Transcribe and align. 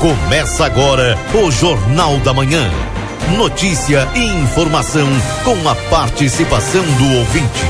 Começa 0.00 0.64
agora 0.64 1.14
o 1.34 1.50
Jornal 1.50 2.18
da 2.20 2.32
Manhã. 2.32 2.70
Notícia 3.36 4.08
e 4.16 4.24
informação 4.42 5.06
com 5.44 5.68
a 5.68 5.74
participação 5.90 6.82
do 6.82 7.18
ouvinte. 7.18 7.66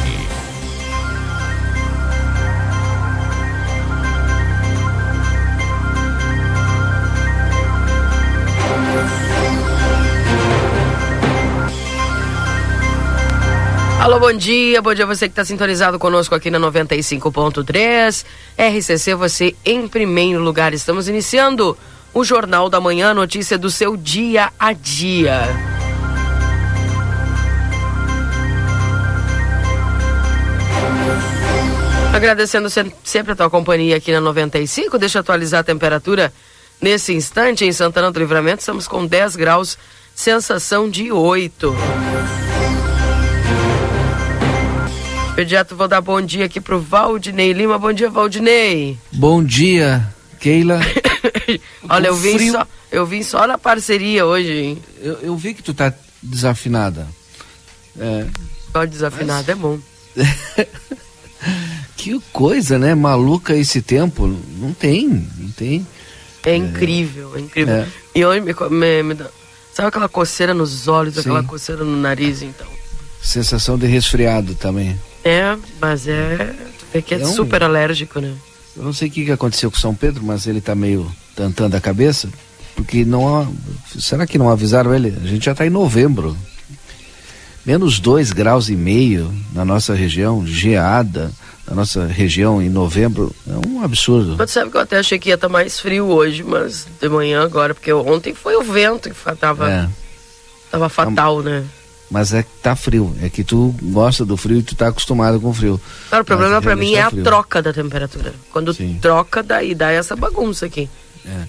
Alô, 14.01 14.21
bom 14.21 14.33
dia, 14.33 14.81
bom 14.81 14.95
dia 14.95 15.05
você 15.05 15.27
que 15.27 15.33
está 15.33 15.45
sintonizado 15.45 15.99
conosco 15.99 16.37
aqui 16.37 16.49
na 16.49 16.61
95.3. 16.61 18.25
RCC, 18.57 19.15
você 19.17 19.57
em 19.65 19.89
primeiro 19.89 20.41
lugar. 20.41 20.73
Estamos 20.73 21.09
iniciando 21.09 21.77
o 22.13 22.25
Jornal 22.25 22.69
da 22.69 22.81
Manhã, 22.81 23.15
notícia 23.15 23.57
do 23.57 23.71
seu 23.71 23.97
dia 23.97 24.53
a 24.59 24.73
dia. 24.73 25.43
Agradecendo 32.13 32.69
sempre 33.05 33.33
a 33.33 33.37
tua 33.37 33.49
companhia 33.49 33.97
aqui 33.97 34.13
na 34.13 34.21
95. 34.21 34.99
Deixa 34.99 35.19
eu 35.19 35.21
atualizar 35.21 35.61
a 35.61 35.65
temperatura 35.65 36.33
nesse 36.81 37.15
instante 37.15 37.65
em 37.65 37.73
Santana 37.73 38.11
do 38.11 38.19
Livramento. 38.19 38.61
Estamos 38.61 38.89
com 38.89 39.07
10 39.07 39.37
graus, 39.37 39.79
sensação 40.15 40.91
de 40.91 41.13
8. 41.13 41.75
Imediato 45.35 45.77
vou 45.77 45.89
dar 45.89 46.01
bom 46.01 46.21
dia 46.21 46.45
aqui 46.45 46.61
pro 46.61 46.81
Valdinei 46.81 47.53
Lima. 47.53 47.79
Bom 47.79 47.93
dia, 47.93 48.11
Valdinei. 48.11 48.99
Bom 49.13 49.43
dia, 49.43 50.07
Keila. 50.39 50.81
Olha, 51.89 52.09
eu 52.09 52.17
vim, 52.17 52.51
só, 52.51 52.67
eu 52.91 53.07
vim 53.07 53.23
só 53.23 53.47
na 53.47 53.59
parceria 53.59 54.27
hoje, 54.27 54.53
hein? 54.53 54.83
Eu, 55.01 55.15
eu 55.21 55.37
vi 55.37 55.55
que 55.55 55.63
tu 55.63 55.75
tá 55.75 55.93
desafinada. 56.23 57.07
É. 57.99 58.27
Só 58.73 58.85
desafinada 58.85 59.45
Mas... 59.47 59.49
é 59.49 59.55
bom. 59.55 59.79
que 61.97 62.21
coisa, 62.33 62.79
né? 62.79 62.95
Maluca 62.95 63.55
esse 63.55 63.83
tempo. 63.83 64.27
Não 64.27 64.73
tem, 64.73 65.09
não 65.39 65.51
tem. 65.51 65.87
É, 66.45 66.51
é 66.51 66.57
incrível, 66.57 67.37
é 67.37 67.41
incrível. 67.41 67.75
É. 67.75 67.89
E 68.15 68.25
hoje 68.25 68.41
me, 68.41 68.55
me, 68.71 69.03
me 69.03 69.15
dá... 69.15 69.27
Sabe 69.73 69.89
aquela 69.89 70.09
coceira 70.09 70.53
nos 70.53 70.89
olhos, 70.89 71.15
Sim. 71.15 71.21
aquela 71.21 71.43
coceira 71.43 71.85
no 71.85 71.97
nariz, 71.97 72.43
então? 72.43 72.67
Sensação 73.23 73.79
de 73.79 73.87
resfriado 73.87 74.55
também. 74.55 74.99
É, 75.25 75.57
mas 75.81 76.09
é. 76.09 76.55
Tu 76.79 76.87
vê 76.93 77.03
que 77.03 77.15
é, 77.15 77.21
é 77.21 77.27
um... 77.27 77.33
super 77.33 77.63
alérgico, 77.63 78.21
né? 78.21 78.35
Eu 78.77 78.83
não 78.83 78.93
sei 78.93 79.09
o 79.09 79.11
que, 79.11 79.31
aconteceu 79.31 79.71
com 79.71 79.79
São 79.79 79.95
Pedro, 79.95 80.25
mas 80.25 80.47
ele 80.47 80.59
está 80.59 80.75
meio 80.75 81.11
tantando 81.35 81.77
a 81.77 81.81
cabeça, 81.81 82.29
porque 82.75 83.05
não. 83.05 83.55
Será 83.99 84.27
que 84.27 84.39
não 84.39 84.51
avisaram 84.51 84.95
ele? 84.95 85.15
A 85.23 85.27
gente 85.27 85.45
já 85.45 85.53
está 85.53 85.67
em 85.67 85.71
novembro. 85.71 86.37
Menos 87.65 88.01
dois 88.01 88.33
graus 88.33 88.69
e 88.69 88.77
meio 88.77 89.33
na 89.53 89.65
nossa 89.65 89.95
região, 89.95 90.47
geada 90.47 91.31
na 91.69 91.77
nossa 91.77 92.05
região 92.07 92.61
em 92.61 92.69
novembro, 92.69 93.33
é 93.47 93.69
um 93.69 93.83
absurdo. 93.83 94.35
Mas 94.37 94.51
sabe 94.51 94.71
que 94.71 94.77
eu 94.77 94.81
até 94.81 94.99
achei 94.99 95.19
que 95.19 95.29
ia 95.29 95.37
estar 95.37 95.47
tá 95.47 95.53
mais 95.53 95.79
frio 95.79 96.07
hoje, 96.07 96.43
mas 96.43 96.87
de 97.01 97.09
manhã 97.09 97.43
agora, 97.43 97.75
porque 97.75 97.93
ontem 97.93 98.35
foi 98.35 98.57
o 98.57 98.63
vento 98.63 99.09
que 99.09 99.37
tava, 99.37 99.71
é. 99.71 99.89
tava 100.71 100.89
fatal, 100.89 101.43
né? 101.43 101.65
mas 102.11 102.35
é 102.35 102.43
que 102.43 102.51
tá 102.61 102.75
frio. 102.75 103.15
É 103.23 103.31
que 103.31 103.45
tu 103.45 103.75
gosta 103.81 104.25
do 104.25 104.37
frio 104.37 104.59
e 104.59 104.63
tu 104.63 104.75
tá 104.75 104.89
acostumado 104.89 105.41
com 105.41 105.51
o 105.51 105.55
frio. 105.55 105.81
Claro, 106.09 106.23
o 106.23 106.27
problema 106.27 106.61
para 106.61 106.75
mim 106.75 106.95
tá 106.95 106.99
é 106.99 107.03
a 107.03 107.11
troca 107.11 107.63
da 107.63 107.73
temperatura. 107.73 108.35
Quando 108.53 108.75
Sim. 108.75 108.99
troca, 109.01 109.43
daí 109.43 109.75
dá 109.75 109.93
essa 109.93 110.17
bagunça 110.17 110.67
aqui. 110.67 110.91
É. 111.25 111.45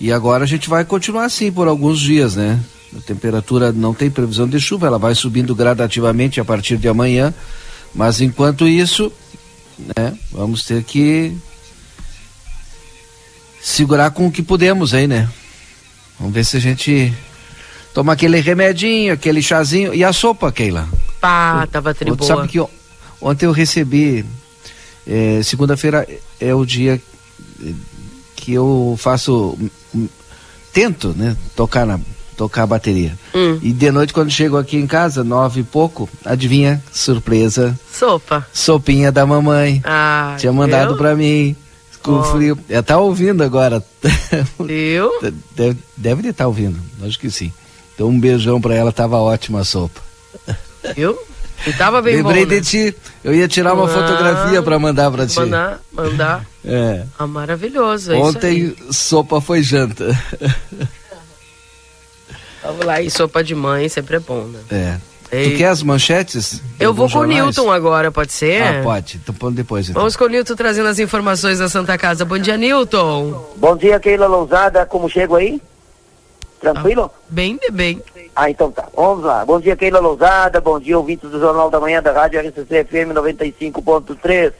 E 0.00 0.12
agora 0.12 0.44
a 0.44 0.46
gente 0.46 0.68
vai 0.68 0.84
continuar 0.84 1.24
assim 1.24 1.50
por 1.50 1.68
alguns 1.68 2.00
dias, 2.00 2.36
né? 2.36 2.60
A 2.96 3.00
temperatura 3.00 3.72
não 3.72 3.94
tem 3.94 4.10
previsão 4.10 4.48
de 4.48 4.60
chuva, 4.60 4.86
ela 4.86 4.98
vai 4.98 5.14
subindo 5.14 5.54
gradativamente 5.54 6.40
a 6.40 6.44
partir 6.44 6.76
de 6.76 6.88
amanhã. 6.88 7.32
Mas 7.94 8.20
enquanto 8.20 8.66
isso, 8.66 9.12
né, 9.78 10.16
vamos 10.30 10.64
ter 10.64 10.82
que 10.82 11.36
segurar 13.62 14.10
com 14.10 14.26
o 14.26 14.32
que 14.32 14.42
podemos 14.42 14.92
aí, 14.92 15.06
né? 15.06 15.28
Vamos 16.18 16.34
ver 16.34 16.44
se 16.44 16.56
a 16.56 16.60
gente 16.60 17.12
Toma 17.92 18.14
aquele 18.14 18.40
remedinho, 18.40 19.12
aquele 19.12 19.42
chazinho. 19.42 19.94
E 19.94 20.02
a 20.02 20.12
sopa, 20.12 20.50
Keila? 20.50 20.88
Pá, 21.20 21.66
tava 21.66 21.94
triboa. 21.94 22.26
Sabe 22.26 22.48
que 22.48 22.58
ontem 23.20 23.46
eu 23.46 23.52
recebi. 23.52 24.24
É, 25.06 25.42
Segunda-feira 25.42 26.06
é 26.40 26.54
o 26.54 26.64
dia 26.64 27.00
que 28.42 28.52
eu 28.52 28.96
faço. 28.98 29.56
Tento, 30.72 31.14
né? 31.16 31.36
Tocar 31.54 31.86
na, 31.86 32.00
tocar 32.36 32.64
a 32.64 32.66
bateria. 32.66 33.16
Hum. 33.32 33.58
E 33.62 33.72
de 33.72 33.90
noite, 33.92 34.12
quando 34.12 34.30
chego 34.30 34.56
aqui 34.56 34.76
em 34.76 34.86
casa, 34.86 35.22
nove 35.22 35.60
e 35.60 35.64
pouco, 35.64 36.08
adivinha? 36.24 36.82
Surpresa. 36.90 37.78
Sopa. 37.92 38.44
Sopinha 38.52 39.12
da 39.12 39.24
mamãe. 39.24 39.80
Ah, 39.84 40.34
Tinha 40.38 40.52
mandado 40.52 40.96
pra 40.96 41.14
mim. 41.14 41.54
Com 42.02 42.18
oh. 42.18 42.24
frio. 42.24 42.58
É, 42.68 42.82
tá 42.82 42.98
ouvindo 42.98 43.44
agora. 43.44 43.84
Eu? 44.68 45.20
Deve, 45.54 45.78
deve 45.96 46.28
estar 46.28 46.44
tá 46.44 46.48
ouvindo, 46.48 46.80
acho 47.06 47.18
que 47.20 47.30
sim. 47.30 47.52
Então 47.94 48.08
um 48.08 48.18
beijão 48.18 48.60
pra 48.60 48.74
ela, 48.74 48.90
tava 48.90 49.18
ótima 49.18 49.60
a 49.60 49.64
sopa. 49.64 50.00
Eu? 50.96 51.16
E 51.66 51.72
tava 51.72 52.02
bem 52.02 52.16
Lembrei 52.16 52.44
bom, 52.44 52.52
né? 52.52 52.60
de 52.60 52.66
ti. 52.66 52.96
Eu 53.22 53.34
ia 53.34 53.46
tirar 53.46 53.74
uma 53.74 53.84
ah, 53.84 53.88
fotografia 53.88 54.62
para 54.62 54.78
mandar 54.78 55.10
para 55.10 55.26
ti. 55.26 55.36
Mandar, 55.36 55.80
mandar. 55.92 56.46
É. 56.64 57.04
Ah, 57.18 57.26
maravilhoso. 57.26 58.12
É 58.12 58.16
Ontem 58.16 58.74
sopa 58.90 59.40
foi 59.40 59.62
janta. 59.62 60.06
Vamos 62.62 62.86
lá, 62.86 63.00
e 63.00 63.10
sopa 63.10 63.42
de 63.42 63.54
mãe 63.54 63.88
sempre 63.88 64.16
é 64.16 64.20
bom, 64.20 64.44
né? 64.44 64.60
É. 64.70 64.96
Ei. 65.32 65.52
Tu 65.52 65.56
quer 65.56 65.68
as 65.68 65.82
manchetes? 65.82 66.60
Eu 66.78 66.92
vou 66.92 67.08
com 67.08 67.20
o 67.20 67.24
Newton 67.24 67.72
agora, 67.72 68.12
pode 68.12 68.32
ser? 68.32 68.62
Ah, 68.62 68.82
pode. 68.82 69.18
Então 69.26 69.50
depois. 69.50 69.88
Então. 69.88 70.00
Vamos 70.00 70.14
com 70.14 70.24
o 70.24 70.28
Newton 70.28 70.54
trazendo 70.54 70.88
as 70.88 70.98
informações 70.98 71.58
da 71.58 71.70
Santa 71.70 71.96
Casa. 71.96 72.22
Bom 72.24 72.38
dia, 72.38 72.58
Newton. 72.58 73.42
Bom 73.56 73.74
dia, 73.74 73.98
Keila 73.98 74.26
Lousada. 74.26 74.84
Como 74.84 75.08
chego 75.08 75.36
aí? 75.36 75.58
Tranquilo? 76.62 77.10
Ah, 77.12 77.20
bem, 77.28 77.58
bem. 77.72 78.00
Ah, 78.36 78.48
então 78.48 78.70
tá. 78.70 78.86
Vamos 78.94 79.24
lá. 79.24 79.44
Bom 79.44 79.58
dia, 79.58 79.74
Keila 79.74 79.98
Lousada. 79.98 80.60
Bom 80.60 80.78
dia, 80.78 80.96
ouvintes 80.96 81.28
do 81.28 81.40
Jornal 81.40 81.68
da 81.68 81.80
Manhã 81.80 82.00
da 82.00 82.12
Rádio 82.12 82.40
RCC 82.40 82.84
FM 82.84 83.12
95.3. 83.12 84.52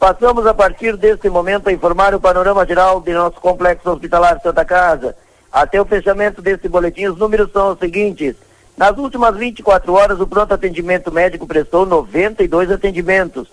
Passamos 0.00 0.46
a 0.46 0.54
partir 0.54 0.96
deste 0.96 1.28
momento 1.28 1.68
a 1.68 1.72
informar 1.72 2.14
o 2.14 2.20
panorama 2.20 2.64
geral 2.66 3.02
de 3.02 3.12
nosso 3.12 3.38
complexo 3.38 3.90
hospitalar 3.90 4.40
Santa 4.42 4.64
Casa. 4.64 5.14
Até 5.52 5.80
o 5.80 5.84
fechamento 5.84 6.40
deste 6.40 6.70
boletim, 6.70 7.06
os 7.06 7.18
números 7.18 7.52
são 7.52 7.72
os 7.72 7.78
seguintes. 7.78 8.34
Nas 8.74 8.96
últimas 8.96 9.36
24 9.36 9.92
horas, 9.92 10.18
o 10.18 10.26
pronto 10.26 10.54
atendimento 10.54 11.12
médico 11.12 11.46
prestou 11.46 11.84
92 11.84 12.70
atendimentos, 12.70 13.48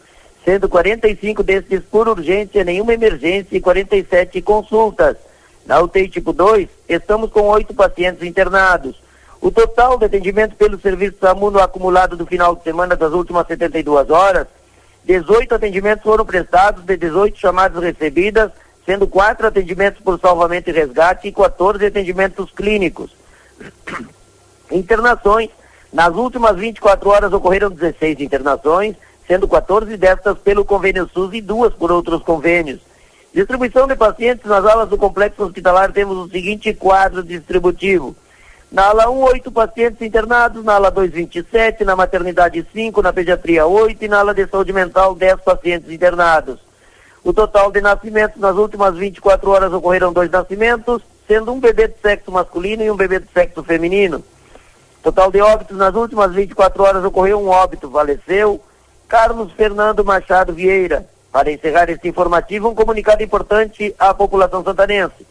sendo 0.46 0.70
45 0.70 1.44
destes 1.44 1.82
por 1.92 2.08
urgência, 2.08 2.64
nenhuma 2.64 2.94
emergência 2.94 3.58
e 3.58 3.62
47 3.62 4.42
consultas. 4.42 5.18
Na 5.66 5.80
UTI 5.82 6.10
tipo 6.10 6.34
2, 6.34 6.68
estamos 6.90 7.32
com 7.32 7.42
oito 7.44 7.74
pacientes 7.74 8.24
internados. 8.24 9.02
O 9.40 9.52
total 9.52 9.98
de 9.98 10.06
atendimento 10.06 10.56
pelo 10.56 10.80
serviço 10.80 11.18
SAMU 11.20 11.52
no 11.52 11.60
acumulado 11.60 12.16
do 12.16 12.26
final 12.26 12.56
de 12.56 12.64
semana 12.64 12.96
das 12.96 13.12
últimas 13.12 13.48
72 13.48 14.10
horas, 14.10 14.48
18 15.06 15.56
atendimentos 15.56 16.04
foram 16.04 16.26
prestados, 16.26 16.84
de 16.84 16.96
18 16.96 17.38
chamadas 17.38 17.84
recebidas, 17.84 18.52
sendo 18.86 19.08
quatro 19.08 19.48
atendimentos 19.48 20.02
por 20.02 20.20
salvamento 20.20 20.70
e 20.70 20.74
resgate 20.74 21.28
e 21.28 21.32
14 21.32 21.86
atendimentos 21.86 22.52
clínicos. 22.52 23.16
Internações. 24.72 25.50
Nas 25.92 26.16
últimas 26.16 26.58
24 26.58 27.10
horas 27.10 27.34
ocorreram 27.34 27.70
16 27.70 28.20
internações, 28.22 28.96
sendo 29.28 29.48
14 29.48 29.96
destas 29.96 30.38
pelo 30.40 30.66
convênio 30.66 31.10
SUS 31.14 31.34
e 31.34 31.42
duas 31.42 31.74
por 31.74 31.92
outros 31.92 32.24
convênios. 32.24 32.80
Distribuição 33.34 33.88
de 33.88 33.96
pacientes 33.96 34.46
nas 34.46 34.64
alas 34.64 34.88
do 34.88 34.96
complexo 34.96 35.44
hospitalar 35.44 35.92
temos 35.92 36.16
o 36.16 36.30
seguinte 36.30 36.72
quadro 36.72 37.24
distributivo. 37.24 38.16
Na 38.72 38.90
ala 38.90 39.10
1, 39.10 39.24
8 39.24 39.52
pacientes 39.52 40.02
internados, 40.04 40.64
na 40.64 40.76
ala 40.76 40.92
2, 40.92 41.12
27, 41.12 41.84
na 41.84 41.96
maternidade 41.96 42.64
5, 42.72 43.02
na 43.02 43.12
pediatria 43.12 43.66
8 43.66 44.06
e 44.06 44.08
na 44.08 44.20
ala 44.20 44.36
de 44.36 44.46
saúde 44.46 44.72
mental 44.72 45.16
10 45.16 45.42
pacientes 45.42 45.90
internados. 45.92 46.60
O 47.24 47.34
total 47.34 47.72
de 47.72 47.82
nascimentos 47.82 48.40
nas 48.40 48.56
últimas 48.56 48.96
24 48.96 49.50
horas 49.50 49.74
ocorreram 49.74 50.14
dois 50.14 50.30
nascimentos, 50.30 51.02
sendo 51.28 51.54
um 51.54 51.60
bebê 51.60 51.88
de 51.88 52.00
sexo 52.00 52.32
masculino 52.32 52.84
e 52.84 52.92
um 52.92 52.96
bebê 52.96 53.20
de 53.20 53.28
sexo 53.34 53.64
feminino. 53.64 54.24
Total 55.02 55.32
de 55.32 55.42
óbitos 55.42 55.76
nas 55.76 55.96
últimas 55.96 56.32
24 56.34 56.84
horas 56.84 57.04
ocorreu 57.04 57.40
um 57.40 57.48
óbito, 57.48 57.90
faleceu 57.90 58.62
Carlos 59.08 59.52
Fernando 59.54 60.06
Machado 60.06 60.54
Vieira. 60.54 61.13
Para 61.34 61.52
encerrar 61.52 61.90
este 61.90 62.08
informativo, 62.08 62.70
um 62.70 62.76
comunicado 62.76 63.24
importante 63.24 63.96
à 63.98 64.14
população 64.14 64.64
santanense. 64.64 65.26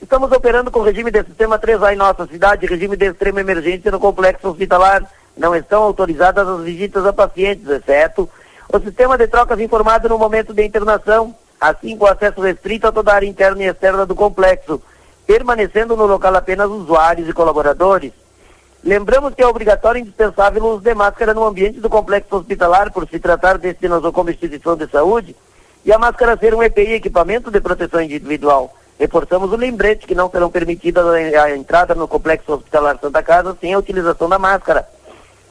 Estamos 0.00 0.32
operando 0.32 0.70
com 0.70 0.80
regime 0.80 1.10
de 1.10 1.22
sistema 1.22 1.58
3A 1.58 1.92
em 1.92 1.96
nossa 1.96 2.26
cidade, 2.26 2.64
regime 2.64 2.96
de 2.96 3.10
extrema 3.10 3.42
emergência 3.42 3.90
no 3.90 4.00
complexo 4.00 4.48
hospitalar. 4.48 5.04
Não 5.36 5.54
estão 5.54 5.82
autorizadas 5.82 6.48
as 6.48 6.62
visitas 6.62 7.04
a 7.04 7.12
pacientes, 7.12 7.68
exceto 7.68 8.26
o 8.72 8.80
sistema 8.80 9.18
de 9.18 9.26
trocas 9.26 9.60
informado 9.60 10.08
no 10.08 10.16
momento 10.16 10.54
de 10.54 10.64
internação, 10.64 11.34
assim 11.60 11.94
com 11.94 12.06
acesso 12.06 12.40
restrito 12.40 12.86
a 12.86 12.92
toda 12.92 13.12
a 13.12 13.16
área 13.16 13.26
interna 13.26 13.62
e 13.62 13.66
externa 13.66 14.06
do 14.06 14.14
complexo. 14.14 14.80
permanecendo 15.26 15.94
no 15.94 16.06
local 16.06 16.34
apenas 16.36 16.70
usuários 16.70 17.28
e 17.28 17.34
colaboradores. 17.34 18.12
Lembramos 18.82 19.34
que 19.34 19.42
é 19.42 19.46
obrigatório 19.46 19.98
e 19.98 20.02
indispensável 20.02 20.62
o 20.62 20.74
uso 20.74 20.82
de 20.82 20.94
máscara 20.94 21.34
no 21.34 21.44
ambiente 21.44 21.80
do 21.80 21.90
complexo 21.90 22.36
hospitalar, 22.36 22.92
por 22.92 23.08
se 23.08 23.18
tratar 23.18 23.58
de 23.58 23.72
destinação 23.72 24.12
como 24.12 24.30
instituição 24.30 24.76
de 24.76 24.88
saúde, 24.88 25.34
e 25.84 25.92
a 25.92 25.98
máscara 25.98 26.36
ser 26.36 26.54
um 26.54 26.62
EPI, 26.62 26.94
equipamento 26.94 27.50
de 27.50 27.60
proteção 27.60 28.00
individual. 28.00 28.74
Reforçamos 28.98 29.52
o 29.52 29.56
lembrete 29.56 30.06
que 30.06 30.14
não 30.14 30.30
serão 30.30 30.50
permitidas 30.50 31.04
a 31.06 31.54
entrada 31.54 31.94
no 31.94 32.08
complexo 32.08 32.52
hospitalar 32.52 32.98
Santa 33.00 33.22
Casa 33.22 33.56
sem 33.60 33.74
a 33.74 33.78
utilização 33.78 34.28
da 34.28 34.38
máscara. 34.38 34.88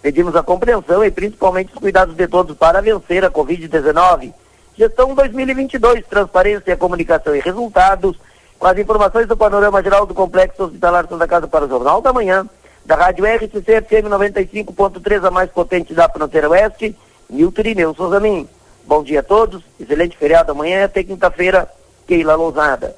Pedimos 0.01 0.35
a 0.35 0.43
compreensão 0.43 1.03
e 1.03 1.11
principalmente 1.11 1.73
os 1.73 1.79
cuidados 1.79 2.15
de 2.15 2.27
todos 2.27 2.57
para 2.57 2.81
vencer 2.81 3.25
a 3.25 3.31
Covid-19. 3.31 4.33
Gestão 4.77 5.15
2022, 5.15 6.05
transparência, 6.05 6.77
comunicação 6.77 7.35
e 7.35 7.39
resultados. 7.39 8.17
Com 8.59 8.67
as 8.67 8.77
informações 8.77 9.27
do 9.27 9.37
panorama 9.37 9.81
geral 9.81 10.05
do 10.05 10.13
complexo 10.13 10.63
hospitalar 10.63 11.07
Santa 11.07 11.27
Casa 11.27 11.47
para 11.47 11.65
o 11.65 11.69
Jornal 11.69 12.01
da 12.01 12.11
Manhã, 12.11 12.45
da 12.87 12.95
Rádio 12.95 13.25
RCC 13.25 13.81
FM 13.81 14.07
95.3, 14.09 15.27
a 15.27 15.29
mais 15.29 15.51
potente 15.51 15.93
da 15.93 16.07
fronteira 16.07 16.49
oeste, 16.49 16.95
Milton 17.29 17.59
Irineu 17.59 17.93
Souzamin. 17.93 18.47
Bom 18.85 19.03
dia 19.03 19.19
a 19.19 19.23
todos, 19.23 19.61
excelente 19.77 20.15
feriado 20.15 20.53
amanhã 20.53 20.85
até 20.85 21.03
quinta-feira, 21.03 21.69
Keila 22.07 22.35
Lousada. 22.35 22.95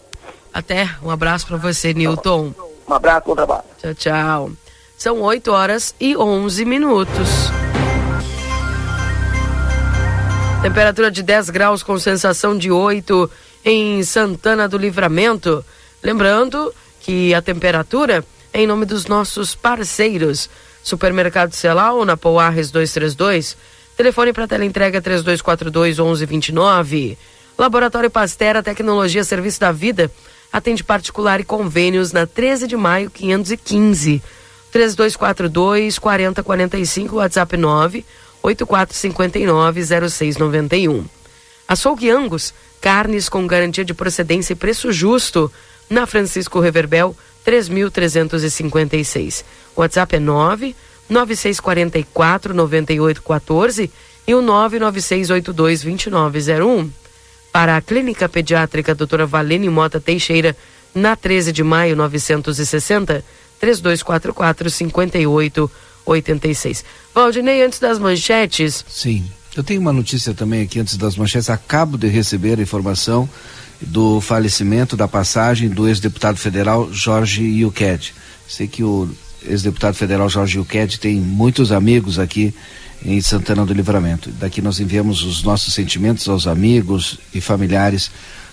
Até, 0.54 0.88
um 1.02 1.10
abraço 1.10 1.48
para 1.48 1.58
você, 1.58 1.92
Newton. 1.92 2.54
Um 2.88 2.94
abraço, 2.94 3.26
bom 3.26 3.36
trabalho. 3.36 3.64
Tchau, 3.80 3.96
tchau. 3.96 4.52
São 4.96 5.22
8 5.22 5.52
horas 5.52 5.96
e 6.00 6.16
11 6.16 6.66
minutos. 6.66 7.50
Temperatura 10.62 11.10
de 11.10 11.24
10 11.24 11.50
graus 11.50 11.82
com 11.82 11.98
sensação 11.98 12.56
de 12.56 12.70
8 12.70 13.32
em 13.66 14.04
Santana 14.04 14.68
do 14.68 14.78
Livramento. 14.78 15.66
Lembrando 16.04 16.72
que 17.00 17.34
a 17.34 17.42
temperatura 17.42 18.24
em 18.54 18.66
nome 18.68 18.86
dos 18.86 19.06
nossos 19.06 19.56
parceiros. 19.56 20.50
Supermercado 20.84 21.54
Celal, 21.54 22.04
na 22.06 22.18
Poarres 22.18 22.72
232. 22.72 23.58
Telefone 23.96 24.34
para 24.34 24.48
tela 24.48 24.66
entrega 24.66 25.02
3242 25.02 26.00
1129. 26.00 27.18
Laboratório 27.58 28.10
Pastera 28.10 28.64
Tecnologia 28.64 29.24
Serviço 29.24 29.60
da 29.60 29.72
Vida. 29.72 30.12
Atende 30.52 30.84
particular 30.84 31.40
e 31.40 31.44
convênios 31.44 32.12
na 32.12 32.26
13 32.26 32.68
de 32.68 32.78
maio 32.78 33.12
515. 33.12 34.22
3242 34.72 36.00
4045 36.00 37.16
WhatsApp 37.18 37.58
9 37.58 38.06
8459 38.42 40.10
0691. 40.10 41.06
Açougue 41.68 42.10
Angus, 42.10 42.54
carnes 42.82 43.30
com 43.30 43.46
garantia 43.46 43.86
de 43.86 43.94
procedência 43.94 44.54
e 44.54 44.56
preço 44.56 44.92
justo. 44.92 45.52
Na 45.90 46.06
Francisco 46.06 46.60
Reverbel 46.60 47.16
3356. 47.44 49.44
WhatsApp 49.76 50.16
é 50.16 50.20
9 50.20 50.76
9644 51.10 52.54
9814 52.54 53.92
e 54.28 54.36
o 54.36 54.42
99682 54.42 55.82
2901. 55.82 56.92
Para 57.52 57.78
a 57.78 57.82
Clínica 57.82 58.30
Pediátrica 58.30 58.94
Doutora 58.94 59.26
Valene 59.26 59.68
Mota 59.70 60.00
Teixeira, 60.00 60.56
na 60.94 61.16
13 61.16 61.52
de 61.52 61.64
maio 61.64 61.96
960, 61.96 63.26
3244 63.60 64.70
5886. 64.70 66.86
Valdinei, 67.14 67.64
antes 67.64 67.80
das 67.80 67.98
manchetes. 67.98 68.86
Sim. 68.88 69.26
Eu 69.56 69.64
tenho 69.64 69.82
uma 69.82 69.92
notícia 69.92 70.32
também 70.34 70.62
aqui 70.62 70.80
antes 70.80 70.96
das 70.96 71.18
manchetes. 71.18 71.50
Acabo 71.50 71.98
de 71.98 72.08
receber 72.08 72.60
a 72.60 72.62
informação 72.62 73.28
do 73.82 74.20
falecimento 74.20 74.98
da 74.98 75.08
passagem 75.08 75.70
do 75.70 75.88
ex-deputado 75.88 76.38
federal 76.38 76.92
Jorge 76.92 77.44
Yuqued. 77.44 78.14
Sei 78.48 78.68
que 78.68 78.84
o 78.84 79.10
ex-deputado 79.46 79.96
federal 79.96 80.30
Jorge 80.30 80.58
Yuqued 80.58 81.00
tem 81.00 81.16
muitos 81.16 81.72
amigos 81.72 82.20
aqui 82.20 82.54
em 83.04 83.22
Santana 83.22 83.66
do 83.66 83.74
Livramento. 83.74 84.30
Daqui 84.32 84.62
nós 84.62 84.80
enviamos 84.80 85.24
os 85.24 85.44
nossos 85.44 85.74
sentimentos 85.74 86.28
aos 86.28 86.48
amigos 86.48 87.20
e 87.34 87.40
familiares 87.40 88.12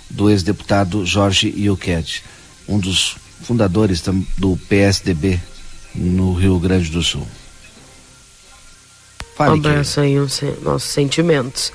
do 0.09 0.31
ex-deputado 0.31 1.05
Jorge 1.05 1.49
Yuqued, 1.49 2.23
um 2.69 2.79
dos 2.79 3.17
fundadores 3.43 4.03
do 4.39 4.57
PSDB 4.69 5.41
no 5.95 6.35
Rio 6.35 6.59
Grande 6.61 6.91
do 6.91 7.03
Sul. 7.03 7.27
Fale, 9.37 9.51
um 9.51 9.55
abraço 9.55 10.01
aí, 10.01 10.19
um, 10.19 10.27
nossos 10.63 10.91
sentimentos. 10.91 11.73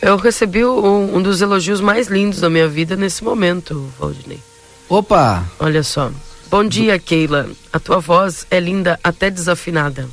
Eu 0.00 0.16
recebi 0.16 0.64
um, 0.64 1.16
um, 1.16 1.22
dos 1.22 1.40
elogios 1.40 1.80
mais 1.80 2.08
lindos 2.08 2.40
da 2.40 2.50
minha 2.50 2.68
vida 2.68 2.96
nesse 2.96 3.24
momento, 3.24 3.90
Valdinei. 3.98 4.40
Opa! 4.88 5.44
Olha 5.58 5.82
só. 5.82 6.10
Bom 6.50 6.64
dia, 6.64 6.98
Keila. 6.98 7.48
A 7.72 7.80
tua 7.80 8.00
voz 8.00 8.46
é 8.50 8.60
linda 8.60 9.00
até 9.02 9.30
desafinada. 9.30 10.06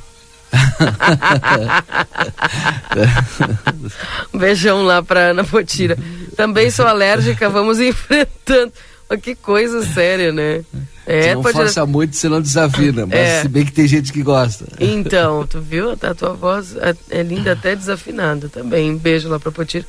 um 4.32 4.38
beijão 4.38 4.82
lá 4.82 5.02
pra 5.02 5.30
Ana 5.30 5.44
Potira. 5.44 5.96
Também 6.36 6.70
sou 6.70 6.86
alérgica, 6.86 7.48
vamos 7.48 7.80
enfrentando. 7.84 8.72
Que 9.22 9.34
coisa 9.34 9.84
séria, 9.84 10.32
né? 10.32 10.64
É, 11.06 11.34
não 11.34 11.42
pode... 11.42 11.56
força 11.56 11.84
muito, 11.84 12.16
senão 12.16 12.40
desafina. 12.40 13.06
Mas 13.06 13.18
é. 13.18 13.42
se 13.42 13.48
bem 13.48 13.64
que 13.64 13.72
tem 13.72 13.86
gente 13.86 14.12
que 14.12 14.22
gosta. 14.22 14.66
Então, 14.78 15.46
tu 15.48 15.60
viu? 15.60 15.92
A 15.92 16.14
tua 16.14 16.32
voz 16.32 16.76
é, 16.76 16.94
é 17.10 17.22
linda 17.22 17.52
até 17.52 17.74
desafinada 17.74 18.48
também. 18.48 18.90
Um 18.90 18.98
beijo 18.98 19.28
lá 19.28 19.38
pra 19.38 19.50
Potira. 19.50 19.84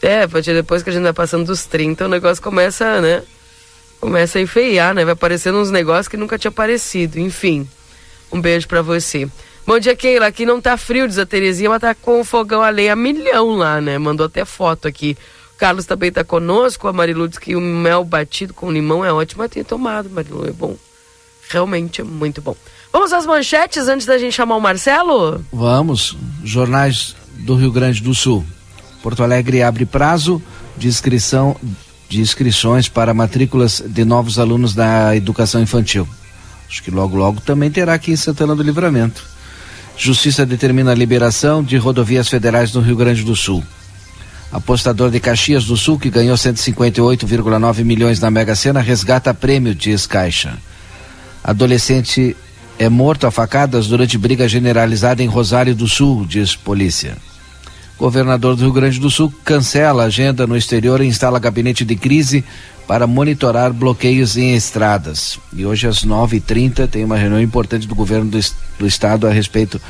É, 0.00 0.26
Potira, 0.26 0.56
depois 0.56 0.82
que 0.82 0.90
a 0.90 0.92
gente 0.92 1.02
vai 1.02 1.12
passando 1.12 1.46
dos 1.46 1.66
30, 1.66 2.06
o 2.06 2.08
negócio 2.08 2.42
começa, 2.42 3.00
né? 3.00 3.22
Começa 4.00 4.38
a 4.38 4.42
enfeiar, 4.42 4.94
né? 4.94 5.04
Vai 5.04 5.12
aparecendo 5.12 5.58
uns 5.58 5.70
negócios 5.70 6.08
que 6.08 6.16
nunca 6.16 6.38
tinha 6.38 6.50
aparecido. 6.50 7.18
Enfim, 7.18 7.68
um 8.32 8.40
beijo 8.40 8.66
pra 8.66 8.82
você. 8.82 9.28
Bom 9.66 9.78
dia, 9.78 9.96
Keila. 9.96 10.26
Aqui 10.26 10.44
não 10.44 10.60
tá 10.60 10.76
frio, 10.76 11.08
diz 11.08 11.18
a 11.18 11.24
Terezinha, 11.24 11.70
mas 11.70 11.80
tá 11.80 11.94
com 11.94 12.20
o 12.20 12.24
fogão 12.24 12.62
a 12.62 12.68
lenha 12.68 12.94
milhão 12.94 13.56
lá, 13.56 13.80
né? 13.80 13.96
Mandou 13.96 14.26
até 14.26 14.44
foto 14.44 14.86
aqui. 14.86 15.16
Carlos 15.64 15.86
também 15.86 16.10
está 16.10 16.22
conosco. 16.22 16.88
A 16.88 16.92
Marilu 16.92 17.26
diz 17.26 17.38
que 17.38 17.56
o 17.56 17.60
mel 17.60 18.04
batido 18.04 18.52
com 18.52 18.70
limão 18.70 19.02
é 19.02 19.10
ótimo. 19.10 19.42
Eu 19.42 19.48
tenho 19.48 19.64
tomado, 19.64 20.10
Marilu, 20.10 20.46
é 20.46 20.52
bom. 20.52 20.76
Realmente 21.48 22.02
é 22.02 22.04
muito 22.04 22.42
bom. 22.42 22.54
Vamos 22.92 23.14
às 23.14 23.24
manchetes 23.24 23.88
antes 23.88 24.06
da 24.06 24.18
gente 24.18 24.34
chamar 24.34 24.56
o 24.56 24.60
Marcelo? 24.60 25.42
Vamos. 25.50 26.18
Jornais 26.44 27.16
do 27.38 27.54
Rio 27.54 27.72
Grande 27.72 28.02
do 28.02 28.14
Sul. 28.14 28.44
Porto 29.02 29.22
Alegre 29.22 29.62
abre 29.62 29.86
prazo 29.86 30.42
de 30.76 30.86
inscrição 30.86 31.56
de 32.10 32.20
inscrições 32.20 32.86
para 32.86 33.14
matrículas 33.14 33.82
de 33.86 34.04
novos 34.04 34.38
alunos 34.38 34.74
da 34.74 35.16
educação 35.16 35.62
infantil. 35.62 36.06
Acho 36.68 36.82
que 36.82 36.90
logo 36.90 37.16
logo 37.16 37.40
também 37.40 37.70
terá 37.70 37.94
aqui 37.94 38.12
em 38.12 38.16
Santana 38.16 38.54
do 38.54 38.62
Livramento. 38.62 39.24
Justiça 39.96 40.44
determina 40.44 40.92
a 40.92 40.94
liberação 40.94 41.64
de 41.64 41.78
rodovias 41.78 42.28
federais 42.28 42.74
no 42.74 42.82
Rio 42.82 42.96
Grande 42.96 43.24
do 43.24 43.34
Sul. 43.34 43.64
Apostador 44.54 45.10
de 45.10 45.18
Caxias 45.18 45.64
do 45.64 45.76
Sul, 45.76 45.98
que 45.98 46.08
ganhou 46.08 46.36
158,9 46.36 47.82
milhões 47.82 48.20
na 48.20 48.30
Mega 48.30 48.54
Sena, 48.54 48.80
resgata 48.80 49.34
prêmio, 49.34 49.74
diz 49.74 50.06
Caixa. 50.06 50.56
Adolescente 51.42 52.36
é 52.78 52.88
morto 52.88 53.26
a 53.26 53.32
facadas 53.32 53.88
durante 53.88 54.16
briga 54.16 54.48
generalizada 54.48 55.24
em 55.24 55.26
Rosário 55.26 55.74
do 55.74 55.88
Sul, 55.88 56.24
diz 56.24 56.54
polícia. 56.54 57.16
Governador 57.98 58.54
do 58.54 58.62
Rio 58.62 58.72
Grande 58.72 59.00
do 59.00 59.10
Sul 59.10 59.34
cancela 59.44 60.04
agenda 60.04 60.46
no 60.46 60.56
exterior 60.56 61.00
e 61.00 61.06
instala 61.06 61.40
gabinete 61.40 61.84
de 61.84 61.96
crise 61.96 62.44
para 62.86 63.08
monitorar 63.08 63.72
bloqueios 63.72 64.36
em 64.36 64.54
estradas. 64.54 65.36
E 65.52 65.66
hoje 65.66 65.88
às 65.88 66.04
9h30 66.04 66.86
tem 66.88 67.02
uma 67.02 67.16
reunião 67.16 67.42
importante 67.42 67.88
do 67.88 67.94
governo 67.96 68.30
do, 68.30 68.38
do 68.78 68.86
estado 68.86 69.26
a 69.26 69.32
respeito 69.32 69.80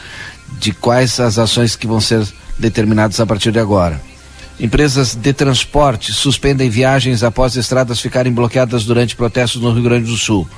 de 0.59 0.73
quais 0.73 1.21
as 1.21 1.39
ações 1.39 1.77
que 1.77 1.87
vão 1.87 2.01
ser 2.01 2.27
determinadas 2.59 3.21
a 3.21 3.27
partir 3.27 3.53
de 3.53 3.59
agora. 3.59 4.14
Empresas 4.59 5.17
de 5.17 5.33
transporte 5.33 6.13
suspendem 6.13 6.71
viagens 6.71 7.25
após 7.25 7.57
estradas 7.57 8.01
ficarem 8.01 8.33
bloqueadas 8.33 8.85
durante 8.85 9.17
protestos 9.17 9.61
no 9.61 9.73
Rio 9.73 9.83
Grande 9.83 10.07
do 10.07 10.17
Sul. 10.17 10.49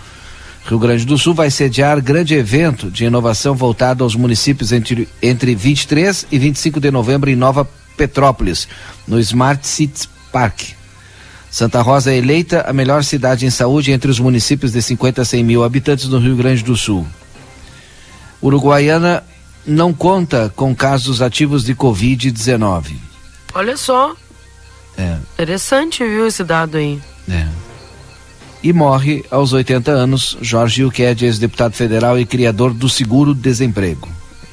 Rio 0.66 0.78
Grande 0.78 1.06
do 1.06 1.16
Sul 1.16 1.32
vai 1.32 1.50
sediar 1.50 2.02
grande 2.02 2.34
evento 2.34 2.90
de 2.90 3.04
inovação 3.04 3.54
voltado 3.54 4.04
aos 4.04 4.14
municípios 4.14 4.72
entre, 4.72 5.08
entre 5.22 5.54
23 5.54 6.26
e 6.30 6.38
25 6.38 6.80
de 6.80 6.90
novembro 6.90 7.30
em 7.30 7.36
Nova 7.36 7.66
Petrópolis, 7.96 8.68
no 9.06 9.18
Smart 9.20 9.66
Cities 9.66 10.08
Park. 10.30 10.72
Santa 11.50 11.80
Rosa 11.80 12.12
é 12.12 12.18
eleita 12.18 12.66
a 12.68 12.72
melhor 12.72 13.02
cidade 13.02 13.46
em 13.46 13.50
saúde 13.50 13.92
entre 13.92 14.10
os 14.10 14.18
municípios 14.18 14.72
de 14.72 14.82
50 14.82 15.22
a 15.22 15.24
100 15.24 15.44
mil 15.44 15.64
habitantes 15.64 16.06
no 16.08 16.18
Rio 16.18 16.36
Grande 16.36 16.62
do 16.62 16.76
Sul. 16.76 17.06
Uruguaiana 18.42 19.24
não 19.66 19.94
conta 19.94 20.52
com 20.54 20.74
casos 20.74 21.22
ativos 21.22 21.64
de 21.64 21.74
Covid-19. 21.74 23.06
Olha 23.56 23.75
só. 23.75 24.14
É. 24.98 25.16
Interessante, 25.32 26.04
viu, 26.04 26.26
esse 26.26 26.44
dado 26.44 26.76
aí. 26.76 27.00
É. 27.26 27.46
E 28.62 28.70
morre 28.70 29.25
aos 29.30 29.54
80 29.54 29.90
anos 29.90 30.36
Jorge 30.42 30.84
Uqued, 30.84 31.25
ex-deputado 31.25 31.72
federal 31.72 32.18
e 32.18 32.26
criador 32.26 32.75
do 32.75 32.86
seguro-desemprego. 32.86 34.06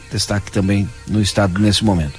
Destaque 0.10 0.50
também 0.53 0.88
no 1.05 1.22
estado 1.22 1.60
nesse 1.60 1.83
momento. 1.83 2.13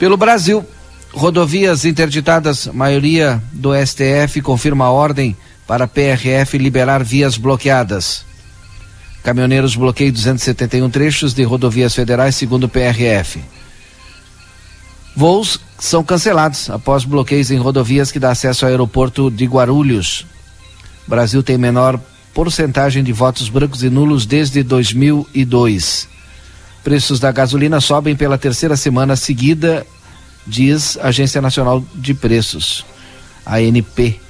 Pelo 0.00 0.16
Brasil, 0.16 0.66
rodovias 1.12 1.84
interditadas, 1.84 2.66
maioria 2.66 3.40
do 3.52 3.70
STF 3.72 4.40
confirma 4.42 4.86
a 4.86 4.90
ordem 4.90 5.36
para 5.64 5.86
PRF 5.86 6.58
liberar 6.58 7.04
vias 7.04 7.36
bloqueadas. 7.36 8.24
Caminhoneiros 9.22 9.76
bloqueiam 9.76 10.12
271 10.12 10.90
trechos 10.90 11.32
de 11.32 11.44
rodovias 11.44 11.94
federais, 11.94 12.34
segundo 12.34 12.68
PRF. 12.68 13.40
Voos 15.16 15.58
são 15.78 16.04
cancelados 16.04 16.68
após 16.68 17.04
bloqueios 17.04 17.50
em 17.50 17.56
rodovias 17.56 18.12
que 18.12 18.18
dá 18.18 18.32
acesso 18.32 18.66
ao 18.66 18.70
aeroporto 18.70 19.30
de 19.30 19.46
Guarulhos. 19.46 20.26
O 21.06 21.10
Brasil 21.10 21.42
tem 21.42 21.56
menor 21.56 21.98
porcentagem 22.34 23.02
de 23.02 23.14
votos 23.14 23.48
brancos 23.48 23.82
e 23.82 23.88
nulos 23.88 24.26
desde 24.26 24.62
2002. 24.62 26.06
Preços 26.84 27.18
da 27.18 27.32
gasolina 27.32 27.80
sobem 27.80 28.14
pela 28.14 28.36
terceira 28.36 28.76
semana 28.76 29.16
seguida, 29.16 29.86
diz 30.46 30.98
a 30.98 31.08
Agência 31.08 31.40
Nacional 31.40 31.82
de 31.94 32.12
Preços, 32.12 32.84
ANP. 33.46 34.20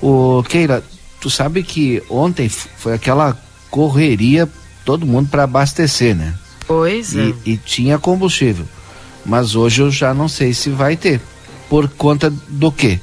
O 0.00 0.42
Keira, 0.48 0.82
tu 1.20 1.28
sabe 1.28 1.62
que 1.62 2.02
ontem 2.08 2.48
foi 2.48 2.94
aquela 2.94 3.38
correria 3.70 4.48
todo 4.82 5.04
mundo 5.04 5.28
para 5.28 5.44
abastecer, 5.44 6.16
né? 6.16 6.34
Pois 6.66 7.14
é. 7.14 7.34
E, 7.44 7.52
e, 7.52 7.56
tinha 7.58 7.98
combustível. 7.98 8.66
Mas 9.26 9.56
hoje 9.56 9.82
eu 9.82 9.90
já 9.90 10.14
não 10.14 10.28
sei 10.28 10.54
se 10.54 10.70
vai 10.70 10.96
ter. 10.96 11.20
Por 11.68 11.88
conta 11.88 12.32
do 12.48 12.70
quê? 12.70 13.00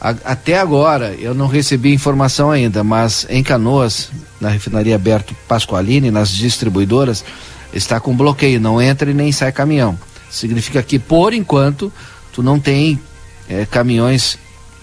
A, 0.00 0.10
até 0.24 0.58
agora 0.58 1.14
eu 1.18 1.34
não 1.34 1.48
recebi 1.48 1.92
informação 1.92 2.50
ainda, 2.50 2.84
mas 2.84 3.26
em 3.28 3.42
Canoas, 3.42 4.10
na 4.40 4.48
refinaria 4.48 4.96
Berto 4.96 5.34
Pasqualini, 5.48 6.10
nas 6.10 6.30
distribuidoras, 6.30 7.24
está 7.72 7.98
com 7.98 8.16
bloqueio, 8.16 8.60
não 8.60 8.80
entra 8.80 9.10
e 9.10 9.14
nem 9.14 9.32
sai 9.32 9.50
caminhão. 9.50 9.98
Significa 10.30 10.82
que 10.82 10.98
por 10.98 11.34
enquanto 11.34 11.92
tu 12.32 12.42
não 12.42 12.60
tem 12.60 13.00
é, 13.48 13.66
caminhões 13.66 14.38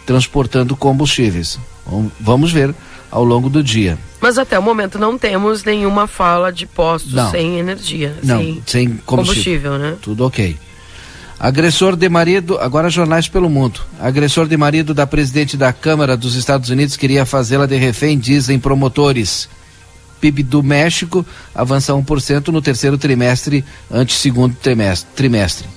transportando 0.05 0.75
combustíveis. 0.75 1.57
Vamos 2.19 2.51
ver 2.51 2.75
ao 3.09 3.23
longo 3.23 3.49
do 3.49 3.63
dia. 3.63 3.97
Mas 4.19 4.37
até 4.37 4.57
o 4.57 4.61
momento 4.61 4.99
não 4.99 5.17
temos 5.17 5.63
nenhuma 5.63 6.07
fala 6.07 6.51
de 6.51 6.65
postos 6.65 7.13
não. 7.13 7.31
sem 7.31 7.59
energia, 7.59 8.15
não, 8.23 8.37
sem, 8.37 8.63
sem 8.65 8.87
combustível. 9.05 9.71
combustível, 9.71 9.77
né? 9.77 9.97
Tudo 10.01 10.25
ok. 10.25 10.57
Agressor 11.43 11.95
de 11.95 12.07
marido, 12.07 12.59
agora 12.59 12.87
jornais 12.87 13.27
pelo 13.27 13.49
mundo. 13.49 13.81
Agressor 13.99 14.47
de 14.47 14.55
marido 14.55 14.93
da 14.93 15.07
presidente 15.07 15.57
da 15.57 15.73
Câmara 15.73 16.15
dos 16.15 16.35
Estados 16.35 16.69
Unidos 16.69 16.95
queria 16.95 17.25
fazê-la 17.25 17.65
de 17.65 17.75
refém, 17.77 18.15
dizem 18.19 18.59
promotores. 18.59 19.49
PIB 20.19 20.43
do 20.43 20.61
México 20.61 21.25
avança 21.55 21.93
1% 21.93 22.49
no 22.49 22.61
terceiro 22.61 22.95
trimestre 22.95 23.65
ante 23.89 24.13
segundo 24.13 24.55
trimestre. 25.15 25.67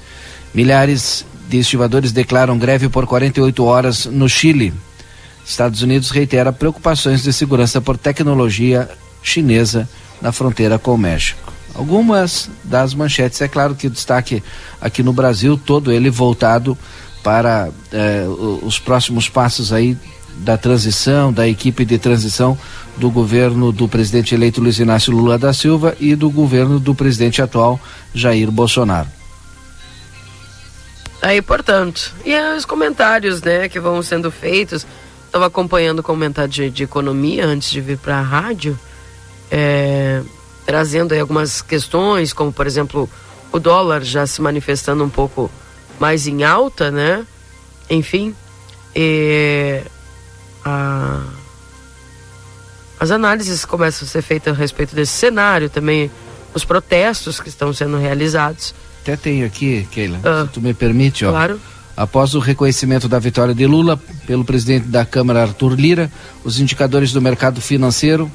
Milhares 0.52 1.25
de 1.49 1.56
estivadores 1.56 2.12
declaram 2.12 2.59
greve 2.59 2.90
por 2.90 3.06
48 3.06 3.64
horas 3.64 4.04
no 4.04 4.28
Chile. 4.28 4.71
Estados 5.47 5.80
Unidos 5.80 6.11
reitera 6.11 6.52
preocupações 6.52 7.23
de 7.23 7.33
segurança 7.33 7.80
por 7.80 7.97
tecnologia 7.97 8.87
chinesa 9.23 9.88
na 10.21 10.30
fronteira 10.30 10.78
com 10.78 10.92
o 10.92 10.99
México. 10.99 11.53
Algumas 11.75 12.49
das 12.62 12.95
manchetes, 12.95 13.40
é 13.40 13.49
claro 13.49 13.75
que 13.75 13.88
o 13.88 13.90
destaque 13.90 14.43
aqui 14.81 15.02
no 15.02 15.12
Brasil, 15.12 15.61
todo 15.62 15.90
ele 15.90 16.09
voltado 16.09 16.78
para 17.23 17.71
eh, 17.93 18.26
os 18.62 18.78
próximos 18.78 19.28
passos 19.28 19.73
aí 19.73 19.97
da 20.37 20.57
transição, 20.57 21.33
da 21.33 21.49
equipe 21.49 21.85
de 21.85 21.99
transição 21.99 22.59
do 22.97 23.11
governo 23.11 23.73
do 23.73 23.88
presidente 23.88 24.35
eleito 24.35 24.61
Luiz 24.61 24.78
Inácio 24.78 25.12
Lula 25.12 25.38
da 25.38 25.52
Silva 25.52 25.97
e 25.99 26.14
do 26.14 26.31
governo 26.31 26.78
do 26.78 26.95
presidente 26.95 27.40
atual 27.43 27.81
Jair 28.14 28.50
Bolsonaro. 28.50 29.09
Aí, 31.23 31.40
portanto, 31.40 32.12
e 32.25 32.38
os 32.54 32.64
comentários, 32.66 33.40
né, 33.40 33.69
que 33.69 33.81
vão 33.81 34.02
sendo 34.02 34.31
feitos. 34.31 34.87
Estava 35.26 35.47
acompanhando 35.47 36.00
o 36.00 36.02
comentário 36.02 36.50
de, 36.50 36.71
de, 36.71 36.85
economia 36.85 37.47
antes 37.47 37.71
de 37.71 37.81
vir 37.81 37.99
para 37.99 38.19
a 38.19 38.23
rádio, 38.23 38.78
é, 39.50 40.23
trazendo 40.64 41.14
algumas 41.14 41.62
questões, 41.62 42.33
como 42.33 42.52
por 42.52 42.66
exemplo 42.66 43.09
o 43.52 43.59
dólar 43.59 44.02
já 44.02 44.26
se 44.26 44.40
manifestando 44.42 45.04
um 45.04 45.09
pouco 45.09 45.50
mais 46.00 46.26
em 46.26 46.42
alta, 46.42 46.90
né? 46.90 47.25
Enfim, 47.88 48.35
e, 48.97 49.80
a, 50.64 51.23
as 52.99 53.11
análises 53.11 53.64
começam 53.64 54.06
a 54.06 54.11
ser 54.11 54.23
feitas 54.23 54.54
a 54.54 54.56
respeito 54.56 54.94
desse 54.94 55.12
cenário, 55.12 55.68
também 55.68 56.11
os 56.54 56.64
protestos 56.64 57.40
que 57.40 57.49
estão 57.49 57.73
sendo 57.73 57.97
realizados. 57.99 58.75
Até 59.02 59.16
tenho 59.16 59.47
aqui, 59.47 59.87
Keila, 59.90 60.18
ah, 60.25 60.47
se 60.47 60.52
tu 60.52 60.61
me 60.61 60.73
permite, 60.73 61.25
ó. 61.25 61.30
Claro. 61.30 61.61
Após 61.97 62.35
o 62.35 62.40
reconhecimento 62.40 63.09
da 63.09 63.21
vitória 63.21 63.54
de 63.54 63.66
Lula 63.66 64.00
pelo 64.26 64.44
presidente 64.44 64.88
da 64.88 65.04
Câmara, 65.04 65.42
Arthur 65.42 65.78
Lira, 65.78 66.11
os 66.42 66.59
indicadores 66.59 67.12
do 67.12 67.23
mercado 67.23 67.61
financeiro 67.61 68.30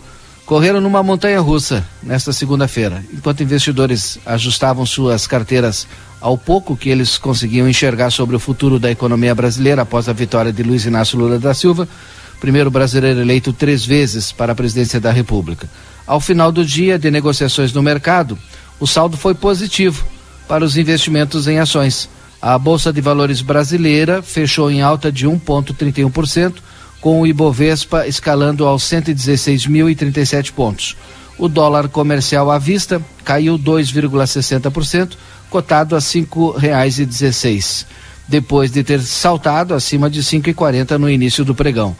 correram 0.49 0.81
numa 0.81 1.03
montanha 1.03 1.39
russa 1.39 1.85
nesta 2.01 2.33
segunda-feira. 2.33 3.05
Enquanto 3.13 3.43
investidores 3.43 4.17
ajustavam 4.25 4.83
suas 4.83 5.27
carteiras 5.27 5.87
ao 6.19 6.35
pouco 6.39 6.75
que 6.75 6.89
eles 6.89 7.19
conseguiam 7.19 7.69
enxergar 7.69 8.09
sobre 8.09 8.35
o 8.35 8.39
futuro 8.39 8.79
da 8.79 8.89
economia 8.89 9.35
brasileira 9.35 9.83
após 9.83 10.09
a 10.09 10.13
vitória 10.13 10.51
de 10.51 10.63
Luiz 10.63 10.85
Inácio 10.85 11.19
Lula 11.19 11.37
da 11.37 11.53
Silva, 11.53 11.87
primeiro 12.41 12.71
brasileiro 12.71 13.19
eleito 13.21 13.53
três 13.53 13.85
vezes 13.85 14.31
para 14.31 14.53
a 14.53 14.55
presidência 14.55 14.99
da 14.99 15.11
República. 15.11 15.69
Ao 16.07 16.19
final 16.19 16.51
do 16.51 16.65
dia 16.65 16.97
de 16.97 17.11
negociações 17.11 17.71
no 17.71 17.83
mercado, 17.83 18.35
o 18.79 18.87
saldo 18.87 19.17
foi 19.17 19.35
positivo 19.35 20.03
para 20.47 20.65
os 20.65 20.75
investimentos 20.75 21.47
em 21.47 21.59
ações 21.59 22.09
a 22.41 22.57
Bolsa 22.57 22.93
de 22.93 23.01
Valores 23.01 23.41
brasileira 23.41 24.21
fechou 24.21 24.71
em 24.71 24.81
alta 24.81 25.11
de 25.11 25.27
1,31%, 25.27 26.53
com 27.01 27.21
o 27.21 27.27
Ibovespa 27.27 28.07
escalando 28.07 28.65
aos 28.65 28.83
116.037 28.83 30.51
pontos. 30.51 30.95
O 31.37 31.47
dólar 31.47 31.87
comercial 31.87 32.51
à 32.51 32.59
vista 32.59 33.01
caiu 33.23 33.57
2,60%, 33.57 35.11
cotado 35.49 35.95
a 35.95 35.99
R$ 35.99 36.03
5,16, 36.03 37.85
depois 38.27 38.71
de 38.71 38.83
ter 38.83 39.01
saltado 39.01 39.73
acima 39.73 40.09
de 40.09 40.19
R$ 40.19 40.25
5,40 40.25 40.97
no 40.97 41.09
início 41.09 41.45
do 41.45 41.55
pregão. 41.55 41.95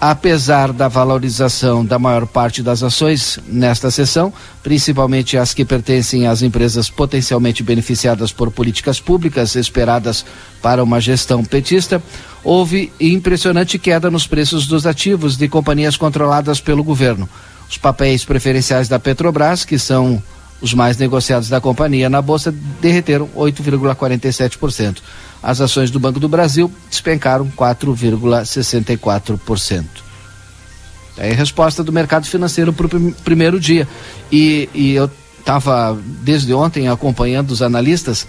Apesar 0.00 0.72
da 0.72 0.86
valorização 0.86 1.84
da 1.84 1.98
maior 1.98 2.24
parte 2.24 2.62
das 2.62 2.84
ações 2.84 3.38
nesta 3.48 3.90
sessão, 3.90 4.32
principalmente 4.62 5.36
as 5.36 5.52
que 5.52 5.64
pertencem 5.64 6.28
às 6.28 6.40
empresas 6.40 6.88
potencialmente 6.88 7.64
beneficiadas 7.64 8.30
por 8.30 8.52
políticas 8.52 9.00
públicas 9.00 9.56
esperadas 9.56 10.24
para 10.62 10.84
uma 10.84 11.00
gestão 11.00 11.44
petista, 11.44 12.00
houve 12.42 12.92
impressionante 13.00 13.78
queda 13.78 14.10
nos 14.10 14.26
preços 14.26 14.66
dos 14.66 14.86
ativos 14.86 15.36
de 15.36 15.48
companhias 15.48 15.96
controladas 15.96 16.60
pelo 16.60 16.84
governo. 16.84 17.28
Os 17.68 17.76
papéis 17.76 18.24
preferenciais 18.24 18.88
da 18.88 18.98
Petrobras, 18.98 19.64
que 19.64 19.78
são 19.78 20.22
os 20.60 20.74
mais 20.74 20.96
negociados 20.96 21.48
da 21.48 21.60
companhia 21.60 22.08
na 22.08 22.20
bolsa, 22.20 22.52
derreteram 22.80 23.28
8,47% 23.36 24.98
as 25.42 25.60
ações 25.60 25.90
do 25.90 25.98
Banco 26.00 26.20
do 26.20 26.28
Brasil 26.28 26.70
despencaram 26.90 27.50
4,64%. 27.56 29.84
É 31.16 31.30
a 31.32 31.34
resposta 31.34 31.82
do 31.82 31.90
mercado 31.92 32.26
financeiro 32.26 32.72
para 32.72 32.86
o 32.86 33.12
primeiro 33.24 33.58
dia. 33.58 33.88
E, 34.30 34.68
e 34.72 34.94
eu 34.94 35.10
estava 35.38 35.98
desde 36.22 36.54
ontem 36.54 36.88
acompanhando 36.88 37.50
os 37.50 37.60
analistas. 37.62 38.24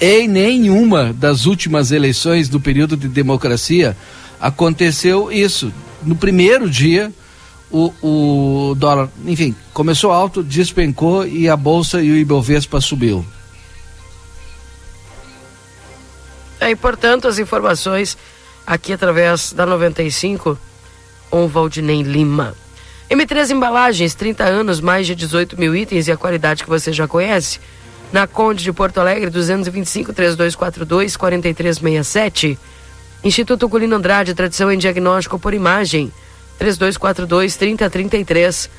Em 0.00 0.26
nenhuma 0.28 1.12
das 1.12 1.46
últimas 1.46 1.90
eleições 1.90 2.48
do 2.48 2.60
período 2.60 2.96
de 2.96 3.08
democracia 3.08 3.96
aconteceu 4.40 5.30
isso. 5.30 5.72
No 6.02 6.16
primeiro 6.16 6.68
dia, 6.68 7.12
o, 7.70 7.92
o 8.02 8.74
dólar, 8.74 9.08
enfim, 9.26 9.54
começou 9.72 10.12
alto, 10.12 10.42
despencou 10.42 11.26
e 11.26 11.48
a 11.48 11.56
bolsa 11.56 12.02
e 12.02 12.10
o 12.10 12.16
Ibovespa 12.16 12.80
subiu. 12.80 13.24
É, 16.60 16.70
e 16.70 16.76
portanto, 16.76 17.28
as 17.28 17.38
informações 17.38 18.16
aqui 18.66 18.92
através 18.92 19.52
da 19.52 19.66
95 19.66 20.58
com 21.30 21.48
Valdinei 21.48 22.02
Lima. 22.02 22.54
M3 23.10 23.50
Embalagens, 23.50 24.14
30 24.14 24.44
anos, 24.44 24.80
mais 24.80 25.06
de 25.06 25.16
18 25.16 25.58
mil 25.58 25.74
itens 25.74 26.06
e 26.06 26.12
a 26.12 26.16
qualidade 26.16 26.62
que 26.62 26.70
você 26.70 26.92
já 26.92 27.08
conhece. 27.08 27.58
Na 28.14 28.28
Conde 28.28 28.62
de 28.62 28.72
Porto 28.72 28.98
Alegre, 29.00 29.28
225 29.28 30.12
3242 30.12 31.16
4367. 31.16 32.56
Instituto 33.24 33.68
Culino 33.68 33.96
Andrade, 33.96 34.34
tradição 34.34 34.70
em 34.70 34.78
diagnóstico 34.78 35.36
por 35.36 35.52
imagem, 35.52 36.12
3242 36.56 37.56
3033. 37.56 38.70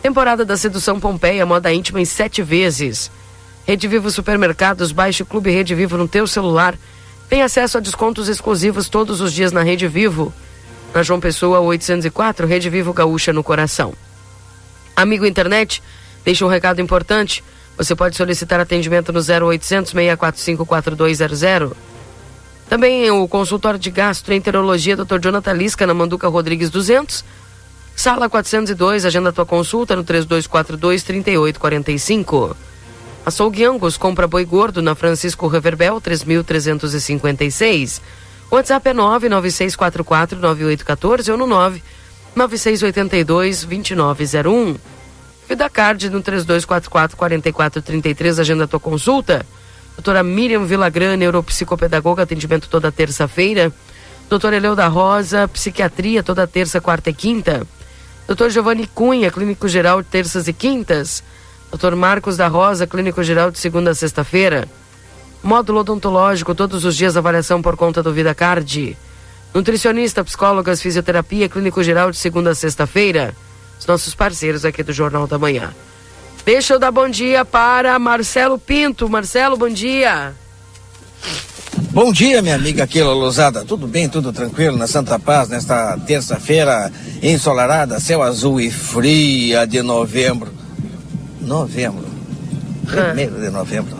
Temporada 0.00 0.44
da 0.44 0.56
Sedução 0.56 1.00
Pompeia, 1.00 1.44
moda 1.44 1.74
íntima 1.74 2.00
em 2.00 2.04
sete 2.04 2.42
vezes. 2.42 3.10
Rede 3.66 3.88
Vivo 3.88 4.08
Supermercados, 4.08 4.92
baixe 4.92 5.24
o 5.24 5.26
Clube 5.26 5.50
Rede 5.50 5.74
Vivo 5.74 5.96
no 5.96 6.06
teu 6.06 6.24
celular 6.24 6.78
tem 7.28 7.42
acesso 7.42 7.78
a 7.78 7.80
descontos 7.80 8.28
exclusivos 8.28 8.88
todos 8.88 9.20
os 9.20 9.32
dias 9.32 9.50
na 9.50 9.64
Rede 9.64 9.88
Vivo. 9.88 10.32
Na 10.94 11.02
João 11.02 11.18
Pessoa 11.18 11.58
804, 11.58 12.46
Rede 12.46 12.70
Vivo 12.70 12.92
Gaúcha 12.92 13.32
no 13.32 13.42
coração. 13.42 13.92
Amigo 14.94 15.26
internet, 15.26 15.82
deixa 16.24 16.46
um 16.46 16.48
recado 16.48 16.80
importante. 16.80 17.42
Você 17.76 17.94
pode 17.94 18.16
solicitar 18.16 18.58
atendimento 18.58 19.12
no 19.12 19.20
0800 19.20 19.92
645 19.92 20.64
4200. 20.64 21.76
Também 22.68 23.08
o 23.10 23.28
consultório 23.28 23.78
de 23.78 23.90
gastroenterologia 23.90 24.96
Dr. 24.96 25.20
Jonathan 25.20 25.52
Lisca, 25.52 25.86
na 25.86 25.94
Manduca 25.94 26.26
Rodrigues 26.28 26.70
200. 26.70 27.24
Sala 27.94 28.28
402, 28.28 29.04
agenda 29.04 29.32
tua 29.32 29.46
consulta 29.46 29.94
no 29.94 30.02
3242 30.04 31.02
3845. 31.02 32.56
Açougue 33.24 33.64
Angus, 33.64 33.96
compra 33.96 34.26
boi 34.26 34.44
gordo 34.44 34.82
na 34.82 34.94
Francisco 34.94 35.48
Reverbel 35.48 36.00
3356. 36.00 38.02
WhatsApp 38.50 38.88
é 38.88 38.94
99644 38.94 40.38
9814 40.38 41.32
ou 41.32 41.38
no 41.38 41.46
99682 41.46 43.64
2901. 43.64 44.95
Vida 45.48 45.70
Card 45.70 46.10
no 46.10 46.20
3244 46.20 47.16
4433, 47.16 48.40
agenda 48.40 48.66
tua 48.66 48.80
consulta. 48.80 49.46
Doutora 49.94 50.22
Miriam 50.22 50.64
Villagrã, 50.64 51.16
neuropsicopedagoga, 51.16 52.24
atendimento 52.24 52.68
toda 52.68 52.90
terça-feira. 52.90 53.72
Doutor 54.28 54.52
Eleu 54.52 54.74
da 54.74 54.88
Rosa, 54.88 55.46
psiquiatria 55.46 56.22
toda 56.22 56.46
terça, 56.48 56.80
quarta 56.80 57.10
e 57.10 57.14
quinta. 57.14 57.66
Doutor 58.26 58.50
Giovanni 58.50 58.88
Cunha, 58.88 59.30
clínico 59.30 59.68
geral, 59.68 60.02
terças 60.02 60.48
e 60.48 60.52
quintas. 60.52 61.22
Doutor 61.70 61.94
Marcos 61.94 62.36
da 62.36 62.48
Rosa, 62.48 62.86
clínico 62.86 63.22
geral, 63.22 63.52
de 63.52 63.58
segunda 63.58 63.92
a 63.92 63.94
sexta-feira. 63.94 64.68
Módulo 65.44 65.80
odontológico, 65.80 66.56
todos 66.56 66.84
os 66.84 66.96
dias 66.96 67.16
avaliação 67.16 67.62
por 67.62 67.76
conta 67.76 68.02
do 68.02 68.12
Vida 68.12 68.34
Card. 68.34 68.96
Nutricionista, 69.54 70.24
psicólogas, 70.24 70.82
fisioterapia, 70.82 71.48
clínico 71.48 71.82
geral, 71.84 72.10
de 72.10 72.16
segunda 72.16 72.50
a 72.50 72.54
sexta-feira. 72.54 73.32
Os 73.78 73.86
nossos 73.86 74.14
parceiros 74.14 74.64
aqui 74.64 74.82
do 74.82 74.92
Jornal 74.92 75.26
da 75.26 75.38
Manhã. 75.38 75.74
Deixa 76.44 76.74
eu 76.74 76.78
dar 76.78 76.90
bom 76.92 77.08
dia 77.08 77.44
para 77.44 77.98
Marcelo 77.98 78.58
Pinto. 78.58 79.08
Marcelo, 79.08 79.56
bom 79.56 79.68
dia. 79.68 80.32
Bom 81.90 82.12
dia, 82.12 82.42
minha 82.42 82.54
amiga 82.54 82.86
Keila 82.86 83.12
Lousada. 83.12 83.64
Tudo 83.64 83.86
bem, 83.86 84.08
tudo 84.08 84.32
tranquilo 84.32 84.76
na 84.76 84.86
Santa 84.86 85.18
Paz 85.18 85.48
nesta 85.48 85.96
terça-feira 86.06 86.92
ensolarada, 87.22 87.98
céu 87.98 88.22
azul 88.22 88.60
e 88.60 88.70
fria 88.70 89.66
de 89.66 89.82
novembro. 89.82 90.52
Novembro. 91.40 92.04
Primeiro 92.86 93.40
de 93.40 93.50
novembro. 93.50 93.96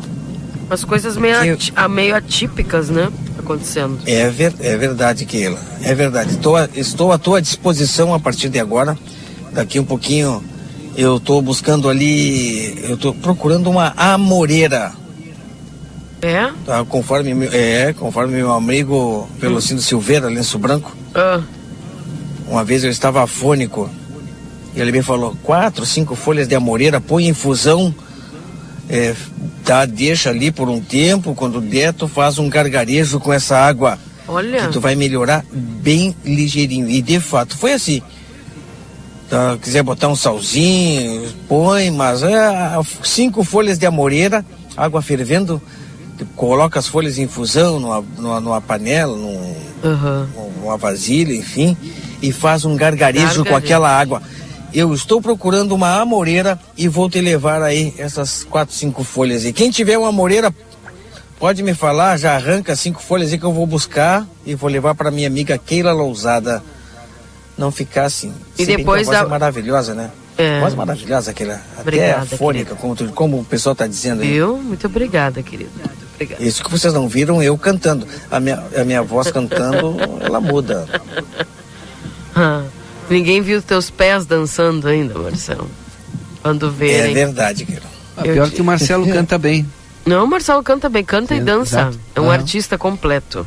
Umas 0.67 0.85
coisas 0.85 1.17
meio, 1.17 1.35
Eu- 1.45 1.55
ati- 1.55 1.73
ah, 1.77 1.89
meio 1.89 2.15
atípicas, 2.15 2.91
né? 2.91 3.09
Acontecendo. 3.39 3.99
É, 4.07 4.29
ver, 4.29 4.53
é 4.61 4.77
verdade, 4.77 5.25
Keila. 5.25 5.59
É 5.83 5.95
verdade. 5.95 6.39
A- 6.57 6.69
estou 6.79 7.13
à 7.13 7.19
tua 7.19 7.41
disposição 7.41 8.13
a 8.15 8.21
partir 8.21 8.49
de 8.49 8.59
agora. 8.59 8.97
Daqui 9.57 9.81
um 9.81 9.85
pouquinho 9.85 10.45
eu 10.97 11.17
estou 11.17 11.41
buscando 11.43 11.89
ali. 11.89 12.79
Eu 12.89 12.95
estou 12.95 13.13
procurando 13.15 13.69
uma 13.71 13.93
amoreira. 13.97 14.93
É? 16.23 16.51
Tá? 16.65 16.85
Conforme, 16.85 17.35
meu- 17.35 17.51
é, 17.53 17.93
conforme 17.93 18.37
meu 18.37 18.53
amigo 18.53 19.29
Velocino 19.39 19.81
Silveira, 19.81 20.29
lenço 20.29 20.59
branco. 20.59 20.95
Ah, 21.15 21.41
Uma 22.49 22.63
vez 22.65 22.85
eu 22.85 22.91
estava 22.91 23.23
afônico 23.23 23.91
e 24.75 24.81
ele 24.81 24.93
me 24.93 25.03
falou: 25.03 25.35
quatro, 25.43 25.85
cinco 25.87 26.15
folhas 26.15 26.47
de 26.47 26.55
amoreira, 26.55 27.01
põe 27.01 27.25
em 27.27 27.29
infusão, 27.31 27.95
é, 28.89 29.15
dá, 29.65 29.85
deixa 29.87 30.31
ali 30.31 30.51
por 30.51 30.69
um 30.69 30.81
tempo, 30.81 31.35
quando 31.35 31.61
der, 31.61 31.93
tu 31.95 32.07
faz 32.09 32.39
um 32.39 32.49
gargarejo 32.49 33.19
com 33.21 33.33
essa 33.33 33.57
água. 33.59 33.99
olha. 34.29 34.61
Que 34.67 34.69
tu 34.73 34.81
vai 34.81 34.95
melhorar 34.95 35.45
bem 35.53 36.15
ligeirinho. 36.25 36.89
E 36.91 37.01
de 37.03 37.21
fato, 37.21 37.57
foi 37.57 37.73
assim. 37.73 38.03
Tá, 39.29 39.59
quiser 39.61 39.83
botar 39.83 40.07
um 40.09 40.15
salzinho, 40.15 41.29
põe, 41.49 41.91
mas 41.91 42.23
é, 42.23 42.39
cinco 43.03 43.43
folhas 43.43 43.77
de 43.77 43.85
amoreira, 43.85 44.45
água 44.77 45.03
fervendo, 45.03 45.61
coloca 46.37 46.79
as 46.79 46.87
folhas 46.87 47.19
em 47.19 47.23
infusão 47.23 47.81
numa, 47.81 48.05
numa, 48.17 48.41
numa 48.41 48.61
panela, 48.61 49.17
num, 49.17 49.55
Aham. 49.85 50.29
uma 50.63 50.77
vasilha, 50.77 51.35
enfim, 51.35 51.77
e 52.23 52.31
faz 52.31 52.65
um 52.65 52.77
gargarejo 52.77 53.39
com 53.39 53.51
Gargarejo. 53.51 53.57
aquela 53.57 53.91
água. 53.91 54.23
Eu 54.73 54.95
estou 54.95 55.21
procurando 55.21 55.73
uma 55.75 56.01
amoreira 56.01 56.59
e 56.77 56.87
vou 56.87 57.11
te 57.11 57.21
levar 57.21 57.63
aí 57.63 57.95
essas 57.99 58.45
quatro, 58.45 58.75
cinco 58.75 59.03
folhas. 59.03 59.45
E 59.45 59.53
quem 59.53 59.71
tiver 59.71 59.99
uma 59.99 60.11
amoreira, 60.11 60.55
pode 61.39 61.63
me 61.65 61.75
falar, 61.75 62.17
já 62.17 62.35
arranca 62.37 62.77
cinco 62.77 63.03
folhas 63.03 63.33
aí 63.33 63.39
que 63.39 63.45
eu 63.45 63.53
vou 63.53 63.67
buscar 63.67 64.25
e 64.45 64.55
vou 64.55 64.71
levar 64.71 64.95
para 64.95 65.11
minha 65.11 65.27
amiga 65.27 65.59
Keila 65.59 65.93
Lousada. 65.93 66.63
Não 67.57 67.71
ficar 67.71 68.05
assim. 68.05 68.33
E 68.59 68.63
Se 68.63 68.67
bem 68.67 68.77
depois 68.79 69.03
a 69.09 69.11
voz 69.13 69.21
da- 69.21 69.27
é 69.27 69.31
maravilhosa, 69.31 69.95
né? 69.95 70.11
É. 70.39 70.61
Voz 70.61 70.75
maravilhosa 70.75 71.31
aquela. 71.31 71.55
Até 71.55 71.81
Obrigada, 71.81 72.37
fônica, 72.37 72.75
como, 72.75 72.95
tu- 72.95 73.09
como 73.13 73.41
o 73.41 73.45
pessoal 73.45 73.73
está 73.73 73.87
dizendo 73.87 74.21
aí. 74.23 74.33
Viu? 74.33 74.59
Muito 74.59 74.87
obrigada, 74.87 75.43
querido. 75.43 75.71
Muito 75.79 76.05
obrigada. 76.15 76.43
Isso 76.45 76.63
que 76.63 76.71
vocês 76.71 76.93
não 76.93 77.09
viram 77.09 77.43
eu 77.43 77.57
cantando. 77.57 78.07
A 78.31 78.39
minha, 78.39 78.63
a 78.79 78.85
minha 78.85 79.03
voz 79.03 79.31
cantando, 79.31 79.97
ela 80.21 80.39
muda. 80.41 80.87
Ah, 82.35 82.65
ninguém 83.09 83.41
viu 83.41 83.63
teus 83.63 83.89
pés 83.91 84.27
dançando 84.27 84.87
ainda, 84.89 85.19
Marcelo. 85.19 85.71
Quando 86.43 86.67
É 86.67 86.71
verem. 86.71 87.15
verdade, 87.15 87.65
Keila. 87.65 87.83
Ah, 88.17 88.23
Eu 88.27 88.35
pior 88.35 88.49
te- 88.51 88.57
que 88.57 88.61
o 88.61 88.65
Marcelo 88.65 89.07
canta 89.11 89.39
bem. 89.39 89.67
Não, 90.05 90.25
o 90.25 90.29
Marcelo 90.29 90.63
canta 90.63 90.89
bem, 90.89 91.03
canta 91.05 91.35
e 91.35 91.39
Sim, 91.39 91.45
dança. 91.45 91.81
exato. 91.81 91.99
É 92.15 92.21
um 92.21 92.25
Aham. 92.25 92.35
artista 92.35 92.77
completo. 92.79 93.47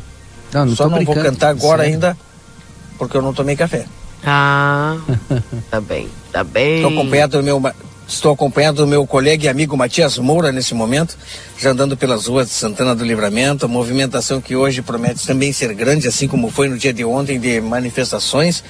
Não, 0.51 0.65
não 0.65 0.75
Só 0.75 0.85
não 0.85 0.95
vou 0.97 1.05
brincando, 1.05 1.25
cantar 1.29 1.49
agora 1.49 1.83
sério. 1.83 1.93
ainda, 1.93 2.17
porque 2.97 3.15
eu 3.15 3.21
não 3.21 3.33
tomei 3.33 3.55
café. 3.55 3.85
Ah, 4.23 4.97
tá 5.69 5.79
bem, 5.79 6.09
tá 6.31 6.43
bem. 6.43 6.77
Estou 6.77 6.91
acompanhado 6.91 7.37
do 7.37 7.43
meu, 7.43 7.61
estou 8.07 8.31
acompanhado 8.33 8.77
do 8.77 8.87
meu 8.87 9.05
colega 9.07 9.45
e 9.45 9.47
amigo 9.47 9.77
Matias 9.77 10.17
Moura 10.17 10.51
nesse 10.51 10.73
momento, 10.73 11.17
já 11.57 11.71
andando 11.71 11.95
pelas 11.95 12.27
ruas 12.27 12.47
de 12.47 12.53
Santana 12.53 12.95
do 12.95 13.05
Livramento, 13.05 13.65
a 13.65 13.67
movimentação 13.67 14.41
que 14.41 14.55
hoje 14.55 14.81
promete 14.81 15.25
também 15.25 15.53
ser 15.53 15.73
grande, 15.73 16.07
assim 16.07 16.27
como 16.27 16.49
foi 16.49 16.67
no 16.67 16.77
dia 16.77 16.93
de 16.93 17.05
ontem 17.05 17.39
de 17.39 17.61
manifestações. 17.61 18.63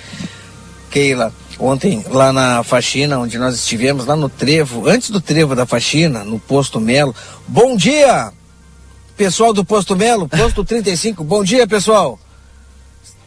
Keila, 0.91 1.31
ontem 1.59 2.03
lá 2.09 2.33
na 2.33 2.63
faxina, 2.63 3.19
onde 3.19 3.37
nós 3.37 3.55
estivemos, 3.55 4.05
lá 4.05 4.15
no 4.15 4.27
trevo, 4.27 4.89
antes 4.89 5.09
do 5.09 5.21
trevo 5.21 5.55
da 5.55 5.65
faxina, 5.65 6.23
no 6.23 6.39
posto 6.39 6.79
Melo. 6.79 7.15
Bom 7.47 7.75
dia, 7.75 8.31
pessoal 9.15 9.53
do 9.53 9.63
posto 9.63 9.95
Melo, 9.95 10.27
posto 10.27 10.63
35. 10.63 11.23
Bom 11.23 11.43
dia, 11.43 11.67
pessoal. 11.67 12.19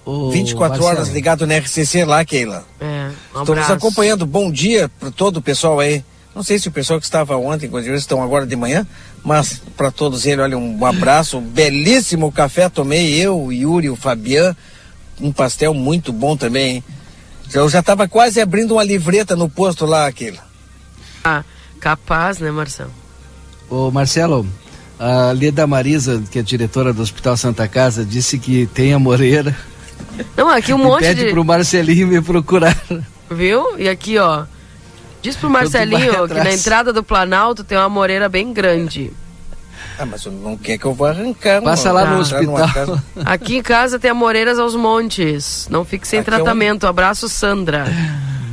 Ô, 0.05 0.31
24 0.31 0.69
Marcelo, 0.83 0.85
horas 0.87 1.09
ligado 1.09 1.47
na 1.47 1.57
RCC 1.57 2.05
lá, 2.05 2.25
Keila. 2.25 2.65
É, 2.81 3.07
um 3.07 3.11
Estamos 3.41 3.51
abraço. 3.51 3.73
acompanhando. 3.75 4.27
Bom 4.27 4.51
dia 4.51 4.91
para 4.99 5.11
todo 5.11 5.37
o 5.39 5.43
pessoal 5.43 5.79
aí. 5.81 6.05
Não 6.35 6.43
sei 6.43 6.59
se 6.59 6.67
o 6.67 6.73
pessoal 6.73 6.99
que 6.99 7.05
estava 7.05 7.37
ontem, 7.37 7.69
quando 7.69 7.87
eles 7.87 8.01
estão 8.01 8.23
agora 8.23 8.47
de 8.47 8.57
manhã, 8.57 8.87
mas 9.23 9.61
para 9.77 9.91
todos 9.91 10.25
eles, 10.27 10.43
olha, 10.43 10.57
um 10.59 10.85
abraço. 10.87 11.39
Um 11.39 11.43
belíssimo 11.43 12.33
café 12.33 12.69
tomei 12.69 13.15
eu, 13.15 13.39
o 13.39 13.53
Yuri, 13.53 13.91
o 13.91 13.97
Fabian. 13.97 14.57
Um 15.21 15.31
pastel 15.31 15.75
muito 15.75 16.13
bom 16.13 16.37
também. 16.37 16.77
hein? 16.77 16.85
Já- 17.51 17.61
Eu 17.61 17.69
já 17.69 17.81
estava 17.81 18.09
quase 18.09 18.41
abrindo 18.41 18.73
uma 18.73 18.83
livreta 18.83 19.37
no 19.37 19.49
posto 19.49 19.85
lá, 19.87 20.07
aquele. 20.07 20.39
Ah, 21.23 21.45
capaz, 21.79 22.39
né, 22.39 22.51
Marcelo? 22.51 22.91
Ô 23.71 23.91
Marcelo, 23.91 24.47
a 24.99 25.33
Leda 25.33 25.67
Marisa, 25.67 26.23
que 26.31 26.39
é 26.39 26.43
diretora 26.43 26.93
do 26.93 27.03
Hospital 27.03 27.37
Santa 27.37 27.69
Casa, 27.69 28.05
disse 28.05 28.39
que 28.39 28.67
tem 28.67 28.93
a 28.95 28.99
Moreira 28.99 29.55
Não, 30.37 30.49
aqui 30.49 30.73
um 30.73 30.79
e 30.81 30.83
monte 30.83 31.01
pede 31.03 31.25
de. 31.27 31.31
pro 31.31 31.45
Marcelinho 31.45 32.07
me 32.07 32.21
procurar. 32.21 32.77
Viu? 33.31 33.79
E 33.79 33.89
aqui, 33.89 34.19
ó. 34.19 34.45
Diz 35.23 35.37
pro 35.37 35.49
Marcelinho 35.51 36.27
que 36.29 36.35
na 36.35 36.53
entrada 36.53 36.93
do 36.93 37.03
Planalto 37.03 37.63
tem 37.65 37.79
uma 37.79 37.89
moreira 37.89 38.29
bem 38.29 38.53
grande. 38.53 39.13
Ah, 39.99 40.07
mas 40.07 40.25
não 40.27 40.57
quer 40.57 40.79
que 40.79 40.85
eu 40.85 40.95
vou 40.95 41.07
arrancar. 41.07 41.63
Passa 41.63 41.89
não. 41.89 41.95
lá 41.97 42.03
Tá. 42.05 42.11
no 42.11 42.21
hospital. 42.21 42.69
casa- 42.73 43.05
Aqui 43.25 43.57
em 43.59 43.63
casa 43.63 43.99
tem 43.99 44.11
amoreiras 44.11 44.59
aos 44.59 44.75
montes. 44.75 45.69
Não 45.71 45.85
fique 45.85 46.07
sem 46.09 46.21
Aqui 46.21 46.31
é 46.31 46.33
um- 46.33 46.37
tratamento. 46.37 46.87
Abraço, 46.87 47.29
Sandra. 47.29 47.85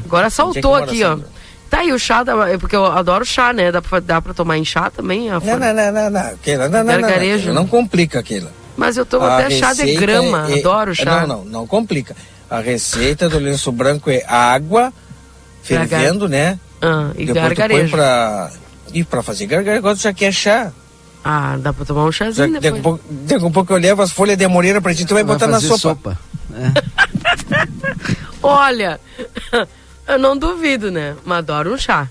Agora 0.05 0.25
Onde 0.25 0.33
é 0.33 0.35
saltou 0.35 0.71
mora, 0.71 0.83
aqui, 0.85 1.03
ó. 1.03 1.09
Sandra? 1.11 1.27
Tá 1.69 1.79
aí 1.79 1.93
o 1.93 1.99
chá, 1.99 2.23
da, 2.23 2.49
é 2.49 2.57
porque 2.57 2.75
eu 2.75 2.83
adoro 2.85 3.23
chá, 3.23 3.53
né? 3.53 3.71
Dá 3.71 3.79
pra, 3.81 3.99
dá 3.99 4.19
pra 4.21 4.33
tomar 4.33 4.57
em 4.57 4.65
chá 4.65 4.89
também? 4.89 5.29
a 5.29 5.39
Não, 5.39 5.59
não, 5.59 5.73
não, 5.73 5.91
não, 5.91 6.09
não. 6.09 6.37
Keila, 6.41 6.67
não, 6.67 6.83
não, 6.83 6.93
não, 6.93 7.01
não. 7.01 7.09
Keila, 7.19 7.53
não 7.53 7.67
complica 7.67 8.19
aquilo. 8.19 8.49
Mas 8.79 8.97
eu 8.97 9.05
tomo 9.05 9.25
A 9.25 9.37
até 9.37 9.49
chá 9.51 9.73
de 9.73 9.95
grama. 9.95 10.47
é- 10.49 10.59
Adoro 10.59 10.95
chá. 10.95 11.25
Não, 11.25 11.27
não, 11.27 11.45
não 11.45 11.67
complica. 11.67 12.15
A 12.49 12.59
receita 12.61 13.27
do 13.29 13.37
lenço 13.37 13.71
branco 13.71 14.09
é 14.09 14.23
água 14.27 14.91
fervendo, 15.61 16.27
né? 16.29 16.57
Ah, 16.81 17.11
e 17.15 17.25
Depois 17.25 17.43
gargarejo. 17.43 17.91
pra... 17.91 18.51
E 18.93 19.03
pra 19.03 19.21
fazer 19.21 19.45
gargarejo, 19.45 19.79
agora 19.79 19.95
tu 19.95 20.01
já 20.01 20.13
quer 20.13 20.31
chá. 20.31 20.71
Ah, 21.23 21.57
dá 21.59 21.71
pra 21.73 21.85
tomar 21.85 22.05
um 22.05 22.11
Já, 22.11 22.25
chazinho 22.25 22.53
daqui, 22.53 22.67
a 22.67 22.71
depois. 22.71 22.81
pouco, 22.83 23.03
daqui 23.25 23.45
a 23.45 23.49
pouco 23.51 23.73
eu 23.73 23.77
levo 23.77 24.01
as 24.01 24.11
folhas 24.11 24.37
de 24.37 24.45
amoreira 24.45 24.81
pra 24.81 24.95
ti, 24.95 25.05
tu 25.05 25.13
vai 25.13 25.23
botar 25.23 25.45
na 25.47 25.59
fazer 25.59 25.77
sopa. 25.77 26.17
Olha, 28.41 28.99
eu 30.07 30.17
não 30.17 30.37
duvido, 30.37 30.89
né? 30.89 31.15
Mas 31.25 31.39
adoro 31.39 31.73
um 31.73 31.77
chá. 31.77 32.07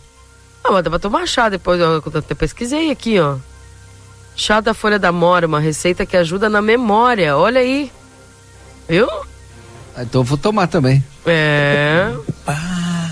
Ah, 0.62 0.72
mas 0.72 0.85
dá 0.85 0.90
pra 0.90 0.98
tomar 0.98 1.26
chá 1.26 1.48
depois. 1.48 1.81
Eu 1.81 2.02
até 2.14 2.35
pesquisei 2.35 2.90
aqui, 2.90 3.18
ó. 3.18 3.37
Chá 4.40 4.61
da 4.61 4.72
folha 4.72 5.01
da 5.01 5.11
mora, 5.11 5.48
uma 5.48 5.59
receita 5.59 6.07
que 6.07 6.16
ajuda 6.16 6.48
na 6.48 6.62
memória. 6.62 7.37
Olha 7.37 7.61
aí. 7.61 7.90
Viu? 8.88 9.09
Ah, 9.96 10.05
Então 10.05 10.20
eu 10.20 10.24
vou 10.24 10.38
tomar 10.38 10.68
também. 10.68 11.03
É, 11.27 12.14
Ah, 12.46 13.11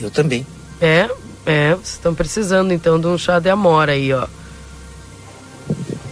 eu 0.00 0.10
também. 0.10 0.46
é, 0.80 1.10
é. 1.44 1.74
Vocês 1.74 1.90
estão 1.90 2.14
precisando 2.14 2.72
então 2.72 2.98
de 2.98 3.06
um 3.06 3.18
chá 3.18 3.38
de 3.38 3.50
amora 3.50 3.92
aí, 3.92 4.14
ó. 4.14 4.26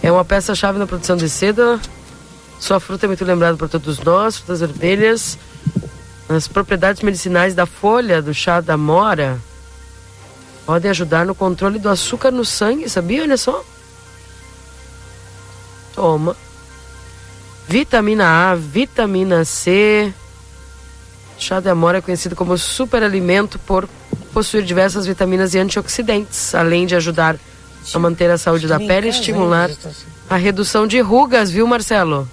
É 0.03 0.11
uma 0.11 0.23
peça-chave 0.23 0.77
na 0.77 0.85
produção 0.85 1.17
de 1.17 1.27
seda. 1.27 1.79
Sua 2.59 2.79
fruta 2.79 3.05
é 3.05 3.07
muito 3.07 3.25
lembrada 3.25 3.57
por 3.57 3.67
todos 3.67 3.97
nós, 3.99 4.37
frutas 4.37 4.59
vermelhas. 4.59 5.39
As 6.29 6.47
propriedades 6.47 7.01
medicinais 7.01 7.55
da 7.55 7.65
folha 7.65 8.21
do 8.21 8.31
chá 8.33 8.61
da 8.61 8.77
mora 8.77 9.39
podem 10.67 10.91
ajudar 10.91 11.25
no 11.25 11.33
controle 11.33 11.79
do 11.79 11.89
açúcar 11.89 12.29
no 12.29 12.45
sangue, 12.45 12.87
sabia? 12.87 13.23
Olha 13.23 13.37
só. 13.37 13.65
Toma. 15.93 16.35
Vitamina 17.67 18.51
A, 18.51 18.55
vitamina 18.55 19.45
C. 19.45 20.13
Chá 21.37 21.59
de 21.59 21.69
amora 21.69 21.99
é 21.99 22.01
conhecido 22.01 22.35
como 22.35 22.57
superalimento 22.57 23.57
por 23.59 23.87
possuir 24.33 24.63
diversas 24.63 25.05
vitaminas 25.05 25.53
e 25.53 25.59
antioxidantes, 25.59 26.53
além 26.53 26.85
de 26.85 26.95
ajudar 26.95 27.37
a 27.93 27.99
manter 27.99 28.29
a 28.29 28.37
saúde 28.37 28.67
da 28.67 28.79
pele 28.79 29.07
e 29.07 29.09
estimular 29.09 29.69
a 30.29 30.35
redução 30.35 30.87
de 30.87 30.99
rugas, 30.99 31.49
viu, 31.51 31.67
Marcelo? 31.67 32.27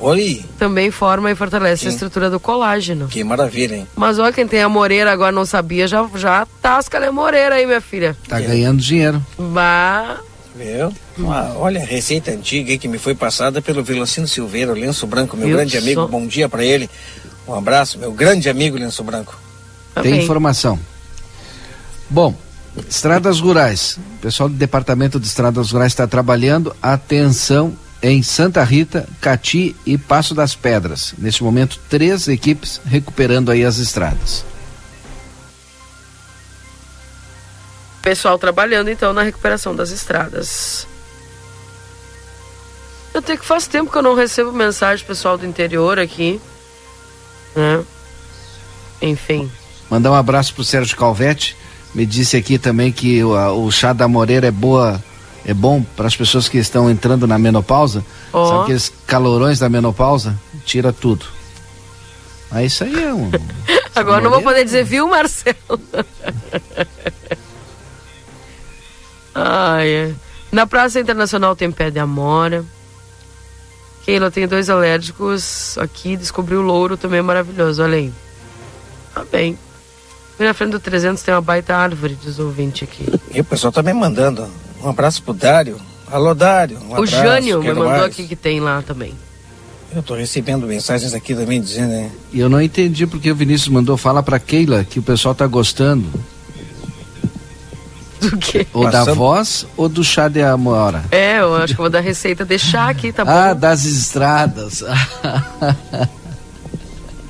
Oi. 0.00 0.44
Também 0.58 0.90
forma 0.90 1.30
e 1.30 1.34
fortalece 1.34 1.82
Sim. 1.82 1.88
a 1.88 1.90
estrutura 1.90 2.30
do 2.30 2.38
colágeno. 2.38 3.08
Que 3.08 3.24
maravilha, 3.24 3.74
hein? 3.74 3.88
Mas 3.96 4.18
olha, 4.18 4.32
quem 4.32 4.46
tem 4.46 4.62
a 4.62 4.68
moreira 4.68 5.10
agora 5.10 5.32
não 5.32 5.44
sabia, 5.44 5.88
já, 5.88 6.08
já 6.14 6.46
tasca 6.62 7.04
a 7.04 7.10
moreira 7.10 7.56
aí, 7.56 7.66
minha 7.66 7.80
filha. 7.80 8.16
Tá 8.28 8.40
ganhando 8.40 8.80
dinheiro. 8.80 9.20
Bah, 9.36 10.20
Viu? 10.58 10.92
Uma- 11.16 11.54
olha, 11.56 11.78
receita 11.84 12.32
antiga 12.32 12.72
aí 12.72 12.78
que 12.78 12.88
me 12.88 12.98
foi 12.98 13.14
passada 13.14 13.62
pelo 13.62 13.82
Velocino 13.84 14.26
Silveira, 14.26 14.72
o 14.72 14.74
Lenço 14.74 15.06
Branco, 15.06 15.36
meu 15.36 15.46
Viu 15.46 15.56
grande 15.56 15.78
amigo. 15.78 16.00
só? 16.02 16.06
Bom 16.08 16.26
dia 16.26 16.48
pra 16.48 16.64
ele. 16.64 16.90
Um 17.46 17.54
abraço, 17.54 17.98
meu 17.98 18.12
grande 18.12 18.48
amigo 18.50 18.76
Lenço 18.76 19.02
Branco. 19.04 19.38
tá 19.94 20.02
Tem 20.02 20.18
informação. 20.20 20.78
Bom, 22.10 22.34
estradas 22.88 23.40
rurais. 23.40 23.98
O 24.16 24.20
pessoal 24.20 24.48
do 24.48 24.54
Departamento 24.56 25.18
de 25.20 25.26
Estradas 25.26 25.70
Rurais 25.70 25.92
está 25.92 26.06
trabalhando. 26.06 26.74
Atenção 26.82 27.74
em 28.02 28.22
Santa 28.22 28.62
Rita, 28.64 29.08
Cati 29.20 29.74
e 29.86 29.96
Passo 29.98 30.34
das 30.34 30.54
Pedras. 30.54 31.14
Neste 31.18 31.42
momento, 31.42 31.78
três 31.88 32.28
equipes 32.28 32.80
recuperando 32.84 33.50
aí 33.50 33.64
as 33.64 33.78
estradas. 33.78 34.44
Pessoal 38.08 38.38
trabalhando 38.38 38.88
então 38.88 39.12
na 39.12 39.20
recuperação 39.22 39.76
das 39.76 39.90
estradas. 39.90 40.86
Eu 43.12 43.20
tenho 43.20 43.38
que 43.38 43.44
faz 43.44 43.66
tempo 43.66 43.92
que 43.92 43.98
eu 43.98 44.02
não 44.02 44.14
recebo 44.14 44.50
mensagem 44.50 45.04
pessoal 45.04 45.36
do 45.36 45.44
interior 45.44 45.98
aqui. 45.98 46.40
Né? 47.54 47.84
Enfim. 49.02 49.52
Mandar 49.90 50.10
um 50.10 50.14
abraço 50.14 50.54
pro 50.54 50.64
Sérgio 50.64 50.96
Calvete. 50.96 51.54
Me 51.94 52.06
disse 52.06 52.34
aqui 52.34 52.58
também 52.58 52.90
que 52.90 53.22
o, 53.22 53.36
a- 53.36 53.52
o 53.52 53.70
chá 53.70 53.92
da 53.92 54.08
moreira 54.08 54.46
é 54.46 54.50
boa, 54.50 55.04
é 55.44 55.52
bom 55.52 55.82
para 55.94 56.06
as 56.06 56.16
pessoas 56.16 56.48
que 56.48 56.56
estão 56.56 56.88
entrando 56.90 57.26
na 57.26 57.38
menopausa. 57.38 58.02
Ó. 58.32 58.48
Sabe 58.48 58.62
aqueles 58.62 58.90
calorões 59.06 59.58
da 59.58 59.68
menopausa? 59.68 60.34
Tira 60.64 60.94
tudo. 60.94 61.26
Mas 62.50 62.72
isso 62.72 62.84
aí 62.84 63.04
é 63.04 63.12
um. 63.12 63.30
Agora 63.94 64.22
não 64.22 64.30
vou 64.30 64.40
poder 64.40 64.64
dizer, 64.64 64.82
viu, 64.82 65.06
Marcelo? 65.08 65.58
Ai, 69.38 69.88
é. 69.88 70.14
Na 70.50 70.66
Praça 70.66 70.98
Internacional 70.98 71.54
tem 71.54 71.70
pé 71.70 71.90
de 71.90 71.98
amora. 71.98 72.64
Keila 74.04 74.30
tem 74.30 74.48
dois 74.48 74.70
alérgicos 74.70 75.76
aqui, 75.78 76.16
descobriu 76.16 76.60
o 76.60 76.62
louro 76.62 76.96
também 76.96 77.18
é 77.18 77.22
maravilhoso, 77.22 77.82
olha 77.82 77.98
aí. 77.98 78.12
Tá 79.14 79.24
bem. 79.30 79.58
E 80.40 80.42
na 80.42 80.54
frente 80.54 80.70
do 80.70 80.80
300 80.80 81.22
tem 81.22 81.34
uma 81.34 81.40
baita 81.40 81.76
árvore, 81.76 82.16
diz 82.20 82.38
o 82.38 82.46
ouvinte 82.46 82.84
aqui. 82.84 83.04
E 83.34 83.40
o 83.40 83.44
pessoal 83.44 83.72
tá 83.72 83.82
me 83.82 83.92
mandando. 83.92 84.48
Um 84.82 84.88
abraço 84.88 85.22
pro 85.22 85.34
Dário. 85.34 85.76
Alô, 86.10 86.34
Dário. 86.34 86.78
Um 86.78 86.90
o 86.90 86.94
abraço, 86.94 87.16
Jânio 87.16 87.60
me 87.60 87.68
mandou 87.68 87.84
mais. 87.84 88.04
aqui 88.04 88.26
que 88.26 88.36
tem 88.36 88.60
lá 88.60 88.80
também. 88.80 89.14
Eu 89.94 90.02
tô 90.02 90.14
recebendo 90.14 90.66
mensagens 90.66 91.12
aqui 91.12 91.34
também 91.34 91.60
dizendo, 91.60 91.88
né? 91.88 92.10
E 92.32 92.40
eu 92.40 92.48
não 92.48 92.60
entendi 92.60 93.06
porque 93.06 93.30
o 93.30 93.34
Vinícius 93.34 93.68
mandou 93.68 93.96
fala 93.96 94.22
pra 94.22 94.38
Keila 94.38 94.84
que 94.84 94.98
o 94.98 95.02
pessoal 95.02 95.34
tá 95.34 95.46
gostando. 95.46 96.06
Do 98.30 98.36
que? 98.36 98.66
Ou 98.72 98.84
da 98.84 98.90
Passando- 99.00 99.14
voz 99.16 99.66
ou 99.76 99.88
do 99.88 100.02
chá 100.02 100.28
de 100.28 100.42
amora? 100.42 101.04
É, 101.10 101.38
eu 101.40 101.54
acho 101.56 101.74
que 101.74 101.80
eu 101.80 101.84
vou 101.84 101.90
dar 101.90 102.00
receita, 102.00 102.44
deixar 102.44 102.88
aqui, 102.88 103.12
tá 103.12 103.24
bom? 103.24 103.30
Ah, 103.30 103.54
das 103.54 103.84
estradas. 103.84 104.82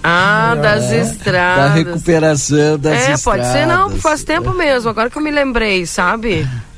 Ah, 0.03 0.55
das 0.55 0.89
da 0.91 0.97
estradas. 0.97 1.75
recuperação 1.75 2.79
das 2.79 2.93
é, 2.93 3.13
estradas. 3.13 3.23
pode 3.25 3.47
ser 3.53 3.67
não, 3.67 3.91
faz 3.99 4.23
tempo 4.23 4.53
mesmo. 4.55 4.89
Agora 4.89 5.11
que 5.11 5.19
eu 5.19 5.23
me 5.23 5.31
lembrei, 5.31 5.87
sabe? 5.87 6.49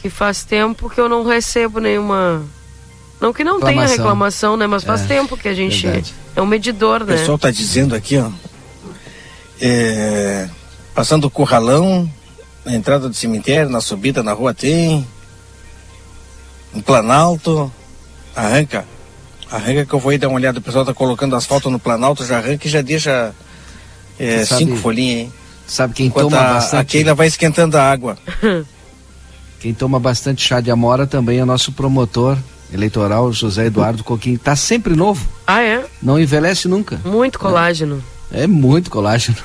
Que 0.00 0.08
faz 0.08 0.44
tempo 0.44 0.88
que 0.88 1.00
eu 1.00 1.08
não 1.08 1.24
recebo 1.26 1.80
nenhuma. 1.80 2.42
Não 3.20 3.32
que 3.32 3.42
não 3.42 3.58
tenha 3.58 3.70
Reclamação. 3.84 3.96
reclamação, 3.96 4.56
né? 4.56 4.64
Mas 4.68 4.84
faz 4.84 5.00
É, 5.02 5.06
tempo 5.08 5.36
que 5.36 5.48
a 5.48 5.54
gente. 5.54 5.82
verdade. 5.84 6.14
É 6.36 6.40
um 6.42 6.46
medidor, 6.46 7.02
O 7.02 7.04
né? 7.04 7.16
pessoal 7.16 7.36
tá 7.36 7.50
dizendo 7.50 7.96
aqui, 7.96 8.16
ó. 8.16 8.30
É, 9.60 10.48
passando 10.94 11.24
o 11.24 11.30
curralão, 11.30 12.08
na 12.68 12.76
entrada 12.76 13.08
do 13.08 13.14
cemitério, 13.14 13.70
na 13.70 13.80
subida 13.80 14.22
na 14.22 14.32
rua 14.32 14.52
tem. 14.52 15.06
No 16.74 16.82
Planalto. 16.82 17.72
Arranca. 18.36 18.84
Arranca 19.50 19.86
que 19.86 19.92
eu 19.94 19.98
vou 19.98 20.10
aí 20.10 20.18
dar 20.18 20.28
uma 20.28 20.36
olhada. 20.36 20.58
O 20.58 20.62
pessoal 20.62 20.84
tá 20.84 20.92
colocando 20.92 21.34
asfalto 21.34 21.70
no 21.70 21.78
Planalto, 21.78 22.24
já 22.24 22.36
arranca 22.36 22.66
e 22.66 22.70
já 22.70 22.82
deixa 22.82 23.34
é, 24.18 24.44
sabe- 24.44 24.64
cinco 24.64 24.76
folhinhas 24.76 25.20
aí. 25.20 25.32
Sabe 25.66 25.94
quem 25.94 26.06
Enquanto 26.06 26.30
toma 26.30 26.38
a, 26.38 26.50
a 26.50 26.54
bastante? 26.54 26.86
Keila 26.92 27.14
vai 27.14 27.26
esquentando 27.26 27.76
a 27.76 27.82
água. 27.90 28.16
Quem 29.60 29.74
toma 29.74 29.98
bastante 29.98 30.40
chá 30.46 30.60
de 30.60 30.70
amora 30.70 31.04
também 31.04 31.40
é 31.40 31.44
nosso 31.44 31.72
promotor 31.72 32.38
eleitoral, 32.72 33.32
José 33.32 33.66
Eduardo 33.66 34.04
Coquinho. 34.04 34.38
Tá 34.38 34.54
sempre 34.54 34.94
novo, 34.94 35.28
Ah, 35.44 35.60
é? 35.62 35.84
não 36.00 36.16
envelhece 36.18 36.68
nunca. 36.68 36.98
Muito 37.04 37.40
colágeno. 37.40 38.00
É 38.30 38.46
muito 38.46 38.88
colágeno. 38.88 39.36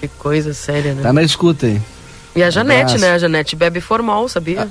Que 0.00 0.08
coisa 0.08 0.52
séria, 0.52 0.92
né? 0.92 1.02
Tá 1.02 1.12
na 1.12 1.22
escuta 1.22 1.66
aí. 1.66 1.80
E 2.36 2.42
a 2.42 2.50
Janete, 2.50 2.98
né? 2.98 3.12
A 3.12 3.18
Janete 3.18 3.54
bebe 3.54 3.80
formal, 3.80 4.28
sabia? 4.28 4.68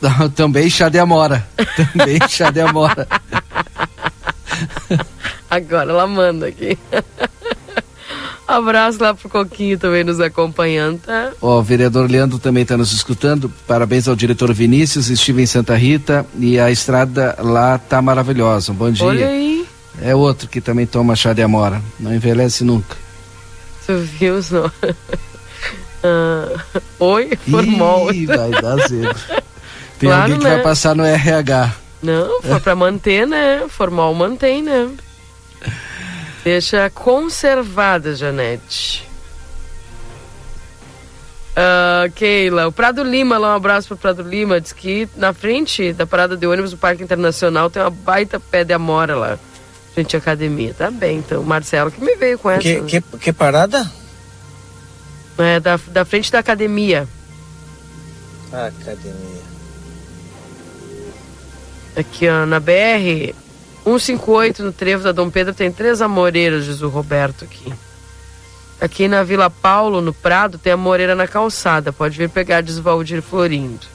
Também 0.36 0.68
chá 0.68 0.88
de 0.88 0.98
amora. 0.98 1.46
Também 1.76 2.18
chá 2.28 2.50
de 2.50 2.60
amora. 2.60 3.06
Agora 5.50 5.90
ela 5.90 6.06
manda 6.06 6.48
aqui. 6.48 6.78
Abraço 8.46 9.02
lá 9.02 9.12
pro 9.12 9.28
Coquinho 9.28 9.76
também 9.76 10.04
nos 10.04 10.20
acompanhando, 10.20 11.00
tá? 11.00 11.32
Ó, 11.42 11.58
o 11.58 11.62
vereador 11.62 12.08
Leandro 12.08 12.38
também 12.38 12.62
está 12.62 12.76
nos 12.76 12.92
escutando. 12.92 13.52
Parabéns 13.66 14.06
ao 14.06 14.14
diretor 14.14 14.52
Vinícius, 14.54 15.10
estive 15.10 15.42
em 15.42 15.46
Santa 15.46 15.74
Rita 15.74 16.24
e 16.38 16.58
a 16.58 16.70
estrada 16.70 17.36
lá 17.40 17.76
tá 17.76 18.00
maravilhosa. 18.00 18.72
Bom 18.72 18.90
dia. 18.90 19.04
Olha 19.04 19.26
aí. 19.26 19.66
É 20.00 20.14
outro 20.14 20.48
que 20.48 20.60
também 20.60 20.86
toma 20.86 21.16
chá 21.16 21.32
de 21.32 21.42
amora. 21.42 21.82
Não 21.98 22.14
envelhece 22.14 22.62
nunca. 22.62 22.96
Tu 23.84 23.98
viu 23.98 24.40
só? 24.40 24.70
Ah, 26.06 26.80
Oi, 27.00 27.36
formol. 27.50 28.12
Ih, 28.12 28.26
vai 28.26 28.50
dar 28.50 28.76
zebra. 28.88 29.14
Tem 29.98 30.08
Claro, 30.10 30.22
alguém 30.22 30.38
que 30.38 30.44
né? 30.44 30.54
vai 30.54 30.62
passar 30.62 30.94
no 30.94 31.04
RH. 31.04 31.72
Não, 32.02 32.42
foi 32.42 32.60
pra 32.60 32.74
manter, 32.76 33.26
né? 33.26 33.64
Formal 33.68 34.12
mantém, 34.14 34.62
né? 34.62 34.90
Deixa 36.44 36.88
conservada, 36.90 38.14
Janete. 38.14 39.04
Ah, 41.56 42.06
Keila, 42.14 42.68
o 42.68 42.72
Prado 42.72 43.02
Lima, 43.02 43.38
lá 43.38 43.52
um 43.54 43.56
abraço 43.56 43.88
pro 43.88 43.96
Prado 43.96 44.22
Lima, 44.22 44.60
diz 44.60 44.72
que 44.74 45.08
na 45.16 45.32
frente 45.32 45.92
da 45.94 46.06
parada 46.06 46.36
de 46.36 46.46
ônibus 46.46 46.72
do 46.72 46.76
Parque 46.76 47.02
Internacional 47.02 47.70
tem 47.70 47.82
uma 47.82 47.88
baita 47.90 48.38
pé 48.38 48.62
de 48.62 48.74
amora 48.74 49.16
lá, 49.16 49.38
frente 49.94 50.14
à 50.14 50.18
academia. 50.18 50.74
Tá 50.76 50.90
bem, 50.90 51.16
então, 51.18 51.42
Marcelo 51.42 51.90
que 51.90 52.00
me 52.04 52.14
veio 52.16 52.38
com 52.38 52.50
essa. 52.50 52.60
Que, 52.62 52.82
que, 52.82 53.00
que 53.00 53.32
parada? 53.32 53.90
É, 55.38 55.60
da, 55.60 55.78
da 55.88 56.04
frente 56.04 56.32
da 56.32 56.38
academia. 56.38 57.06
Academia. 58.52 59.46
Aqui, 61.96 62.28
ó, 62.28 62.46
na 62.46 62.60
BR 62.60 63.34
158, 63.84 64.62
no 64.62 64.72
trevo 64.72 65.04
da 65.04 65.12
Dom 65.12 65.30
Pedro, 65.30 65.54
tem 65.54 65.70
três 65.70 66.02
amoreiras, 66.02 66.64
diz 66.64 66.82
o 66.82 66.88
Roberto 66.88 67.44
aqui. 67.44 67.72
Aqui 68.80 69.08
na 69.08 69.22
Vila 69.22 69.48
Paulo, 69.48 70.00
no 70.00 70.12
Prado, 70.12 70.58
tem 70.58 70.72
a 70.72 70.76
moreira 70.76 71.14
na 71.14 71.26
calçada. 71.26 71.92
Pode 71.92 72.18
vir 72.18 72.28
pegar, 72.28 72.60
diz 72.60 72.78
Valdir 72.78 73.22
Florindo. 73.22 73.86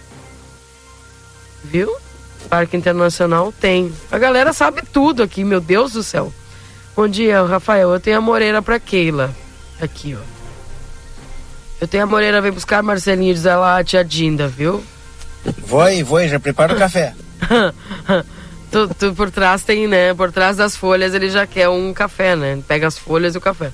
Viu? 1.63 1.95
Parque 2.49 2.75
Internacional 2.75 3.53
tem. 3.59 3.93
A 4.11 4.17
galera 4.17 4.51
sabe 4.53 4.81
tudo 4.81 5.21
aqui, 5.21 5.43
meu 5.43 5.61
Deus 5.61 5.93
do 5.93 6.01
céu. 6.01 6.33
Bom 6.95 7.07
dia, 7.07 7.43
Rafael. 7.43 7.91
Eu 7.93 7.99
tenho 7.99 8.17
a 8.17 8.21
moreira 8.21 8.61
pra 8.61 8.79
Keila. 8.79 9.33
Aqui, 9.79 10.17
ó. 10.19 10.40
Eu 11.81 11.87
tenho 11.87 12.03
a 12.03 12.07
moreira, 12.07 12.39
vem 12.39 12.51
buscar 12.51 12.83
Marcelinho, 12.83 13.33
diz 13.33 13.45
ela, 13.45 13.79
a 13.79 13.83
tia 13.83 14.05
Dinda, 14.05 14.47
viu? 14.47 14.83
Vou 15.65 15.81
aí, 15.81 16.03
vou 16.03 16.17
aí, 16.19 16.29
já 16.29 16.39
prepara 16.39 16.75
o 16.75 16.77
café. 16.77 17.15
tu, 18.71 18.87
tu 18.99 19.15
por 19.15 19.31
trás 19.31 19.63
tem, 19.63 19.87
né? 19.87 20.13
Por 20.13 20.31
trás 20.31 20.55
das 20.57 20.75
folhas 20.75 21.15
ele 21.15 21.29
já 21.31 21.47
quer 21.47 21.67
um 21.69 21.91
café, 21.91 22.35
né? 22.35 22.59
Pega 22.67 22.85
as 22.85 22.99
folhas 22.99 23.33
e 23.33 23.39
o 23.39 23.41
café. 23.41 23.71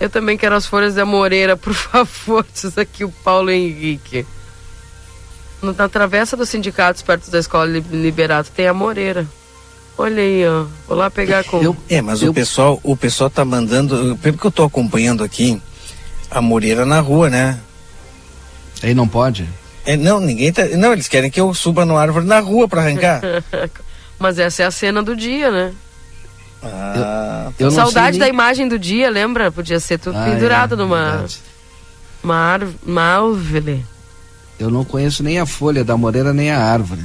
Eu 0.00 0.10
também 0.10 0.36
quero 0.36 0.56
as 0.56 0.66
folhas 0.66 0.96
da 0.96 1.04
Moreira, 1.06 1.54
por 1.56 1.72
favor. 1.72 2.44
Diz 2.52 2.76
aqui 2.76 3.04
o 3.04 3.10
Paulo 3.10 3.50
Henrique. 3.50 4.26
Na 5.62 5.88
travessa 5.88 6.36
dos 6.36 6.48
sindicatos, 6.48 7.02
perto 7.02 7.30
da 7.30 7.38
escola 7.38 7.66
Li- 7.66 7.84
Liberato, 7.92 8.50
tem 8.50 8.66
a 8.66 8.74
Moreira. 8.74 9.24
Olha 9.96 10.22
aí, 10.22 10.42
ó. 10.48 10.64
Vou 10.88 10.96
lá 10.96 11.10
pegar 11.10 11.44
com. 11.44 11.62
Eu, 11.62 11.76
é, 11.88 12.00
mas 12.00 12.22
eu... 12.22 12.30
o 12.30 12.34
pessoal, 12.34 12.80
o 12.82 12.96
pessoal 12.96 13.28
tá 13.30 13.44
mandando. 13.44 14.18
Pelo 14.22 14.38
que 14.38 14.46
eu 14.46 14.50
tô 14.50 14.64
acompanhando 14.64 15.22
aqui, 15.22 15.60
a 16.30 16.40
Moreira 16.40 16.86
na 16.86 17.00
rua, 17.00 17.28
né? 17.28 17.58
Aí 18.82 18.94
não 18.94 19.08
pode? 19.08 19.48
É, 19.84 19.96
não, 19.96 20.20
ninguém 20.20 20.52
tá. 20.52 20.64
Não, 20.68 20.92
eles 20.92 21.08
querem 21.08 21.30
que 21.30 21.40
eu 21.40 21.52
suba 21.52 21.84
no 21.84 21.96
árvore 21.96 22.26
na 22.26 22.40
rua 22.40 22.68
para 22.68 22.82
arrancar. 22.82 23.20
mas 24.18 24.38
essa 24.38 24.62
é 24.62 24.66
a 24.66 24.70
cena 24.70 25.02
do 25.02 25.16
dia, 25.16 25.50
né? 25.50 25.72
Ah, 26.62 27.50
eu, 27.58 27.66
eu 27.66 27.70
Saudade 27.70 28.18
nem... 28.18 28.20
da 28.20 28.28
imagem 28.28 28.68
do 28.68 28.78
dia, 28.78 29.10
lembra? 29.10 29.50
Podia 29.50 29.80
ser 29.80 29.98
tudo 29.98 30.18
ah, 30.18 30.24
pendurado 30.24 30.74
é, 30.74 30.78
numa. 30.78 31.24
Uma 32.22 32.36
árvore. 32.36 32.76
Uma 32.86 33.02
árvore. 33.02 33.86
Eu 34.58 34.70
não 34.70 34.84
conheço 34.84 35.22
nem 35.22 35.38
a 35.38 35.46
folha 35.46 35.82
da 35.82 35.96
moreira 35.96 36.34
nem 36.34 36.50
a 36.50 36.58
árvore. 36.58 37.02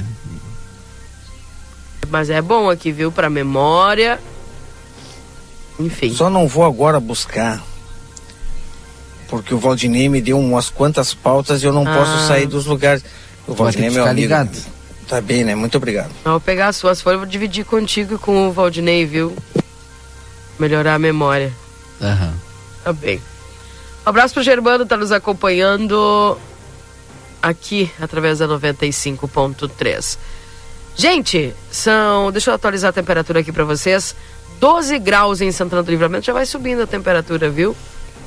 Mas 2.10 2.28
é 2.28 2.40
bom 2.42 2.68
aqui, 2.68 2.92
viu? 2.92 3.10
Pra 3.10 3.30
memória. 3.30 4.20
Enfim. 5.80 6.12
Só 6.12 6.28
não 6.28 6.46
vou 6.46 6.64
agora 6.64 7.00
buscar. 7.00 7.62
Porque 9.28 9.54
o 9.54 9.58
Valdinei 9.58 10.08
me 10.08 10.20
deu 10.20 10.38
umas 10.38 10.70
quantas 10.70 11.12
pautas 11.12 11.62
e 11.62 11.66
eu 11.66 11.72
não 11.72 11.86
ah. 11.86 11.94
posso 11.94 12.26
sair 12.28 12.46
dos 12.46 12.66
lugares. 12.66 13.04
O 13.46 13.54
Valdinei 13.54 13.88
é 13.88 13.92
meu 13.92 14.04
amigo. 14.04 14.20
Ligado. 14.20 14.76
Tá 15.08 15.20
bem, 15.20 15.44
né? 15.44 15.54
Muito 15.54 15.76
obrigado. 15.76 16.10
Eu 16.24 16.32
vou 16.32 16.40
pegar 16.40 16.68
as 16.68 16.76
suas 16.76 17.00
folhas 17.00 17.18
e 17.18 17.20
vou 17.20 17.26
dividir 17.26 17.64
contigo 17.64 18.14
e 18.14 18.18
com 18.18 18.48
o 18.48 18.52
Valdinei, 18.52 19.04
viu? 19.04 19.36
Melhorar 20.58 20.94
a 20.94 20.98
memória. 20.98 21.52
Aham. 22.00 22.26
Uhum. 22.26 22.32
Tá 22.84 22.92
bem. 22.92 23.20
Um 24.04 24.08
abraço 24.10 24.34
pro 24.34 24.42
Germano, 24.42 24.86
tá 24.86 24.96
nos 24.96 25.10
acompanhando 25.12 26.38
aqui 27.42 27.90
através 28.00 28.38
da 28.38 28.48
95.3. 28.48 30.18
Gente, 30.96 31.54
são. 31.70 32.32
Deixa 32.32 32.50
eu 32.50 32.54
atualizar 32.54 32.90
a 32.90 32.92
temperatura 32.92 33.40
aqui 33.40 33.52
para 33.52 33.64
vocês. 33.64 34.16
12 34.58 34.98
graus 34.98 35.40
em 35.40 35.52
Santana 35.52 35.82
do 35.82 35.90
Livramento. 35.90 36.24
Já 36.24 36.32
vai 36.32 36.46
subindo 36.46 36.82
a 36.82 36.86
temperatura, 36.86 37.50
viu? 37.50 37.76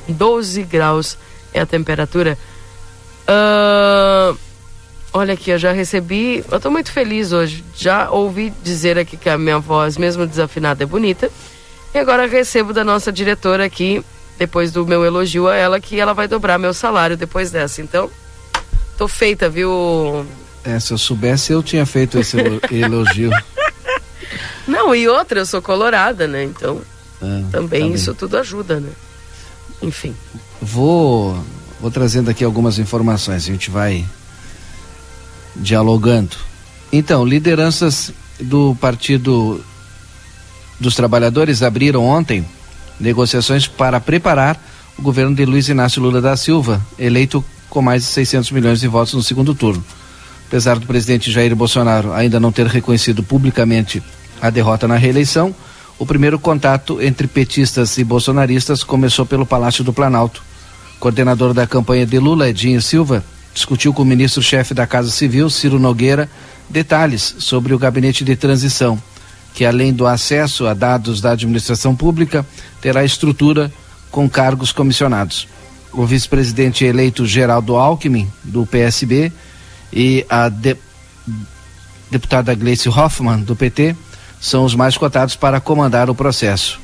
12 0.08 0.62
graus 0.64 1.16
é 1.52 1.60
a 1.60 1.66
temperatura. 1.66 2.38
Uh, 3.28 4.36
olha 5.12 5.34
aqui, 5.34 5.50
eu 5.50 5.58
já 5.58 5.72
recebi. 5.72 6.44
Eu 6.50 6.60
tô 6.60 6.70
muito 6.70 6.90
feliz 6.90 7.32
hoje. 7.32 7.64
Já 7.76 8.10
ouvi 8.10 8.52
dizer 8.62 8.98
aqui 8.98 9.16
que 9.16 9.28
a 9.28 9.38
minha 9.38 9.58
voz, 9.58 9.96
mesmo 9.96 10.26
desafinada, 10.26 10.82
é 10.82 10.86
bonita. 10.86 11.30
E 11.94 11.98
agora 11.98 12.26
recebo 12.26 12.72
da 12.72 12.84
nossa 12.84 13.10
diretora 13.10 13.64
aqui, 13.64 14.04
depois 14.38 14.70
do 14.70 14.86
meu 14.86 15.04
elogio 15.04 15.48
a 15.48 15.56
ela, 15.56 15.80
que 15.80 15.98
ela 15.98 16.14
vai 16.14 16.28
dobrar 16.28 16.58
meu 16.58 16.72
salário 16.72 17.16
depois 17.16 17.50
dessa. 17.50 17.82
Então, 17.82 18.10
tô 18.96 19.08
feita, 19.08 19.48
viu? 19.48 20.24
É, 20.64 20.78
se 20.78 20.92
eu 20.92 20.98
soubesse, 20.98 21.52
eu 21.52 21.62
tinha 21.62 21.84
feito 21.84 22.18
esse 22.18 22.36
elogio. 22.70 23.30
Não, 24.68 24.94
e 24.94 25.08
outra, 25.08 25.40
eu 25.40 25.46
sou 25.46 25.60
colorada, 25.60 26.28
né? 26.28 26.44
Então, 26.44 26.80
ah, 27.20 27.42
também 27.50 27.90
tá 27.90 27.96
isso 27.96 28.14
tudo 28.14 28.38
ajuda, 28.38 28.78
né? 28.78 28.90
Enfim. 29.82 30.14
Vou, 30.60 31.38
vou 31.80 31.90
trazendo 31.90 32.30
aqui 32.30 32.44
algumas 32.44 32.78
informações, 32.78 33.44
a 33.44 33.46
gente 33.46 33.70
vai 33.70 34.04
dialogando. 35.56 36.36
Então, 36.92 37.24
lideranças 37.24 38.12
do 38.40 38.76
Partido 38.80 39.62
dos 40.78 40.94
Trabalhadores 40.94 41.62
abriram 41.62 42.04
ontem 42.04 42.44
negociações 42.98 43.66
para 43.66 44.00
preparar 44.00 44.60
o 44.98 45.02
governo 45.02 45.34
de 45.34 45.44
Luiz 45.44 45.68
Inácio 45.68 46.02
Lula 46.02 46.20
da 46.20 46.36
Silva, 46.36 46.80
eleito 46.98 47.44
com 47.68 47.80
mais 47.80 48.02
de 48.02 48.08
600 48.08 48.50
milhões 48.50 48.80
de 48.80 48.88
votos 48.88 49.14
no 49.14 49.22
segundo 49.22 49.54
turno. 49.54 49.84
Apesar 50.48 50.78
do 50.78 50.86
presidente 50.86 51.30
Jair 51.30 51.54
Bolsonaro 51.54 52.12
ainda 52.12 52.40
não 52.40 52.50
ter 52.50 52.66
reconhecido 52.66 53.22
publicamente 53.22 54.02
a 54.42 54.50
derrota 54.50 54.88
na 54.88 54.96
reeleição, 54.96 55.54
o 56.00 56.06
primeiro 56.06 56.38
contato 56.38 56.98
entre 57.02 57.28
petistas 57.28 57.98
e 57.98 58.02
bolsonaristas 58.02 58.82
começou 58.82 59.26
pelo 59.26 59.44
Palácio 59.44 59.84
do 59.84 59.92
Planalto. 59.92 60.42
Coordenador 60.98 61.52
da 61.52 61.66
campanha 61.66 62.06
de 62.06 62.18
Lula, 62.18 62.48
Edinho 62.48 62.80
Silva, 62.80 63.22
discutiu 63.52 63.92
com 63.92 64.00
o 64.00 64.06
ministro-chefe 64.06 64.72
da 64.72 64.86
Casa 64.86 65.10
Civil, 65.10 65.50
Ciro 65.50 65.78
Nogueira, 65.78 66.26
detalhes 66.70 67.36
sobre 67.38 67.74
o 67.74 67.78
gabinete 67.78 68.24
de 68.24 68.34
transição, 68.34 68.98
que 69.52 69.62
além 69.62 69.92
do 69.92 70.06
acesso 70.06 70.66
a 70.66 70.72
dados 70.72 71.20
da 71.20 71.32
administração 71.32 71.94
pública, 71.94 72.46
terá 72.80 73.04
estrutura 73.04 73.70
com 74.10 74.26
cargos 74.26 74.72
comissionados. 74.72 75.46
O 75.92 76.06
vice-presidente 76.06 76.82
eleito 76.82 77.26
Geraldo 77.26 77.76
Alckmin, 77.76 78.26
do 78.42 78.64
PSB, 78.64 79.30
e 79.92 80.24
a 80.30 80.48
de, 80.48 80.78
deputada 82.10 82.54
Gleice 82.54 82.88
Hoffmann, 82.88 83.42
do 83.42 83.54
PT, 83.54 83.94
são 84.40 84.64
os 84.64 84.74
mais 84.74 84.96
cotados 84.96 85.36
para 85.36 85.60
comandar 85.60 86.08
o 86.08 86.14
processo. 86.14 86.80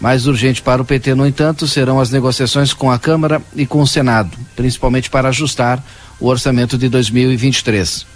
Mais 0.00 0.26
urgente 0.26 0.62
para 0.62 0.82
o 0.82 0.84
PT, 0.84 1.14
no 1.14 1.26
entanto, 1.26 1.66
serão 1.66 1.98
as 2.00 2.10
negociações 2.10 2.72
com 2.72 2.90
a 2.90 2.98
Câmara 2.98 3.42
e 3.54 3.66
com 3.66 3.80
o 3.80 3.86
Senado, 3.86 4.30
principalmente 4.54 5.10
para 5.10 5.28
ajustar 5.28 5.82
o 6.20 6.26
orçamento 6.26 6.78
de 6.78 6.88
2023. 6.88 8.06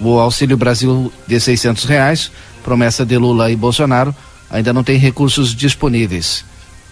O 0.00 0.18
Auxílio 0.18 0.56
Brasil 0.56 1.12
de 1.26 1.40
seiscentos 1.40 1.84
reais, 1.84 2.30
promessa 2.62 3.04
de 3.04 3.16
Lula 3.16 3.50
e 3.50 3.56
Bolsonaro, 3.56 4.14
ainda 4.50 4.72
não 4.72 4.84
tem 4.84 4.98
recursos 4.98 5.54
disponíveis. 5.54 6.44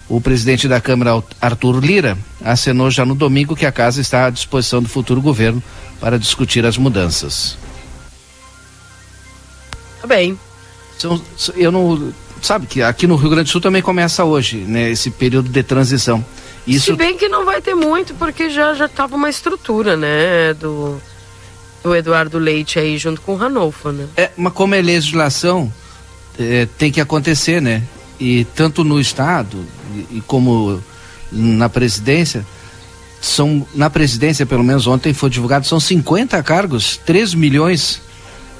O 0.09 0.19
presidente 0.19 0.67
da 0.67 0.81
Câmara, 0.81 1.23
Arthur 1.39 1.79
Lira, 1.79 2.17
acenou 2.43 2.89
já 2.89 3.05
no 3.05 3.15
domingo 3.15 3.55
que 3.55 3.65
a 3.65 3.71
casa 3.71 4.01
está 4.01 4.25
à 4.25 4.29
disposição 4.29 4.81
do 4.81 4.89
futuro 4.89 5.21
governo 5.21 5.61
para 5.99 6.17
discutir 6.17 6.65
as 6.65 6.77
mudanças. 6.77 7.57
Tá 10.01 10.07
bem. 10.07 10.37
Eu 11.55 11.71
não. 11.71 12.13
Sabe 12.41 12.65
que 12.65 12.81
aqui 12.81 13.05
no 13.05 13.15
Rio 13.15 13.29
Grande 13.29 13.49
do 13.49 13.51
Sul 13.51 13.61
também 13.61 13.81
começa 13.81 14.23
hoje, 14.23 14.57
né? 14.57 14.89
Esse 14.89 15.11
período 15.11 15.49
de 15.49 15.63
transição. 15.63 16.25
Isso... 16.65 16.85
Se 16.85 16.93
bem 16.93 17.17
que 17.17 17.27
não 17.27 17.45
vai 17.45 17.61
ter 17.61 17.75
muito, 17.75 18.13
porque 18.15 18.49
já 18.49 18.73
já 18.73 18.85
estava 18.85 19.15
uma 19.15 19.29
estrutura, 19.29 19.95
né? 19.95 20.53
Do, 20.53 20.99
do 21.83 21.95
Eduardo 21.95 22.37
Leite 22.39 22.79
aí 22.79 22.97
junto 22.97 23.21
com 23.21 23.33
o 23.33 23.35
Ranolfo, 23.35 23.91
né? 23.91 24.07
É, 24.17 24.31
mas 24.35 24.53
como 24.53 24.75
é 24.75 24.81
legislação, 24.81 25.71
é, 26.39 26.67
tem 26.77 26.91
que 26.91 27.01
acontecer, 27.01 27.61
né? 27.61 27.83
E 28.19 28.45
tanto 28.55 28.83
no 28.83 28.99
Estado 28.99 29.65
e, 29.95 30.17
e 30.17 30.23
como 30.25 30.81
na 31.31 31.69
presidência, 31.69 32.45
são 33.21 33.65
na 33.73 33.89
presidência, 33.89 34.45
pelo 34.45 34.63
menos 34.63 34.87
ontem 34.87 35.13
foi 35.13 35.29
divulgado, 35.29 35.65
são 35.65 35.79
50 35.79 36.41
cargos, 36.43 36.97
3 36.97 37.35
milhões 37.35 38.01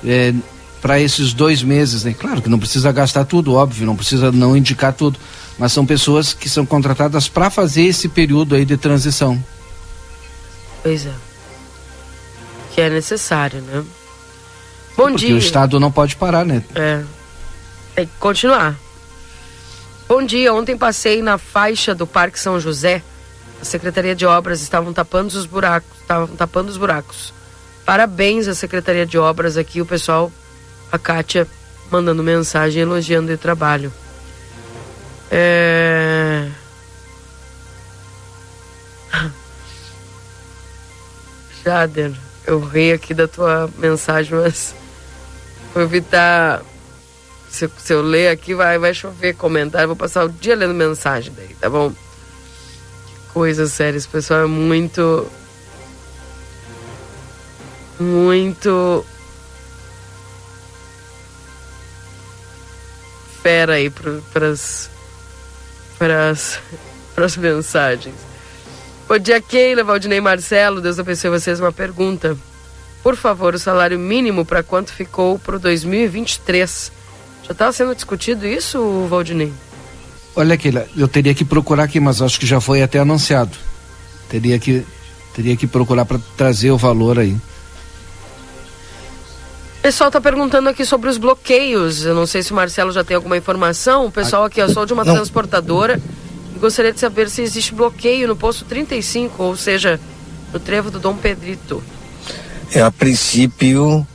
é, 0.06 0.34
para 0.82 1.00
esses 1.00 1.34
dois 1.34 1.62
meses, 1.62 2.04
né? 2.04 2.13
Claro 2.13 2.41
que 2.41 2.50
não 2.50 2.60
precisa 2.60 2.91
gastar 2.91 3.26
tudo, 3.26 3.54
óbvio, 3.54 3.86
não 3.86 3.96
precisa 3.96 4.32
não 4.32 4.58
indicar 4.58 4.94
tudo, 4.94 5.20
mas 5.58 5.72
são 5.72 5.86
pessoas 5.86 6.34
que 6.34 6.50
são 6.50 6.65
contratadas 6.65 7.28
para 7.28 7.50
fazer 7.50 7.84
esse 7.84 8.10
período 8.10 8.56
aí 8.56 8.65
de 8.65 8.78
transição. 8.78 9.41
Pois 10.82 11.06
é. 11.06 11.13
Que 12.74 12.82
é 12.82 12.89
necessário, 12.89 13.62
né? 13.62 13.84
Bom 14.98 15.04
Porque 15.04 15.17
dia. 15.17 15.28
Porque 15.30 15.34
o 15.34 15.38
Estado 15.38 15.80
não 15.80 15.91
pode 15.91 16.15
parar, 16.15 16.46
né? 16.46 16.63
É. 16.74 17.04
Tem 17.96 18.08
que 18.08 18.13
continuar. 18.20 18.78
Bom 20.08 20.24
dia. 20.24 20.54
Ontem 20.54 20.78
passei 20.78 21.22
na 21.22 21.38
faixa 21.38 21.94
do 21.94 22.08
Parque 22.08 22.39
São 22.39 22.60
José 22.60 23.04
a 23.62 23.65
Secretaria 23.65 24.15
de 24.15 24.26
Obras 24.26 24.62
estavam 24.62 24.91
tapando 24.91 25.28
os 25.28 25.46
buracos, 25.46 25.88
estavam 26.02 26.36
tapando 26.36 26.70
os 26.70 26.78
buracos. 26.78 27.32
Parabéns 27.86 28.48
à 28.48 28.56
Secretaria 28.56 29.06
de 29.06 29.17
Obras 29.20 29.56
aqui, 29.56 29.80
o 29.80 29.86
pessoal, 29.86 30.32
a 30.91 30.99
Kátia 30.99 31.47
mandando 31.89 32.21
mensagem 32.23 32.82
elogiando 32.82 33.32
o 33.32 33.38
trabalho. 33.38 33.93
É... 35.30 36.49
Jader, 41.63 42.12
eu 42.45 42.60
ri 42.60 42.91
aqui 42.91 43.13
da 43.13 43.27
tua 43.27 43.69
mensagem, 43.77 44.38
mas 44.38 44.75
vou 45.73 45.84
evitar. 45.84 46.62
Se, 47.49 47.69
se 47.77 47.93
eu 47.93 48.01
ler 48.01 48.30
aqui, 48.30 48.54
vai, 48.54 48.77
vai 48.77 48.93
chover 48.93 49.36
comentário. 49.36 49.88
Vou 49.88 49.95
passar 49.95 50.25
o 50.25 50.30
dia 50.30 50.56
lendo 50.56 50.73
mensagem 50.73 51.34
daí, 51.36 51.54
tá 51.56 51.69
bom? 51.69 51.93
coisa, 53.34 53.67
sério. 53.67 53.97
Esse 53.97 54.08
pessoal 54.08 54.41
é 54.41 54.45
muito. 54.45 55.27
Muito. 57.99 59.06
Fera 63.41 63.73
aí 63.73 63.89
para 63.89 64.51
as 66.30 67.38
mensagens. 67.38 68.15
Bom 69.08 69.17
dia, 69.17 69.41
Keila, 69.41 69.84
Valdinei 69.84 70.21
Marcelo. 70.21 70.80
Deus 70.80 70.99
abençoe 70.99 71.32
vocês. 71.32 71.60
Uma 71.60 71.71
pergunta. 71.71 72.38
Por 73.04 73.15
favor, 73.15 73.56
o 73.56 73.60
salário 73.60 73.97
mínimo 73.97 74.45
para 74.45 74.62
quanto 74.62 74.93
ficou 74.93 75.39
para 75.39 75.56
o 75.56 75.60
2023? 75.60 76.91
Já 77.43 77.51
está 77.51 77.71
sendo 77.71 77.95
discutido 77.95 78.45
isso, 78.45 79.08
Valdinei? 79.10 79.51
Olha 80.36 80.54
aqui, 80.54 80.71
eu 80.95 81.08
teria 81.08 81.34
que 81.34 81.43
procurar 81.43 81.84
aqui, 81.84 81.99
mas 81.99 82.21
acho 82.21 82.39
que 82.39 82.45
já 82.45 82.62
foi 82.62 82.84
até 82.84 82.99
anunciado. 82.99 83.58
Teria 84.30 84.58
que 84.60 84.86
teria 85.34 85.58
que 85.58 85.65
procurar 85.65 86.06
para 86.06 86.19
trazer 86.38 86.71
o 86.71 86.77
valor 86.77 87.17
aí. 87.17 87.36
O 89.82 89.89
pessoal 89.91 90.10
está 90.10 90.22
perguntando 90.22 90.70
aqui 90.70 90.86
sobre 90.86 91.10
os 91.10 91.17
bloqueios. 91.17 92.06
Eu 92.06 92.13
não 92.13 92.28
sei 92.28 92.44
se 92.44 92.52
o 92.52 92.56
Marcelo 92.56 92.91
já 92.91 93.04
tem 93.04 93.15
alguma 93.15 93.36
informação. 93.36 94.06
O 94.06 94.12
pessoal 94.12 94.44
aqui, 94.44 94.62
eu 94.62 94.70
sou 94.70 94.86
de 94.86 94.94
uma 94.94 95.04
não. 95.04 95.15
transportadora 95.15 96.00
e 96.56 96.60
gostaria 96.60 96.94
de 96.94 97.00
saber 97.00 97.28
se 97.32 97.41
existe 97.41 97.74
bloqueio 97.74 98.28
no 98.28 98.36
posto 98.36 98.63
35, 98.63 99.41
ou 99.41 99.58
seja, 99.58 100.00
no 100.54 100.60
trevo 100.60 100.91
do 100.91 101.00
Dom 101.00 101.15
Pedrito. 101.17 101.84
É, 102.72 102.80
a 102.80 102.91
princípio 102.91 104.06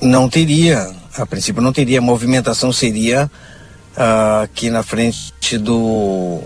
não 0.00 0.28
teria. 0.28 0.92
A 1.16 1.24
princípio 1.24 1.62
não 1.62 1.72
teria. 1.72 2.00
A 2.00 2.02
movimentação 2.02 2.72
seria 2.72 3.30
uh, 3.96 4.42
aqui 4.42 4.70
na 4.70 4.82
frente 4.82 5.56
do. 5.56 6.40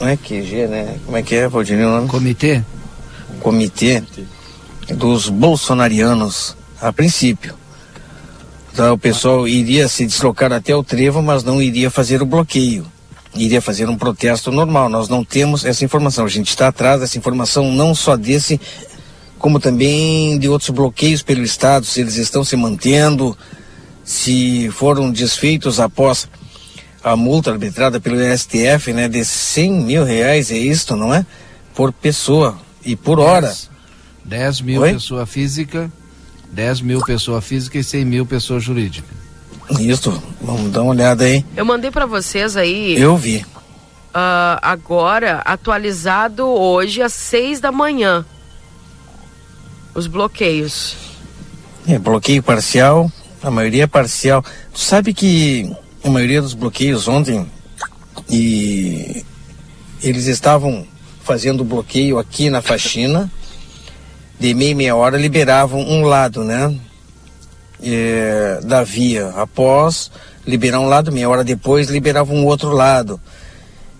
Não 0.00 0.08
é 0.08 0.16
QG, 0.16 0.68
né? 0.68 0.98
Como 1.04 1.18
é 1.18 1.22
que 1.22 1.34
é, 1.34 1.46
Valdinho? 1.46 2.08
Comitê? 2.08 2.62
Comitê 3.40 4.02
dos 4.94 5.28
bolsonarianos, 5.28 6.56
a 6.80 6.92
princípio. 6.92 7.54
Então, 8.72 8.92
o 8.92 8.98
pessoal 8.98 9.48
iria 9.48 9.88
se 9.88 10.04
deslocar 10.04 10.52
até 10.52 10.76
o 10.76 10.82
trevo, 10.84 11.22
mas 11.22 11.42
não 11.42 11.62
iria 11.62 11.90
fazer 11.90 12.20
o 12.20 12.26
bloqueio. 12.26 12.86
Iria 13.34 13.60
fazer 13.60 13.88
um 13.88 13.96
protesto 13.96 14.52
normal. 14.52 14.88
Nós 14.88 15.08
não 15.08 15.24
temos 15.24 15.64
essa 15.64 15.84
informação. 15.84 16.24
A 16.24 16.28
gente 16.28 16.48
está 16.48 16.68
atrás 16.68 17.00
dessa 17.00 17.16
informação, 17.16 17.72
não 17.72 17.94
só 17.94 18.16
desse, 18.16 18.60
como 19.38 19.58
também 19.58 20.38
de 20.38 20.48
outros 20.48 20.70
bloqueios 20.70 21.22
pelo 21.22 21.42
Estado, 21.42 21.86
se 21.86 22.00
eles 22.00 22.16
estão 22.16 22.44
se 22.44 22.56
mantendo, 22.56 23.36
se 24.04 24.70
foram 24.70 25.10
desfeitos 25.10 25.80
após 25.80 26.28
a 27.02 27.16
multa 27.16 27.52
arbitrada 27.52 28.00
pelo 28.00 28.16
STF, 28.36 28.92
né, 28.92 29.08
de 29.08 29.24
100 29.24 29.72
mil 29.72 30.04
reais, 30.04 30.50
é 30.50 30.58
isto, 30.58 30.96
não 30.96 31.14
é? 31.14 31.24
Por 31.74 31.92
pessoa 31.92 32.58
e 32.84 32.94
por 32.94 33.18
hora. 33.18 33.54
10 34.26 34.60
mil 34.60 34.82
Oi? 34.82 34.92
pessoa 34.92 35.24
física, 35.24 35.90
10 36.52 36.80
mil 36.80 37.00
pessoa 37.00 37.40
física 37.40 37.78
e 37.78 37.84
100 37.84 38.04
mil 38.04 38.26
pessoa 38.26 38.58
jurídica. 38.58 39.08
Isso, 39.78 40.22
vamos 40.40 40.72
dar 40.72 40.82
uma 40.82 40.92
olhada 40.92 41.24
aí. 41.24 41.44
Eu 41.56 41.64
mandei 41.64 41.90
para 41.90 42.06
vocês 42.06 42.56
aí. 42.56 43.00
Eu 43.00 43.16
vi. 43.16 43.38
Uh, 43.38 44.58
agora, 44.62 45.42
atualizado 45.44 46.46
hoje 46.46 47.02
às 47.02 47.12
6 47.12 47.60
da 47.60 47.70
manhã. 47.70 48.24
Os 49.94 50.06
bloqueios. 50.06 50.96
É, 51.86 51.98
bloqueio 51.98 52.42
parcial, 52.42 53.10
a 53.42 53.50
maioria 53.50 53.84
é 53.84 53.86
parcial. 53.86 54.44
Tu 54.72 54.80
sabe 54.80 55.14
que 55.14 55.70
a 56.02 56.10
maioria 56.10 56.42
dos 56.42 56.54
bloqueios 56.54 57.06
ontem 57.06 57.46
e 58.28 59.24
eles 60.02 60.26
estavam 60.26 60.86
fazendo 61.22 61.64
bloqueio 61.64 62.18
aqui 62.18 62.50
na 62.50 62.60
faxina 62.60 63.30
de 64.38 64.52
meia 64.54 64.74
meia 64.74 64.96
hora 64.96 65.16
liberavam 65.16 65.80
um 65.80 66.02
lado, 66.02 66.44
né? 66.44 66.74
É, 67.82 68.60
da 68.62 68.82
via. 68.84 69.28
Após 69.36 70.10
liberar 70.46 70.80
um 70.80 70.88
lado, 70.88 71.10
meia 71.10 71.28
hora 71.28 71.42
depois 71.42 71.88
liberavam 71.88 72.36
um 72.36 72.46
outro 72.46 72.70
lado. 72.70 73.20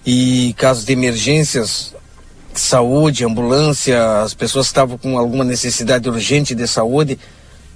E 0.05 0.55
casos 0.57 0.85
de 0.85 0.93
emergências, 0.93 1.95
saúde, 2.55 3.25
ambulância, 3.25 4.23
as 4.23 4.35
pessoas 4.35 4.67
estavam 4.67 4.97
com 4.97 5.19
alguma 5.19 5.45
necessidade 5.45 6.09
urgente 6.09 6.55
de 6.55 6.67
saúde, 6.67 7.19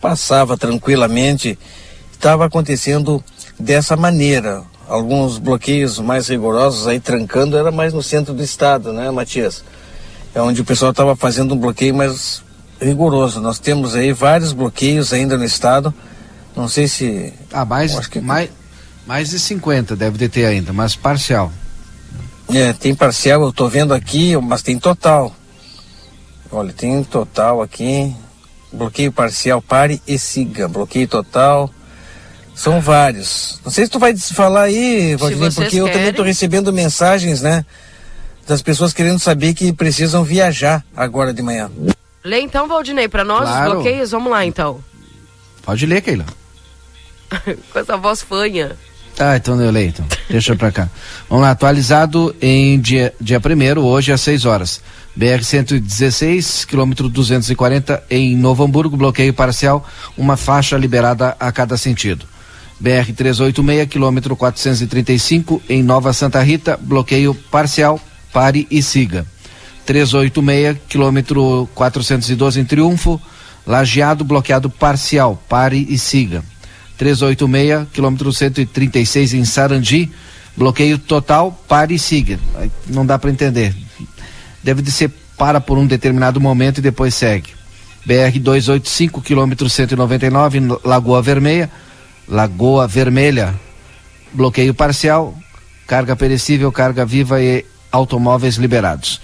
passava 0.01 0.57
tranquilamente. 0.57 1.59
Estava 2.13 2.45
acontecendo 2.45 3.23
dessa 3.59 3.97
maneira. 3.97 4.63
Alguns 4.87 5.39
bloqueios 5.39 5.99
mais 5.99 6.29
rigorosos 6.29 6.87
aí 6.87 7.01
trancando 7.01 7.57
era 7.57 7.71
mais 7.71 7.93
no 7.93 8.03
centro 8.03 8.35
do 8.35 8.43
estado, 8.43 8.93
né, 8.93 9.11
Matias? 9.11 9.65
É 10.35 10.41
onde 10.41 10.61
o 10.61 10.65
pessoal 10.65 10.91
estava 10.91 11.17
fazendo 11.17 11.55
um 11.55 11.59
bloqueio 11.59 11.95
mais 11.95 12.43
rigoroso. 12.81 13.41
Nós 13.41 13.59
temos 13.59 13.95
aí 13.95 14.13
vários 14.13 14.53
bloqueios 14.53 15.13
ainda 15.13 15.37
no 15.37 15.45
estado. 15.45 15.95
Não 16.57 16.69
sei 16.69 16.89
se. 16.89 17.33
Ah, 17.53 17.65
mais, 17.65 18.07
que... 18.07 18.21
mais, 18.21 18.51
mais 19.07 19.31
de 19.31 19.39
50 19.39 19.95
deve 19.95 20.19
de 20.19 20.29
ter 20.29 20.47
ainda, 20.47 20.73
mas 20.73 20.97
parcial. 20.97 21.53
É, 22.53 22.73
tem 22.73 22.95
parcial, 22.95 23.43
eu 23.43 23.51
estou 23.51 23.69
vendo 23.69 23.95
aqui, 23.95 24.37
mas 24.37 24.63
tem 24.63 24.79
total. 24.79 25.35
Olha, 26.51 26.73
tem 26.73 27.03
total 27.05 27.63
aqui. 27.63 28.15
Bloqueio 28.73 29.13
parcial, 29.13 29.63
pare 29.63 30.03
e 30.07 30.19
siga. 30.19 30.67
Bloqueio 30.67 31.07
total. 31.07 31.71
São 32.55 32.81
vários. 32.81 33.61
Não 33.65 33.71
sei 33.71 33.85
se 33.85 33.91
tu 33.91 33.99
vai 33.99 34.17
falar 34.17 34.63
aí, 34.63 35.17
Valdinei, 35.17 35.51
porque 35.51 35.71
querem... 35.71 35.87
eu 35.87 35.93
também 35.93 36.11
estou 36.11 36.25
recebendo 36.25 36.73
mensagens, 36.73 37.41
né? 37.41 37.65
Das 38.47 38.61
pessoas 38.61 38.93
querendo 38.93 39.19
saber 39.19 39.55
que 39.55 39.73
precisam 39.73 40.25
viajar 40.25 40.85
agora 40.95 41.33
de 41.33 41.41
manhã. 41.41 41.71
Lê 42.23 42.41
então, 42.41 42.69
Valdinei, 42.69 43.09
para 43.09 43.25
nós 43.25 43.43
claro. 43.43 43.69
os 43.69 43.75
bloqueios. 43.75 44.11
Vamos 44.11 44.31
lá, 44.31 44.45
então. 44.45 44.83
Pode 45.63 45.87
ler, 45.87 46.01
Keila. 46.03 46.27
Com 47.73 47.79
essa 47.79 47.97
voz 47.97 48.23
fanha. 48.23 48.77
Tá, 49.17 49.37
então 49.37 49.61
eu 49.61 49.71
leio, 49.71 49.89
então. 49.89 50.07
Deixa 50.29 50.57
pra 50.57 50.73
cá. 50.73 50.89
Vamos 51.29 51.43
lá, 51.45 51.51
atualizado 51.51 52.35
em 52.41 52.79
dia, 52.81 53.15
dia 53.21 53.39
1 53.39 53.79
hoje 53.81 54.13
às 54.13 54.21
6 54.21 54.45
horas. 54.45 54.81
BR-116, 55.19 56.65
quilômetro 56.65 57.09
240 57.09 58.03
em 58.09 58.37
Novo 58.37 58.65
Hamburgo, 58.65 58.97
bloqueio 58.97 59.35
parcial, 59.35 59.87
uma 60.17 60.37
faixa 60.37 60.77
liberada 60.77 61.37
a 61.39 61.51
cada 61.51 61.77
sentido. 61.77 62.25
BR-386, 62.83 63.89
quilômetro 63.89 64.35
435 64.37 65.61
em 65.69 65.83
Nova 65.83 66.13
Santa 66.13 66.41
Rita, 66.41 66.79
bloqueio 66.81 67.35
parcial, 67.35 68.01
pare 68.33 68.67
e 68.71 68.83
siga. 68.83 69.27
386, 69.91 70.79
quilômetro 70.89 71.69
412 71.75 72.61
em 72.61 72.65
Triunfo, 72.65 73.21
Lajeado 73.67 74.25
bloqueado 74.25 74.71
parcial, 74.71 75.43
pare 75.49 75.85
e 75.89 75.99
siga. 75.99 76.45
386, 76.97 77.89
quilômetro 77.93 78.33
136 78.33 79.35
em 79.35 79.45
Sarandi, 79.45 80.09
bloqueio 80.57 80.97
total, 80.97 81.51
pare 81.67 81.95
e 81.95 81.99
siga. 81.99 82.39
Não 82.87 83.05
dá 83.05 83.19
para 83.19 83.31
entender. 83.31 83.75
Deve 84.63 84.81
de 84.81 84.93
ser 84.93 85.11
para 85.37 85.61
por 85.61 85.77
um 85.77 85.87
determinado 85.87 86.41
momento 86.41 86.79
e 86.79 86.83
depois 86.83 87.13
segue. 87.13 87.51
BR 88.07 88.39
285, 88.39 89.21
quilômetro 89.21 89.69
199 89.69 90.61
Lagoa 90.85 91.21
Vermelha, 91.21 91.69
Lagoa 92.29 92.87
Vermelha, 92.87 93.55
bloqueio 94.33 94.73
parcial, 94.73 95.37
carga 95.85 96.15
perecível, 96.15 96.71
carga 96.71 97.05
viva 97.05 97.43
e 97.43 97.65
automóveis 97.91 98.55
liberados. 98.55 99.21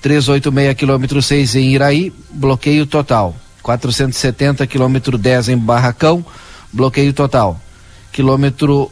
386 0.00 0.74
quilômetro 0.74 1.20
6 1.22 1.54
em 1.56 1.74
Iraí, 1.74 2.12
bloqueio 2.30 2.86
total. 2.86 3.34
470 3.62 4.66
quilômetro 4.66 5.18
10 5.18 5.50
em 5.50 5.58
Barracão, 5.58 6.24
bloqueio 6.72 7.12
total. 7.12 7.60
Quilômetro 8.12 8.90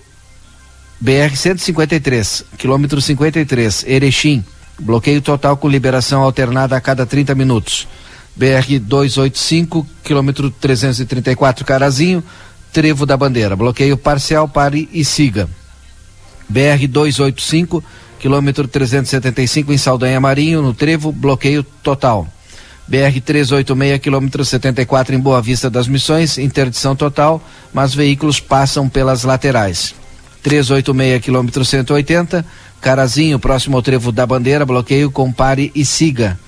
BR 1.01 1.35
153, 1.35 2.45
quilômetro 2.57 3.01
53, 3.01 3.85
Erechim, 3.87 4.45
bloqueio 4.79 5.21
total 5.21 5.57
com 5.57 5.69
liberação 5.69 6.23
alternada 6.23 6.77
a 6.77 6.81
cada 6.81 7.05
30 7.05 7.35
minutos. 7.35 7.87
BR 8.35 8.79
285, 8.81 9.87
quilômetro 10.03 10.51
334, 10.51 11.65
Carazinho, 11.65 12.23
Trevo 12.73 13.07
da 13.07 13.17
Bandeira, 13.17 13.57
bloqueio 13.57 13.97
parcial, 13.97 14.47
pare 14.49 14.89
e 14.93 15.05
siga. 15.05 15.49
BR 16.49 16.87
285, 16.89 17.83
quilômetro 18.19 18.67
375 18.67 19.73
em 19.73 19.79
Saldanha 19.79 20.21
Marinho, 20.21 20.63
no 20.63 20.75
Trevo, 20.75 21.13
bloqueio 21.13 21.63
total. 21.63 22.27
BR 22.89 23.21
386, 23.25 24.01
quilômetro 24.01 24.45
74 24.45 25.15
em 25.15 25.19
Boa 25.19 25.43
Vista 25.43 25.69
das 25.69 25.89
Missões, 25.89 26.39
interdição 26.39 26.95
total, 26.95 27.43
mas 27.75 27.95
veículos 27.95 28.39
passam 28.39 28.89
pelas 28.89 29.25
laterais. 29.25 29.95
386, 30.43 31.21
quilômetro 31.23 31.65
180, 31.65 32.47
Carazinho, 32.81 33.39
próximo 33.39 33.77
ao 33.77 33.83
Trevo 33.83 34.13
da 34.13 34.25
Bandeira, 34.25 34.65
bloqueio, 34.65 35.11
compare 35.11 35.73
e 35.75 35.85
siga. 35.85 36.39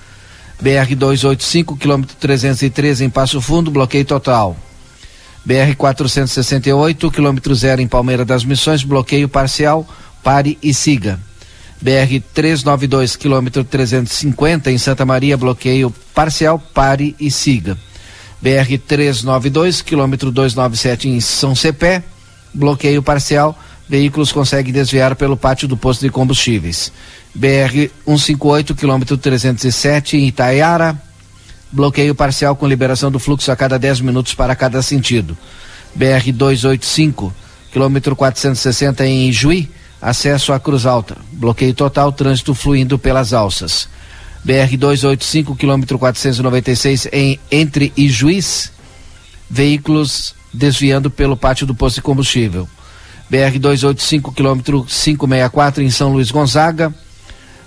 BR 0.61 0.95
285, 0.95 1.75
quilômetro 1.75 2.15
313 2.17 3.03
em 3.03 3.09
Passo 3.09 3.41
Fundo, 3.41 3.69
bloqueio 3.69 4.05
total. 4.05 4.55
BR 5.43 5.75
468, 5.77 7.11
quilômetro 7.11 7.55
zero 7.55 7.81
em 7.81 7.87
Palmeira 7.87 8.23
das 8.23 8.45
Missões, 8.45 8.83
bloqueio 8.83 9.27
parcial, 9.27 9.87
pare 10.23 10.57
e 10.61 10.73
siga. 10.73 11.19
BR 11.81 12.19
392, 12.33 13.15
quilômetro 13.15 13.63
350 13.63 14.69
em 14.69 14.77
Santa 14.77 15.05
Maria, 15.05 15.37
bloqueio 15.37 15.93
parcial, 16.13 16.59
pare 16.73 17.15
e 17.19 17.31
siga. 17.31 17.77
BR 18.41 18.77
392, 18.85 19.81
quilômetro 19.81 20.31
297 20.31 21.07
em 21.07 21.21
São 21.21 21.55
Cepé, 21.55 22.03
bloqueio 22.53 23.01
parcial, 23.01 23.57
veículos 23.87 24.31
conseguem 24.31 24.73
desviar 24.73 25.15
pelo 25.15 25.37
pátio 25.37 25.67
do 25.67 25.77
posto 25.77 26.01
de 26.01 26.09
combustíveis. 26.09 26.91
BR 27.33 27.89
158, 28.05 28.75
quilômetro 28.75 29.17
307 29.17 30.17
em 30.17 30.27
Itaiara, 30.27 31.01
bloqueio 31.71 32.13
parcial 32.13 32.55
com 32.55 32.67
liberação 32.67 33.09
do 33.09 33.19
fluxo 33.19 33.51
a 33.51 33.55
cada 33.55 33.79
10 33.79 34.01
minutos 34.01 34.33
para 34.33 34.55
cada 34.55 34.81
sentido. 34.81 35.37
BR 35.95 36.31
285, 36.33 37.33
quilômetro 37.71 38.15
460 38.15 39.05
em 39.05 39.31
Juí, 39.31 39.69
acesso 40.01 40.53
à 40.53 40.59
Cruz 40.59 40.85
Alta. 40.85 41.17
Bloqueio 41.31 41.73
total, 41.73 42.11
trânsito 42.11 42.53
fluindo 42.53 42.97
pelas 42.97 43.33
alças. 43.33 43.87
BR 44.43 44.77
285, 44.77 45.55
quilômetro 45.55 45.99
496 45.99 47.07
em 47.11 47.39
entre 47.51 47.91
Ijuiz 47.95 48.71
veículos 49.49 50.35
desviando 50.53 51.09
pelo 51.09 51.35
pátio 51.35 51.65
do 51.65 51.73
posto 51.73 51.95
de 51.95 52.01
combustível. 52.01 52.67
BR 53.29 53.59
285 53.59 54.31
quilômetro 54.31 54.85
564 54.85 55.83
em 55.83 55.89
São 55.89 56.13
Luís 56.13 56.31
Gonzaga. 56.31 56.93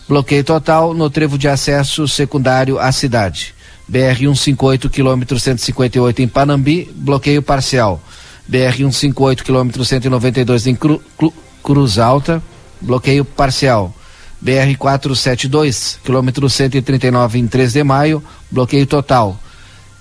Bloqueio 0.08 0.44
total 0.44 0.94
no 0.94 1.08
trevo 1.08 1.38
de 1.38 1.48
acesso 1.48 2.06
secundário 2.06 2.78
à 2.78 2.90
cidade. 2.92 3.54
BR 3.88 4.18
158 4.18 4.90
quilômetro 4.90 5.38
158 5.38 6.22
em 6.22 6.28
Panambi, 6.28 6.90
bloqueio 6.94 7.42
parcial. 7.42 8.02
BR 8.48 8.76
158 8.76 9.44
quilômetro 9.44 9.84
192 9.84 10.66
em 10.66 10.74
Cru, 10.74 11.02
Cru, 11.16 11.32
Cruz 11.62 11.98
Alta, 11.98 12.42
bloqueio 12.80 13.24
parcial. 13.24 13.94
BR 14.40 14.76
472 14.76 16.00
quilômetro 16.04 16.50
139 16.50 17.38
em 17.38 17.46
3 17.46 17.72
de 17.72 17.84
maio, 17.84 18.22
bloqueio 18.50 18.86
total. 18.86 19.38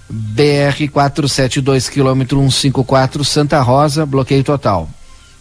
BR 0.09 0.89
472 0.91 1.87
quilômetro 1.87 2.39
154 2.39 3.23
Santa 3.23 3.61
Rosa, 3.61 4.05
bloqueio 4.05 4.43
total. 4.43 4.89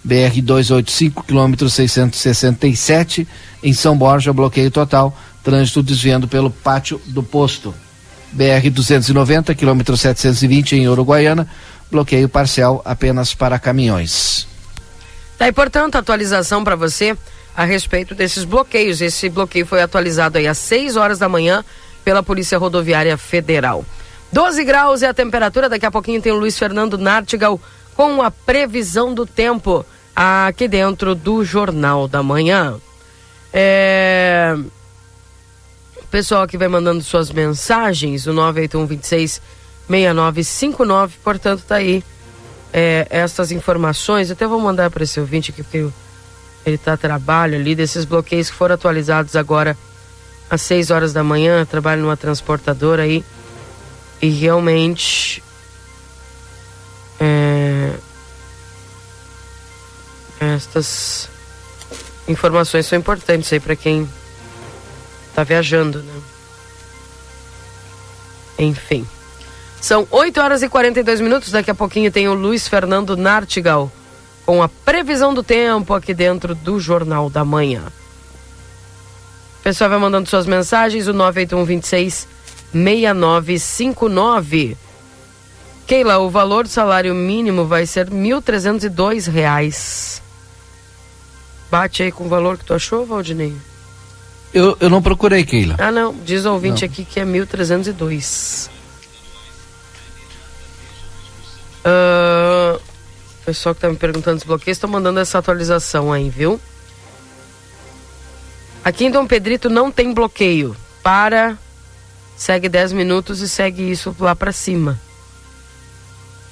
BR 0.04 0.40
285 0.42 1.24
quilômetro 1.24 1.68
667 1.68 3.26
em 3.62 3.72
São 3.72 3.96
Borja, 3.96 4.32
bloqueio 4.32 4.70
total. 4.70 5.16
Trânsito 5.42 5.82
desviando 5.82 6.28
pelo 6.28 6.50
pátio 6.50 7.00
do 7.06 7.22
posto. 7.22 7.74
BR 8.32 8.70
290 8.70 9.54
quilômetro 9.54 9.96
720 9.96 10.76
em 10.76 10.88
Uruguaiana, 10.88 11.48
bloqueio 11.90 12.28
parcial 12.28 12.82
apenas 12.84 13.34
para 13.34 13.58
caminhões. 13.58 14.49
Tá 15.40 15.48
e 15.48 15.52
portanto 15.52 15.96
atualização 15.96 16.62
para 16.62 16.76
você 16.76 17.16
a 17.56 17.64
respeito 17.64 18.14
desses 18.14 18.44
bloqueios. 18.44 19.00
Esse 19.00 19.26
bloqueio 19.30 19.64
foi 19.64 19.80
atualizado 19.80 20.36
aí 20.36 20.46
às 20.46 20.58
6 20.58 20.98
horas 20.98 21.18
da 21.18 21.30
manhã 21.30 21.64
pela 22.04 22.22
Polícia 22.22 22.58
Rodoviária 22.58 23.16
Federal. 23.16 23.82
12 24.30 24.62
graus 24.64 25.02
é 25.02 25.06
a 25.08 25.14
temperatura. 25.14 25.66
Daqui 25.66 25.86
a 25.86 25.90
pouquinho 25.90 26.20
tem 26.20 26.30
o 26.30 26.38
Luiz 26.38 26.58
Fernando 26.58 26.98
Nartigal 26.98 27.58
com 27.96 28.20
a 28.20 28.30
previsão 28.30 29.14
do 29.14 29.24
tempo 29.24 29.82
aqui 30.14 30.68
dentro 30.68 31.14
do 31.14 31.42
Jornal 31.42 32.06
da 32.06 32.22
Manhã. 32.22 32.78
É... 33.50 34.54
Pessoal 36.10 36.46
que 36.46 36.58
vai 36.58 36.68
mandando 36.68 37.02
suas 37.02 37.30
mensagens, 37.30 38.26
o 38.26 38.34
98126 38.34 39.40
6959, 39.88 41.16
portanto, 41.24 41.64
tá 41.66 41.76
aí 41.76 42.04
é, 42.72 43.06
essas 43.10 43.50
informações. 43.52 44.30
Até 44.30 44.46
vou 44.46 44.60
mandar 44.60 44.90
para 44.90 45.04
esse 45.04 45.18
ouvinte 45.18 45.50
aqui, 45.50 45.62
porque 45.62 45.88
ele 46.64 46.76
está 46.76 46.94
a 46.94 46.96
trabalho 46.96 47.56
ali, 47.56 47.74
desses 47.74 48.04
bloqueios 48.04 48.50
que 48.50 48.56
foram 48.56 48.74
atualizados 48.74 49.36
agora 49.36 49.76
às 50.48 50.62
6 50.62 50.90
horas 50.90 51.12
da 51.12 51.22
manhã. 51.22 51.64
Trabalho 51.64 52.02
numa 52.02 52.16
transportadora 52.16 53.02
aí. 53.02 53.24
E 54.20 54.28
realmente. 54.28 55.42
É, 57.18 57.92
estas 60.40 61.28
informações 62.26 62.86
são 62.86 62.98
importantes 62.98 63.52
aí 63.52 63.60
para 63.60 63.76
quem 63.76 64.08
está 65.28 65.44
viajando, 65.44 66.02
né? 66.02 66.20
Enfim. 68.58 69.06
São 69.80 70.06
8 70.10 70.40
horas 70.40 70.62
e 70.62 70.68
42 70.68 71.20
minutos. 71.20 71.50
Daqui 71.50 71.70
a 71.70 71.74
pouquinho 71.74 72.12
tem 72.12 72.28
o 72.28 72.34
Luiz 72.34 72.68
Fernando 72.68 73.16
Nartigal 73.16 73.90
com 74.44 74.62
a 74.62 74.68
previsão 74.68 75.32
do 75.32 75.42
tempo 75.42 75.94
aqui 75.94 76.12
dentro 76.12 76.54
do 76.54 76.78
Jornal 76.80 77.30
da 77.30 77.42
Manhã. 77.44 77.84
O 79.60 79.62
pessoal 79.62 79.88
vai 79.90 79.98
mandando 79.98 80.28
suas 80.28 80.46
mensagens, 80.46 81.06
o 81.06 81.12
981 81.12 81.64
26 81.64 82.26
6959. 82.72 84.76
Keila, 85.86 86.18
o 86.18 86.28
valor 86.30 86.64
do 86.64 86.70
salário 86.70 87.14
mínimo 87.14 87.66
vai 87.66 87.86
ser 87.86 88.08
R$ 88.08 88.14
1.302. 88.14 90.20
Bate 91.70 92.02
aí 92.02 92.10
com 92.10 92.24
o 92.24 92.28
valor 92.28 92.58
que 92.58 92.64
tu 92.64 92.74
achou, 92.74 93.06
Valdinei? 93.06 93.54
Eu, 94.52 94.76
eu 94.80 94.90
não 94.90 95.00
procurei, 95.00 95.44
Keila. 95.44 95.76
Ah, 95.78 95.92
não. 95.92 96.12
Diz 96.24 96.44
o 96.44 96.52
ouvinte 96.52 96.84
não. 96.84 96.92
aqui 96.92 97.04
que 97.04 97.20
é 97.20 97.24
1.302. 97.24 98.68
Uh, 101.84 102.76
o 102.76 103.44
pessoal 103.44 103.74
que 103.74 103.80
tá 103.80 103.88
me 103.88 103.96
perguntando 103.96 104.36
os 104.36 104.44
bloqueios 104.44 104.76
estão 104.76 104.90
mandando 104.90 105.20
essa 105.20 105.38
atualização 105.38 106.12
aí, 106.12 106.28
viu? 106.28 106.60
Aqui 108.84 109.04
em 109.04 109.10
Dom 109.10 109.26
Pedrito 109.26 109.68
não 109.68 109.90
tem 109.90 110.12
bloqueio. 110.12 110.76
Para 111.02 111.56
segue 112.36 112.68
10 112.68 112.92
minutos 112.92 113.40
e 113.40 113.48
segue 113.48 113.90
isso 113.90 114.14
lá 114.18 114.34
para 114.34 114.52
cima. 114.52 114.98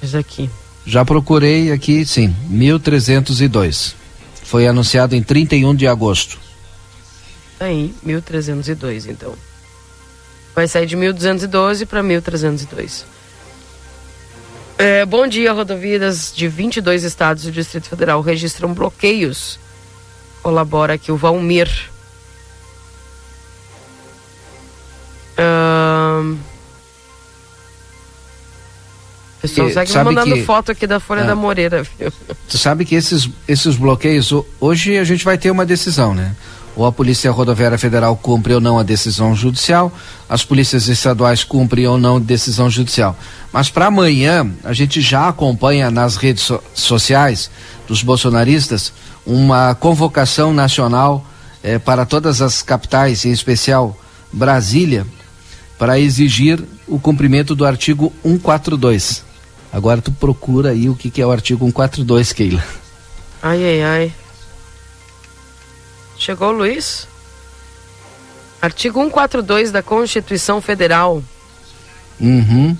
Diz 0.01 0.15
aqui. 0.15 0.49
Já 0.85 1.03
procurei 1.03 1.71
aqui, 1.71 2.05
sim, 2.05 2.35
1302. 2.47 3.95
Foi 4.43 4.67
anunciado 4.67 5.15
em 5.15 5.21
31 5.21 5.75
de 5.75 5.87
agosto. 5.87 6.39
Aí, 7.59 7.93
1302, 8.01 9.05
então. 9.05 9.33
Vai 10.55 10.67
sair 10.67 10.85
de 10.85 10.95
1212 10.95 11.85
para 11.85 12.01
1302. 12.01 13.05
É, 14.81 15.05
bom 15.05 15.27
dia, 15.27 15.51
rodovias 15.51 16.31
de 16.33 16.47
22 16.47 17.03
estados 17.03 17.43
do 17.43 17.51
Distrito 17.51 17.89
Federal 17.89 18.21
registram 18.21 18.73
bloqueios. 18.73 19.59
Colabora 20.41 20.93
aqui 20.93 21.11
o 21.11 21.17
Valmir. 21.17 21.69
Uh... 25.37 26.37
O 29.37 29.41
pessoal 29.41 29.69
segue 29.69 29.93
mandando 30.03 30.35
que, 30.35 30.43
foto 30.43 30.71
aqui 30.71 30.87
da 30.87 31.01
Folha 31.01 31.21
é, 31.21 31.27
da 31.27 31.35
Moreira, 31.35 31.83
viu? 31.83 32.11
Tu 32.47 32.57
sabe 32.57 32.85
que 32.85 32.95
esses, 32.95 33.29
esses 33.49 33.75
bloqueios, 33.75 34.31
hoje 34.61 34.97
a 34.97 35.03
gente 35.03 35.25
vai 35.25 35.37
ter 35.37 35.51
uma 35.51 35.65
decisão, 35.65 36.13
né? 36.15 36.33
Ou 36.79 36.85
a 36.85 36.93
Polícia 36.93 37.29
Rodoviária 37.29 37.77
Federal 37.77 38.15
cumpre 38.15 38.53
ou 38.53 38.61
não 38.61 38.79
a 38.79 38.83
decisão 38.83 39.35
judicial, 39.35 39.91
as 40.29 40.45
polícias 40.45 40.87
estaduais 40.87 41.43
cumprem 41.43 41.85
ou 41.85 41.97
não 41.97 42.21
decisão 42.21 42.69
judicial. 42.69 43.17
Mas 43.51 43.69
para 43.69 43.87
amanhã, 43.87 44.49
a 44.63 44.71
gente 44.71 45.01
já 45.01 45.27
acompanha 45.27 45.91
nas 45.91 46.15
redes 46.15 46.43
so 46.43 46.63
sociais 46.73 47.51
dos 47.85 48.01
bolsonaristas 48.01 48.93
uma 49.25 49.75
convocação 49.75 50.53
nacional 50.53 51.25
eh, 51.61 51.77
para 51.77 52.05
todas 52.05 52.41
as 52.41 52.61
capitais, 52.61 53.25
em 53.25 53.31
especial 53.31 53.93
Brasília, 54.31 55.05
para 55.77 55.99
exigir 55.99 56.63
o 56.87 56.97
cumprimento 56.97 57.55
do 57.55 57.65
artigo 57.65 58.13
142. 58.23 59.25
Agora 59.73 60.01
tu 60.01 60.13
procura 60.13 60.69
aí 60.69 60.89
o 60.89 60.95
que, 60.95 61.11
que 61.11 61.21
é 61.21 61.25
o 61.25 61.31
artigo 61.31 61.65
142, 61.65 62.31
Keila. 62.31 62.63
Ai, 63.43 63.61
ai, 63.65 63.83
ai. 63.83 64.13
Chegou, 66.29 66.51
Luiz? 66.51 67.07
Artigo 68.61 68.99
142 68.99 69.71
da 69.71 69.81
Constituição 69.81 70.61
Federal. 70.61 71.23
Uhum. 72.21 72.77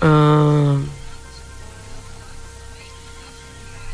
Ah, 0.00 0.78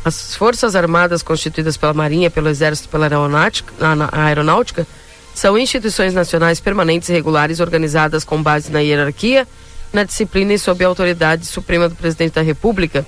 as 0.05 0.35
Forças 0.35 0.75
Armadas 0.75 1.23
constituídas 1.23 1.75
pela 1.75 1.91
Marinha, 1.91 2.29
pelo 2.29 2.49
Exército 2.49 2.87
e 2.87 2.91
pela 2.91 3.05
Aeronáutica, 3.05 3.73
Aeronáutica 4.11 4.85
são 5.33 5.57
instituições 5.57 6.13
nacionais 6.13 6.59
permanentes 6.59 7.09
e 7.09 7.11
regulares 7.11 7.59
organizadas 7.59 8.23
com 8.23 8.43
base 8.43 8.71
na 8.71 8.81
hierarquia, 8.81 9.47
na 9.91 10.03
disciplina 10.03 10.53
e 10.53 10.59
sob 10.59 10.85
a 10.85 10.87
autoridade 10.87 11.47
suprema 11.47 11.89
do 11.89 11.95
Presidente 11.95 12.33
da 12.33 12.43
República. 12.43 13.03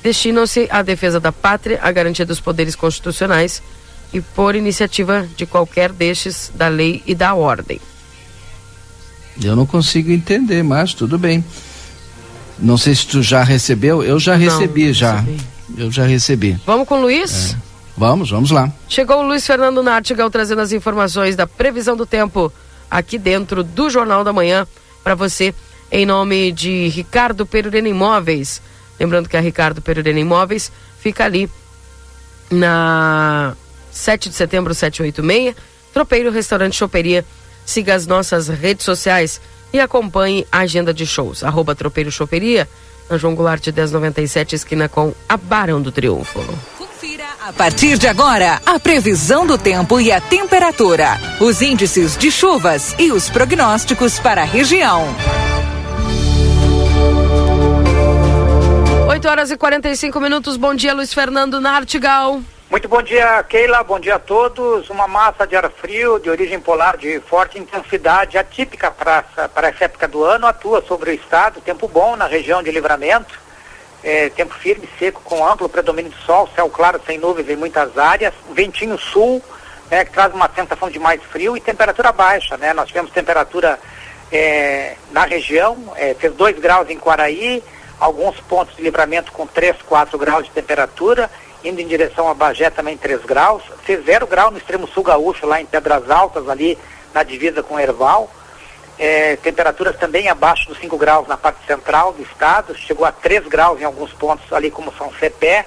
Destinam-se 0.00 0.68
à 0.70 0.80
defesa 0.80 1.18
da 1.18 1.32
pátria, 1.32 1.80
à 1.82 1.90
garantia 1.90 2.24
dos 2.24 2.38
poderes 2.38 2.76
constitucionais 2.76 3.60
e 4.12 4.20
por 4.20 4.54
iniciativa 4.54 5.26
de 5.36 5.46
qualquer 5.46 5.92
destes 5.92 6.50
da 6.54 6.68
lei 6.68 7.02
e 7.06 7.14
da 7.14 7.34
ordem. 7.34 7.80
Eu 9.42 9.56
não 9.56 9.64
consigo 9.64 10.10
entender, 10.10 10.62
mas 10.62 10.92
tudo 10.92 11.18
bem. 11.18 11.44
Não 12.58 12.76
sei 12.76 12.94
se 12.94 13.06
tu 13.06 13.22
já 13.22 13.42
recebeu, 13.42 14.02
eu 14.02 14.18
já 14.18 14.34
recebi 14.34 14.86
não, 14.86 14.92
já. 14.92 15.16
Recebi. 15.20 15.40
Eu 15.78 15.90
já 15.90 16.04
recebi. 16.04 16.60
Vamos 16.66 16.86
com 16.86 16.96
o 16.96 17.02
Luiz? 17.02 17.52
É. 17.52 17.56
Vamos, 17.96 18.30
vamos 18.30 18.50
lá. 18.50 18.72
Chegou 18.88 19.18
o 19.18 19.26
Luiz 19.26 19.46
Fernando 19.46 19.82
Nartigal 19.82 20.30
trazendo 20.30 20.60
as 20.60 20.72
informações 20.72 21.36
da 21.36 21.46
previsão 21.46 21.96
do 21.96 22.06
tempo 22.06 22.52
aqui 22.90 23.18
dentro 23.18 23.62
do 23.62 23.88
Jornal 23.88 24.24
da 24.24 24.32
Manhã 24.32 24.66
para 25.02 25.14
você 25.14 25.54
em 25.90 26.06
nome 26.06 26.52
de 26.52 26.88
Ricardo 26.88 27.44
Perurena 27.44 27.88
Imóveis. 27.88 28.60
Lembrando 28.98 29.28
que 29.28 29.36
a 29.36 29.40
Ricardo 29.40 29.80
Perurena 29.80 30.20
Imóveis 30.20 30.70
fica 31.00 31.24
ali 31.24 31.48
na 32.50 33.54
7 34.00 34.30
de 34.30 34.34
setembro 34.34 34.74
786, 34.74 35.54
Tropeiro 35.92 36.30
Restaurante 36.30 36.76
Choperia. 36.76 37.24
Siga 37.66 37.94
as 37.94 38.06
nossas 38.06 38.48
redes 38.48 38.84
sociais 38.84 39.40
e 39.72 39.78
acompanhe 39.78 40.46
a 40.50 40.60
agenda 40.60 40.92
de 40.92 41.06
shows. 41.06 41.44
Arroba 41.44 41.74
Tropeiro 41.74 42.10
Choperia, 42.10 42.68
na 43.08 43.18
João 43.18 43.34
Goulart 43.34 43.64
1097, 43.66 44.54
esquina 44.54 44.88
com 44.88 45.12
a 45.28 45.36
Barão 45.36 45.80
do 45.82 45.92
Triunfo. 45.92 46.40
A 47.46 47.52
partir 47.52 47.98
de 47.98 48.06
agora, 48.06 48.60
a 48.64 48.78
previsão 48.78 49.46
do 49.46 49.58
tempo 49.58 50.00
e 50.00 50.10
a 50.12 50.20
temperatura, 50.20 51.18
os 51.40 51.60
índices 51.60 52.16
de 52.16 52.30
chuvas 52.30 52.94
e 52.98 53.12
os 53.12 53.28
prognósticos 53.28 54.18
para 54.18 54.42
a 54.42 54.44
região. 54.44 55.04
8 59.08 59.28
horas 59.28 59.50
e 59.50 59.56
45 59.56 60.20
minutos. 60.20 60.56
Bom 60.56 60.74
dia, 60.74 60.94
Luiz 60.94 61.12
Fernando 61.12 61.60
Nartigal. 61.60 62.40
Muito 62.70 62.88
bom 62.88 63.02
dia, 63.02 63.42
Keila. 63.42 63.82
Bom 63.82 63.98
dia 63.98 64.14
a 64.14 64.18
todos. 64.20 64.88
Uma 64.90 65.08
massa 65.08 65.44
de 65.44 65.56
ar 65.56 65.68
frio 65.72 66.20
de 66.20 66.30
origem 66.30 66.60
polar 66.60 66.96
de 66.96 67.18
forte 67.18 67.58
intensidade, 67.58 68.38
atípica 68.38 68.92
para 68.92 69.24
essa 69.68 69.86
época 69.86 70.06
do 70.06 70.22
ano, 70.22 70.46
atua 70.46 70.80
sobre 70.80 71.10
o 71.10 71.12
estado. 71.12 71.60
Tempo 71.60 71.88
bom 71.88 72.14
na 72.14 72.28
região 72.28 72.62
de 72.62 72.70
livramento. 72.70 73.40
É, 74.04 74.28
tempo 74.28 74.54
firme, 74.54 74.88
seco, 75.00 75.20
com 75.24 75.44
amplo 75.44 75.68
predomínio 75.68 76.12
de 76.12 76.24
sol, 76.24 76.48
céu 76.54 76.70
claro, 76.70 77.02
sem 77.04 77.18
nuvens 77.18 77.48
em 77.48 77.56
muitas 77.56 77.98
áreas. 77.98 78.32
Ventinho 78.52 78.96
sul, 78.96 79.42
né, 79.90 80.04
que 80.04 80.12
traz 80.12 80.32
uma 80.32 80.48
sensação 80.54 80.88
de 80.88 81.00
mais 81.00 81.20
frio 81.24 81.56
e 81.56 81.60
temperatura 81.60 82.12
baixa. 82.12 82.56
Né? 82.56 82.72
Nós 82.72 82.86
tivemos 82.86 83.10
temperatura 83.10 83.80
é, 84.30 84.94
na 85.10 85.24
região, 85.24 85.92
é, 85.96 86.14
fez 86.14 86.32
2 86.34 86.60
graus 86.60 86.88
em 86.88 87.00
Quaraí, 87.00 87.64
alguns 87.98 88.38
pontos 88.38 88.76
de 88.76 88.82
livramento 88.82 89.32
com 89.32 89.44
3, 89.44 89.82
4 89.82 90.16
graus 90.16 90.44
de 90.44 90.52
temperatura 90.52 91.28
indo 91.64 91.80
em 91.80 91.86
direção 91.86 92.28
a 92.28 92.34
Bagé 92.34 92.70
também 92.70 92.96
3 92.96 93.24
graus, 93.24 93.62
fez 93.84 94.04
0 94.04 94.26
grau 94.26 94.50
no 94.50 94.58
extremo 94.58 94.88
sul 94.88 95.02
gaúcho, 95.02 95.46
lá 95.46 95.60
em 95.60 95.66
Pedras 95.66 96.10
Altas, 96.10 96.48
ali 96.48 96.78
na 97.12 97.22
divisa 97.22 97.62
com 97.62 97.78
Erval. 97.78 98.30
É, 98.98 99.36
temperaturas 99.36 99.96
também 99.96 100.28
abaixo 100.28 100.68
dos 100.68 100.78
5 100.78 100.98
graus 100.98 101.26
na 101.26 101.36
parte 101.36 101.66
central 101.66 102.12
do 102.12 102.22
estado, 102.22 102.76
chegou 102.76 103.06
a 103.06 103.12
3 103.12 103.46
graus 103.46 103.80
em 103.80 103.84
alguns 103.84 104.12
pontos 104.12 104.52
ali 104.52 104.70
como 104.70 104.92
São 104.92 105.12
Cepé. 105.14 105.64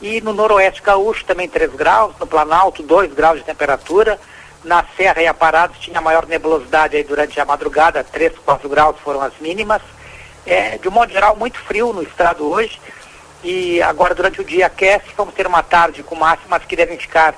E 0.00 0.20
no 0.20 0.32
noroeste 0.32 0.80
gaúcho 0.80 1.24
também 1.24 1.48
3 1.48 1.72
graus, 1.72 2.14
no 2.20 2.26
Planalto 2.26 2.82
2 2.82 3.12
graus 3.14 3.38
de 3.38 3.44
temperatura. 3.44 4.18
Na 4.64 4.84
Serra 4.96 5.22
e 5.22 5.26
Aparados 5.26 5.78
tinha 5.78 6.00
maior 6.00 6.26
nebulosidade 6.26 6.96
aí 6.96 7.04
durante 7.04 7.40
a 7.40 7.44
madrugada, 7.44 8.04
3, 8.04 8.38
4 8.44 8.68
graus 8.68 8.96
foram 9.00 9.20
as 9.22 9.32
mínimas. 9.40 9.82
É, 10.46 10.78
de 10.78 10.88
um 10.88 10.92
modo 10.92 11.12
geral, 11.12 11.36
muito 11.36 11.58
frio 11.58 11.92
no 11.92 12.02
estado 12.02 12.48
hoje 12.48 12.80
e 13.48 13.80
agora 13.80 14.14
durante 14.14 14.42
o 14.42 14.44
dia 14.44 14.66
aquece, 14.66 15.06
vamos 15.16 15.32
ter 15.32 15.46
uma 15.46 15.62
tarde 15.62 16.02
com 16.02 16.14
máximas 16.14 16.62
que 16.66 16.76
devem 16.76 16.98
ficar 16.98 17.34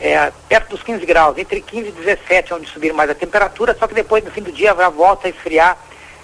é, 0.00 0.32
perto 0.48 0.70
dos 0.70 0.82
15 0.82 1.06
graus, 1.06 1.38
entre 1.38 1.60
15 1.60 1.90
e 1.90 1.92
17 1.92 2.54
onde 2.54 2.68
subir 2.68 2.92
mais 2.92 3.08
a 3.08 3.14
temperatura, 3.14 3.76
só 3.78 3.86
que 3.86 3.94
depois 3.94 4.24
no 4.24 4.32
fim 4.32 4.42
do 4.42 4.50
dia 4.50 4.74
vai 4.74 4.90
volta 4.90 5.28
a 5.28 5.30
esfriar 5.30 5.78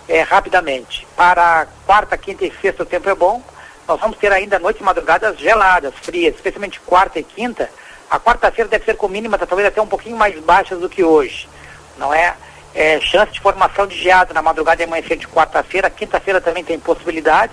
é, 0.08 0.22
rapidamente. 0.22 1.06
Para 1.14 1.68
quarta, 1.86 2.18
quinta 2.18 2.44
e 2.44 2.52
sexta 2.60 2.82
o 2.82 2.86
tempo 2.86 3.08
é 3.08 3.14
bom, 3.14 3.40
nós 3.86 4.00
vamos 4.00 4.18
ter 4.18 4.32
ainda 4.32 4.58
noites 4.58 4.80
e 4.80 4.84
madrugadas 4.84 5.38
geladas, 5.38 5.94
frias, 6.02 6.34
especialmente 6.34 6.80
quarta 6.80 7.20
e 7.20 7.22
quinta. 7.22 7.70
A 8.10 8.18
quarta-feira 8.18 8.68
deve 8.68 8.84
ser 8.84 8.96
com 8.96 9.06
mínimas 9.06 9.38
talvez 9.48 9.68
até 9.68 9.80
um 9.80 9.86
pouquinho 9.86 10.16
mais 10.16 10.36
baixas 10.40 10.80
do 10.80 10.88
que 10.88 11.04
hoje, 11.04 11.48
não 11.96 12.12
é? 12.12 12.34
é 12.74 12.98
chance 13.00 13.30
de 13.30 13.40
formação 13.40 13.86
de 13.86 13.96
geada 13.96 14.34
na 14.34 14.42
madrugada 14.42 14.82
e 14.82 14.86
amanhecer 14.86 15.16
de 15.16 15.28
quarta-feira, 15.28 15.88
quinta-feira 15.88 16.40
também 16.40 16.64
tem 16.64 16.80
possibilidade 16.80 17.52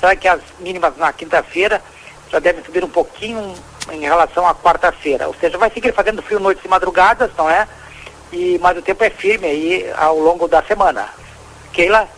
Será 0.00 0.16
que 0.16 0.26
as 0.26 0.40
mínimas 0.58 0.96
na 0.96 1.12
quinta-feira 1.12 1.80
já 2.32 2.38
devem 2.38 2.64
subir 2.64 2.82
um 2.82 2.88
pouquinho 2.88 3.54
em 3.92 4.00
relação 4.00 4.46
à 4.46 4.54
quarta-feira. 4.54 5.26
Ou 5.26 5.34
seja, 5.34 5.58
vai 5.58 5.70
seguir 5.70 5.92
fazendo 5.92 6.22
frio 6.22 6.40
noites 6.40 6.64
e 6.64 6.68
madrugadas, 6.68 7.30
não 7.36 7.50
é? 7.50 7.66
E, 8.32 8.58
mas 8.62 8.78
o 8.78 8.82
tempo 8.82 9.02
é 9.02 9.10
firme 9.10 9.46
aí 9.46 9.90
ao 9.96 10.18
longo 10.18 10.46
da 10.46 10.62
semana. 10.62 11.08
Keila? 11.72 12.08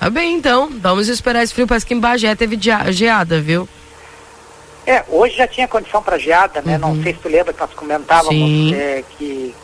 Tá 0.00 0.08
bem, 0.08 0.34
então. 0.34 0.70
Vamos 0.80 1.08
esperar 1.08 1.42
esse 1.42 1.52
frio. 1.52 1.66
Parece 1.66 1.84
que 1.84 1.94
em 1.94 2.00
Bagé 2.00 2.34
teve 2.34 2.58
geada, 2.90 3.40
viu? 3.40 3.68
É, 4.86 5.04
hoje 5.08 5.36
já 5.36 5.46
tinha 5.46 5.68
condição 5.68 6.02
para 6.02 6.16
geada, 6.16 6.62
né? 6.62 6.74
Uhum. 6.74 6.94
Não 6.94 7.02
sei 7.02 7.12
se 7.12 7.18
tu 7.18 7.28
lembra 7.28 7.52
que 7.52 7.60
nós 7.60 7.74
comentávamos 7.74 8.72
é, 8.72 9.04
que 9.18 9.54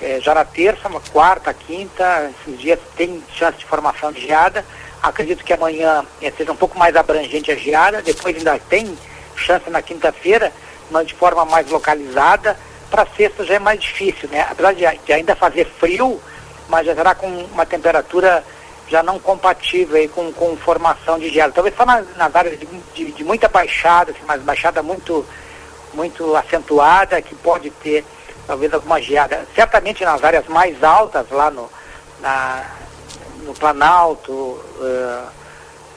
é, 0.00 0.18
já 0.20 0.34
na 0.34 0.46
terça, 0.46 0.88
na 0.88 1.00
quarta, 1.12 1.52
quinta, 1.52 2.32
esses 2.40 2.58
dias 2.58 2.78
tem 2.96 3.22
chance 3.34 3.58
de 3.58 3.66
formação 3.66 4.10
de 4.10 4.22
geada. 4.22 4.64
Acredito 5.02 5.44
que 5.44 5.52
amanhã 5.52 6.04
é, 6.20 6.30
seja 6.30 6.52
um 6.52 6.56
pouco 6.56 6.78
mais 6.78 6.94
abrangente 6.94 7.50
a 7.50 7.56
geada, 7.56 8.00
depois 8.00 8.36
ainda 8.36 8.58
tem 8.68 8.96
chance 9.34 9.68
na 9.68 9.82
quinta-feira, 9.82 10.52
mas 10.90 11.08
de 11.08 11.14
forma 11.14 11.44
mais 11.44 11.68
localizada. 11.68 12.56
Para 12.88 13.06
sexta 13.16 13.44
já 13.44 13.54
é 13.54 13.58
mais 13.58 13.80
difícil, 13.80 14.28
né? 14.28 14.46
Apesar 14.48 14.74
de, 14.74 14.86
de, 15.04 15.12
ainda 15.12 15.34
fazer 15.34 15.64
frio, 15.64 16.20
mas 16.68 16.86
já 16.86 16.94
será 16.94 17.14
com 17.14 17.26
uma 17.26 17.66
temperatura 17.66 18.44
já 18.88 19.02
não 19.02 19.18
compatível 19.18 19.96
aí 19.96 20.06
com, 20.06 20.32
com 20.32 20.56
formação 20.56 21.18
de 21.18 21.30
geada. 21.30 21.52
Talvez 21.52 21.74
só 21.74 21.86
nas, 21.86 22.06
nas 22.16 22.36
áreas 22.36 22.60
de, 22.60 22.66
de, 22.94 23.12
de, 23.12 23.24
muita 23.24 23.48
baixada, 23.48 24.12
assim, 24.12 24.20
mas 24.26 24.42
baixada 24.42 24.82
muito, 24.82 25.26
muito 25.94 26.36
acentuada, 26.36 27.20
que 27.22 27.34
pode 27.34 27.70
ter 27.70 28.04
talvez 28.46 28.72
alguma 28.72 29.00
geada. 29.00 29.48
Certamente 29.54 30.04
nas 30.04 30.22
áreas 30.22 30.46
mais 30.46 30.84
altas, 30.84 31.26
lá 31.30 31.50
no, 31.50 31.70
na, 32.20 32.66
no 33.44 33.54
Planalto, 33.54 34.32
uh, 34.32 35.28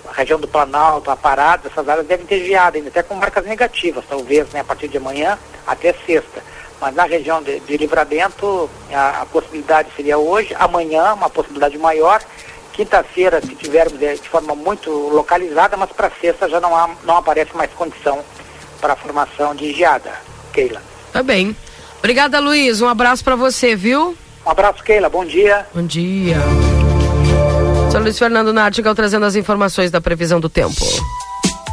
a 0.10 0.14
região 0.14 0.40
do 0.40 0.48
Planalto, 0.48 1.10
a 1.10 1.16
Parada, 1.16 1.68
essas 1.68 1.88
áreas 1.88 2.06
devem 2.06 2.26
ter 2.26 2.46
geada 2.46 2.78
ainda, 2.78 2.90
até 2.90 3.04
com 3.04 3.16
marcas 3.16 3.46
negativas, 3.46 4.04
talvez, 4.08 4.50
né, 4.52 4.60
a 4.62 4.64
partir 4.64 4.88
de 4.88 4.98
amanhã 4.98 5.38
até 5.66 5.94
sexta. 6.06 6.44
Mas 6.80 6.94
na 6.94 7.04
região 7.04 7.42
de, 7.42 7.60
de 7.62 7.78
livramento, 7.78 8.70
a, 8.94 9.22
a, 9.22 9.26
possibilidade 9.26 9.90
seria 9.96 10.18
hoje, 10.18 10.56
amanhã 10.60 11.14
uma 11.14 11.30
possibilidade 11.30 11.78
maior, 11.78 12.22
quinta-feira, 12.74 13.42
se 13.42 13.56
tivermos 13.56 13.98
de, 13.98 14.16
de 14.16 14.30
forma 14.30 14.54
muito 14.54 14.92
localizada, 14.92 15.78
mas 15.78 15.90
para 15.92 16.12
sexta 16.22 16.50
já 16.50 16.60
não, 16.60 16.76
há, 16.76 16.90
não 17.04 17.18
aparece 17.18 17.56
mais 17.56 17.72
condição 17.72 18.24
para 18.82 18.94
a 18.94 18.96
formação 18.96 19.56
de 19.56 19.74
geada. 19.74 20.12
Keila. 20.54 20.82
Tá 21.12 21.24
bem. 21.24 21.56
Obrigada, 22.00 22.40
Luiz. 22.40 22.82
Um 22.82 22.88
abraço 22.88 23.24
para 23.24 23.36
você, 23.36 23.76
viu? 23.76 24.16
Um 24.46 24.50
abraço, 24.50 24.84
Keila. 24.84 25.10
Bom 25.10 25.26
dia. 25.26 25.66
Bom 25.74 25.84
dia. 25.84 26.38
Sou 27.96 28.04
Luiz 28.04 28.20
Fernando 28.20 28.52
Nartigal 28.52 28.94
trazendo 28.94 29.26
as 29.26 29.38
informações 29.38 29.90
da 29.90 30.02
previsão 30.02 30.38
do 30.38 30.50
tempo. 30.50 30.86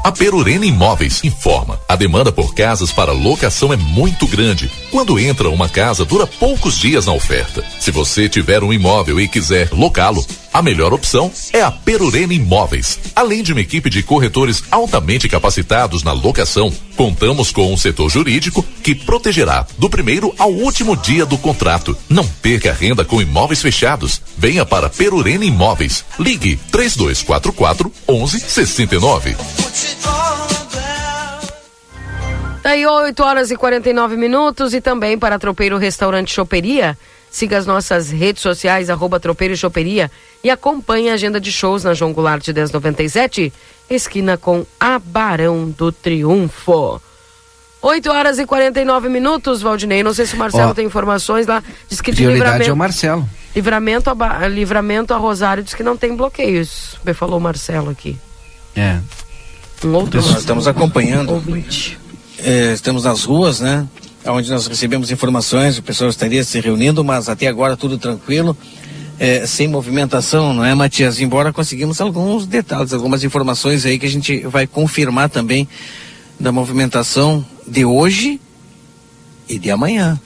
A 0.05 0.13
Perurena 0.13 0.65
Imóveis 0.65 1.25
informa: 1.25 1.81
a 1.89 1.97
demanda 1.97 2.31
por 2.31 2.55
casas 2.55 2.93
para 2.93 3.11
locação 3.11 3.73
é 3.73 3.77
muito 3.77 4.29
grande. 4.29 4.71
Quando 4.93 5.19
entra 5.19 5.51
uma 5.51 5.69
casa, 5.69 6.05
dura 6.05 6.25
poucos 6.25 6.79
dias 6.79 7.07
na 7.07 7.13
oferta. 7.13 7.65
Se 7.81 7.91
você 7.91 8.29
tiver 8.29 8.63
um 8.63 8.73
imóvel 8.73 9.21
e 9.21 9.27
quiser 9.27 9.71
locá-lo, 9.73 10.25
a 10.53 10.61
melhor 10.61 10.93
opção 10.93 11.31
é 11.53 11.63
a 11.63 11.71
Perurena 11.71 12.35
Imóveis. 12.35 12.99
Além 13.17 13.43
de 13.43 13.53
uma 13.53 13.61
equipe 13.61 13.89
de 13.89 14.03
corretores 14.03 14.63
altamente 14.71 15.29
capacitados 15.29 16.03
na 16.03 16.13
locação, 16.13 16.73
contamos 16.97 17.51
com 17.51 17.73
um 17.73 17.77
setor 17.77 18.11
jurídico 18.11 18.63
que 18.83 18.95
protegerá 18.95 19.67
do 19.79 19.89
primeiro 19.89 20.35
ao 20.39 20.53
último 20.53 20.97
dia 20.97 21.25
do 21.25 21.39
contrato. 21.39 21.97
Não 22.09 22.27
perca 22.27 22.73
renda 22.73 23.05
com 23.05 23.23
imóveis 23.23 23.63
fechados. 23.63 24.21
Venha 24.37 24.67
para 24.67 24.91
Perurena 24.91 25.45
Imóveis. 25.45 26.05
Ligue 26.19 26.57
3244 26.71 27.93
1169. 28.09 29.37
Daí 32.63 32.87
8 32.87 33.23
horas 33.23 33.51
e 33.51 33.57
49 33.57 34.17
minutos 34.17 34.73
e 34.73 34.81
também 34.81 35.19
para 35.19 35.39
Tropeiro 35.39 35.79
Restaurante 35.79 36.33
Choperia. 36.33 36.97
Siga 37.33 37.57
as 37.57 37.65
nossas 37.65 38.11
redes 38.11 38.43
sociais, 38.43 38.91
arroba 38.91 39.19
Tropeiro 39.19 39.55
e 39.55 39.57
Choperia 39.57 40.11
e 40.45 40.51
acompanhe 40.51 41.09
a 41.09 41.15
agenda 41.15 41.41
de 41.41 41.51
shows 41.51 41.83
na 41.83 41.95
João 41.95 42.13
Goulart 42.13 42.45
de 42.45 42.53
1097, 42.53 43.51
esquina 43.89 44.37
com 44.37 44.67
a 44.79 44.99
Barão 44.99 45.71
do 45.71 45.91
Triunfo. 45.91 47.01
8 47.81 48.11
horas 48.11 48.39
e 48.39 48.45
49 48.45 49.09
minutos, 49.09 49.63
Valdinei. 49.63 50.03
Não 50.03 50.13
sei 50.13 50.27
se 50.27 50.35
o 50.35 50.39
Marcelo 50.39 50.71
Ó, 50.71 50.75
tem 50.75 50.87
informações 50.87 51.47
lá. 51.47 51.63
Diz 51.89 52.03
que 52.03 52.13
de 52.13 52.19
prioridade 52.19 52.59
livramento, 52.59 52.71
é 52.71 52.73
o 52.73 52.77
Marcelo. 52.77 53.29
Livramento 53.57 54.11
a, 54.11 54.49
livramento 54.49 55.15
a 55.15 55.17
Rosário 55.17 55.65
diz 55.65 55.73
que 55.73 55.83
não 55.83 55.97
tem 55.97 56.15
bloqueios. 56.15 56.97
Me 57.03 57.15
falou 57.15 57.39
o 57.39 57.41
Marcelo 57.41 57.91
aqui. 57.91 58.19
É. 58.77 58.99
Um 59.83 59.95
outro 59.95 60.21
Nós 60.21 60.39
estamos 60.39 60.69
acompanhando. 60.69 61.43
É, 62.39 62.73
estamos 62.73 63.05
nas 63.05 63.25
ruas, 63.25 63.59
né? 63.59 63.89
Onde 64.25 64.51
nós 64.51 64.67
recebemos 64.67 65.11
informações, 65.11 65.79
o 65.79 65.83
pessoal 65.83 66.09
estaria 66.09 66.45
se 66.45 66.61
reunindo, 66.61 67.03
mas 67.03 67.29
até 67.29 67.49
agora 67.49 67.77
tudo 67.77 67.99
tranquilo. 67.99 68.57
É, 69.19 69.47
sem 69.47 69.69
movimentação, 69.69 70.55
não 70.55 70.65
é, 70.65 70.75
Matias? 70.75 71.21
Embora 71.21 71.53
conseguimos 71.53 72.01
alguns 72.01 72.47
detalhes, 72.47 72.93
algumas 72.93 73.25
informações 73.25 73.85
aí 73.85 73.99
que 73.99 74.07
a 74.07 74.11
gente 74.11 74.41
vai 74.41 74.67
confirmar 74.67 75.29
também 75.29 75.69
da 76.39 76.51
movimentação 76.51 77.45
de 77.67 77.85
hoje 77.85 78.41
e 79.49 79.59
de 79.59 79.71
amanhã. 79.71 80.21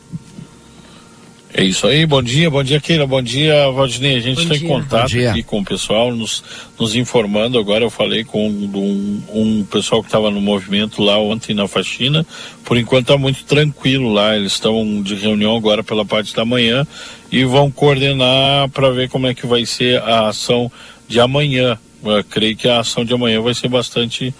É 1.58 1.64
isso 1.64 1.86
aí, 1.86 2.04
bom 2.04 2.22
dia, 2.22 2.50
bom 2.50 2.62
dia 2.62 2.78
Keila, 2.78 3.06
bom 3.06 3.22
dia 3.22 3.70
Valdinei, 3.70 4.16
a 4.16 4.20
gente 4.20 4.42
está 4.42 4.54
em 4.54 4.68
contato 4.68 5.10
aqui 5.18 5.42
com 5.42 5.60
o 5.60 5.64
pessoal, 5.64 6.14
nos, 6.14 6.44
nos 6.78 6.94
informando, 6.94 7.58
agora 7.58 7.82
eu 7.82 7.88
falei 7.88 8.24
com 8.24 8.46
um, 8.46 9.22
um 9.32 9.64
pessoal 9.64 10.02
que 10.02 10.08
estava 10.08 10.30
no 10.30 10.38
movimento 10.38 11.02
lá 11.02 11.18
ontem 11.18 11.54
na 11.54 11.66
faxina, 11.66 12.26
por 12.62 12.76
enquanto 12.76 13.04
está 13.04 13.16
muito 13.16 13.42
tranquilo 13.44 14.12
lá, 14.12 14.36
eles 14.36 14.52
estão 14.52 15.00
de 15.00 15.14
reunião 15.14 15.56
agora 15.56 15.82
pela 15.82 16.04
parte 16.04 16.36
da 16.36 16.44
manhã 16.44 16.86
e 17.32 17.42
vão 17.46 17.70
coordenar 17.70 18.68
para 18.68 18.90
ver 18.90 19.08
como 19.08 19.26
é 19.26 19.32
que 19.32 19.46
vai 19.46 19.64
ser 19.64 20.02
a 20.02 20.28
ação 20.28 20.70
de 21.08 21.18
amanhã, 21.20 21.78
eu 22.04 22.22
creio 22.24 22.54
que 22.54 22.68
a 22.68 22.80
ação 22.80 23.02
de 23.02 23.14
amanhã 23.14 23.40
vai 23.40 23.54
ser 23.54 23.68
bastante, 23.68 24.34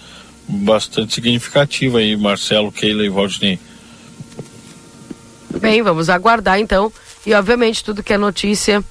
bastante 0.46 1.14
significativa 1.14 1.96
aí, 1.96 2.14
Marcelo, 2.14 2.70
Keila 2.70 3.06
e 3.06 3.08
Valdinei. 3.08 3.58
Bem, 5.60 5.82
vamos 5.82 6.08
aguardar 6.08 6.58
então 6.58 6.92
e 7.24 7.34
obviamente 7.34 7.82
tudo 7.82 8.02
que 8.02 8.12
é 8.12 8.18
notícia, 8.18 8.82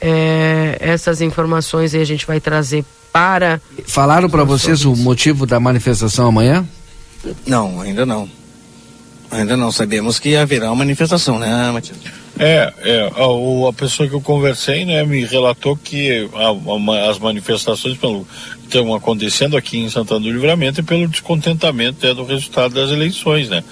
é, 0.00 0.76
essas 0.80 1.20
informações 1.20 1.94
aí 1.94 2.00
a 2.00 2.06
gente 2.06 2.26
vai 2.26 2.40
trazer 2.40 2.84
para. 3.12 3.60
Falaram 3.86 4.28
para 4.28 4.44
vocês 4.44 4.84
o 4.84 4.96
motivo 4.96 5.46
da 5.46 5.60
manifestação 5.60 6.28
amanhã? 6.28 6.66
Não, 7.46 7.80
ainda 7.80 8.06
não. 8.06 8.28
Ainda 9.30 9.56
não 9.56 9.72
sabemos 9.72 10.18
que 10.18 10.36
haverá 10.36 10.66
uma 10.66 10.76
manifestação, 10.76 11.38
né, 11.38 11.70
Matias? 11.72 11.96
É, 12.38 12.72
é 12.82 13.00
a, 13.00 13.68
a, 13.68 13.72
pessoa 13.72 14.08
que 14.08 14.14
eu 14.14 14.20
conversei, 14.20 14.84
né, 14.84 15.04
me 15.04 15.24
relatou 15.24 15.76
que 15.76 16.28
a, 16.34 16.48
a, 16.48 17.10
as 17.10 17.18
manifestações 17.18 17.96
pelo, 17.96 18.26
estão 18.64 18.94
acontecendo 18.94 19.56
aqui 19.56 19.78
em 19.78 19.88
Santana 19.88 20.20
do 20.20 20.30
Livramento 20.30 20.80
e 20.80 20.82
pelo 20.82 21.06
descontentamento 21.08 22.06
é, 22.06 22.14
do 22.14 22.24
resultado 22.24 22.74
das 22.74 22.90
eleições, 22.90 23.48
né? 23.48 23.62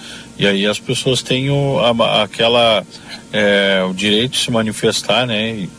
E 0.41 0.47
aí 0.47 0.67
as 0.67 0.81
pessoas 0.81 1.23
têm 1.23 1.51
o, 1.51 1.79
aquela 2.23 2.83
é, 3.31 3.85
o 3.87 3.93
direito 3.93 4.33
de 4.33 4.39
se 4.39 4.51
manifestar, 4.51 5.27
né? 5.27 5.51
E 5.51 5.71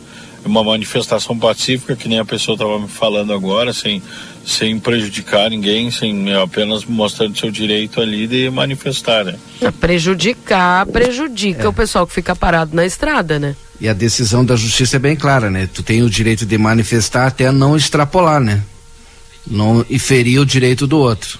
uma 0.45 0.64
manifestação 0.64 1.36
pacífica 1.38 1.95
que 1.95 2.07
nem 2.07 2.20
a 2.20 2.26
pessoa 2.26 2.53
estava 2.53 2.78
me 2.78 2.88
falando 2.88 3.34
agora, 3.34 3.74
sem 3.74 4.03
sem 4.45 4.80
prejudicar 4.80 5.49
ninguém, 5.49 5.89
sem 5.89 6.32
apenas 6.36 6.86
mostrando 6.86 7.36
seu 7.39 7.49
direito 7.49 7.99
ali 7.99 8.28
de 8.28 8.51
manifestar, 8.51 9.26
né? 9.26 9.36
Prejudicar, 9.80 10.86
prejudica 10.86 11.64
é. 11.64 11.68
o 11.68 11.74
pessoal 11.74 12.05
que 12.05 12.14
fica 12.14 12.36
parado 12.36 12.76
na 12.76 12.86
estrada, 12.86 13.39
né? 13.39 13.55
E 13.80 13.89
a 13.89 13.93
decisão 13.93 14.45
da 14.45 14.55
justiça 14.55 14.97
é 14.97 14.99
bem 14.99 15.16
clara, 15.16 15.49
né? 15.49 15.68
Tu 15.74 15.82
tem 15.82 16.03
o 16.03 16.09
direito 16.09 16.45
de 16.45 16.57
manifestar 16.59 17.26
até 17.26 17.51
não 17.51 17.76
extrapolar, 17.76 18.39
né? 18.39 18.62
Não 19.45 19.84
e 19.89 19.97
ferir 19.97 20.39
o 20.39 20.45
direito 20.45 20.86
do 20.86 20.99
outro. 20.99 21.39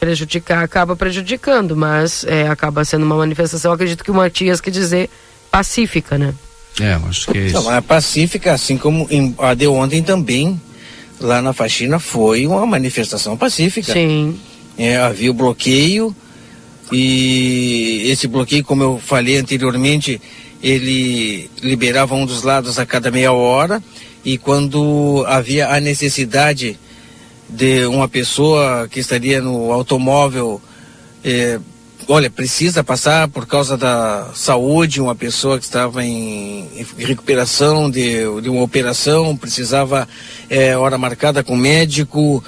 Prejudicar 0.00 0.64
acaba 0.64 0.96
prejudicando, 0.96 1.76
mas 1.76 2.24
é, 2.24 2.48
acaba 2.48 2.84
sendo 2.84 3.04
uma 3.04 3.16
manifestação, 3.16 3.70
acredito 3.70 4.02
que 4.02 4.10
o 4.10 4.14
Matias 4.14 4.60
quer 4.60 4.70
dizer 4.70 5.10
pacífica, 5.50 6.16
né? 6.16 6.34
É, 6.80 6.94
acho 6.94 7.30
que 7.30 7.38
é 7.38 7.46
isso. 7.46 7.62
Não, 7.62 7.72
é 7.72 7.80
pacífica, 7.82 8.52
assim 8.52 8.78
como 8.78 9.06
em, 9.10 9.34
a 9.38 9.52
de 9.52 9.66
ontem 9.66 10.02
também 10.02 10.58
lá 11.20 11.42
na 11.42 11.52
faxina 11.52 11.98
foi 11.98 12.46
uma 12.46 12.66
manifestação 12.66 13.36
pacífica. 13.36 13.92
Sim. 13.92 14.40
É, 14.78 14.96
havia 14.96 15.30
o 15.30 15.34
bloqueio 15.34 16.16
e 16.90 18.08
esse 18.10 18.26
bloqueio, 18.26 18.64
como 18.64 18.82
eu 18.82 18.98
falei 18.98 19.36
anteriormente, 19.36 20.20
ele 20.62 21.50
liberava 21.62 22.14
um 22.14 22.24
dos 22.24 22.42
lados 22.42 22.78
a 22.78 22.86
cada 22.86 23.10
meia 23.10 23.32
hora 23.32 23.82
e 24.24 24.38
quando 24.38 25.24
havia 25.28 25.68
a 25.68 25.80
necessidade 25.80 26.78
de 27.50 27.84
uma 27.86 28.08
pessoa 28.08 28.88
que 28.88 29.00
estaria 29.00 29.40
no 29.40 29.72
automóvel 29.72 30.60
é, 31.24 31.58
olha, 32.08 32.30
precisa 32.30 32.82
passar 32.82 33.28
por 33.28 33.46
causa 33.46 33.76
da 33.76 34.30
saúde, 34.34 35.00
uma 35.00 35.14
pessoa 35.14 35.58
que 35.58 35.64
estava 35.64 36.04
em, 36.04 36.68
recuperação 36.98 37.90
de, 37.90 38.22
de, 38.40 38.48
uma 38.48 38.62
operação, 38.62 39.36
precisava 39.36 40.08
é, 40.48 40.76
hora 40.76 40.98
marcada 40.98 41.44
com 41.44 41.56
médico, 41.56 42.42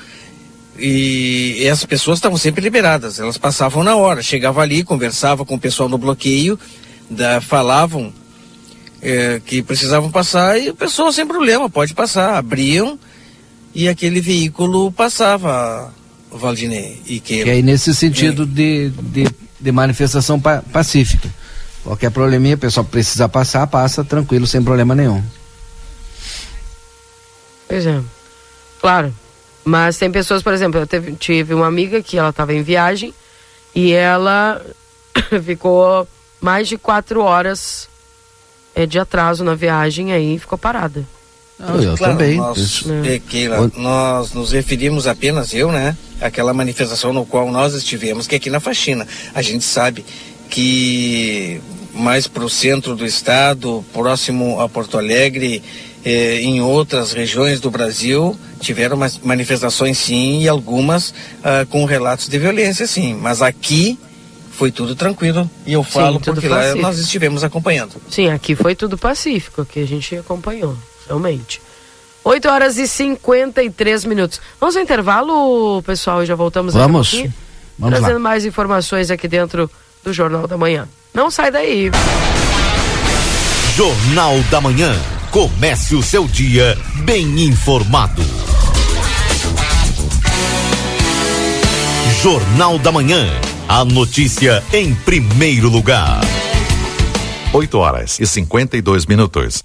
e 0.79 1.63
essas 1.65 1.85
pessoas 1.85 2.19
estavam 2.19 2.39
sempre 2.39 2.63
liberadas, 2.63 3.21
elas 3.21 3.39
passavam 3.39 3.85
na 3.85 3.95
hora, 3.95 4.23
chegava 4.23 4.63
ali, 4.63 4.83
conversava 4.83 5.45
com 5.45 5.55
o 5.55 5.61
pessoal 5.61 5.89
no 5.89 5.99
bloqueio, 5.99 6.59
da, 7.09 7.41
falavam 7.41 8.13
é, 9.01 9.41
que 9.45 9.63
precisavam 9.63 10.11
passar 10.11 10.59
e 10.59 10.71
o 10.71 10.75
pessoal 10.75 11.13
sem 11.13 11.27
problema, 11.27 11.69
pode 11.69 11.95
passar, 11.95 12.37
abriam 12.37 12.99
e 13.75 13.89
aquele 13.89 14.21
veículo 14.21 14.93
passava, 14.93 15.93
Valdinei. 16.31 17.01
E 17.07 17.21
que, 17.21 17.45
que 17.45 17.51
aí 17.51 17.63
nesse 17.63 17.95
sentido 17.95 18.43
é, 18.43 18.47
de, 18.47 18.91
de 18.91 19.27
de 19.63 19.73
manifestação 19.73 20.41
pa 20.41 20.63
pacífica. 20.73 21.31
Qualquer 21.85 22.11
probleminha, 22.11 22.57
o 22.57 22.59
pessoal 22.59 22.85
precisa 22.85 23.29
passar, 23.29 23.67
passa 23.67 24.05
tranquilo, 24.05 24.47
sem 24.47 24.63
problema 24.63 24.95
nenhum. 24.95 25.23
Pois 27.69 27.87
é. 27.87 28.01
Claro. 28.81 29.15
Mas 29.65 29.97
tem 29.97 30.11
pessoas, 30.11 30.43
por 30.43 30.53
exemplo, 30.53 30.81
eu 30.81 30.87
teve, 30.87 31.13
tive 31.13 31.55
uma 31.55 31.67
amiga 31.67 32.03
que 32.03 32.19
ela 32.19 32.31
estava 32.31 32.53
em 32.53 32.63
viagem 32.63 33.15
e 33.75 33.93
ela 33.93 34.61
ficou 35.45 36.07
mais 36.41 36.69
de 36.69 36.77
quatro 36.77 37.23
horas 37.23 37.89
é, 38.75 38.85
de 38.85 38.99
atraso 38.99 39.45
na 39.45 39.55
viagem 39.55 40.13
aí 40.13 40.39
ficou 40.39 40.59
parada. 40.59 41.07
Não, 41.63 41.81
eu 41.81 41.97
claro, 41.97 42.15
também. 42.15 42.37
Nós, 42.37 42.85
é. 43.05 43.21
Keila, 43.21 43.71
nós 43.77 44.33
nos 44.33 44.51
referimos 44.51 45.07
apenas 45.07 45.55
eu, 45.55 45.71
né? 45.71 45.97
Aquela 46.21 46.53
manifestação 46.53 47.13
no 47.13 47.25
qual 47.25 47.51
nós 47.51 47.75
estivemos, 47.75 48.27
que 48.27 48.35
é 48.35 48.39
aqui 48.39 48.51
na 48.51 48.59
faxina. 48.59 49.07
A 49.33 49.41
gente 49.41 49.65
sabe 49.65 50.05
que 50.51 51.61
mais 51.95 52.27
para 52.27 52.45
o 52.45 52.51
centro 52.51 52.97
do 52.97 53.07
estado, 53.07 53.85
próximo 53.93 54.61
a 54.61 54.69
Porto 54.69 54.99
Alegre, 54.99 55.63
eh, 56.05 56.41
em 56.41 56.61
outras 56.61 57.13
regiões 57.13 57.61
do 57.61 57.71
Brasil, 57.71 58.37
tiveram 58.61 58.99
manifestações 59.23 59.99
sim 59.99 60.41
e 60.41 60.49
algumas 60.49 61.15
ah, 61.45 61.67
com 61.69 61.85
relatos 61.85 62.29
de 62.29 62.39
violência 62.39 62.87
sim. 62.87 63.15
Mas 63.15 63.41
aqui 63.41 63.99
foi 64.51 64.71
tudo 64.71 64.97
tranquilo 64.97 65.49
e 65.67 65.73
eu 65.75 65.83
falo 65.83 66.19
sim, 66.19 66.25
porque 66.25 66.49
pacífico. 66.49 66.77
lá 66.77 66.89
nós 66.89 66.99
estivemos 66.99 67.45
acompanhando. 67.45 67.93
Sim, 68.11 68.31
aqui 68.31 68.57
foi 68.57 68.75
tudo 68.75 68.99
pacífico, 68.99 69.65
que 69.65 69.81
a 69.81 69.87
gente 69.87 70.17
acompanhou 70.17 70.77
realmente. 71.07 71.61
8 72.25 72.49
horas 72.49 72.77
e 72.79 72.87
53 72.87 74.05
minutos. 74.05 74.41
Vamos 74.61 74.77
ao 74.77 74.83
intervalo, 74.83 75.83
pessoal, 75.83 76.23
e 76.23 76.27
já 76.27 76.35
voltamos 76.35 76.75
Vamos. 76.75 77.09
aqui. 77.09 77.31
Vamos 77.79 77.99
trazendo 77.99 78.19
lá. 78.23 78.31
mais 78.31 78.45
informações 78.45 79.11
aqui 79.11 79.27
dentro 79.27 79.71
do 80.05 80.13
Jornal 80.13 80.47
da 80.47 80.57
Manhã. 80.57 80.89
Não 81.13 81.31
sai 81.31 81.51
daí. 81.51 81.91
Jornal 83.77 84.39
da 84.51 84.61
Manhã. 84.61 84.95
Comece 85.31 85.95
o 85.95 86.03
seu 86.03 86.29
dia 86.29 86.79
bem 87.05 87.41
informado. 87.41 88.23
Jornal 92.23 92.79
da 92.79 92.93
Manhã. 92.93 93.27
A 93.67 93.85
notícia 93.85 94.63
em 94.73 94.95
primeiro 94.95 95.69
lugar. 95.69 96.21
8 97.53 97.79
horas 97.79 98.21
e 98.21 98.27
52 98.27 99.07
minutos. 99.07 99.65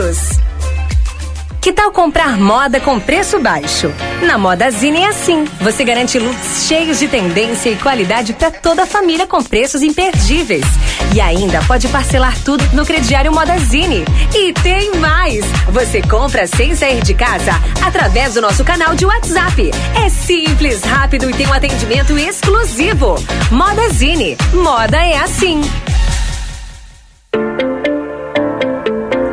que 1.61 1.71
tal 1.71 1.91
comprar 1.91 2.39
moda 2.39 2.79
com 2.79 2.99
preço 2.99 3.39
baixo? 3.39 3.93
Na 4.23 4.35
Modazine 4.35 5.01
é 5.01 5.09
assim. 5.09 5.45
Você 5.61 5.83
garante 5.83 6.17
looks 6.17 6.65
cheios 6.67 6.97
de 6.97 7.07
tendência 7.07 7.69
e 7.69 7.75
qualidade 7.75 8.33
para 8.33 8.49
toda 8.49 8.81
a 8.81 8.85
família 8.87 9.27
com 9.27 9.43
preços 9.43 9.83
imperdíveis. 9.83 10.65
E 11.13 11.21
ainda 11.21 11.61
pode 11.65 11.87
parcelar 11.89 12.35
tudo 12.43 12.63
no 12.73 12.83
crediário 12.83 13.31
Modazine. 13.31 14.03
E 14.33 14.51
tem 14.53 14.95
mais! 14.95 15.45
Você 15.69 16.01
compra 16.01 16.47
sem 16.47 16.75
sair 16.75 17.03
de 17.03 17.13
casa 17.13 17.51
através 17.85 18.33
do 18.33 18.41
nosso 18.41 18.63
canal 18.63 18.95
de 18.95 19.05
WhatsApp. 19.05 19.69
É 20.03 20.09
simples, 20.09 20.83
rápido 20.83 21.29
e 21.29 21.33
tem 21.33 21.45
um 21.45 21.53
atendimento 21.53 22.17
exclusivo. 22.17 23.23
Modazine. 23.51 24.35
Moda 24.51 24.97
é 24.97 25.17
assim. 25.19 25.61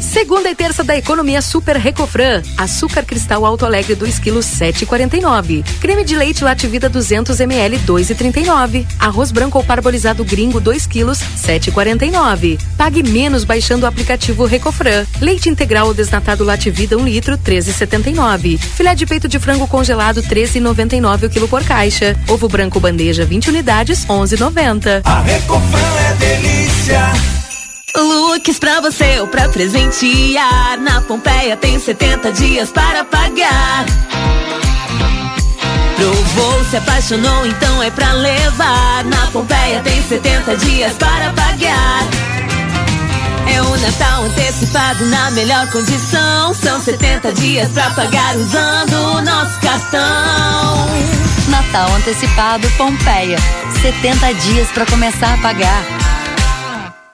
Segunda 0.00 0.50
e 0.50 0.54
terça 0.54 0.82
da 0.82 0.96
economia 0.96 1.42
Super 1.42 1.76
Recofran. 1.76 2.42
Açúcar 2.56 3.04
cristal 3.04 3.44
Alto 3.44 3.64
Alegre 3.64 3.94
2 3.94 4.18
kg 4.18 4.38
7,49. 4.38 5.64
Creme 5.80 6.04
de 6.04 6.16
leite 6.16 6.44
Lativida 6.44 6.88
200 6.88 7.38
ml 7.40 7.78
2,39. 7.80 8.86
Arroz 8.98 9.30
branco 9.30 9.58
ou 9.58 9.64
parbolizado 9.64 10.24
gringo 10.24 10.60
2 10.60 10.86
kg 10.86 11.12
7,49. 11.12 12.58
Pague 12.76 13.02
menos 13.02 13.44
baixando 13.44 13.84
o 13.84 13.88
aplicativo 13.88 14.44
Recofran. 14.44 15.04
Leite 15.20 15.48
integral 15.48 15.88
ou 15.88 15.94
desnatado 15.94 16.44
Lativida 16.44 16.96
1 16.96 17.04
litro 17.04 17.38
13,79. 17.38 18.58
Filé 18.58 18.94
de 18.94 19.06
peito 19.06 19.28
de 19.28 19.38
frango 19.38 19.66
congelado 19.66 20.22
13,99 20.22 21.26
o 21.26 21.30
quilo 21.30 21.48
por 21.48 21.62
caixa. 21.64 22.16
Ovo 22.28 22.48
branco 22.48 22.80
bandeja 22.80 23.24
20 23.24 23.50
unidades 23.50 24.06
11,90. 24.06 25.02
A 25.04 25.20
Recofran 25.20 25.96
é 26.10 26.14
delícia. 26.14 27.45
Looks 27.96 28.58
pra 28.58 28.80
você 28.80 29.20
ou 29.20 29.26
pra 29.26 29.48
presentear. 29.48 30.78
Na 30.80 31.00
Pompeia 31.00 31.56
tem 31.56 31.78
70 31.80 32.32
dias 32.32 32.70
para 32.70 33.04
pagar. 33.04 33.86
Provou, 35.96 36.64
se 36.66 36.76
apaixonou, 36.76 37.46
então 37.46 37.82
é 37.82 37.90
pra 37.90 38.12
levar. 38.12 39.04
Na 39.04 39.26
Pompeia 39.28 39.80
tem 39.82 40.02
70 40.02 40.56
dias 40.58 40.92
para 40.94 41.32
pagar. 41.32 42.06
É 43.52 43.62
o 43.62 43.76
Natal 43.78 44.24
antecipado 44.24 45.06
na 45.06 45.30
melhor 45.30 45.66
condição. 45.70 46.52
São 46.52 46.78
70 46.80 47.32
dias 47.32 47.68
pra 47.70 47.90
pagar 47.90 48.36
usando 48.36 48.92
o 48.92 49.22
nosso 49.22 49.58
cartão. 49.60 50.86
Natal 51.48 51.90
antecipado 51.96 52.68
Pompeia. 52.76 53.38
70 53.80 54.34
dias 54.34 54.68
para 54.68 54.84
começar 54.84 55.32
a 55.32 55.38
pagar. 55.38 56.05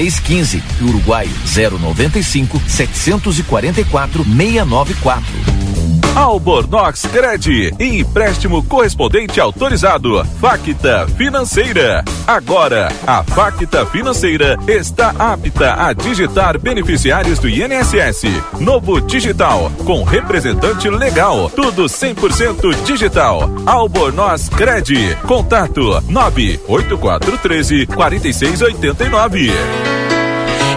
3615 0.00 0.62
e 0.80 0.84
Uruguai 0.84 1.28
095 1.44 2.60
744 2.66 4.24
694. 4.24 5.89
Albornoz 6.14 7.02
Cred, 7.02 7.74
empréstimo 7.78 8.62
correspondente 8.64 9.40
autorizado. 9.40 10.24
Facta 10.40 11.06
Financeira. 11.16 12.04
Agora, 12.26 12.92
a 13.06 13.22
Facta 13.22 13.86
Financeira 13.86 14.56
está 14.66 15.14
apta 15.18 15.86
a 15.86 15.92
digitar 15.92 16.58
beneficiários 16.58 17.38
do 17.38 17.48
INSS. 17.48 18.24
Novo 18.58 19.00
Digital, 19.00 19.70
com 19.84 20.02
representante 20.02 20.88
legal. 20.90 21.50
Tudo 21.50 21.84
100% 21.84 22.74
digital. 22.84 23.48
Albornoz 23.64 24.48
Cred. 24.48 25.16
Contato 25.26 26.02
98413 26.08 27.86
4689. 27.86 29.52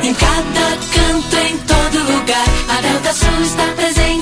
Em 0.04 0.14
cada 0.14 0.78
canto, 0.94 1.38
em 1.38 1.58
todo 1.60 2.12
lugar, 2.12 2.46
a 2.70 2.82
Delta 2.82 3.14
Sul 3.14 3.42
está 3.42 3.73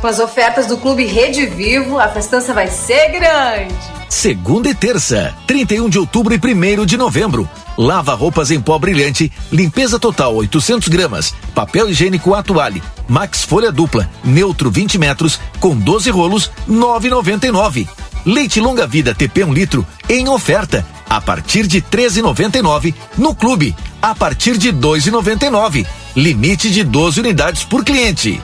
Com 0.00 0.06
as 0.06 0.18
ofertas 0.18 0.66
do 0.66 0.78
Clube 0.78 1.04
Rede 1.04 1.44
Vivo, 1.44 1.98
a 1.98 2.08
festança 2.08 2.54
vai 2.54 2.68
ser 2.68 3.10
grande. 3.10 3.74
Segunda 4.08 4.70
e 4.70 4.74
terça, 4.74 5.34
31 5.46 5.90
de 5.90 5.98
outubro 5.98 6.34
e 6.34 6.38
1 6.38 6.86
de 6.86 6.96
novembro. 6.96 7.46
Lava 7.76 8.14
roupas 8.14 8.50
em 8.50 8.58
pó 8.58 8.78
brilhante, 8.78 9.30
limpeza 9.52 9.98
total 9.98 10.34
800 10.36 10.88
gramas, 10.88 11.34
papel 11.54 11.90
higiênico 11.90 12.34
atuale, 12.34 12.82
Max 13.06 13.44
folha 13.44 13.70
dupla, 13.70 14.08
neutro 14.24 14.70
20 14.70 14.96
metros, 14.96 15.38
com 15.60 15.76
12 15.76 16.10
rolos, 16.10 16.50
9,99. 16.68 17.86
Leite 18.24 18.58
longa 18.58 18.86
vida 18.86 19.14
TP 19.14 19.44
1 19.44 19.52
litro, 19.52 19.86
em 20.08 20.28
oferta, 20.28 20.86
a 21.08 21.20
partir 21.20 21.66
de 21.66 21.82
13,99 21.82 22.94
no 23.18 23.34
clube, 23.34 23.76
a 24.00 24.14
partir 24.14 24.56
de 24.56 24.72
2,99. 24.72 25.86
Limite 26.16 26.70
de 26.70 26.84
12 26.84 27.20
unidades 27.20 27.64
por 27.64 27.84
cliente. 27.84 28.40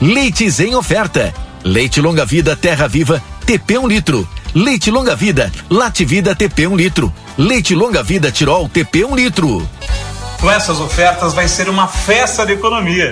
Leites 0.00 0.60
em 0.60 0.74
oferta. 0.74 1.32
Leite 1.64 2.02
longa 2.02 2.26
vida 2.26 2.54
Terra 2.54 2.86
Viva 2.86 3.22
TP 3.46 3.78
1 3.78 3.88
litro. 3.88 4.28
Leite 4.54 4.90
longa 4.90 5.16
vida 5.16 5.50
Lativida 5.70 6.34
TP 6.34 6.66
1 6.66 6.76
litro. 6.76 7.12
Leite 7.38 7.74
longa 7.74 8.02
vida 8.02 8.30
Tirol 8.30 8.68
TP 8.68 9.04
1 9.04 9.16
litro. 9.16 9.66
Com 10.40 10.50
essas 10.50 10.80
ofertas 10.80 11.32
vai 11.32 11.48
ser 11.48 11.68
uma 11.68 11.88
festa 11.88 12.44
de 12.44 12.52
economia. 12.52 13.10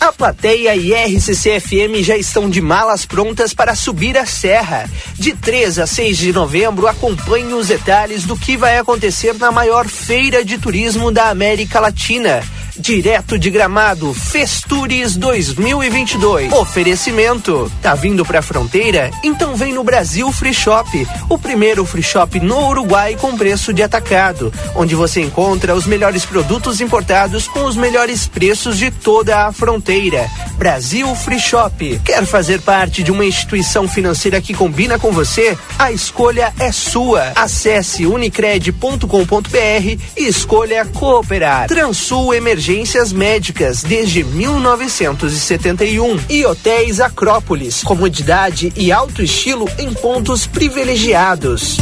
A 0.03 0.13
plateia 0.13 0.75
e 0.75 0.93
RCC-FM 0.93 2.03
já 2.03 2.17
estão 2.17 2.51
de 2.51 2.61
malas 2.61 3.07
prontas 3.07 3.55
para 3.55 3.77
subir 3.77 4.19
a 4.19 4.27
serra. 4.27 4.91
De 5.15 5.33
3 5.33 5.79
a 5.79 5.87
6 5.87 6.19
de 6.19 6.33
novembro, 6.33 6.89
acompanhe 6.89 7.55
os 7.55 7.69
detalhes 7.69 8.25
do 8.25 8.37
que 8.37 8.57
vai 8.57 8.79
acontecer 8.79 9.33
na 9.35 9.53
maior 9.53 9.87
feira 9.87 10.45
de 10.45 10.59
turismo 10.59 11.13
da 11.13 11.29
América 11.29 11.79
Latina. 11.79 12.43
Direto 12.79 13.39
de 13.39 13.51
Gramado, 13.51 14.15
Festures 14.15 15.15
2022. 15.17 16.53
Oferecimento. 16.55 17.71
Tá 17.83 17.95
vindo 17.95 18.25
pra 18.25 18.41
fronteira? 18.41 19.11
Então 19.23 19.55
vem 19.55 19.75
no 19.75 19.85
Brasil 19.85 20.33
Free 20.33 20.55
Shop, 20.55 21.07
o 21.29 21.37
primeiro 21.37 21.85
free 21.85 22.03
shop 22.03 22.41
no 22.41 22.69
Uruguai 22.69 23.15
com 23.21 23.37
preço 23.37 23.75
de 23.75 23.83
atacado, 23.83 24.53
onde 24.75 24.95
você 24.95 25.21
encontra 25.21 25.75
os 25.75 25.87
melhores 25.87 26.25
produtos 26.25 26.81
importados 26.81 27.47
com 27.47 27.65
os 27.65 27.77
melhores 27.77 28.27
preços 28.27 28.79
de 28.79 28.91
toda 28.91 29.47
a 29.47 29.53
fronteira. 29.53 30.27
Brasil 30.57 31.15
Free 31.15 31.41
Shop. 31.41 32.01
Quer 32.05 32.25
fazer 32.25 32.63
parte 32.63 33.03
de 33.03 33.13
uma 33.13 33.25
instituição 33.25 33.87
financeira 33.87 34.41
que 34.41 34.55
combina 34.55 34.99
com 34.99 35.13
você? 35.13 35.59
A 35.79 35.93
escolha 35.93 36.55
é 36.59 36.73
sua. 36.73 37.33
Acesse 37.35 38.07
unicred.com.br 38.07 39.07
e 40.17 40.27
escolha 40.27 40.87
cooperar. 40.87 41.69
Transul 41.69 42.33
Emergência 42.33 42.62
emergências 42.63 43.13
médicas 43.13 43.83
desde 43.83 44.23
1971 44.23 46.17
e 46.29 46.47
hotéis 46.47 47.01
Acrópolis, 47.01 47.83
comodidade 47.83 48.73
e 48.77 48.93
alto 48.93 49.21
estilo 49.21 49.69
em 49.79 49.93
pontos 49.93 50.47
privilegiados. 50.47 51.79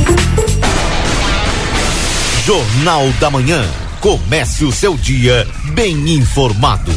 Jornal 2.46 3.10
da 3.20 3.30
Manhã. 3.30 3.62
Comece 4.00 4.64
o 4.64 4.72
seu 4.72 4.96
dia 4.96 5.46
bem 5.74 6.14
informado. 6.14 6.90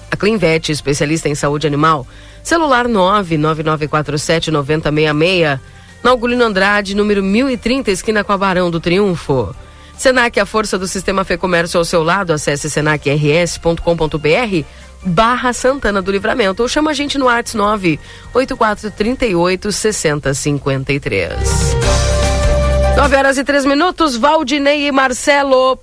A 0.09 0.17
Clinvet, 0.17 0.71
especialista 0.71 1.29
em 1.29 1.35
saúde 1.35 1.67
animal, 1.67 2.07
celular 2.45 2.87
99947 2.87 4.53
9066. 4.53 5.59
Na 6.01 6.11
Augulino 6.11 6.45
Andrade, 6.45 6.95
número 6.95 7.25
1030, 7.25 7.91
esquina 7.91 8.23
com 8.23 8.33
a 8.33 8.39
Barão 8.39 8.71
do 8.71 8.79
Triunfo. 8.79 9.53
Senac, 9.97 10.39
a 10.39 10.47
força 10.47 10.79
do 10.79 10.87
sistema 10.87 11.25
Fê 11.25 11.37
Comércio 11.37 11.77
ao 11.77 11.85
seu 11.85 12.05
lado. 12.05 12.33
Acesse 12.33 12.71
senacrs.com.br 12.71 14.65
barra 15.09 15.53
Santana 15.53 16.03
do 16.03 16.13
Livramento 16.13 16.63
ou 16.63 16.69
chama 16.69 16.91
a 16.91 16.95
gente 16.95 17.19
no 17.19 17.25
WhatsApp 17.25 17.57
984 17.57 18.91
38 18.91 19.73
60 19.73 20.35
53. 20.35 21.39
9 22.97 23.17
horas 23.17 23.39
e 23.39 23.45
3 23.45 23.65
minutos, 23.65 24.17
Valdinei 24.17 24.87
e 24.87 24.93
Marcelo. 24.93 25.79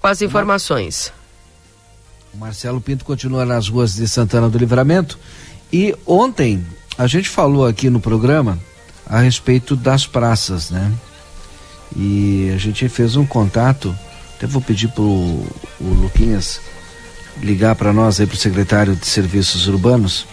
Com 0.00 0.06
as 0.06 0.22
informações. 0.22 1.12
O 2.32 2.38
Marcelo 2.38 2.80
Pinto 2.80 3.04
continua 3.04 3.44
nas 3.44 3.68
ruas 3.68 3.94
de 3.94 4.06
Santana 4.08 4.48
do 4.48 4.56
Livramento. 4.56 5.18
E 5.72 5.96
ontem 6.06 6.64
a 6.96 7.06
gente 7.06 7.28
falou 7.28 7.66
aqui 7.66 7.90
no 7.90 8.00
programa 8.00 8.58
a 9.04 9.18
respeito 9.18 9.74
das 9.74 10.06
praças, 10.06 10.70
né? 10.70 10.92
E 11.96 12.52
a 12.54 12.56
gente 12.56 12.88
fez 12.88 13.16
um 13.16 13.26
contato, 13.26 13.94
até 14.36 14.46
vou 14.46 14.62
pedir 14.62 14.88
pro 14.88 15.02
o 15.02 15.48
Luquinhas 15.80 16.60
ligar 17.42 17.74
para 17.74 17.92
nós 17.92 18.20
aí 18.20 18.26
para 18.26 18.34
o 18.34 18.38
secretário 18.38 18.94
de 18.94 19.06
Serviços 19.06 19.66
Urbanos, 19.66 20.26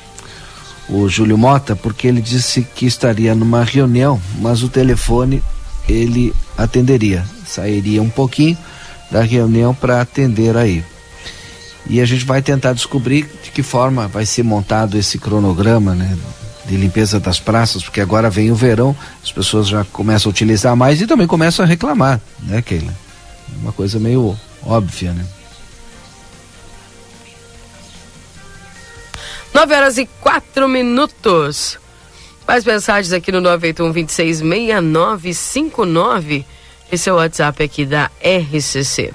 o 0.89 1.07
Júlio 1.09 1.37
Mota, 1.37 1.75
porque 1.75 2.07
ele 2.07 2.21
disse 2.21 2.61
que 2.75 2.85
estaria 2.85 3.35
numa 3.35 3.63
reunião, 3.63 4.21
mas 4.39 4.63
o 4.63 4.69
telefone 4.69 5.43
ele 5.87 6.33
atenderia, 6.57 7.25
sairia 7.45 8.01
um 8.01 8.09
pouquinho 8.09 8.57
da 9.11 9.21
reunião 9.21 9.73
para 9.73 10.01
atender 10.01 10.55
aí. 10.55 10.83
E 11.89 12.01
a 12.01 12.05
gente 12.05 12.25
vai 12.25 12.41
tentar 12.41 12.73
descobrir 12.73 13.29
de 13.43 13.51
que 13.51 13.63
forma 13.63 14.07
vai 14.07 14.25
ser 14.25 14.43
montado 14.43 14.97
esse 14.97 15.17
cronograma, 15.17 15.95
né, 15.95 16.17
de 16.65 16.75
limpeza 16.75 17.19
das 17.19 17.39
praças, 17.39 17.83
porque 17.83 18.01
agora 18.01 18.29
vem 18.29 18.51
o 18.51 18.55
verão, 18.55 18.95
as 19.23 19.31
pessoas 19.31 19.67
já 19.67 19.85
começam 19.85 20.29
a 20.29 20.31
utilizar 20.31 20.75
mais 20.75 21.01
e 21.01 21.07
também 21.07 21.25
começam 21.25 21.63
a 21.63 21.67
reclamar, 21.67 22.19
né, 22.43 22.61
Keila? 22.61 22.93
Uma 23.61 23.71
coisa 23.71 23.97
meio 23.97 24.37
óbvia, 24.65 25.13
né? 25.13 25.25
9 29.53 29.75
horas 29.75 29.97
e 29.97 30.05
4 30.21 30.67
minutos. 30.67 31.79
Mais 32.47 32.63
mensagens 32.63 33.11
aqui 33.11 33.31
no 33.31 33.41
981 33.41 33.91
26 33.91 34.37
6959. 34.39 36.45
Esse 36.91 37.09
é 37.09 37.13
o 37.13 37.17
WhatsApp 37.17 37.63
aqui 37.63 37.85
da 37.85 38.09
RCC. 38.21 39.13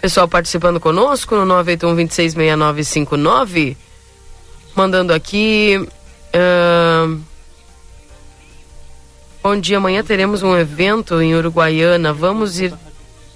Pessoal 0.00 0.28
participando 0.28 0.78
conosco 0.78 1.34
no 1.34 1.44
981 1.44 1.96
26 1.96 2.34
6959. 2.34 3.76
Mandando 4.74 5.12
aqui. 5.12 5.86
Uh... 6.34 7.20
Bom 9.42 9.58
dia, 9.58 9.78
amanhã 9.78 10.04
teremos 10.04 10.44
um 10.44 10.56
evento 10.56 11.20
em 11.20 11.34
Uruguaiana. 11.34 12.12
Vamos 12.12 12.60
ir 12.60 12.72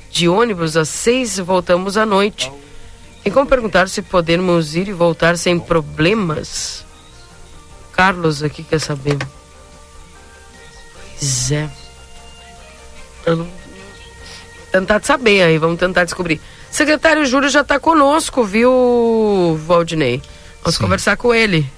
de 0.09 0.29
ônibus 0.29 0.77
às 0.77 0.89
seis 0.89 1.37
e 1.37 1.43
voltamos 1.43 1.97
à 1.97 2.07
noite. 2.07 2.53
Tem 3.27 3.33
como 3.33 3.45
perguntar 3.45 3.89
se 3.89 4.03
podemos 4.03 4.77
ir 4.77 4.87
e 4.87 4.93
voltar 4.93 5.37
sem 5.37 5.59
problemas? 5.59 6.87
Carlos 7.91 8.41
aqui 8.41 8.63
quer 8.63 8.79
saber. 8.79 9.19
Pois 11.19 11.51
é. 11.51 11.69
Não... 13.27 13.49
Tentar 14.71 15.03
saber 15.03 15.43
aí, 15.43 15.59
vamos 15.59 15.77
tentar 15.77 16.05
descobrir. 16.05 16.41
Secretário 16.71 17.27
Júlio 17.27 17.49
já 17.49 17.63
está 17.63 17.81
conosco, 17.81 18.45
viu, 18.45 19.59
Valdinei? 19.67 20.23
Vamos 20.63 20.77
Sim. 20.77 20.85
conversar 20.85 21.17
com 21.17 21.35
ele. 21.35 21.69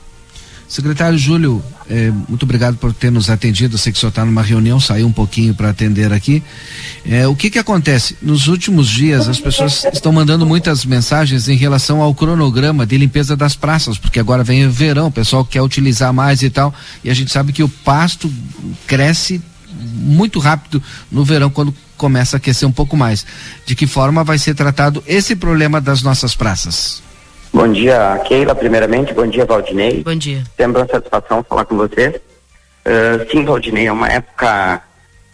Secretário 0.68 1.16
Júlio, 1.16 1.64
eh, 1.88 2.12
muito 2.28 2.42
obrigado 2.42 2.76
por 2.76 2.92
ter 2.92 3.10
nos 3.10 3.30
atendido. 3.30 3.78
Sei 3.78 3.90
que 3.90 3.96
o 3.96 4.00
senhor 4.00 4.10
está 4.10 4.22
numa 4.22 4.42
reunião, 4.42 4.78
saiu 4.78 5.06
um 5.06 5.12
pouquinho 5.12 5.54
para 5.54 5.70
atender 5.70 6.12
aqui. 6.12 6.42
Eh, 7.06 7.26
o 7.26 7.34
que 7.34 7.48
que 7.48 7.58
acontece? 7.58 8.18
Nos 8.20 8.48
últimos 8.48 8.86
dias, 8.86 9.28
as 9.28 9.40
pessoas 9.40 9.86
estão 9.90 10.12
mandando 10.12 10.44
muitas 10.44 10.84
mensagens 10.84 11.48
em 11.48 11.56
relação 11.56 12.02
ao 12.02 12.14
cronograma 12.14 12.84
de 12.84 12.98
limpeza 12.98 13.34
das 13.34 13.56
praças, 13.56 13.96
porque 13.96 14.20
agora 14.20 14.44
vem 14.44 14.66
o 14.66 14.70
verão, 14.70 15.06
o 15.06 15.12
pessoal 15.12 15.42
quer 15.42 15.62
utilizar 15.62 16.12
mais 16.12 16.42
e 16.42 16.50
tal. 16.50 16.74
E 17.02 17.08
a 17.08 17.14
gente 17.14 17.32
sabe 17.32 17.50
que 17.50 17.62
o 17.62 17.68
pasto 17.68 18.30
cresce 18.86 19.40
muito 19.72 20.38
rápido 20.38 20.82
no 21.10 21.24
verão, 21.24 21.48
quando 21.48 21.74
começa 21.96 22.36
a 22.36 22.38
aquecer 22.38 22.68
um 22.68 22.72
pouco 22.72 22.94
mais. 22.94 23.24
De 23.64 23.74
que 23.74 23.86
forma 23.86 24.22
vai 24.22 24.36
ser 24.36 24.54
tratado 24.54 25.02
esse 25.06 25.34
problema 25.34 25.80
das 25.80 26.02
nossas 26.02 26.34
praças? 26.34 27.07
Bom 27.52 27.72
dia, 27.72 28.20
Keila, 28.26 28.54
primeiramente. 28.54 29.14
Bom 29.14 29.26
dia, 29.26 29.44
Valdinei. 29.44 30.02
Bom 30.02 30.14
dia. 30.14 30.42
Sempre 30.56 30.82
uma 30.82 30.86
satisfação 30.86 31.42
falar 31.42 31.64
com 31.64 31.76
você. 31.76 32.20
Uh, 32.86 33.30
sim, 33.30 33.44
Valdinei, 33.44 33.86
é 33.86 33.92
uma 33.92 34.08
época 34.08 34.82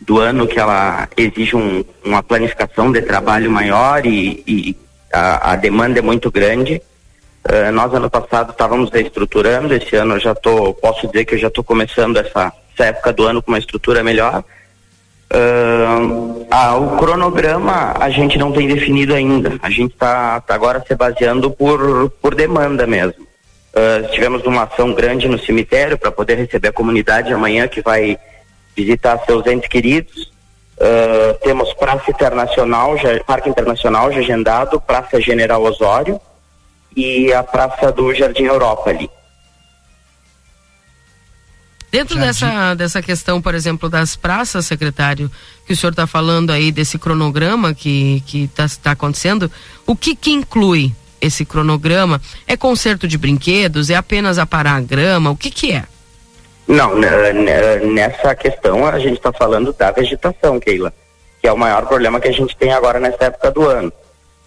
do 0.01 0.19
ano 0.19 0.47
que 0.47 0.59
ela 0.59 1.09
exige 1.17 1.57
um, 1.57 1.85
uma 2.05 2.23
planificação 2.23 2.93
de 2.93 3.01
trabalho 3.03 3.51
maior 3.51 4.05
e, 4.05 4.43
e 4.47 4.77
a, 5.13 5.53
a, 5.53 5.57
demanda 5.57 5.99
é 5.99 6.03
muito 6.03 6.31
grande. 6.31 6.81
Uh, 7.49 7.73
nós 7.73 7.93
ano 7.93 8.11
passado 8.11 8.51
estávamos 8.51 8.91
reestruturando, 8.91 9.75
esse 9.75 9.95
ano 9.97 10.15
eu 10.15 10.21
já 10.21 10.35
tô, 10.35 10.75
posso 10.75 11.07
dizer 11.07 11.25
que 11.25 11.35
eu 11.35 11.39
já 11.39 11.49
estou 11.49 11.63
começando 11.63 12.17
essa, 12.17 12.53
essa 12.73 12.87
época 12.87 13.13
do 13.13 13.25
ano 13.25 13.43
com 13.43 13.51
uma 13.51 13.59
estrutura 13.59 14.03
melhor. 14.03 14.45
Uh, 15.33 16.47
ah, 16.51 16.77
o 16.77 16.97
cronograma 16.97 17.95
a 17.99 18.09
gente 18.11 18.39
não 18.39 18.53
tem 18.53 18.69
definido 18.69 19.15
ainda. 19.15 19.59
A 19.63 19.71
gente 19.71 19.93
está 19.93 20.41
tá 20.41 20.55
agora 20.55 20.85
se 20.87 20.95
baseando 20.95 21.51
por, 21.51 22.11
por 22.23 22.35
demanda 22.35 22.87
mesmo. 22.87 23.27
Uh, 23.75 24.09
tivemos 24.13 24.45
uma 24.45 24.63
ação 24.63 24.95
grande 24.95 25.27
no 25.27 25.39
cemitério 25.39 25.99
para 25.99 26.13
poder 26.13 26.37
receber 26.37 26.69
a 26.69 26.73
comunidade 26.73 27.33
amanhã 27.33 27.67
que 27.67 27.81
vai 27.81 28.17
visitar 28.77 29.19
seus 29.27 29.45
entes 29.47 29.69
queridos. 29.69 30.33
Uh, 30.77 31.35
temos 31.43 31.73
Praça 31.75 32.11
Internacional, 32.11 32.97
já, 32.99 33.19
Parque 33.25 33.49
Internacional 33.49 34.13
já 34.13 34.21
agendado, 34.21 34.81
Praça 34.81 35.21
General 35.21 35.63
Osório 35.63 36.21
e 36.97 37.33
a 37.33 37.43
Praça 37.43 37.91
do 37.91 38.15
Jardim 38.15 38.45
Europa 38.45 38.91
ali. 38.91 39.11
Dentro 41.95 42.19
dessa, 42.19 42.75
dessa 42.75 43.01
questão, 43.01 43.41
por 43.41 43.55
exemplo, 43.55 43.89
das 43.89 44.17
praças, 44.17 44.67
secretário, 44.67 45.31
que 45.65 45.75
o 45.75 45.77
senhor 45.77 45.93
está 45.93 46.09
falando 46.09 46.51
aí 46.51 46.73
desse 46.73 46.99
cronograma 46.99 47.73
que 47.73 48.21
está 48.35 48.67
tá 48.83 48.91
acontecendo, 48.91 49.49
o 49.87 49.95
que, 49.95 50.17
que 50.17 50.33
inclui 50.33 50.93
esse 51.21 51.45
cronograma? 51.45 52.21
É 52.49 52.57
conserto 52.57 53.07
de 53.07 53.17
brinquedos? 53.17 53.91
É 53.91 53.95
apenas 53.95 54.41
aparar 54.41 54.75
a 54.75 54.81
grama? 54.81 55.31
O 55.31 55.37
que, 55.37 55.53
que 55.53 55.71
é? 55.71 55.85
Não, 56.67 56.97
nessa 56.99 58.35
questão 58.35 58.85
a 58.85 58.99
gente 58.99 59.19
está 59.19 59.33
falando 59.33 59.73
da 59.73 59.93
vegetação, 59.93 60.59
Keila, 60.59 60.93
que 61.41 61.47
é 61.47 61.53
o 61.53 61.57
maior 61.57 61.87
problema 61.87 62.19
que 62.19 62.27
a 62.27 62.33
gente 62.33 62.57
tem 62.57 62.73
agora 62.73 62.99
nessa 62.99 63.27
época 63.27 63.53
do 63.53 63.69
ano. 63.69 63.93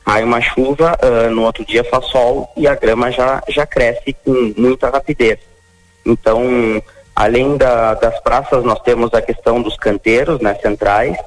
Cai 0.04 0.22
uma 0.22 0.42
chuva, 0.42 0.98
uh, 1.02 1.32
no 1.32 1.44
outro 1.44 1.64
dia 1.64 1.86
faz 1.86 2.08
sol 2.08 2.52
e 2.58 2.68
a 2.68 2.76
grama 2.76 3.10
já, 3.10 3.42
já 3.48 3.66
cresce 3.66 4.14
com 4.26 4.54
muita 4.58 4.90
rapidez. 4.90 5.40
Então, 6.06 6.82
Além 7.18 7.58
da, 7.58 7.96
das 7.96 8.20
praças, 8.20 8.64
nós 8.64 8.80
temos 8.82 9.12
a 9.12 9.24
questão 9.24 9.60
dos 9.60 9.76
canteiros, 9.76 10.40
né, 10.40 10.54
centrais. 10.62 11.18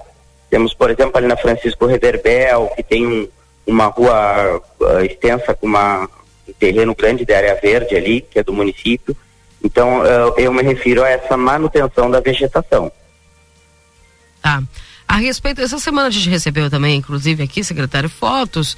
Temos, 0.48 0.72
por 0.72 0.88
exemplo, 0.88 1.18
ali 1.18 1.26
na 1.26 1.36
Francisco 1.36 1.84
Reverbel, 1.84 2.70
que 2.76 2.82
tem 2.84 3.04
um, 3.04 3.28
uma 3.66 3.86
rua 3.86 4.62
uh, 4.78 5.00
extensa 5.00 5.52
com 5.52 5.66
uma, 5.66 6.08
um 6.48 6.52
terreno 6.52 6.94
grande 6.94 7.24
de 7.24 7.34
área 7.34 7.58
verde 7.60 7.96
ali, 7.96 8.20
que 8.20 8.38
é 8.38 8.44
do 8.44 8.52
município. 8.52 9.16
Então, 9.64 10.02
uh, 10.02 10.32
eu 10.38 10.52
me 10.52 10.62
refiro 10.62 11.02
a 11.02 11.08
essa 11.08 11.36
manutenção 11.36 12.08
da 12.08 12.20
vegetação. 12.20 12.92
Tá. 14.40 14.62
A 15.08 15.16
respeito, 15.16 15.60
essa 15.60 15.80
semana 15.80 16.06
a 16.06 16.12
gente 16.12 16.30
recebeu 16.30 16.70
também, 16.70 16.98
inclusive 16.98 17.42
aqui, 17.42 17.64
secretário, 17.64 18.08
fotos 18.08 18.76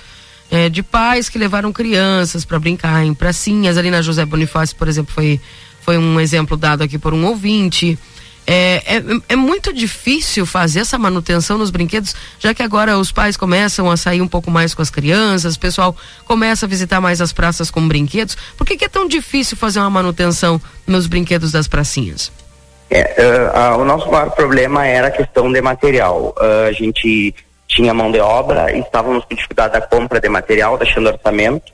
é, 0.50 0.70
de 0.70 0.82
pais 0.82 1.28
que 1.28 1.36
levaram 1.36 1.74
crianças 1.74 2.46
para 2.46 2.58
brincar 2.58 3.04
em 3.04 3.12
pracinhas. 3.12 3.76
Ali 3.76 3.90
na 3.90 4.00
José 4.00 4.24
Bonifácio, 4.24 4.74
por 4.76 4.88
exemplo, 4.88 5.12
foi 5.12 5.38
foi 5.82 5.98
um 5.98 6.18
exemplo 6.18 6.56
dado 6.56 6.82
aqui 6.82 6.98
por 6.98 7.12
um 7.12 7.26
ouvinte. 7.26 7.98
É, 8.44 8.96
é, 8.96 9.02
é, 9.28 9.36
muito 9.36 9.72
difícil 9.72 10.44
fazer 10.44 10.80
essa 10.80 10.98
manutenção 10.98 11.58
nos 11.58 11.70
brinquedos, 11.70 12.14
já 12.40 12.52
que 12.52 12.62
agora 12.62 12.98
os 12.98 13.12
pais 13.12 13.36
começam 13.36 13.88
a 13.88 13.96
sair 13.96 14.20
um 14.20 14.26
pouco 14.26 14.50
mais 14.50 14.74
com 14.74 14.82
as 14.82 14.90
crianças, 14.90 15.54
o 15.54 15.60
pessoal 15.60 15.96
começa 16.24 16.66
a 16.66 16.68
visitar 16.68 17.00
mais 17.00 17.20
as 17.20 17.32
praças 17.32 17.70
com 17.70 17.86
brinquedos. 17.86 18.36
Por 18.56 18.66
que, 18.66 18.76
que 18.76 18.84
é 18.84 18.88
tão 18.88 19.06
difícil 19.06 19.56
fazer 19.56 19.78
uma 19.78 19.90
manutenção 19.90 20.60
nos 20.86 21.06
brinquedos 21.06 21.52
das 21.52 21.68
pracinhas? 21.68 22.32
É, 22.90 23.14
uh, 23.22 23.78
uh, 23.78 23.80
o 23.80 23.84
nosso 23.84 24.10
maior 24.10 24.30
problema 24.30 24.86
era 24.86 25.06
a 25.06 25.10
questão 25.10 25.50
de 25.50 25.62
material. 25.62 26.34
Uh, 26.36 26.68
a 26.68 26.72
gente 26.72 27.34
tinha 27.68 27.94
mão 27.94 28.12
de 28.12 28.20
obra 28.20 28.76
estávamos 28.76 29.24
com 29.24 29.34
dificuldade 29.34 29.72
da 29.72 29.80
compra 29.80 30.20
de 30.20 30.28
material, 30.28 30.76
deixando 30.76 31.08
orçamento. 31.08 31.71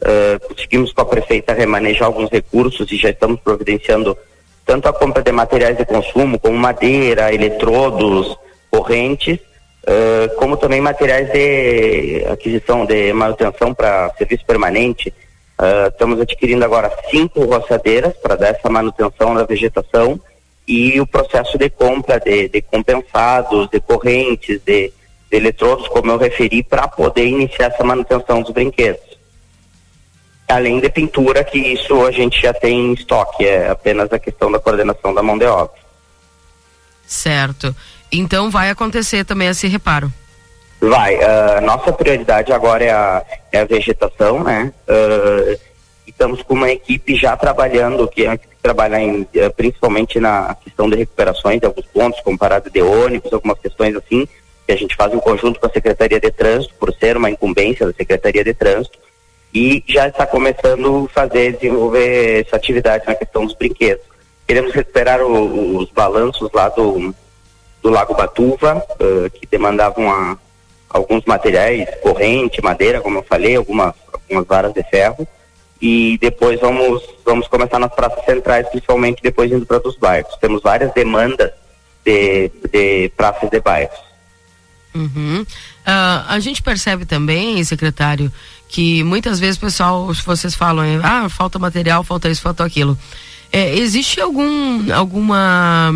Uh, 0.00 0.40
conseguimos 0.48 0.94
com 0.94 1.02
a 1.02 1.04
prefeita 1.04 1.52
remanejar 1.52 2.06
alguns 2.06 2.30
recursos 2.30 2.90
e 2.90 2.96
já 2.96 3.10
estamos 3.10 3.38
providenciando 3.40 4.16
tanto 4.64 4.88
a 4.88 4.94
compra 4.94 5.22
de 5.22 5.30
materiais 5.30 5.76
de 5.76 5.84
consumo, 5.84 6.38
como 6.38 6.56
madeira, 6.56 7.34
eletrodos, 7.34 8.34
correntes, 8.70 9.38
uh, 9.82 10.34
como 10.36 10.56
também 10.56 10.80
materiais 10.80 11.30
de 11.30 12.24
aquisição 12.30 12.86
de 12.86 13.12
manutenção 13.12 13.74
para 13.74 14.10
serviço 14.16 14.44
permanente. 14.46 15.12
Uh, 15.60 15.88
estamos 15.88 16.18
adquirindo 16.18 16.64
agora 16.64 16.90
cinco 17.10 17.44
roçadeiras 17.44 18.14
para 18.22 18.36
dar 18.36 18.48
essa 18.48 18.70
manutenção 18.70 19.34
da 19.34 19.44
vegetação 19.44 20.18
e 20.66 20.98
o 20.98 21.06
processo 21.06 21.58
de 21.58 21.68
compra 21.68 22.18
de, 22.18 22.48
de 22.48 22.62
compensados, 22.62 23.68
de 23.68 23.78
correntes, 23.80 24.62
de, 24.64 24.90
de 25.30 25.36
eletrodos, 25.36 25.88
como 25.88 26.10
eu 26.10 26.16
referi, 26.16 26.62
para 26.62 26.88
poder 26.88 27.26
iniciar 27.26 27.66
essa 27.66 27.84
manutenção 27.84 28.40
dos 28.40 28.52
brinquedos 28.52 29.09
além 30.50 30.80
de 30.80 30.90
pintura, 30.90 31.44
que 31.44 31.58
isso 31.58 32.04
a 32.04 32.10
gente 32.10 32.40
já 32.40 32.52
tem 32.52 32.90
em 32.90 32.92
estoque, 32.92 33.46
é 33.46 33.70
apenas 33.70 34.12
a 34.12 34.18
questão 34.18 34.50
da 34.50 34.58
coordenação 34.58 35.14
da 35.14 35.22
mão 35.22 35.38
de 35.38 35.46
obra. 35.46 35.80
Certo. 37.06 37.74
Então 38.12 38.50
vai 38.50 38.70
acontecer 38.70 39.24
também 39.24 39.48
esse 39.48 39.66
reparo? 39.66 40.12
Vai. 40.80 41.16
Uh, 41.16 41.60
nossa 41.62 41.92
prioridade 41.92 42.52
agora 42.52 42.84
é 42.84 42.90
a, 42.90 43.22
é 43.52 43.60
a 43.60 43.64
vegetação, 43.64 44.42
né? 44.42 44.72
Uh, 44.88 45.58
estamos 46.06 46.42
com 46.42 46.54
uma 46.54 46.70
equipe 46.70 47.14
já 47.14 47.36
trabalhando, 47.36 48.08
que 48.08 48.24
é 48.24 48.28
uma 48.28 48.34
equipe 48.34 48.56
que 48.56 48.62
trabalha 48.62 48.98
em, 49.00 49.22
uh, 49.22 49.54
principalmente 49.56 50.18
na 50.18 50.56
questão 50.64 50.88
de 50.88 50.96
recuperações 50.96 51.60
de 51.60 51.66
alguns 51.66 51.86
pontos, 51.86 52.20
como 52.20 52.38
parada 52.38 52.70
de 52.70 52.80
ônibus, 52.80 53.32
algumas 53.32 53.58
questões 53.58 53.94
assim, 53.94 54.26
que 54.66 54.72
a 54.72 54.76
gente 54.76 54.96
faz 54.96 55.12
em 55.12 55.20
conjunto 55.20 55.60
com 55.60 55.66
a 55.66 55.70
Secretaria 55.70 56.18
de 56.18 56.30
Trânsito, 56.30 56.74
por 56.80 56.94
ser 56.94 57.16
uma 57.16 57.30
incumbência 57.30 57.86
da 57.86 57.92
Secretaria 57.92 58.42
de 58.42 58.54
Trânsito 58.54 58.98
e 59.52 59.82
já 59.86 60.08
está 60.08 60.26
começando 60.26 61.08
a 61.10 61.12
fazer, 61.12 61.54
desenvolver 61.54 62.46
essa 62.46 62.56
atividade 62.56 63.04
na 63.06 63.14
questão 63.14 63.44
dos 63.44 63.54
brinquedos. 63.54 64.04
Queremos 64.46 64.72
recuperar 64.72 65.20
o, 65.22 65.76
os 65.78 65.90
balanços 65.90 66.50
lá 66.52 66.68
do, 66.68 67.14
do 67.82 67.90
Lago 67.90 68.14
Batuva, 68.14 68.76
uh, 68.76 69.30
que 69.30 69.46
demandavam 69.46 70.10
a, 70.10 70.38
alguns 70.88 71.24
materiais, 71.24 71.88
corrente, 72.02 72.62
madeira, 72.62 73.00
como 73.00 73.18
eu 73.18 73.22
falei, 73.22 73.56
algumas, 73.56 73.94
algumas 74.12 74.46
varas 74.46 74.72
de 74.72 74.82
ferro. 74.84 75.26
E 75.80 76.18
depois 76.18 76.60
vamos, 76.60 77.02
vamos 77.24 77.48
começar 77.48 77.78
nas 77.78 77.94
praças 77.94 78.24
centrais, 78.24 78.68
principalmente 78.68 79.22
depois 79.22 79.50
indo 79.50 79.64
para 79.64 79.86
os 79.86 79.96
bairros. 79.96 80.36
Temos 80.36 80.62
várias 80.62 80.92
demandas 80.92 81.50
de, 82.04 82.50
de 82.70 83.08
praças 83.16 83.48
de 83.48 83.60
bairros. 83.60 83.98
Uhum. 84.94 85.42
Uh, 85.42 86.24
a 86.28 86.38
gente 86.40 86.62
percebe 86.62 87.06
também, 87.06 87.62
secretário, 87.64 88.30
que 88.70 89.02
muitas 89.02 89.40
vezes 89.40 89.58
pessoal, 89.58 90.12
vocês 90.24 90.54
falam, 90.54 90.84
ah, 91.02 91.28
falta 91.28 91.58
material, 91.58 92.04
falta 92.04 92.30
isso, 92.30 92.40
falta 92.40 92.64
aquilo. 92.64 92.96
É, 93.52 93.76
existe 93.76 94.20
algum, 94.20 94.92
alguma 94.94 95.92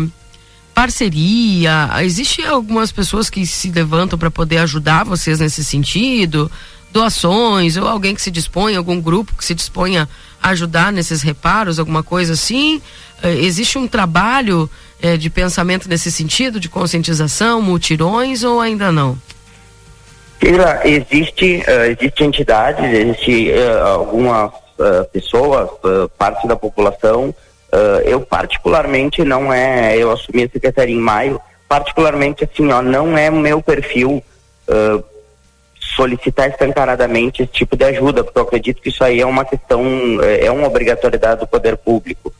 parceria? 0.73 1.89
Existe 2.03 2.45
algumas 2.45 2.91
pessoas 2.91 3.29
que 3.29 3.45
se 3.47 3.71
levantam 3.71 4.19
para 4.19 4.29
poder 4.29 4.57
ajudar 4.57 5.05
vocês 5.05 5.39
nesse 5.39 5.63
sentido? 5.63 6.51
Doações 6.91 7.77
ou 7.77 7.87
alguém 7.87 8.13
que 8.13 8.21
se 8.21 8.29
dispõe, 8.29 8.75
algum 8.75 8.99
grupo 8.99 9.35
que 9.37 9.45
se 9.45 9.55
disponha 9.55 10.07
a 10.43 10.49
ajudar 10.49 10.91
nesses 10.91 11.21
reparos, 11.21 11.79
alguma 11.79 12.03
coisa 12.03 12.33
assim? 12.33 12.81
É, 13.23 13.33
existe 13.35 13.77
um 13.77 13.87
trabalho 13.87 14.69
é, 15.01 15.15
de 15.15 15.29
pensamento 15.29 15.87
nesse 15.87 16.11
sentido, 16.11 16.59
de 16.59 16.67
conscientização, 16.67 17.61
mutirões 17.61 18.43
ou 18.43 18.59
ainda 18.59 18.91
não? 18.91 19.17
Keila, 20.39 20.81
existe, 20.83 21.63
uh, 21.67 21.91
existe 21.91 22.23
entidades, 22.23 22.83
existe 22.93 23.51
uh, 23.51 23.87
algumas 23.87 24.51
uh, 24.51 25.05
pessoas, 25.11 25.69
parte 26.17 26.47
da 26.47 26.55
população. 26.55 27.33
eu 28.05 28.21
particularmente 28.21 29.23
não 29.23 29.51
é, 29.51 29.97
eu 29.97 30.11
assumi 30.11 30.43
a 30.43 30.49
secretaria 30.49 30.95
em 30.95 30.99
maio, 30.99 31.41
particularmente 31.67 32.43
assim, 32.43 32.71
ó, 32.71 32.81
não 32.81 33.17
é 33.17 33.29
meu 33.29 33.61
perfil 33.61 34.23
solicitar 35.95 36.49
escancaradamente 36.49 37.43
esse 37.43 37.51
tipo 37.51 37.75
de 37.75 37.83
ajuda, 37.83 38.23
porque 38.23 38.39
eu 38.39 38.43
acredito 38.43 38.81
que 38.81 38.89
isso 38.89 39.03
aí 39.03 39.19
é 39.19 39.25
uma 39.25 39.43
questão, 39.43 39.83
é 40.23 40.49
uma 40.49 40.67
obrigatoriedade 40.67 41.41
do 41.41 41.47
poder 41.47 41.75
público. 41.75 42.33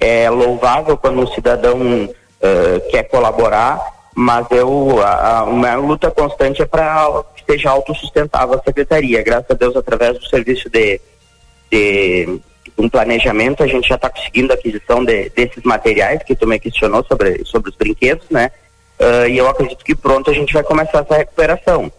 É 0.00 0.30
louvável 0.30 0.96
quando 0.96 1.20
um 1.20 1.26
cidadão 1.26 1.78
uh, 1.78 2.90
quer 2.90 3.04
colaborar, 3.04 3.80
mas 4.14 4.46
eu, 4.50 5.00
a, 5.02 5.40
a 5.40 5.46
minha 5.46 5.76
luta 5.76 6.10
constante 6.10 6.62
é 6.62 6.66
para 6.66 7.24
seja 7.48 7.70
autossustentável 7.70 8.58
a 8.58 8.62
secretaria. 8.62 9.22
Graças 9.22 9.50
a 9.50 9.54
Deus, 9.54 9.74
através 9.74 10.18
do 10.18 10.28
serviço 10.28 10.68
de, 10.68 11.00
de 11.70 12.40
um 12.76 12.88
planejamento, 12.88 13.62
a 13.62 13.66
gente 13.66 13.88
já 13.88 13.94
está 13.94 14.10
conseguindo 14.10 14.52
a 14.52 14.56
aquisição 14.56 15.04
de, 15.04 15.30
desses 15.30 15.62
materiais 15.64 16.22
que 16.22 16.36
tu 16.36 16.46
me 16.46 16.58
questionou 16.58 17.04
sobre, 17.04 17.44
sobre 17.44 17.70
os 17.70 17.76
brinquedos, 17.76 18.28
né? 18.30 18.50
Uh, 18.98 19.28
e 19.28 19.38
eu 19.38 19.48
acredito 19.48 19.84
que 19.84 19.94
pronto 19.94 20.30
a 20.30 20.34
gente 20.34 20.52
vai 20.52 20.62
começar 20.62 21.00
essa 21.00 21.16
recuperação. 21.16 21.90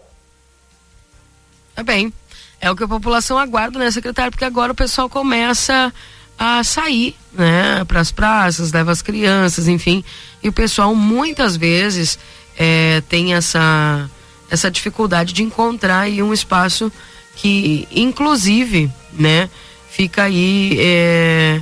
Tá 1.74 1.82
bem. 1.82 2.12
É 2.60 2.70
o 2.70 2.76
que 2.76 2.84
a 2.84 2.88
população 2.88 3.38
aguarda, 3.38 3.78
né, 3.78 3.90
secretário? 3.90 4.30
Porque 4.30 4.44
agora 4.44 4.72
o 4.72 4.74
pessoal 4.74 5.08
começa 5.08 5.92
a 6.38 6.62
sair, 6.62 7.16
né, 7.32 7.84
para 7.86 8.00
as 8.00 8.12
praças, 8.12 8.72
leva 8.72 8.92
as 8.92 9.02
crianças, 9.02 9.66
enfim. 9.66 10.04
E 10.42 10.48
o 10.48 10.52
pessoal 10.52 10.94
muitas 10.94 11.56
vezes 11.56 12.18
é, 12.58 13.02
tem 13.08 13.34
essa, 13.34 14.10
essa 14.50 14.70
dificuldade 14.70 15.32
de 15.32 15.42
encontrar 15.42 16.00
aí 16.00 16.22
um 16.22 16.32
espaço 16.32 16.92
que, 17.36 17.88
inclusive, 17.90 18.90
né, 19.12 19.48
fica 19.88 20.24
aí 20.24 20.76
é, 20.80 21.60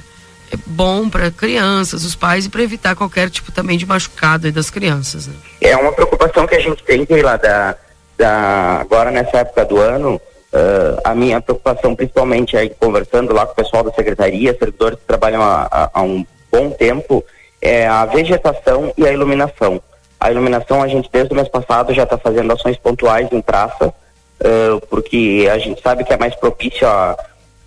é 0.53 0.57
bom 0.67 1.09
para 1.09 1.31
crianças, 1.31 2.05
os 2.05 2.15
pais 2.15 2.47
e 2.47 2.49
para 2.49 2.63
evitar 2.63 2.97
qualquer 2.97 3.31
tipo 3.31 3.53
também 3.53 3.77
de 3.77 3.87
machucado 3.87 4.51
das 4.51 4.71
crianças. 4.71 5.27
Né? 5.27 5.35
É 5.61 5.77
uma 5.77 5.93
preocupação 5.93 6.47
que 6.47 6.55
a 6.55 6.61
gente 6.61 6.83
tem 6.83 7.23
lá 7.23 7.37
da, 7.37 7.77
da 8.17 8.79
agora 8.81 9.11
nessa 9.11 9.39
época 9.39 9.65
do 9.65 9.79
ano 9.79 10.21
Uh, 10.51 10.97
a 11.05 11.15
minha 11.15 11.43
preocupação, 11.43 11.95
principalmente 11.95 12.57
aí 12.57 12.71
conversando 12.71 13.35
lá 13.35 13.45
com 13.45 13.53
o 13.53 13.57
pessoal 13.57 13.85
da 13.85 13.93
secretaria, 13.93 14.57
servidores 14.59 14.99
que 14.99 15.05
trabalham 15.05 15.43
há, 15.43 16.03
um 16.03 16.25
bom 16.51 16.71
tempo, 16.71 17.23
é 17.61 17.87
a 17.87 18.07
vegetação 18.07 18.91
e 18.97 19.07
a 19.07 19.13
iluminação. 19.13 19.79
A 20.21 20.31
iluminação 20.31 20.83
a 20.83 20.89
gente 20.89 21.09
desde 21.13 21.33
o 21.33 21.37
mês 21.37 21.49
passado 21.49 21.95
já 21.95 22.03
está 22.03 22.19
fazendo 22.19 22.53
ações 22.53 22.77
pontuais 22.77 23.29
em 23.31 23.41
praça, 23.41 23.89
uh, 23.89 24.87
porque 24.89 25.49
a 25.51 25.59
gente 25.59 25.81
sabe 25.81 26.03
que 26.05 26.13
é 26.13 26.17
mais 26.17 26.35
propício 26.35 26.87
a, 26.89 27.17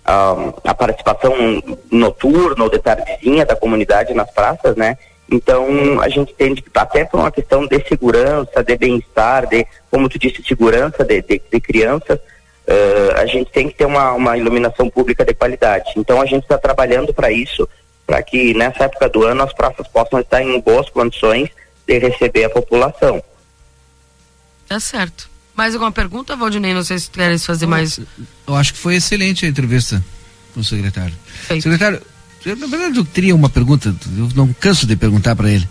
a, 0.04 0.36
a, 0.64 0.74
participação 0.74 1.34
noturna 1.90 2.64
ou 2.64 2.70
de 2.70 2.78
tardezinha 2.78 3.46
da 3.46 3.56
comunidade 3.56 4.12
nas 4.12 4.30
praças, 4.30 4.76
né? 4.76 4.98
Então 5.30 5.66
a 6.02 6.10
gente 6.10 6.34
que 6.34 6.62
até 6.74 7.06
por 7.06 7.20
uma 7.20 7.32
questão 7.32 7.66
de 7.66 7.82
segurança, 7.88 8.62
de 8.62 8.76
bem-estar, 8.76 9.46
de, 9.46 9.66
como 9.90 10.08
tu 10.08 10.18
disse, 10.18 10.42
segurança 10.42 11.02
de, 11.04 11.22
de, 11.22 11.40
de 11.50 11.60
crianças, 11.60 12.18
uh, 12.18 13.16
a 13.16 13.24
gente 13.24 13.50
tem 13.50 13.68
que 13.68 13.76
ter 13.76 13.86
uma, 13.86 14.12
uma 14.12 14.36
iluminação 14.36 14.90
pública 14.90 15.24
de 15.24 15.32
qualidade. 15.32 15.92
Então 15.96 16.20
a 16.20 16.26
gente 16.26 16.42
está 16.42 16.58
trabalhando 16.58 17.14
para 17.14 17.32
isso, 17.32 17.66
para 18.06 18.22
que 18.22 18.52
nessa 18.52 18.84
época 18.84 19.08
do 19.08 19.24
ano 19.24 19.42
as 19.42 19.54
praças 19.54 19.88
possam 19.88 20.20
estar 20.20 20.42
em 20.42 20.60
boas 20.60 20.90
condições 20.90 21.48
de 21.86 21.98
receber 21.98 22.44
a 22.44 22.50
população. 22.50 23.22
Tá 24.68 24.80
certo. 24.80 25.30
Mais 25.54 25.74
alguma 25.74 25.92
pergunta, 25.92 26.34
Valdinei? 26.34 26.72
Não 26.72 26.82
sei 26.82 26.98
se 26.98 27.10
querem 27.10 27.38
fazer 27.38 27.66
mais. 27.66 28.00
Eu 28.46 28.56
acho 28.56 28.72
que 28.72 28.78
foi 28.78 28.96
excelente 28.96 29.44
a 29.44 29.48
entrevista 29.48 30.02
com 30.54 30.60
o 30.60 30.64
secretário. 30.64 31.14
Feito. 31.46 31.62
Secretário, 31.62 32.00
eu, 32.44 32.56
na 32.56 32.66
verdade 32.66 32.98
eu 32.98 33.04
teria 33.04 33.34
uma 33.34 33.48
pergunta, 33.48 33.94
eu 34.16 34.28
não 34.34 34.52
canso 34.52 34.86
de 34.86 34.96
perguntar 34.96 35.36
para 35.36 35.50
ele. 35.50 35.68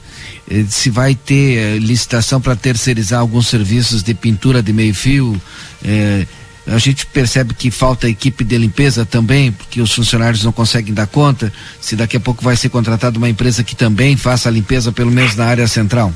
Eh, 0.49 0.66
se 0.70 0.89
vai 0.89 1.16
ter 1.16 1.57
eh, 1.57 1.78
licitação 1.78 2.39
para 2.39 2.55
terceirizar 2.55 3.20
alguns 3.20 3.47
serviços 3.47 4.03
de 4.03 4.14
pintura 4.14 4.64
de 4.64 4.72
meio 4.72 4.93
fio, 4.93 5.39
eh, 5.84 6.26
a 6.68 6.78
gente 6.78 7.05
percebe 7.07 7.53
que 7.53 7.72
falta 7.72 8.07
equipe 8.07 8.43
de 8.43 8.57
limpeza 8.57 9.05
também, 9.05 9.51
porque 9.51 9.82
os 9.82 9.93
funcionários 9.93 10.43
não 10.43 10.51
conseguem 10.51 10.93
dar 10.93 11.07
conta. 11.07 11.51
Se 11.80 11.95
daqui 11.95 12.18
a 12.18 12.20
pouco 12.20 12.43
vai 12.43 12.55
ser 12.55 12.70
contratada 12.70 13.18
uma 13.18 13.30
empresa 13.30 13.64
que 13.64 13.76
também 13.76 14.16
faça 14.16 14.47
a 14.47 14.51
limpeza, 14.51 14.91
pelo 14.91 15.12
menos 15.12 15.36
na 15.36 15.45
área 15.45 15.68
central. 15.68 16.12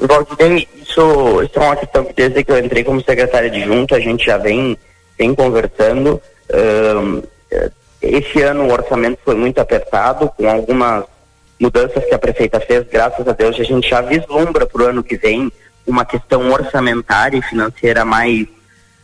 Valdinei, 0.00 0.66
isso, 0.82 1.42
isso 1.42 1.52
é 1.54 1.60
uma 1.60 1.76
questão 1.76 2.04
que 2.04 2.14
desde 2.14 2.42
que 2.42 2.50
eu 2.50 2.58
entrei 2.58 2.82
como 2.82 3.02
secretário 3.02 3.52
junta, 3.64 3.96
a 3.96 4.00
gente 4.00 4.26
já 4.26 4.36
vem, 4.36 4.76
vem 5.18 5.34
conversando. 5.34 6.20
Um, 6.52 7.22
esse 8.02 8.42
ano 8.42 8.64
o 8.64 8.72
orçamento 8.72 9.18
foi 9.24 9.34
muito 9.34 9.60
apertado, 9.60 10.28
com 10.36 10.48
algumas 10.48 11.04
mudanças 11.60 12.04
que 12.04 12.14
a 12.14 12.18
prefeita 12.18 12.58
fez, 12.58 12.86
graças 12.90 13.28
a 13.28 13.32
Deus, 13.32 13.60
a 13.60 13.62
gente 13.62 13.88
já 13.88 14.00
vislumbra 14.00 14.66
para 14.66 14.82
o 14.82 14.86
ano 14.86 15.04
que 15.04 15.16
vem 15.16 15.52
uma 15.86 16.04
questão 16.04 16.50
orçamentária 16.50 17.36
e 17.36 17.42
financeira 17.42 18.04
mais 18.04 18.46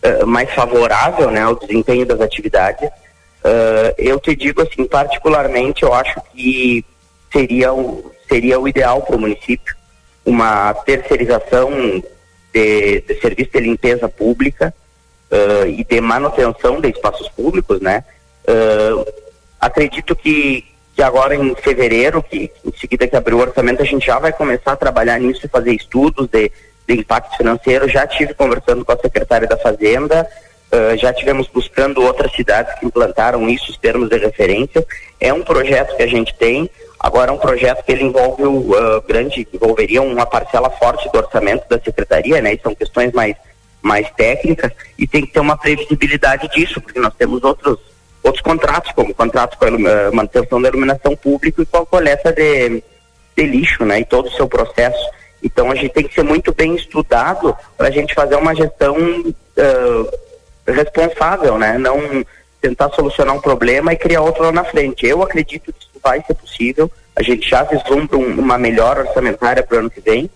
eh, 0.02 0.24
mais 0.24 0.50
favorável 0.52 1.30
né, 1.30 1.40
ao 1.40 1.56
desempenho 1.56 2.06
das 2.06 2.20
atividades. 2.20 2.88
Uh, 2.88 3.94
eu 3.96 4.18
te 4.18 4.34
digo 4.34 4.60
assim, 4.60 4.84
particularmente, 4.84 5.84
eu 5.84 5.94
acho 5.94 6.20
que 6.32 6.84
seria 7.32 7.72
o, 7.72 8.12
seria 8.28 8.58
o 8.58 8.66
ideal 8.66 9.02
para 9.02 9.16
o 9.16 9.20
município 9.20 9.74
uma 10.24 10.74
terceirização 10.74 11.70
de, 12.52 13.00
de, 13.00 13.20
serviço 13.20 13.52
de 13.52 13.60
limpeza 13.60 14.08
pública 14.08 14.74
uh, 15.30 15.66
e 15.66 15.84
de 15.84 16.00
manutenção 16.00 16.80
de 16.80 16.88
espaços 16.88 17.28
públicos, 17.28 17.80
né? 17.80 18.04
Uh, 18.48 19.06
acredito 19.60 20.14
que, 20.16 20.64
que 20.94 21.02
agora 21.02 21.34
em 21.36 21.54
fevereiro, 21.54 22.22
que 22.22 22.50
em 22.64 22.72
seguida 22.78 23.06
que 23.06 23.16
abrir 23.16 23.34
o 23.34 23.40
orçamento, 23.40 23.82
a 23.82 23.86
gente 23.86 24.06
já 24.06 24.18
vai 24.18 24.32
começar 24.32 24.72
a 24.72 24.76
trabalhar 24.76 25.20
nisso 25.20 25.46
e 25.46 25.48
fazer 25.48 25.72
estudos 25.72 26.28
de 26.28 26.50
de 26.86 26.94
impacto 26.94 27.36
financeiro. 27.36 27.88
Já 27.88 28.06
tive 28.06 28.34
conversando 28.34 28.84
com 28.84 28.92
a 28.92 28.98
secretária 28.98 29.46
da 29.46 29.56
Fazenda, 29.56 30.26
uh, 30.72 30.96
já 30.96 31.12
tivemos 31.12 31.48
buscando 31.48 32.02
outras 32.02 32.32
cidades 32.32 32.78
que 32.78 32.86
implantaram 32.86 33.48
isso, 33.48 33.70
os 33.70 33.78
termos 33.78 34.08
de 34.08 34.18
referência. 34.18 34.86
É 35.20 35.32
um 35.32 35.42
projeto 35.42 35.96
que 35.96 36.02
a 36.02 36.06
gente 36.06 36.34
tem. 36.34 36.70
Agora 36.98 37.30
é 37.30 37.34
um 37.34 37.38
projeto 37.38 37.84
que 37.84 37.92
ele 37.92 38.04
envolve 38.04 38.42
o 38.44 38.72
uh, 38.72 39.02
grande, 39.06 39.46
envolveria 39.52 40.02
uma 40.02 40.26
parcela 40.26 40.70
forte 40.70 41.10
do 41.10 41.18
orçamento 41.18 41.68
da 41.68 41.78
secretaria, 41.78 42.40
né? 42.40 42.54
E 42.54 42.60
são 42.62 42.74
questões 42.74 43.12
mais 43.12 43.36
mais 43.82 44.10
técnicas 44.10 44.72
e 44.98 45.06
tem 45.06 45.24
que 45.24 45.32
ter 45.32 45.38
uma 45.38 45.56
previsibilidade 45.56 46.48
disso, 46.48 46.80
porque 46.80 46.98
nós 46.98 47.14
temos 47.14 47.44
outros 47.44 47.78
outros 48.20 48.42
contratos, 48.42 48.90
como 48.92 49.14
contrato 49.14 49.56
com 49.56 49.66
a 49.66 50.10
manutenção 50.12 50.60
da 50.60 50.68
iluminação 50.68 51.14
pública 51.14 51.62
e 51.62 51.66
com 51.66 51.78
a 51.78 51.86
coleta 51.86 52.32
de, 52.32 52.82
de 53.36 53.46
lixo, 53.46 53.84
né? 53.84 54.00
E 54.00 54.04
todo 54.04 54.26
o 54.26 54.32
seu 54.32 54.48
processo. 54.48 54.98
Então 55.46 55.70
a 55.70 55.76
gente 55.76 55.90
tem 55.90 56.04
que 56.06 56.14
ser 56.14 56.24
muito 56.24 56.52
bem 56.52 56.74
estudado 56.74 57.56
para 57.78 57.86
a 57.86 57.90
gente 57.90 58.12
fazer 58.14 58.34
uma 58.34 58.54
gestão 58.54 58.96
uh, 58.96 60.10
responsável, 60.66 61.56
né? 61.56 61.78
Não 61.78 62.24
tentar 62.60 62.90
solucionar 62.90 63.34
um 63.34 63.40
problema 63.40 63.92
e 63.92 63.96
criar 63.96 64.22
outro 64.22 64.42
lá 64.42 64.50
na 64.50 64.64
frente. 64.64 65.06
Eu 65.06 65.22
acredito 65.22 65.72
que 65.72 65.78
isso 65.78 66.00
vai 66.02 66.20
ser 66.26 66.34
possível. 66.34 66.90
A 67.14 67.22
gente 67.22 67.48
já 67.48 67.62
vislumbra 67.62 68.18
um, 68.18 68.40
uma 68.40 68.58
melhor 68.58 68.98
orçamentária 68.98 69.62
para 69.62 69.76
o 69.76 69.78
ano 69.78 69.90
que 69.90 70.00
vem. 70.00 70.28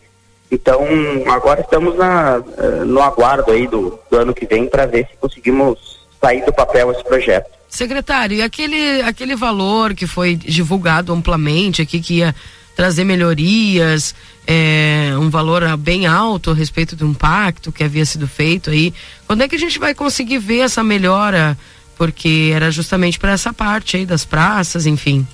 Então 0.48 0.86
agora 1.26 1.60
estamos 1.60 1.96
na, 1.96 2.38
uh, 2.38 2.84
no 2.84 3.02
aguardo 3.02 3.50
aí 3.50 3.66
do, 3.66 3.98
do 4.08 4.16
ano 4.16 4.32
que 4.32 4.46
vem 4.46 4.68
para 4.68 4.86
ver 4.86 5.08
se 5.10 5.16
conseguimos 5.16 6.06
sair 6.20 6.44
do 6.44 6.52
papel 6.52 6.92
esse 6.92 7.02
projeto. 7.02 7.50
Secretário, 7.68 8.36
e 8.36 8.42
aquele, 8.42 9.00
aquele 9.02 9.34
valor 9.34 9.94
que 9.94 10.06
foi 10.06 10.34
divulgado 10.34 11.12
amplamente 11.12 11.82
aqui 11.82 12.00
que 12.00 12.18
ia 12.18 12.34
trazer 12.74 13.04
melhorias, 13.04 14.14
é, 14.46 15.12
um 15.18 15.30
valor 15.30 15.76
bem 15.76 16.06
alto 16.06 16.50
a 16.50 16.54
respeito 16.54 16.96
do 16.96 17.06
impacto 17.06 17.70
que 17.70 17.84
havia 17.84 18.04
sido 18.04 18.26
feito 18.26 18.70
aí. 18.70 18.92
Quando 19.26 19.42
é 19.42 19.48
que 19.48 19.54
a 19.54 19.58
gente 19.58 19.78
vai 19.78 19.94
conseguir 19.94 20.38
ver 20.38 20.60
essa 20.60 20.82
melhora? 20.82 21.56
Porque 21.96 22.50
era 22.54 22.70
justamente 22.70 23.18
para 23.18 23.32
essa 23.32 23.52
parte 23.52 23.96
aí 23.96 24.06
das 24.06 24.24
praças, 24.24 24.86
enfim. 24.86 25.26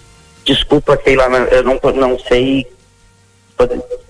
Desculpa, 0.45 0.97
Keila, 0.97 1.25
eu 1.51 1.63
não, 1.63 1.81
não 1.95 2.19
sei 2.19 2.67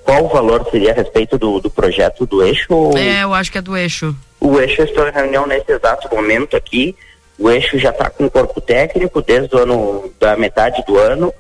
qual 0.02 0.24
o 0.24 0.28
valor 0.28 0.66
seria 0.70 0.92
a 0.92 0.94
respeito 0.94 1.38
do, 1.38 1.60
do 1.60 1.70
projeto 1.70 2.26
do 2.26 2.42
eixo? 2.42 2.66
Ou... 2.70 2.96
É, 2.96 3.22
eu 3.22 3.34
acho 3.34 3.52
que 3.52 3.58
é 3.58 3.62
do 3.62 3.76
eixo. 3.76 4.14
O 4.40 4.58
eixo 4.58 4.82
está 4.82 5.08
em 5.08 5.12
reunião 5.12 5.46
nesse 5.46 5.70
exato 5.70 6.12
momento 6.14 6.56
aqui. 6.56 6.96
O 7.38 7.50
eixo 7.50 7.78
já 7.78 7.90
está 7.90 8.08
com 8.10 8.28
corpo 8.30 8.60
técnico 8.60 9.22
desde 9.22 9.54
o 9.54 9.58
ano, 9.58 10.10
da 10.18 10.36
metade 10.36 10.82
do 10.86 10.98
ano 10.98 11.32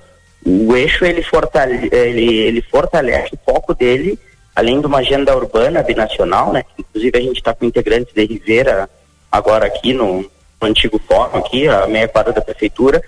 o 0.46 0.76
eixo 0.76 1.04
ele, 1.04 1.22
fortale 1.22 1.88
ele, 1.92 2.38
ele 2.38 2.62
fortalece 2.62 3.34
o 3.34 3.38
foco 3.44 3.74
dele, 3.74 4.16
além 4.54 4.80
de 4.80 4.86
uma 4.86 4.98
agenda 4.98 5.36
urbana 5.36 5.82
binacional, 5.82 6.52
né? 6.52 6.64
Inclusive 6.78 7.18
a 7.18 7.20
gente 7.20 7.38
está 7.38 7.52
com 7.52 7.64
integrantes 7.64 8.14
de 8.14 8.24
Rivera 8.24 8.88
agora 9.30 9.66
aqui 9.66 9.92
no, 9.92 10.20
no 10.60 10.68
antigo 10.68 11.00
fórum 11.00 11.38
aqui, 11.38 11.66
a 11.66 11.88
meia 11.88 12.06
quadra 12.06 12.32
da 12.32 12.40
prefeitura. 12.40 13.02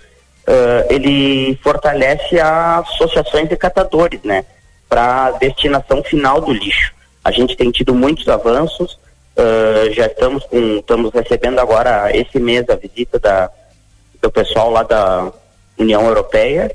Uh, 0.48 0.92
ele 0.92 1.56
fortalece 1.62 2.40
as 2.40 2.88
associações 2.88 3.48
de 3.48 3.56
catadores, 3.56 4.20
né? 4.24 4.44
Para 4.88 5.30
destinação 5.32 6.02
final 6.02 6.40
do 6.40 6.52
lixo. 6.52 6.92
A 7.24 7.30
gente 7.30 7.56
tem 7.56 7.70
tido 7.70 7.94
muitos 7.94 8.26
avanços. 8.28 8.98
Uh, 9.36 9.92
já 9.92 10.06
estamos 10.06 10.44
com, 10.46 10.78
estamos 10.78 11.12
recebendo 11.14 11.60
agora 11.60 12.10
esse 12.16 12.40
mês 12.40 12.68
a 12.68 12.74
visita 12.74 13.16
da, 13.20 13.48
do 14.20 14.28
pessoal 14.28 14.70
lá 14.70 14.82
da 14.82 15.30
União 15.78 16.04
Europeia 16.04 16.68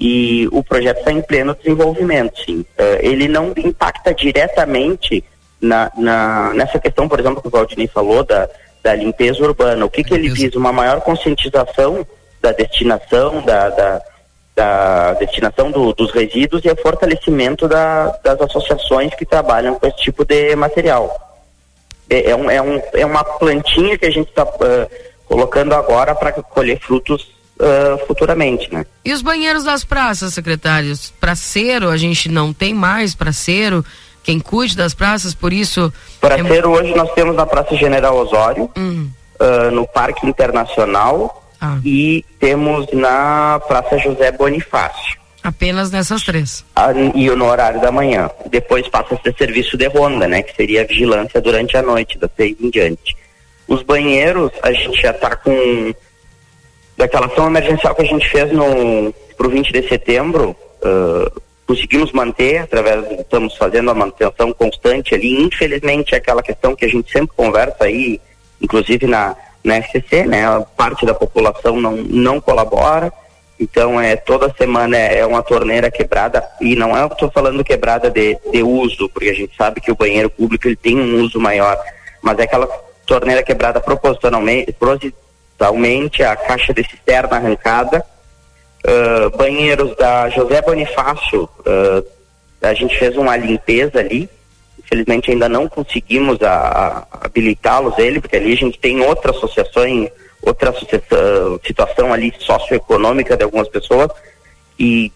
e 0.00 0.48
o 0.52 0.62
projeto 0.62 0.98
está 0.98 1.12
em 1.12 1.20
pleno 1.20 1.54
desenvolvimento, 1.54 2.40
sim. 2.44 2.60
Uh, 2.60 2.98
ele 3.00 3.26
não 3.26 3.52
impacta 3.56 4.14
diretamente 4.14 5.24
na, 5.60 5.90
na, 5.96 6.52
nessa 6.54 6.78
questão, 6.78 7.08
por 7.08 7.18
exemplo, 7.18 7.42
que 7.42 7.48
o 7.48 7.50
Valdinei 7.50 7.88
falou, 7.88 8.22
da, 8.24 8.48
da 8.82 8.94
limpeza 8.94 9.42
urbana. 9.42 9.84
O 9.84 9.90
que, 9.90 10.04
que 10.04 10.14
ele 10.14 10.28
visa? 10.28 10.58
Uma 10.58 10.72
maior 10.72 11.00
conscientização 11.00 12.06
da 12.40 12.52
destinação, 12.52 13.42
da, 13.42 13.68
da 13.70 14.02
da 14.58 15.12
destinação 15.14 15.70
do, 15.70 15.92
dos 15.92 16.10
resíduos 16.10 16.64
e 16.64 16.68
o 16.68 16.76
fortalecimento 16.76 17.68
da, 17.68 18.08
das 18.24 18.40
associações 18.40 19.14
que 19.14 19.24
trabalham 19.24 19.76
com 19.76 19.86
esse 19.86 19.98
tipo 19.98 20.24
de 20.24 20.56
material. 20.56 21.16
É, 22.10 22.32
é, 22.32 22.36
um, 22.36 22.50
é, 22.50 22.60
um, 22.60 22.82
é 22.92 23.06
uma 23.06 23.22
plantinha 23.22 23.96
que 23.96 24.06
a 24.06 24.10
gente 24.10 24.30
está 24.30 24.42
uh, 24.42 24.90
colocando 25.26 25.74
agora 25.74 26.12
para 26.12 26.32
colher 26.32 26.80
frutos 26.80 27.30
uh, 27.58 28.06
futuramente, 28.06 28.72
né? 28.72 28.86
E 29.04 29.12
os 29.12 29.22
banheiros 29.22 29.64
das 29.64 29.84
praças, 29.84 30.34
secretários? 30.34 31.12
Praceiro, 31.20 31.90
a 31.90 31.96
gente 31.96 32.28
não 32.28 32.52
tem 32.52 32.74
mais 32.74 33.14
praceiro, 33.14 33.84
quem 34.22 34.38
cuide 34.38 34.76
das 34.76 34.94
praças, 34.94 35.34
por 35.34 35.52
isso... 35.52 35.92
Praceiro 36.20 36.74
é... 36.74 36.80
hoje 36.80 36.94
nós 36.94 37.12
temos 37.12 37.36
na 37.36 37.46
Praça 37.46 37.76
General 37.76 38.16
Osório, 38.16 38.70
hum. 38.76 39.08
uh, 39.40 39.70
no 39.70 39.86
Parque 39.86 40.26
Internacional 40.26 41.50
ah. 41.60 41.78
e 41.84 42.24
temos 42.38 42.86
na 42.92 43.60
Praça 43.66 43.98
José 43.98 44.32
Bonifácio. 44.32 45.18
Apenas 45.42 45.90
nessas 45.90 46.22
três. 46.24 46.64
Ah, 46.74 46.92
e 47.14 47.30
no 47.30 47.46
horário 47.46 47.80
da 47.80 47.92
manhã. 47.92 48.28
Depois 48.50 48.86
passa 48.88 49.14
a 49.14 49.18
ser 49.18 49.34
serviço 49.38 49.78
de 49.78 49.86
ronda, 49.86 50.26
né? 50.26 50.42
Que 50.42 50.54
seria 50.54 50.82
a 50.82 50.84
vigilância 50.84 51.40
durante 51.40 51.76
a 51.76 51.82
noite, 51.82 52.18
das 52.18 52.30
seis 52.36 52.56
em 52.60 52.68
diante. 52.68 53.16
Os 53.66 53.82
banheiros, 53.82 54.50
a 54.62 54.72
gente 54.72 55.00
já 55.00 55.10
está 55.10 55.36
com 55.36 55.94
daquela 56.98 57.26
ação 57.26 57.46
emergencial 57.46 57.94
que 57.94 58.02
a 58.02 58.06
gente 58.06 58.28
fez 58.28 58.52
no 58.52 59.14
pro 59.36 59.48
20 59.48 59.72
de 59.72 59.88
setembro, 59.88 60.56
uh, 60.82 61.40
conseguimos 61.64 62.10
manter 62.10 62.58
através, 62.58 63.20
estamos 63.20 63.56
fazendo 63.56 63.88
a 63.88 63.94
manutenção 63.94 64.52
constante 64.52 65.14
ali. 65.14 65.40
Infelizmente, 65.40 66.14
é 66.14 66.18
aquela 66.18 66.42
questão 66.42 66.74
que 66.74 66.84
a 66.84 66.88
gente 66.88 67.10
sempre 67.10 67.36
conversa 67.36 67.84
aí, 67.84 68.20
inclusive 68.60 69.06
na, 69.06 69.36
na 69.62 69.76
FCC, 69.76 70.26
né? 70.26 70.44
A 70.44 70.60
parte 70.60 71.06
da 71.06 71.14
população 71.14 71.80
não, 71.80 71.92
não 71.92 72.40
colabora. 72.40 73.12
Então, 73.60 74.00
é 74.00 74.16
toda 74.16 74.52
semana 74.58 74.96
é, 74.96 75.20
é 75.20 75.26
uma 75.26 75.42
torneira 75.42 75.90
quebrada 75.90 76.44
e 76.60 76.74
não 76.74 76.96
é 76.96 77.02
eu 77.02 77.06
estou 77.06 77.30
falando 77.30 77.64
quebrada 77.64 78.10
de, 78.10 78.36
de 78.52 78.62
uso, 78.62 79.08
porque 79.08 79.30
a 79.30 79.34
gente 79.34 79.54
sabe 79.56 79.80
que 79.80 79.92
o 79.92 79.96
banheiro 79.96 80.30
público 80.30 80.66
ele 80.66 80.76
tem 80.76 80.98
um 80.98 81.22
uso 81.22 81.40
maior, 81.40 81.76
mas 82.22 82.38
é 82.38 82.42
aquela 82.42 82.66
torneira 83.06 83.42
quebrada 83.42 83.80
propositalmente, 83.80 84.72
totalmente, 85.58 86.22
a 86.22 86.36
caixa 86.36 86.72
de 86.72 86.84
cisterna 86.84 87.36
arrancada, 87.36 88.04
uh, 88.86 89.36
banheiros 89.36 89.96
da 89.96 90.28
José 90.30 90.62
Bonifácio, 90.62 91.48
uh, 91.66 92.06
a 92.62 92.72
gente 92.74 92.96
fez 92.96 93.16
uma 93.16 93.36
limpeza 93.36 93.98
ali, 93.98 94.30
infelizmente 94.78 95.32
ainda 95.32 95.48
não 95.48 95.68
conseguimos 95.68 96.38
habilitá-los 96.40 97.98
ele, 97.98 98.20
porque 98.20 98.36
ali 98.36 98.52
a 98.52 98.56
gente 98.56 98.78
tem 98.78 99.00
outra 99.00 99.32
associação, 99.32 100.08
outra 100.42 100.70
associação, 100.70 101.60
situação 101.66 102.12
ali 102.12 102.32
socioeconômica 102.38 103.36
de 103.36 103.42
algumas 103.42 103.68
pessoas 103.68 104.10
e 104.78 105.12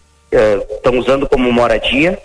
estão 0.75 0.93
uh, 0.93 0.99
usando 0.99 1.27
como 1.27 1.51
moradia. 1.51 2.19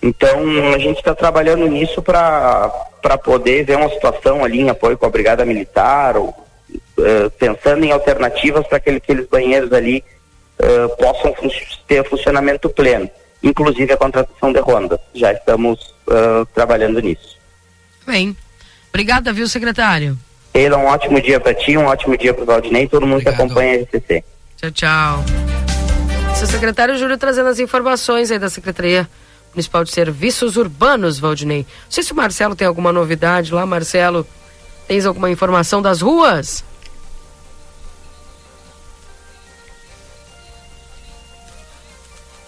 Então 0.00 0.40
a 0.74 0.78
gente 0.78 0.98
está 0.98 1.14
trabalhando 1.14 1.66
nisso 1.66 2.00
para 2.00 2.70
poder 3.24 3.64
ver 3.64 3.76
uma 3.76 3.88
situação 3.90 4.44
ali 4.44 4.60
em 4.60 4.70
apoio 4.70 4.96
com 4.96 5.06
a 5.06 5.10
Brigada 5.10 5.44
Militar 5.44 6.16
ou 6.16 6.45
uh, 6.98 7.30
pensando 7.38 7.84
em 7.84 7.92
alternativas 7.92 8.66
para 8.66 8.80
que 8.80 8.90
aqueles 8.90 9.26
banheiros 9.26 9.72
ali 9.72 10.04
uh, 10.60 10.96
possam 10.96 11.34
fun 11.34 11.48
ter 11.86 12.04
funcionamento 12.08 12.68
pleno, 12.68 13.08
inclusive 13.42 13.92
a 13.92 13.96
contratação 13.96 14.52
de 14.52 14.60
ronda. 14.60 15.00
Já 15.14 15.32
estamos 15.32 15.94
uh, 16.08 16.46
trabalhando 16.54 17.00
nisso. 17.00 17.36
Bem, 18.06 18.36
obrigada, 18.90 19.32
viu, 19.32 19.48
secretário? 19.48 20.16
Ele 20.54 20.74
um 20.74 20.86
ótimo 20.86 21.20
dia 21.20 21.38
para 21.38 21.52
ti, 21.52 21.76
um 21.76 21.84
ótimo 21.84 22.16
dia 22.16 22.32
para 22.32 22.42
o 22.42 22.46
Valdinei 22.46 22.84
e 22.84 22.88
todo 22.88 23.06
mundo 23.06 23.20
Obrigado. 23.20 23.36
que 23.36 23.42
acompanha 23.42 23.78
a 23.78 23.82
RCC. 23.82 24.24
Tchau, 24.56 24.70
tchau. 24.70 25.24
Seu 26.34 26.46
secretário 26.46 26.96
Júlio 26.96 27.18
trazendo 27.18 27.48
as 27.48 27.58
informações 27.58 28.30
aí 28.30 28.38
da 28.38 28.48
Secretaria 28.48 29.08
Municipal 29.52 29.84
de 29.84 29.90
Serviços 29.90 30.56
Urbanos, 30.56 31.18
Valdinei. 31.18 31.60
Não 31.60 31.90
sei 31.90 32.02
se 32.02 32.12
o 32.12 32.16
Marcelo 32.16 32.54
tem 32.54 32.66
alguma 32.66 32.92
novidade 32.92 33.52
lá, 33.52 33.66
Marcelo. 33.66 34.26
Tens 34.86 35.04
alguma 35.06 35.30
informação 35.30 35.82
das 35.82 36.00
ruas? 36.00 36.64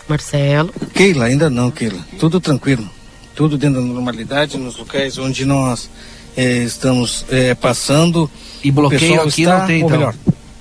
Marcelo. 0.08 0.72
Keila, 0.94 1.26
ainda 1.26 1.50
não, 1.50 1.70
Keila. 1.70 1.98
Tudo 2.18 2.40
tranquilo. 2.40 2.88
Tudo 3.34 3.58
dentro 3.58 3.80
da 3.80 3.86
normalidade, 3.86 4.56
nos 4.56 4.76
locais 4.76 5.18
onde 5.18 5.44
nós 5.44 5.90
eh, 6.36 6.64
estamos 6.64 7.24
eh, 7.30 7.54
passando. 7.54 8.28
E 8.64 8.70
bloqueio 8.70 9.20
aqui 9.22 9.42
está, 9.42 9.58
não 9.60 9.66
tem, 9.66 9.80
então? 9.80 9.90
Melhor, 9.90 10.14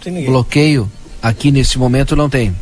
tem 0.04 0.26
bloqueio 0.26 0.92
aqui 1.22 1.52
nesse 1.52 1.80
momento 1.80 2.16
não 2.16 2.30
tem. 2.30 2.56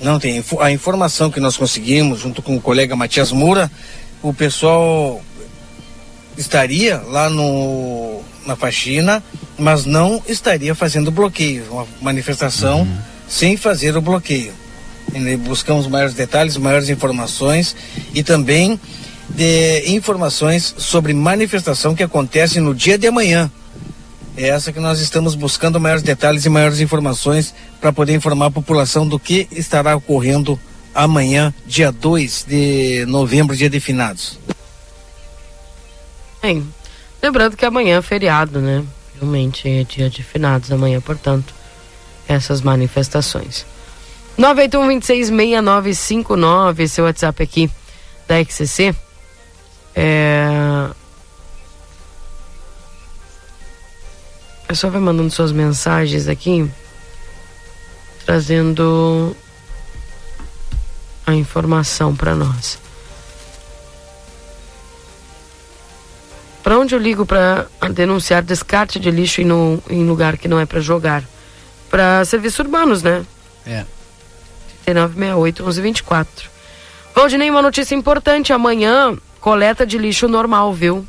Não 0.00 0.18
tem. 0.18 0.44
A 0.60 0.70
informação 0.70 1.30
que 1.30 1.40
nós 1.40 1.56
conseguimos, 1.56 2.20
junto 2.20 2.42
com 2.42 2.56
o 2.56 2.60
colega 2.60 2.96
Matias 2.96 3.30
Moura, 3.30 3.70
o 4.20 4.34
pessoal 4.34 5.22
estaria 6.36 6.98
lá 6.98 7.30
no, 7.30 8.20
na 8.44 8.56
faxina, 8.56 9.22
mas 9.58 9.86
não 9.86 10.20
estaria 10.26 10.74
fazendo 10.74 11.10
bloqueio. 11.10 11.64
Uma 11.70 11.86
manifestação 12.00 12.80
uhum. 12.80 12.98
sem 13.28 13.56
fazer 13.56 13.96
o 13.96 14.02
bloqueio 14.02 14.61
buscamos 15.40 15.86
maiores 15.86 16.14
detalhes, 16.14 16.56
maiores 16.56 16.88
informações 16.88 17.76
e 18.14 18.22
também 18.22 18.78
de 19.28 19.84
informações 19.86 20.74
sobre 20.78 21.12
manifestação 21.12 21.94
que 21.94 22.02
acontece 22.02 22.60
no 22.60 22.74
dia 22.74 22.98
de 22.98 23.06
amanhã. 23.06 23.50
É 24.36 24.48
essa 24.48 24.72
que 24.72 24.80
nós 24.80 25.00
estamos 25.00 25.34
buscando 25.34 25.78
maiores 25.78 26.02
detalhes 26.02 26.44
e 26.46 26.48
maiores 26.48 26.80
informações 26.80 27.54
para 27.80 27.92
poder 27.92 28.14
informar 28.14 28.46
a 28.46 28.50
população 28.50 29.06
do 29.06 29.18
que 29.18 29.46
estará 29.52 29.94
ocorrendo 29.94 30.58
amanhã, 30.94 31.52
dia 31.66 31.92
2 31.92 32.46
de 32.48 33.04
novembro, 33.06 33.56
dia 33.56 33.68
de 33.68 33.80
finados. 33.80 34.38
Bem, 36.40 36.66
lembrando 37.22 37.56
que 37.56 37.64
amanhã 37.64 37.98
é 37.98 38.02
feriado, 38.02 38.60
né? 38.60 38.82
Realmente 39.20 39.68
é 39.68 39.84
dia 39.84 40.10
de 40.10 40.22
finados 40.22 40.72
amanhã, 40.72 41.00
portanto, 41.00 41.54
essas 42.26 42.60
manifestações. 42.60 43.66
981-266959, 44.38 46.88
seu 46.88 47.04
WhatsApp 47.04 47.42
aqui 47.42 47.70
da 48.26 48.42
XCC. 48.42 48.94
É... 49.94 50.88
A 54.64 54.68
pessoa 54.68 54.90
vai 54.90 55.00
mandando 55.00 55.30
suas 55.30 55.52
mensagens 55.52 56.28
aqui, 56.28 56.70
trazendo 58.24 59.36
a 61.26 61.34
informação 61.34 62.16
para 62.16 62.34
nós. 62.34 62.78
Para 66.62 66.78
onde 66.78 66.94
eu 66.94 66.98
ligo 66.98 67.26
para 67.26 67.66
denunciar 67.92 68.42
descarte 68.42 69.00
de 69.00 69.10
lixo 69.10 69.40
em, 69.40 69.44
no, 69.44 69.82
em 69.90 70.06
lugar 70.06 70.38
que 70.38 70.48
não 70.48 70.60
é 70.60 70.64
para 70.64 70.80
jogar? 70.80 71.24
Para 71.90 72.24
serviços 72.24 72.60
urbanos, 72.60 73.02
né? 73.02 73.26
É. 73.66 73.84
3968 74.84 75.62
1124. 75.62 76.50
Valdinei, 77.14 77.50
uma 77.50 77.62
notícia 77.62 77.94
importante. 77.94 78.52
Amanhã, 78.52 79.16
coleta 79.40 79.86
de 79.86 79.98
lixo 79.98 80.28
normal, 80.28 80.72
viu? 80.72 81.06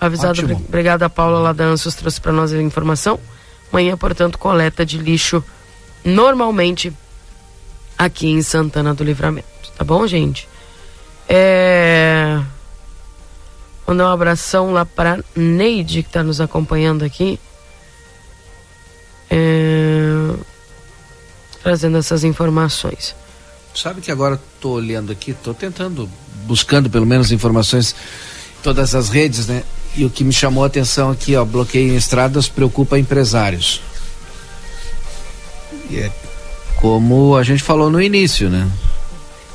Avisado, 0.00 0.42
obrigada 0.68 1.08
Paula 1.08 1.38
lá 1.38 1.52
da 1.52 1.64
trouxe 1.96 2.20
para 2.20 2.32
nós 2.32 2.52
a 2.52 2.60
informação. 2.60 3.20
Amanhã, 3.72 3.96
portanto, 3.96 4.38
coleta 4.38 4.84
de 4.84 4.98
lixo 4.98 5.44
normalmente 6.04 6.92
aqui 7.96 8.28
em 8.28 8.42
Santana 8.42 8.92
do 8.94 9.04
Livramento. 9.04 9.46
Tá 9.76 9.84
bom, 9.84 10.06
gente? 10.06 10.48
É. 11.28 12.40
Mandar 13.86 14.06
um 14.06 14.12
abração 14.12 14.72
lá 14.72 14.84
para 14.84 15.22
Neide, 15.36 16.02
que 16.02 16.08
está 16.08 16.22
nos 16.22 16.40
acompanhando 16.40 17.04
aqui. 17.04 17.38
É 19.30 20.51
trazendo 21.62 21.98
essas 21.98 22.24
informações. 22.24 23.14
Sabe 23.74 24.00
que 24.00 24.10
agora 24.10 24.38
estou 24.54 24.74
olhando 24.74 25.12
aqui, 25.12 25.30
estou 25.30 25.54
tentando, 25.54 26.08
buscando 26.46 26.90
pelo 26.90 27.06
menos 27.06 27.32
informações 27.32 27.94
em 28.58 28.62
todas 28.62 28.94
as 28.94 29.08
redes, 29.08 29.46
né? 29.46 29.62
E 29.96 30.04
o 30.04 30.10
que 30.10 30.24
me 30.24 30.32
chamou 30.32 30.64
a 30.64 30.66
atenção 30.66 31.10
aqui, 31.10 31.36
ó, 31.36 31.44
bloqueio 31.44 31.92
em 31.92 31.96
estradas 31.96 32.48
preocupa 32.48 32.98
empresários. 32.98 33.80
E 35.90 35.98
é 35.98 36.10
como 36.76 37.36
a 37.36 37.42
gente 37.42 37.62
falou 37.62 37.90
no 37.90 38.00
início, 38.00 38.50
né? 38.50 38.68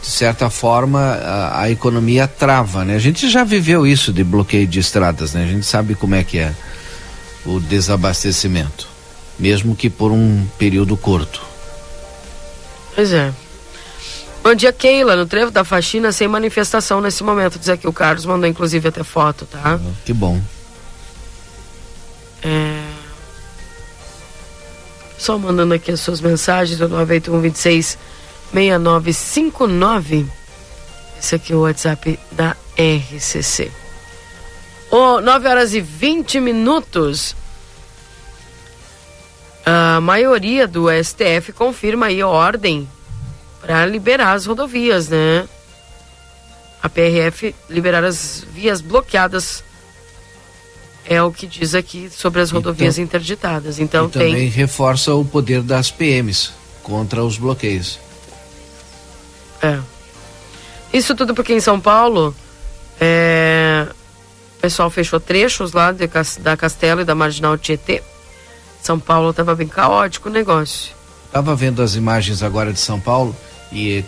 De 0.02 0.08
certa 0.08 0.50
forma, 0.50 1.00
a, 1.00 1.64
a, 1.64 1.72
economia 1.72 2.28
trava, 2.28 2.86
né? 2.86 2.96
A 2.96 3.00
gente 3.00 3.30
já 3.30 3.44
viveu 3.44 3.86
isso 3.86 4.14
de 4.14 4.24
bloqueio 4.24 4.66
de 4.66 4.80
estradas, 4.80 5.34
né? 5.34 5.44
A 5.44 5.48
gente 5.48 5.66
sabe 5.66 5.94
como 5.96 6.16
é 6.16 6.24
que 6.24 6.40
é 6.40 6.54
o 7.46 7.60
desabastecimento, 7.60 8.88
mesmo 9.38 9.76
que 9.76 9.90
por 9.90 10.12
um 10.12 10.48
período 10.58 10.96
curto. 10.96 11.42
Pois 12.98 13.14
é. 13.14 13.32
Bom 14.42 14.56
dia, 14.56 14.74
Keila, 14.74 15.16
no 15.16 15.28
trevo 15.28 15.52
da 15.52 15.64
faxina 15.64 16.12
sem 16.12 16.28
manifestação 16.28 17.00
nesse 17.00 17.24
momento. 17.24 17.60
Dizer 17.60 17.78
que 17.78 17.88
o 17.88 17.94
Carlos 17.94 18.26
mandou 18.26 18.50
inclusive 18.50 18.90
até 18.90 19.04
foto, 19.04 19.46
tá? 19.46 19.80
Que 20.04 20.12
bom. 20.12 20.42
É... 22.42 22.84
Só 25.16 25.38
mandando 25.38 25.76
aqui 25.76 25.92
as 25.92 26.00
suas 26.00 26.20
mensagens 26.22 26.80
do 26.80 26.90
98126 26.90 28.00
6959. 28.52 30.26
Esse 31.20 31.36
aqui 31.36 31.54
é 31.54 31.56
o 31.56 31.60
WhatsApp 31.60 32.20
da 32.32 32.58
RCC. 32.76 33.72
Oh, 34.90 35.22
9 35.22 35.48
horas 35.48 35.76
e 35.76 35.82
20 35.82 36.40
minutos. 36.40 37.36
A 39.70 40.00
maioria 40.00 40.66
do 40.66 40.86
STF 40.90 41.52
confirma 41.52 42.06
aí 42.06 42.22
a 42.22 42.28
ordem 42.28 42.88
para 43.60 43.86
liberar 43.86 44.32
as 44.32 44.46
rodovias, 44.46 45.10
né? 45.10 45.46
A 46.82 46.88
PRF 46.88 47.54
liberar 47.70 48.02
as 48.06 48.46
vias 48.50 48.80
bloqueadas 48.80 49.62
é 51.04 51.22
o 51.22 51.34
que 51.34 51.46
diz 51.46 51.76
aqui 51.76 52.10
sobre 52.10 52.40
as 52.40 52.50
rodovias 52.50 52.98
então, 52.98 53.04
interditadas. 53.04 53.78
Então 53.78 54.06
e 54.06 54.10
tem 54.10 54.32
também 54.32 54.48
reforça 54.48 55.14
o 55.14 55.26
poder 55.26 55.62
das 55.62 55.92
PMs 55.92 56.54
contra 56.82 57.22
os 57.22 57.38
bloqueios. 57.38 58.00
É. 59.62 59.80
Isso 60.94 61.14
tudo 61.14 61.36
porque 61.36 61.52
em 61.52 61.60
São 61.60 61.78
Paulo 61.78 62.34
é, 63.02 63.86
o 64.58 64.62
pessoal 64.62 64.90
fechou 64.90 65.20
trechos 65.20 65.74
lá 65.74 65.92
de, 65.92 66.08
da 66.40 66.56
Castelo 66.56 67.02
e 67.02 67.04
da 67.04 67.14
Marginal 67.14 67.58
Tietê 67.58 68.02
são 68.88 68.98
Paulo 68.98 69.32
estava 69.32 69.54
bem 69.54 69.68
caótico 69.68 70.30
o 70.30 70.32
negócio. 70.32 70.94
Tava 71.30 71.54
vendo 71.56 71.82
as 71.82 71.96
imagens 71.96 72.42
agora 72.42 72.72
de 72.72 72.80
São 72.80 73.00
Paulo 73.02 73.36
e 73.70 74.04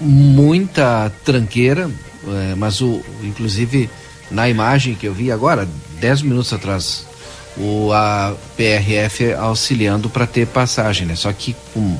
muita 0.00 1.12
tranqueira, 1.26 1.90
é, 2.26 2.54
mas 2.54 2.80
o 2.80 3.02
inclusive 3.22 3.90
na 4.30 4.48
imagem 4.48 4.94
que 4.94 5.06
eu 5.06 5.12
vi 5.12 5.30
agora, 5.30 5.68
10 6.00 6.22
minutos 6.22 6.54
atrás, 6.54 7.06
o 7.54 7.92
a 7.92 8.34
PRF 8.56 9.34
auxiliando 9.34 10.08
para 10.08 10.26
ter 10.26 10.46
passagem, 10.46 11.06
né? 11.06 11.14
Só 11.14 11.30
que 11.30 11.54
um, 11.76 11.98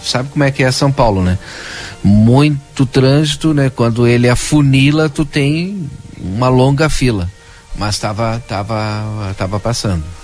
sabe 0.00 0.28
como 0.28 0.44
é 0.44 0.50
que 0.52 0.62
é 0.62 0.70
São 0.70 0.92
Paulo, 0.92 1.24
né? 1.24 1.36
Muito 2.04 2.86
trânsito, 2.86 3.52
né? 3.52 3.68
Quando 3.68 4.06
ele 4.06 4.28
afunila, 4.28 5.08
tu 5.08 5.24
tem 5.24 5.90
uma 6.16 6.48
longa 6.48 6.88
fila, 6.88 7.28
mas 7.76 7.96
estava 7.96 8.40
tava 8.46 9.34
tava 9.36 9.58
passando. 9.58 10.21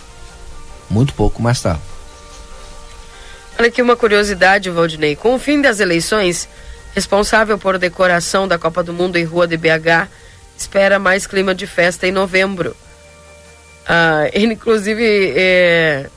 Muito 0.90 1.14
pouco, 1.14 1.42
mas 1.42 1.60
tá. 1.60 1.78
Olha 3.58 3.68
aqui 3.68 3.82
uma 3.82 3.96
curiosidade, 3.96 4.70
Valdinei. 4.70 5.16
Com 5.16 5.34
o 5.34 5.38
fim 5.38 5.60
das 5.60 5.80
eleições, 5.80 6.48
responsável 6.94 7.58
por 7.58 7.78
decoração 7.78 8.46
da 8.46 8.58
Copa 8.58 8.82
do 8.82 8.92
Mundo 8.92 9.16
em 9.16 9.24
Rua 9.24 9.46
de 9.46 9.56
BH, 9.56 10.08
espera 10.56 10.98
mais 10.98 11.26
clima 11.26 11.54
de 11.54 11.66
festa 11.66 12.06
em 12.06 12.12
novembro. 12.12 12.76
Ah, 13.86 14.28
ele, 14.32 14.54
inclusive, 14.54 15.32
é, 15.34 16.08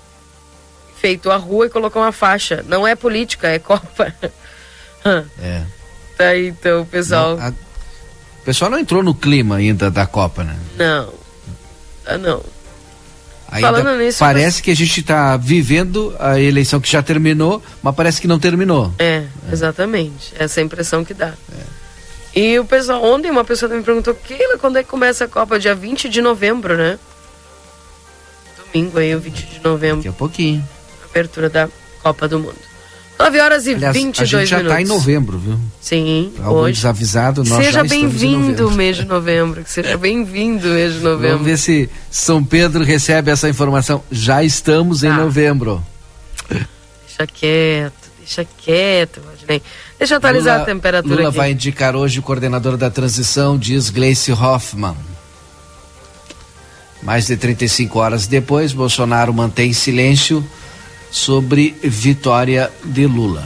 feitou 0.97 1.31
a 1.31 1.37
rua 1.37 1.65
e 1.65 1.69
colocou 1.69 2.01
uma 2.01 2.11
faixa. 2.11 2.63
Não 2.67 2.85
é 2.85 2.95
política, 2.95 3.47
é 3.47 3.57
Copa. 3.57 4.13
é. 5.41 5.63
Tá 6.17 6.25
aí, 6.25 6.49
então, 6.49 6.85
pessoal. 6.85 7.37
Não, 7.37 7.47
a... 7.47 7.49
O 7.49 8.43
pessoal 8.43 8.69
não 8.71 8.79
entrou 8.79 9.01
no 9.01 9.15
clima 9.15 9.57
ainda 9.57 9.89
da 9.89 10.05
Copa, 10.05 10.43
né? 10.43 10.57
Não. 10.77 11.13
Ah, 12.05 12.17
não. 12.17 12.43
Ainda 13.51 13.97
nisso, 13.97 14.19
parece 14.19 14.45
mas... 14.45 14.61
que 14.61 14.71
a 14.71 14.75
gente 14.75 15.01
está 15.01 15.35
vivendo 15.35 16.15
a 16.17 16.39
eleição 16.39 16.79
que 16.79 16.89
já 16.89 17.03
terminou, 17.03 17.61
mas 17.83 17.93
parece 17.93 18.21
que 18.21 18.27
não 18.27 18.39
terminou. 18.39 18.93
É, 18.97 19.03
é. 19.03 19.27
exatamente. 19.51 20.33
Essa 20.39 20.59
é 20.59 20.63
a 20.63 20.65
impressão 20.65 21.03
que 21.03 21.13
dá. 21.13 21.33
É. 21.51 21.81
E 22.39 22.57
o 22.57 22.63
pessoal, 22.63 23.03
ontem 23.03 23.29
uma 23.29 23.43
pessoa 23.43 23.73
me 23.75 23.83
perguntou, 23.83 24.15
Keila, 24.15 24.57
quando 24.57 24.77
é 24.77 24.83
que 24.83 24.89
começa 24.89 25.25
a 25.25 25.27
Copa? 25.27 25.59
Dia 25.59 25.75
20 25.75 26.07
de 26.07 26.21
novembro, 26.21 26.77
né? 26.77 26.97
Domingo 28.57 28.97
aí, 28.99 29.13
o 29.13 29.19
20 29.19 29.45
de 29.45 29.61
novembro. 29.61 29.97
Daqui 29.97 30.07
a 30.07 30.13
pouquinho. 30.13 30.69
Abertura 31.09 31.49
da 31.49 31.67
Copa 32.01 32.29
do 32.29 32.39
Mundo. 32.39 32.70
9 33.21 33.39
horas 33.39 33.67
e 33.67 33.73
Aliás, 33.75 33.93
22 33.95 33.95
minutos. 33.95 34.21
A 34.21 34.25
gente 34.25 34.49
já 34.49 34.61
está 34.61 34.81
em 34.81 34.85
novembro, 34.85 35.37
viu? 35.37 35.59
Sim. 35.79 36.33
Algum 36.43 36.61
hoje. 36.61 36.73
desavisado, 36.73 37.43
nós 37.43 37.65
Seja 37.65 37.83
bem-vindo 37.83 38.67
o 38.67 38.71
mês 38.71 38.97
de 38.97 39.05
novembro. 39.05 39.63
Que 39.63 39.69
seja 39.69 39.95
bem-vindo 39.95 40.67
o 40.67 40.71
mês 40.71 40.93
de 40.93 40.99
novembro. 41.01 41.37
Vamos 41.37 41.45
ver 41.45 41.57
se 41.57 41.89
São 42.09 42.43
Pedro 42.43 42.83
recebe 42.83 43.29
essa 43.29 43.47
informação. 43.47 44.03
Já 44.11 44.43
estamos 44.43 45.03
em 45.03 45.09
ah. 45.09 45.17
novembro. 45.17 45.83
Deixa 46.49 47.27
quieto, 47.27 48.09
deixa 48.17 48.45
quieto, 48.57 49.21
Valdinei. 49.23 49.61
Deixa 49.99 50.15
eu 50.15 50.17
atualizar 50.17 50.53
Lula, 50.53 50.63
a 50.63 50.73
temperatura 50.73 51.15
Lula 51.15 51.29
aqui. 51.29 51.37
vai 51.37 51.51
indicar 51.51 51.95
hoje 51.95 52.19
o 52.19 52.23
coordenador 52.23 52.75
da 52.75 52.89
transição, 52.89 53.55
diz 53.55 53.91
Gleice 53.91 54.31
Hoffmann. 54.31 54.95
Mais 57.03 57.27
de 57.27 57.37
35 57.37 57.99
horas 57.99 58.25
depois, 58.25 58.73
Bolsonaro 58.73 59.31
mantém 59.31 59.73
silêncio 59.73 60.43
sobre 61.11 61.75
vitória 61.83 62.71
de 62.83 63.05
Lula. 63.05 63.45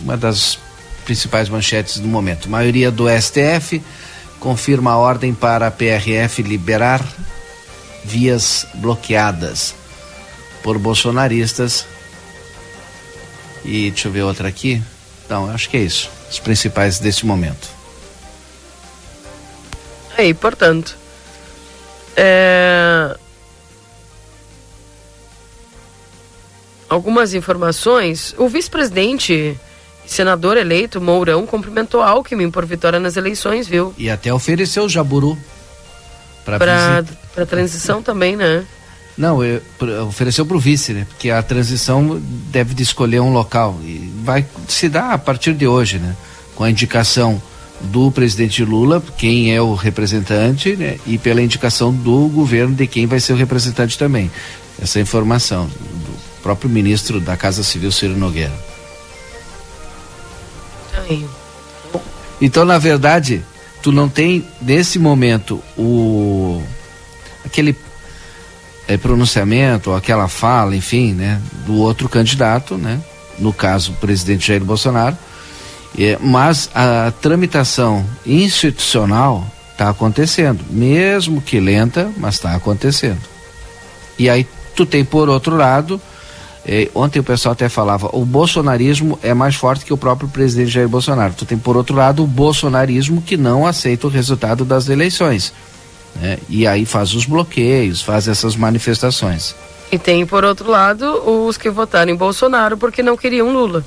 Uma 0.00 0.16
das 0.16 0.58
principais 1.04 1.48
manchetes 1.48 1.98
do 1.98 2.06
momento. 2.06 2.48
Maioria 2.48 2.90
do 2.90 3.06
STF 3.08 3.82
confirma 4.38 4.92
a 4.92 4.96
ordem 4.96 5.34
para 5.34 5.66
a 5.66 5.70
PRF 5.70 6.42
liberar 6.42 7.04
vias 8.04 8.66
bloqueadas 8.74 9.74
por 10.62 10.78
bolsonaristas. 10.78 11.84
E 13.64 13.90
deixa 13.90 14.08
eu 14.08 14.12
ver 14.12 14.22
outra 14.22 14.48
aqui. 14.48 14.82
Não, 15.28 15.50
acho 15.50 15.68
que 15.68 15.76
é 15.76 15.80
isso. 15.80 16.10
Os 16.30 16.38
principais 16.38 16.98
desse 16.98 17.26
momento. 17.26 17.68
Aí, 20.16 20.34
portanto, 20.34 20.96
é, 22.16 22.91
algumas 26.92 27.32
informações, 27.32 28.34
o 28.36 28.48
vice-presidente 28.48 29.58
senador 30.06 30.56
eleito, 30.56 31.00
Mourão, 31.00 31.46
cumprimentou 31.46 32.02
Alckmin 32.02 32.50
por 32.50 32.66
vitória 32.66 33.00
nas 33.00 33.16
eleições, 33.16 33.66
viu? 33.66 33.94
E 33.96 34.10
até 34.10 34.32
ofereceu 34.32 34.84
o 34.84 34.88
Jaburu 34.88 35.38
para 36.44 37.04
para 37.34 37.46
transição 37.46 38.02
também, 38.04 38.36
né? 38.36 38.64
Não, 39.16 39.42
eu, 39.44 39.62
ofereceu 40.06 40.44
para 40.44 40.56
o 40.56 40.60
vice, 40.60 40.92
né? 40.92 41.06
Porque 41.08 41.30
a 41.30 41.42
transição 41.42 42.20
deve 42.50 42.74
de 42.74 42.82
escolher 42.82 43.20
um 43.20 43.32
local 43.32 43.78
e 43.82 44.10
vai 44.22 44.44
se 44.68 44.88
dar 44.88 45.12
a 45.12 45.18
partir 45.18 45.54
de 45.54 45.66
hoje, 45.66 45.98
né? 45.98 46.14
Com 46.54 46.64
a 46.64 46.70
indicação 46.70 47.40
do 47.80 48.10
presidente 48.10 48.64
Lula, 48.64 49.02
quem 49.16 49.54
é 49.54 49.60
o 49.60 49.74
representante, 49.74 50.76
né? 50.76 50.98
E 51.06 51.18
pela 51.18 51.42
indicação 51.42 51.92
do 51.92 52.28
governo 52.28 52.74
de 52.74 52.86
quem 52.86 53.06
vai 53.06 53.20
ser 53.20 53.32
o 53.32 53.36
representante 53.36 53.98
também. 53.98 54.30
Essa 54.80 55.00
informação 55.00 55.68
próprio 56.42 56.68
ministro 56.68 57.20
da 57.20 57.36
Casa 57.36 57.62
Civil, 57.62 57.92
Ciro 57.92 58.16
Nogueira. 58.16 58.52
Então, 62.40 62.64
na 62.64 62.78
verdade, 62.78 63.42
tu 63.82 63.92
não 63.92 64.08
tem 64.08 64.44
nesse 64.60 64.98
momento 64.98 65.62
o 65.76 66.62
aquele 67.44 67.76
é, 68.88 68.96
pronunciamento, 68.96 69.92
aquela 69.92 70.28
fala, 70.28 70.74
enfim, 70.74 71.12
né, 71.12 71.40
do 71.66 71.76
outro 71.76 72.08
candidato, 72.08 72.76
né, 72.76 73.00
no 73.38 73.52
caso 73.52 73.92
o 73.92 73.96
presidente 73.96 74.48
Jair 74.48 74.64
Bolsonaro, 74.64 75.16
é, 75.98 76.18
mas 76.20 76.70
a 76.74 77.12
tramitação 77.20 78.04
institucional 78.24 79.46
está 79.72 79.88
acontecendo, 79.90 80.64
mesmo 80.70 81.40
que 81.40 81.60
lenta, 81.60 82.10
mas 82.16 82.34
está 82.34 82.54
acontecendo. 82.54 83.20
E 84.18 84.28
aí 84.30 84.46
tu 84.74 84.86
tem 84.86 85.04
por 85.04 85.28
outro 85.28 85.56
lado 85.56 86.00
é, 86.64 86.88
ontem 86.94 87.18
o 87.18 87.24
pessoal 87.24 87.52
até 87.52 87.68
falava, 87.68 88.08
o 88.12 88.24
bolsonarismo 88.24 89.18
é 89.22 89.34
mais 89.34 89.56
forte 89.56 89.84
que 89.84 89.92
o 89.92 89.96
próprio 89.96 90.28
presidente 90.28 90.70
Jair 90.70 90.88
Bolsonaro. 90.88 91.34
Tu 91.34 91.44
tem, 91.44 91.58
por 91.58 91.76
outro 91.76 91.96
lado, 91.96 92.22
o 92.22 92.26
bolsonarismo 92.26 93.20
que 93.20 93.36
não 93.36 93.66
aceita 93.66 94.06
o 94.06 94.10
resultado 94.10 94.64
das 94.64 94.88
eleições. 94.88 95.52
Né? 96.14 96.38
E 96.48 96.66
aí 96.66 96.86
faz 96.86 97.14
os 97.14 97.26
bloqueios, 97.26 98.00
faz 98.00 98.28
essas 98.28 98.54
manifestações. 98.54 99.56
E 99.90 99.98
tem, 99.98 100.24
por 100.24 100.44
outro 100.44 100.70
lado, 100.70 101.04
os 101.46 101.56
que 101.56 101.68
votaram 101.68 102.12
em 102.12 102.16
Bolsonaro 102.16 102.78
porque 102.78 103.02
não 103.02 103.16
queriam 103.16 103.52
Lula. 103.52 103.84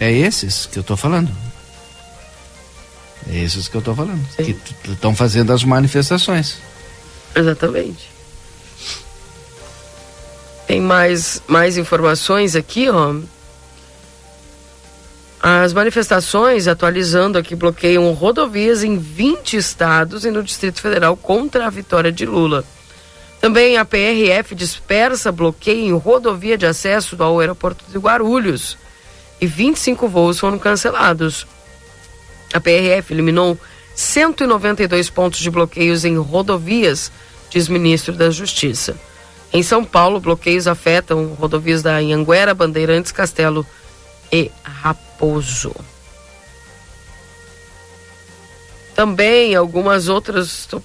É 0.00 0.10
esses 0.10 0.66
que 0.66 0.78
eu 0.78 0.80
estou 0.80 0.96
falando. 0.96 1.30
É 3.30 3.38
esses 3.44 3.68
que 3.68 3.76
eu 3.76 3.80
estou 3.80 3.94
falando. 3.94 4.24
Sim. 4.34 4.44
Que 4.44 4.90
estão 4.90 5.14
fazendo 5.14 5.52
as 5.52 5.62
manifestações. 5.62 6.56
Exatamente. 7.34 8.17
Tem 10.68 10.82
mais, 10.82 11.42
mais 11.46 11.78
informações 11.78 12.54
aqui, 12.54 12.90
ó. 12.90 13.14
As 15.40 15.72
manifestações, 15.72 16.68
atualizando 16.68 17.38
aqui, 17.38 17.56
bloqueiam 17.56 18.12
rodovias 18.12 18.84
em 18.84 18.98
20 18.98 19.56
estados 19.56 20.26
e 20.26 20.30
no 20.30 20.42
Distrito 20.42 20.82
Federal 20.82 21.16
contra 21.16 21.66
a 21.66 21.70
vitória 21.70 22.12
de 22.12 22.26
Lula. 22.26 22.66
Também 23.40 23.78
a 23.78 23.84
PRF 23.86 24.54
dispersa 24.54 25.32
bloqueio 25.32 25.86
em 25.86 25.96
rodovia 25.96 26.58
de 26.58 26.66
acesso 26.66 27.16
ao 27.22 27.40
aeroporto 27.40 27.86
de 27.90 27.96
Guarulhos 27.96 28.76
e 29.40 29.46
25 29.46 30.06
voos 30.06 30.38
foram 30.38 30.58
cancelados. 30.58 31.46
A 32.52 32.60
PRF 32.60 33.14
eliminou 33.14 33.56
192 33.94 35.08
pontos 35.08 35.40
de 35.40 35.50
bloqueios 35.50 36.04
em 36.04 36.18
rodovias, 36.18 37.10
diz 37.48 37.68
ministro 37.68 38.12
da 38.12 38.28
Justiça. 38.28 39.07
Em 39.52 39.62
São 39.62 39.84
Paulo, 39.84 40.20
bloqueios 40.20 40.66
afetam 40.66 41.34
rodovias 41.34 41.82
da 41.82 41.96
Anhanguera, 41.96 42.54
Bandeirantes, 42.54 43.12
Castelo 43.12 43.66
e 44.30 44.50
Raposo. 44.62 45.74
Também 48.94 49.54
algumas 49.54 50.08
outras. 50.08 50.46
Estou 50.48 50.82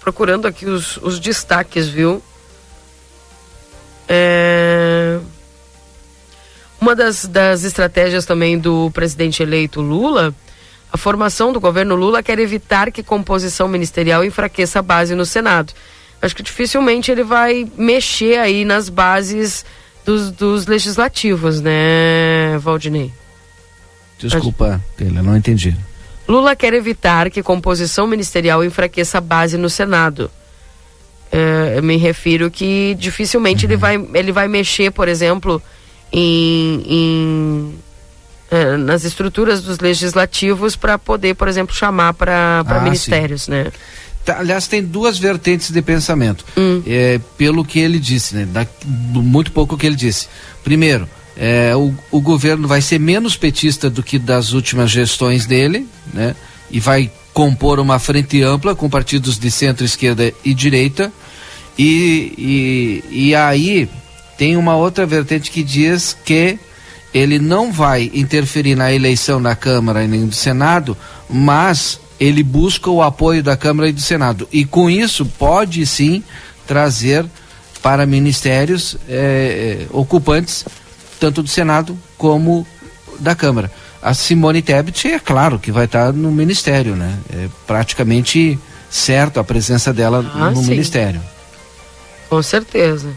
procurando 0.00 0.46
aqui 0.46 0.66
os, 0.66 0.98
os 0.98 1.18
destaques, 1.18 1.88
viu? 1.88 2.22
É... 4.08 5.18
Uma 6.80 6.94
das, 6.94 7.26
das 7.26 7.64
estratégias 7.64 8.26
também 8.26 8.58
do 8.58 8.90
presidente 8.90 9.42
eleito 9.42 9.80
Lula, 9.80 10.34
a 10.92 10.98
formação 10.98 11.52
do 11.52 11.58
governo 11.58 11.94
Lula 11.94 12.22
quer 12.22 12.38
evitar 12.38 12.92
que 12.92 13.02
composição 13.02 13.66
ministerial 13.66 14.22
enfraqueça 14.22 14.80
a 14.80 14.82
base 14.82 15.14
no 15.14 15.24
Senado. 15.24 15.72
Acho 16.24 16.34
que 16.34 16.42
dificilmente 16.42 17.10
ele 17.10 17.22
vai 17.22 17.70
mexer 17.76 18.38
aí 18.38 18.64
nas 18.64 18.88
bases 18.88 19.62
dos, 20.06 20.30
dos 20.30 20.66
legislativos, 20.66 21.60
né, 21.60 22.56
Valdinei? 22.60 23.12
Desculpa, 24.18 24.82
Taylor, 24.96 25.22
não 25.22 25.36
entendi. 25.36 25.76
Lula 26.26 26.56
quer 26.56 26.72
evitar 26.72 27.28
que 27.30 27.42
composição 27.42 28.06
ministerial 28.06 28.64
enfraqueça 28.64 29.18
a 29.18 29.20
base 29.20 29.58
no 29.58 29.68
Senado. 29.68 30.30
É, 31.30 31.74
eu 31.76 31.82
me 31.82 31.98
refiro 31.98 32.50
que 32.50 32.96
dificilmente 32.98 33.66
uhum. 33.66 33.72
ele, 33.72 33.76
vai, 33.76 34.08
ele 34.14 34.32
vai 34.32 34.48
mexer, 34.48 34.90
por 34.92 35.08
exemplo, 35.08 35.60
em, 36.10 36.84
em 36.86 37.74
é, 38.50 38.78
nas 38.78 39.04
estruturas 39.04 39.62
dos 39.62 39.78
legislativos 39.78 40.74
para 40.74 40.98
poder, 40.98 41.34
por 41.34 41.48
exemplo, 41.48 41.74
chamar 41.74 42.14
para 42.14 42.64
ah, 42.64 42.80
ministérios, 42.80 43.42
sim. 43.42 43.50
né? 43.50 43.72
Tá, 44.24 44.38
aliás, 44.38 44.66
tem 44.66 44.82
duas 44.82 45.18
vertentes 45.18 45.70
de 45.70 45.82
pensamento, 45.82 46.44
hum. 46.56 46.82
é, 46.86 47.20
pelo 47.36 47.64
que 47.64 47.78
ele 47.78 47.98
disse, 47.98 48.34
né? 48.34 48.46
Da, 48.46 48.66
muito 48.86 49.52
pouco 49.52 49.76
que 49.76 49.86
ele 49.86 49.96
disse. 49.96 50.28
Primeiro, 50.62 51.06
é, 51.36 51.76
o, 51.76 51.92
o 52.10 52.20
governo 52.20 52.66
vai 52.66 52.80
ser 52.80 52.98
menos 52.98 53.36
petista 53.36 53.90
do 53.90 54.02
que 54.02 54.18
das 54.18 54.52
últimas 54.52 54.90
gestões 54.90 55.44
dele, 55.44 55.86
né? 56.12 56.34
E 56.70 56.80
vai 56.80 57.10
compor 57.34 57.78
uma 57.80 57.98
frente 57.98 58.40
ampla 58.42 58.74
com 58.74 58.88
partidos 58.88 59.38
de 59.38 59.50
centro, 59.50 59.84
esquerda 59.84 60.32
e 60.44 60.54
direita. 60.54 61.12
E, 61.76 63.02
e, 63.10 63.28
e 63.28 63.34
aí 63.34 63.88
tem 64.38 64.56
uma 64.56 64.76
outra 64.76 65.04
vertente 65.04 65.50
que 65.50 65.62
diz 65.62 66.16
que 66.24 66.58
ele 67.12 67.38
não 67.38 67.72
vai 67.72 68.10
interferir 68.14 68.74
na 68.74 68.92
eleição 68.92 69.40
da 69.42 69.54
Câmara 69.54 70.02
e 70.02 70.08
nem 70.08 70.26
do 70.26 70.34
Senado, 70.34 70.96
mas 71.28 72.00
ele 72.18 72.42
busca 72.42 72.90
o 72.90 73.02
apoio 73.02 73.42
da 73.42 73.56
Câmara 73.56 73.88
e 73.88 73.92
do 73.92 74.00
Senado. 74.00 74.48
E 74.52 74.64
com 74.64 74.88
isso 74.88 75.26
pode 75.26 75.84
sim 75.86 76.22
trazer 76.66 77.26
para 77.82 78.06
ministérios 78.06 78.96
eh, 79.08 79.86
ocupantes 79.90 80.64
tanto 81.20 81.42
do 81.42 81.48
Senado 81.48 81.98
como 82.16 82.66
da 83.18 83.34
Câmara. 83.34 83.70
A 84.02 84.12
Simone 84.12 84.60
Tebet 84.60 85.08
é 85.08 85.18
claro 85.18 85.58
que 85.58 85.72
vai 85.72 85.86
estar 85.86 86.12
no 86.12 86.30
ministério, 86.30 86.94
né? 86.94 87.18
É 87.32 87.48
praticamente 87.66 88.58
certo 88.90 89.40
a 89.40 89.44
presença 89.44 89.92
dela 89.92 90.24
ah, 90.34 90.50
no 90.50 90.62
sim. 90.62 90.70
ministério. 90.70 91.22
Com 92.28 92.42
certeza. 92.42 93.08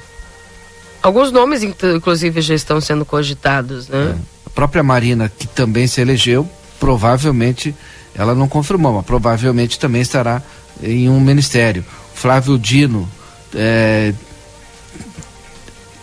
Alguns 1.02 1.32
nomes, 1.32 1.64
inclusive, 1.64 2.42
já 2.42 2.56
estão 2.56 2.80
sendo 2.80 3.06
cogitados, 3.06 3.88
né? 3.90 4.16
É. 4.18 4.38
A 4.46 4.50
própria 4.50 4.82
Marina, 4.82 5.30
que 5.30 5.46
também 5.48 5.88
se 5.88 6.00
elegeu, 6.00 6.50
provavelmente, 6.80 7.76
ela 8.18 8.34
não 8.34 8.48
confirmou, 8.48 8.94
mas 8.94 9.06
provavelmente 9.06 9.80
também 9.80 10.02
estará 10.02 10.42
em 10.82 11.10
um 11.10 11.20
ministério. 11.20 11.86
Flávio 12.14 12.58
Dino, 12.58 13.08
é, 13.54 14.14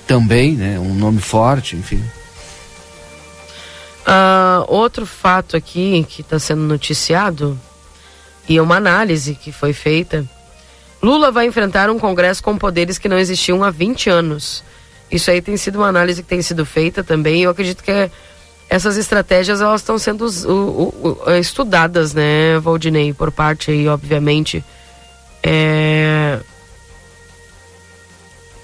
também, 0.07 0.53
né? 0.53 0.78
Um 0.78 0.95
nome 0.95 1.20
forte, 1.20 1.77
enfim. 1.77 2.03
Uh, 4.07 4.65
outro 4.69 5.07
fato 5.07 5.57
aqui 5.57 6.07
que 6.09 6.20
está 6.20 6.39
sendo 6.39 6.61
noticiado 6.62 7.59
e 8.49 8.59
é 8.59 8.62
uma 8.62 8.77
análise 8.77 9.35
que 9.35 9.51
foi 9.51 9.73
feita. 9.73 10.24
Lula 11.03 11.31
vai 11.31 11.47
enfrentar 11.47 11.91
um 11.91 11.99
Congresso 11.99 12.43
com 12.43 12.57
poderes 12.57 12.99
que 12.99 13.09
não 13.09 13.19
existiam 13.19 13.65
há 13.65 13.70
20 13.70 14.11
anos. 14.11 14.62
Isso 15.11 15.31
aí 15.31 15.41
tem 15.41 15.57
sido 15.57 15.77
uma 15.77 15.89
análise 15.89 16.23
que 16.23 16.28
tem 16.28 16.43
sido 16.43 16.65
feita 16.65 17.03
também. 17.03 17.43
Eu 17.43 17.51
acredito 17.51 17.82
que 17.82 18.11
essas 18.69 18.97
estratégias 18.97 19.61
elas 19.61 19.81
estão 19.81 19.99
sendo 19.99 20.27
uh, 20.27 21.23
uh, 21.27 21.36
estudadas, 21.39 22.15
né, 22.15 22.59
Valdinei, 22.59 23.12
por 23.12 23.31
parte 23.31 23.70
aí, 23.70 23.86
obviamente, 23.89 24.65
é, 25.43 26.41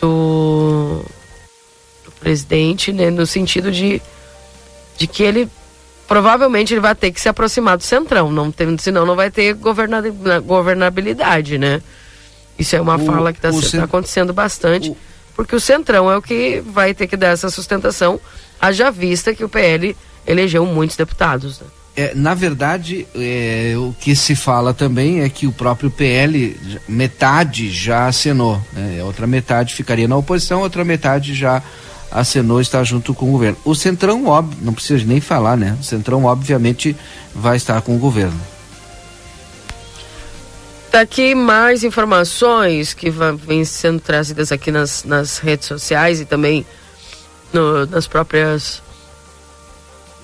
do 0.01 1.05
presidente, 2.19 2.93
né, 2.93 3.11
no 3.11 3.27
sentido 3.27 3.71
de, 3.71 4.01
de 4.97 5.07
que 5.07 5.23
ele 5.23 5.49
provavelmente 6.09 6.75
ele 6.75 6.81
vai 6.81 6.95
ter 6.95 7.13
que 7.13 7.21
se 7.21 7.29
aproximar 7.29 7.77
do 7.77 7.85
centrão, 7.85 8.33
não 8.33 8.51
tem, 8.51 8.77
senão 8.79 9.07
não 9.07 9.15
vai 9.15 9.31
ter 9.31 9.55
governabilidade, 9.55 11.57
né? 11.57 11.81
Isso 12.59 12.75
é 12.75 12.81
uma 12.81 12.97
o, 12.97 13.07
fala 13.07 13.33
que 13.33 13.39
está 13.39 13.53
cent... 13.53 13.85
acontecendo 13.85 14.33
bastante, 14.33 14.91
o... 14.91 14.97
porque 15.37 15.55
o 15.55 15.61
centrão 15.61 16.11
é 16.11 16.17
o 16.17 16.23
que 16.23 16.61
vai 16.67 16.95
ter 16.95 17.07
que 17.07 17.17
dar 17.17 17.29
essa 17.29 17.49
sustentação, 17.49 18.21
haja 18.61 18.91
vista 18.91 19.35
que 19.35 19.45
o 19.45 19.49
PL 19.49 19.97
elegeu 20.27 20.65
muitos 20.66 20.97
deputados. 20.97 21.61
Né? 21.61 21.66
É, 21.97 22.15
na 22.15 22.35
verdade, 22.35 23.07
é, 23.15 23.74
o 23.77 23.95
que 23.99 24.15
se 24.15 24.37
fala 24.37 24.73
também 24.73 25.23
é 25.23 25.28
que 25.28 25.47
o 25.47 25.53
próprio 25.53 25.91
PL, 25.91 26.57
metade 26.89 27.70
já 27.70 28.07
acenou, 28.07 28.61
né? 28.73 29.03
outra 29.03 29.27
metade 29.27 29.74
ficaria 29.74 30.07
na 30.07 30.16
oposição, 30.16 30.61
outra 30.61 30.85
metade 30.85 31.35
já 31.35 31.62
acenou 32.11 32.61
estar 32.61 32.82
junto 32.85 33.15
com 33.15 33.28
o 33.28 33.32
governo. 33.32 33.57
O 33.65 33.74
Centrão, 33.74 34.27
óbvio, 34.27 34.59
não 34.62 34.73
precisa 34.73 35.05
nem 35.05 35.20
falar, 35.20 35.57
né? 35.57 35.77
O 35.81 35.85
Centrão, 35.85 36.24
obviamente, 36.24 36.97
vai 37.35 37.57
estar 37.57 37.81
com 37.82 37.95
o 37.95 37.99
governo. 37.99 38.41
Tá 40.91 41.01
aqui 41.01 41.37
mais 41.37 41.85
informações 41.85 42.93
que 42.93 43.12
vêm 43.47 43.65
sendo 43.65 44.01
trazidas 44.01 44.51
aqui 44.51 44.73
nas, 44.73 45.05
nas 45.05 45.39
redes 45.39 45.69
sociais 45.69 46.20
e 46.20 46.24
também 46.24 46.66
no, 47.53 47.87
nas 47.87 48.07
próprias. 48.07 48.83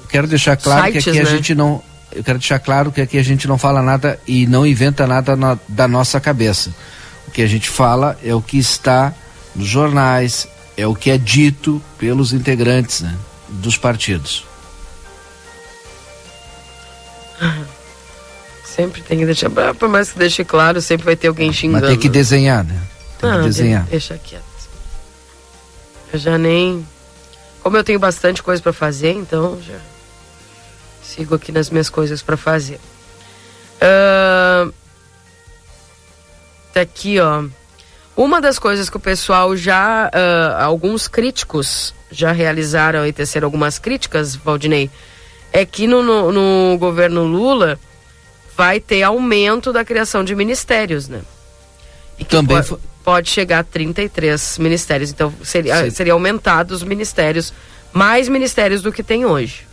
Eu 0.03 0.09
quero 0.09 0.27
deixar 0.27 0.57
claro 0.57 0.85
sites, 0.85 1.05
que 1.05 1.11
aqui 1.11 1.19
né? 1.23 1.28
a 1.28 1.31
gente 1.31 1.55
não. 1.55 1.82
Eu 2.12 2.24
quero 2.24 2.39
deixar 2.39 2.59
claro 2.59 2.93
que 2.93 3.01
aqui 3.01 3.19
a 3.19 3.23
gente 3.23 3.47
não 3.47 3.59
fala 3.59 3.82
nada 3.82 4.19
e 4.27 4.47
não 4.47 4.66
inventa 4.66 5.07
nada 5.07 5.36
na, 5.36 5.59
da 5.69 5.86
nossa 5.86 6.20
cabeça. 6.20 6.74
O 7.27 7.31
que 7.31 7.43
a 7.43 7.47
gente 7.47 7.69
fala 7.69 8.19
é 8.23 8.35
o 8.35 8.40
que 8.40 8.59
está 8.59 9.12
nos 9.55 9.66
jornais, 9.66 10.47
é 10.77 10.86
o 10.86 10.94
que 10.94 11.11
é 11.11 11.19
dito 11.19 11.82
pelos 11.98 12.32
integrantes 12.32 13.01
né, 13.01 13.15
dos 13.48 13.77
partidos. 13.77 14.44
Sempre 18.65 19.01
tem 19.01 19.19
que 19.19 19.24
deixar, 19.24 19.51
por 19.51 19.89
mais 19.89 20.12
que 20.12 20.19
deixe 20.19 20.44
claro, 20.44 20.82
sempre 20.82 21.07
vai 21.07 21.16
ter 21.16 21.28
alguém 21.28 21.51
xingando. 21.51 21.81
Mas 21.81 21.90
tem 21.93 21.98
que 21.98 22.11
desenhar, 22.11 22.62
né? 22.62 22.78
Tem 23.19 23.31
ah, 23.31 23.39
que 23.39 23.44
desenhar. 23.44 23.85
Deixa 23.85 24.19
quieto. 24.19 24.44
Eu 26.12 26.19
já 26.19 26.36
nem. 26.36 26.86
Como 27.66 27.76
eu 27.76 27.82
tenho 27.82 27.98
bastante 27.98 28.44
coisa 28.44 28.62
para 28.62 28.72
fazer, 28.72 29.10
então 29.10 29.60
já 29.60 29.74
sigo 31.02 31.34
aqui 31.34 31.51
nas 31.51 31.68
minhas 31.68 31.90
coisas 31.90 32.22
para 32.22 32.36
fazer. 32.36 32.78
Uh, 33.82 34.72
tá 36.72 36.82
aqui, 36.82 37.18
ó. 37.18 37.43
Uma 38.16 38.40
das 38.40 38.56
coisas 38.60 38.88
que 38.88 38.97
o 38.97 39.01
pessoal 39.01 39.56
já, 39.56 40.09
uh, 40.14 40.62
alguns 40.62 41.09
críticos 41.09 41.93
já 42.09 42.30
realizaram 42.30 43.05
e 43.05 43.12
teceram 43.12 43.47
algumas 43.48 43.80
críticas, 43.80 44.36
Valdinei, 44.36 44.88
é 45.52 45.66
que 45.66 45.88
no, 45.88 46.05
no, 46.05 46.30
no, 46.30 46.78
governo 46.78 47.24
Lula 47.24 47.80
vai 48.56 48.78
ter 48.78 49.02
aumento 49.02 49.72
da 49.72 49.84
criação 49.84 50.22
de 50.22 50.36
ministérios, 50.36 51.09
né? 51.09 51.20
E 52.16 52.24
Também 52.24 52.62
pode, 52.62 52.80
pode 53.06 53.30
chegar 53.30 53.60
a 53.60 53.64
33 53.64 54.58
ministérios. 54.58 55.10
Então 55.10 55.32
seria, 55.42 55.90
seria 55.90 56.12
aumentado 56.12 56.72
os 56.72 56.82
ministérios, 56.82 57.54
mais 57.92 58.28
ministérios 58.28 58.82
do 58.82 58.92
que 58.92 59.02
tem 59.02 59.24
hoje. 59.24 59.64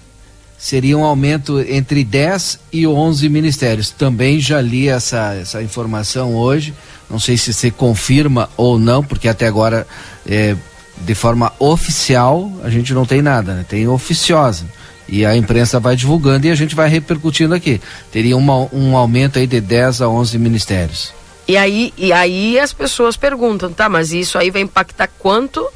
Seria 0.57 0.97
um 0.97 1.03
aumento 1.03 1.59
entre 1.59 2.05
10 2.05 2.59
e 2.71 2.87
11 2.87 3.27
ministérios. 3.27 3.89
Também 3.89 4.39
já 4.39 4.61
li 4.61 4.87
essa, 4.87 5.33
essa 5.33 5.61
informação 5.61 6.35
hoje 6.35 6.73
não 7.13 7.19
sei 7.19 7.37
se 7.37 7.53
se 7.53 7.69
confirma 7.69 8.49
ou 8.57 8.79
não, 8.79 9.03
porque 9.03 9.27
até 9.27 9.45
agora, 9.45 9.85
é, 10.27 10.55
de 10.97 11.15
forma 11.15 11.53
oficial, 11.59 12.51
a 12.63 12.69
gente 12.71 12.91
não 12.91 13.05
tem 13.05 13.21
nada, 13.21 13.53
né? 13.53 13.65
tem 13.67 13.87
oficiosa. 13.87 14.65
E 15.07 15.23
a 15.23 15.35
imprensa 15.35 15.79
vai 15.79 15.95
divulgando 15.95 16.47
e 16.47 16.49
a 16.49 16.55
gente 16.55 16.73
vai 16.73 16.89
repercutindo 16.89 17.53
aqui. 17.53 17.79
Teria 18.11 18.35
uma, 18.35 18.67
um 18.73 18.97
aumento 18.97 19.37
aí 19.37 19.45
de 19.45 19.61
10 19.61 20.01
a 20.01 20.09
11 20.09 20.39
ministérios. 20.39 21.13
E 21.47 21.57
aí, 21.57 21.93
e 21.97 22.13
aí 22.13 22.57
as 22.57 22.71
pessoas 22.71 23.17
perguntam, 23.17 23.71
tá, 23.73 23.89
mas 23.89 24.13
isso 24.13 24.37
aí 24.37 24.49
vai 24.49 24.61
impactar 24.61 25.09
quanto 25.19 25.67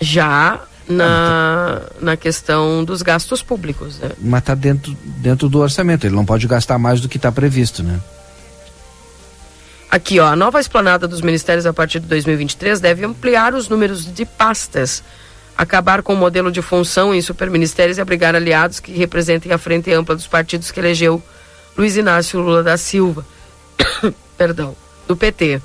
já 0.00 0.60
na, 0.88 1.82
na 2.00 2.16
questão 2.16 2.84
dos 2.84 3.00
gastos 3.00 3.42
públicos, 3.42 3.98
né? 3.98 4.10
Mas 4.18 4.40
está 4.40 4.54
dentro, 4.54 4.96
dentro 5.04 5.48
do 5.48 5.60
orçamento, 5.60 6.06
ele 6.06 6.16
não 6.16 6.26
pode 6.26 6.46
gastar 6.48 6.78
mais 6.78 7.00
do 7.00 7.08
que 7.08 7.16
está 7.16 7.30
previsto, 7.30 7.82
né? 7.82 8.00
Aqui, 9.90 10.20
ó, 10.20 10.26
a 10.26 10.36
nova 10.36 10.60
esplanada 10.60 11.08
dos 11.08 11.20
ministérios 11.20 11.66
a 11.66 11.72
partir 11.72 12.00
de 12.00 12.06
2023 12.06 12.80
deve 12.80 13.04
ampliar 13.04 13.54
os 13.54 13.68
números 13.68 14.12
de 14.12 14.24
pastas, 14.24 15.02
acabar 15.56 16.02
com 16.02 16.14
o 16.14 16.16
modelo 16.16 16.50
de 16.50 16.62
função 16.62 17.14
em 17.14 17.20
superministérios 17.20 17.98
e 17.98 18.00
abrigar 18.00 18.34
aliados 18.34 18.78
que 18.78 18.92
representem 18.92 19.52
a 19.52 19.58
frente 19.58 19.92
ampla 19.92 20.14
dos 20.14 20.26
partidos 20.26 20.70
que 20.70 20.78
elegeu 20.78 21.22
Luiz 21.76 21.96
Inácio 21.96 22.40
Lula 22.40 22.62
da 22.62 22.76
Silva. 22.76 23.24
Perdão, 24.40 24.74
do 25.06 25.14
PT. 25.14 25.60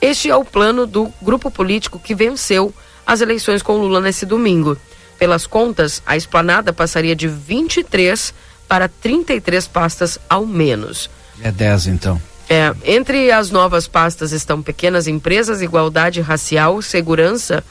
Este 0.00 0.30
é 0.30 0.36
o 0.36 0.44
plano 0.44 0.86
do 0.86 1.12
grupo 1.20 1.50
político 1.50 1.98
que 1.98 2.14
venceu 2.14 2.72
as 3.04 3.20
eleições 3.20 3.60
com 3.60 3.78
Lula 3.78 4.00
nesse 4.00 4.24
domingo. 4.24 4.78
Pelas 5.18 5.48
contas, 5.48 6.00
a 6.06 6.16
esplanada 6.16 6.72
passaria 6.72 7.16
de 7.16 7.26
23 7.26 8.32
para 8.68 8.86
33 8.86 9.66
pastas 9.66 10.16
ao 10.28 10.46
menos. 10.46 11.10
É 11.42 11.50
10 11.50 11.88
então. 11.88 12.22
É, 12.48 12.72
entre 12.84 13.32
as 13.32 13.50
novas 13.50 13.88
pastas 13.88 14.30
estão 14.30 14.62
pequenas 14.62 15.08
empresas, 15.08 15.60
igualdade 15.60 16.20
racial, 16.20 16.80
segurança, 16.80 17.64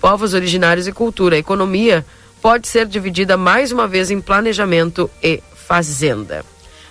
povos 0.00 0.32
originários 0.32 0.86
e 0.86 0.92
cultura. 0.92 1.36
A 1.36 1.40
economia 1.40 2.06
pode 2.40 2.68
ser 2.68 2.86
dividida 2.86 3.36
mais 3.36 3.70
uma 3.70 3.86
vez 3.86 4.10
em 4.10 4.18
planejamento 4.18 5.10
e 5.22 5.42
fazenda. 5.54 6.42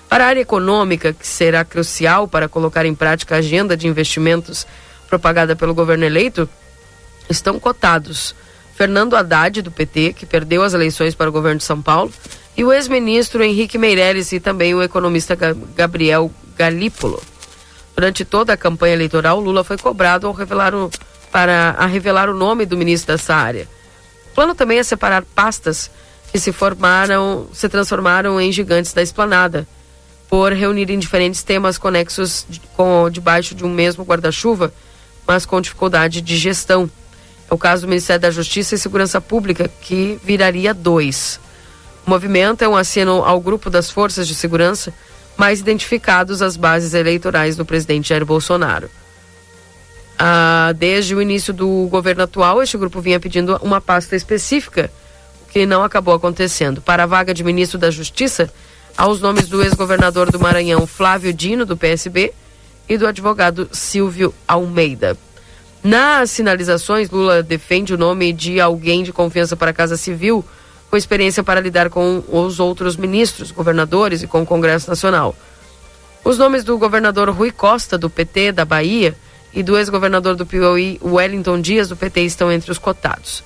Para 0.09 0.25
a 0.25 0.27
área 0.27 0.41
econômica, 0.41 1.13
que 1.13 1.27
será 1.27 1.65
crucial 1.65 2.27
para 2.27 2.47
colocar 2.47 2.85
em 2.85 2.95
prática 2.95 3.35
a 3.35 3.39
agenda 3.39 3.75
de 3.75 3.87
investimentos 3.87 4.65
propagada 5.09 5.55
pelo 5.55 5.73
governo 5.73 6.05
eleito, 6.05 6.47
estão 7.29 7.59
cotados 7.59 8.35
Fernando 8.75 9.15
Haddad, 9.15 9.61
do 9.61 9.71
PT, 9.71 10.13
que 10.13 10.25
perdeu 10.25 10.61
as 10.61 10.73
eleições 10.73 11.15
para 11.15 11.29
o 11.29 11.31
governo 11.31 11.59
de 11.59 11.63
São 11.63 11.81
Paulo, 11.81 12.11
e 12.57 12.63
o 12.63 12.71
ex-ministro 12.71 13.43
Henrique 13.43 13.77
Meirelles 13.77 14.31
e 14.31 14.39
também 14.39 14.73
o 14.75 14.83
economista 14.83 15.37
Gabriel 15.75 16.31
Galípolo. 16.57 17.21
Durante 17.95 18.25
toda 18.25 18.53
a 18.53 18.57
campanha 18.57 18.93
eleitoral, 18.93 19.39
Lula 19.39 19.63
foi 19.63 19.77
cobrado 19.77 20.27
ao 20.27 20.33
revelar 20.33 20.75
o, 20.75 20.91
para 21.31 21.75
a 21.77 21.85
revelar 21.85 22.29
o 22.29 22.33
nome 22.33 22.65
do 22.65 22.77
ministro 22.77 23.13
dessa 23.13 23.33
área. 23.33 23.67
O 24.31 24.35
plano 24.35 24.53
também 24.53 24.79
é 24.79 24.83
separar 24.83 25.23
pastas 25.23 25.89
que 26.31 26.39
se 26.39 26.51
formaram, 26.51 27.47
se 27.53 27.69
transformaram 27.69 28.39
em 28.39 28.51
gigantes 28.51 28.91
da 28.91 29.01
esplanada, 29.01 29.65
por 30.29 30.51
reunirem 30.53 30.99
diferentes 30.99 31.43
temas 31.43 31.77
conexos 31.77 32.45
com, 32.75 33.09
debaixo 33.09 33.53
de 33.53 33.63
um 33.63 33.69
mesmo 33.69 34.03
guarda-chuva, 34.03 34.73
mas 35.27 35.45
com 35.45 35.61
dificuldade 35.61 36.21
de 36.21 36.37
gestão. 36.37 36.89
É 37.49 37.53
o 37.53 37.57
caso 37.57 37.83
do 37.83 37.89
Ministério 37.89 38.21
da 38.21 38.31
Justiça 38.31 38.75
e 38.75 38.77
Segurança 38.77 39.21
Pública, 39.21 39.69
que 39.81 40.19
viraria 40.23 40.73
dois. 40.73 41.39
O 42.05 42.09
movimento 42.09 42.63
é 42.63 42.67
um 42.67 42.75
aceno 42.75 43.23
ao 43.23 43.39
grupo 43.39 43.69
das 43.69 43.89
forças 43.89 44.27
de 44.27 44.35
segurança 44.35 44.93
mais 45.37 45.59
identificados 45.59 46.41
às 46.41 46.55
bases 46.55 46.93
eleitorais 46.93 47.55
do 47.55 47.65
presidente 47.65 48.09
Jair 48.09 48.25
Bolsonaro. 48.25 48.89
Ah, 50.17 50.73
desde 50.75 51.13
o 51.13 51.21
início 51.21 51.53
do 51.53 51.87
governo 51.89 52.23
atual, 52.23 52.63
este 52.63 52.77
grupo 52.77 53.01
vinha 53.01 53.19
pedindo 53.19 53.59
uma 53.61 53.81
pasta 53.81 54.15
específica, 54.15 54.89
o 55.43 55.51
que 55.51 55.65
não 55.65 55.83
acabou 55.83 56.13
acontecendo. 56.13 56.81
Para 56.81 57.03
a 57.03 57.07
vaga 57.07 57.33
de 57.33 57.43
ministro 57.43 57.77
da 57.77 57.91
Justiça, 57.91 58.51
há 58.97 59.07
os 59.07 59.21
nomes 59.21 59.47
do 59.47 59.61
ex-governador 59.61 60.31
do 60.31 60.39
Maranhão, 60.39 60.87
Flávio 60.87 61.33
Dino, 61.33 61.65
do 61.65 61.77
PSB, 61.77 62.33
e 62.87 62.97
do 62.97 63.07
advogado 63.07 63.67
Silvio 63.71 64.33
Almeida. 64.47 65.17
Nas 65.83 66.31
sinalizações, 66.31 67.09
Lula 67.09 67.43
defende 67.43 67.93
o 67.93 67.97
nome 67.97 68.33
de 68.33 68.59
alguém 68.59 69.03
de 69.03 69.13
confiança 69.13 69.55
para 69.55 69.71
a 69.71 69.73
Casa 69.73 69.97
Civil, 69.97 70.43
com 70.89 70.97
experiência 70.97 71.43
para 71.43 71.59
lidar 71.59 71.89
com 71.89 72.23
os 72.27 72.59
outros 72.59 72.95
ministros, 72.95 73.51
governadores 73.51 74.23
e 74.23 74.27
com 74.27 74.41
o 74.41 74.45
Congresso 74.45 74.89
Nacional. 74.89 75.35
Os 76.23 76.37
nomes 76.37 76.63
do 76.63 76.77
governador 76.77 77.29
Rui 77.29 77.51
Costa, 77.51 77.97
do 77.97 78.09
PT 78.09 78.51
da 78.51 78.65
Bahia, 78.65 79.15
e 79.53 79.63
do 79.63 79.77
ex-governador 79.77 80.35
do 80.35 80.45
Piauí, 80.45 80.99
Wellington 81.03 81.61
Dias, 81.61 81.87
do 81.87 81.95
PT, 81.95 82.21
estão 82.21 82.51
entre 82.51 82.71
os 82.71 82.77
cotados. 82.77 83.43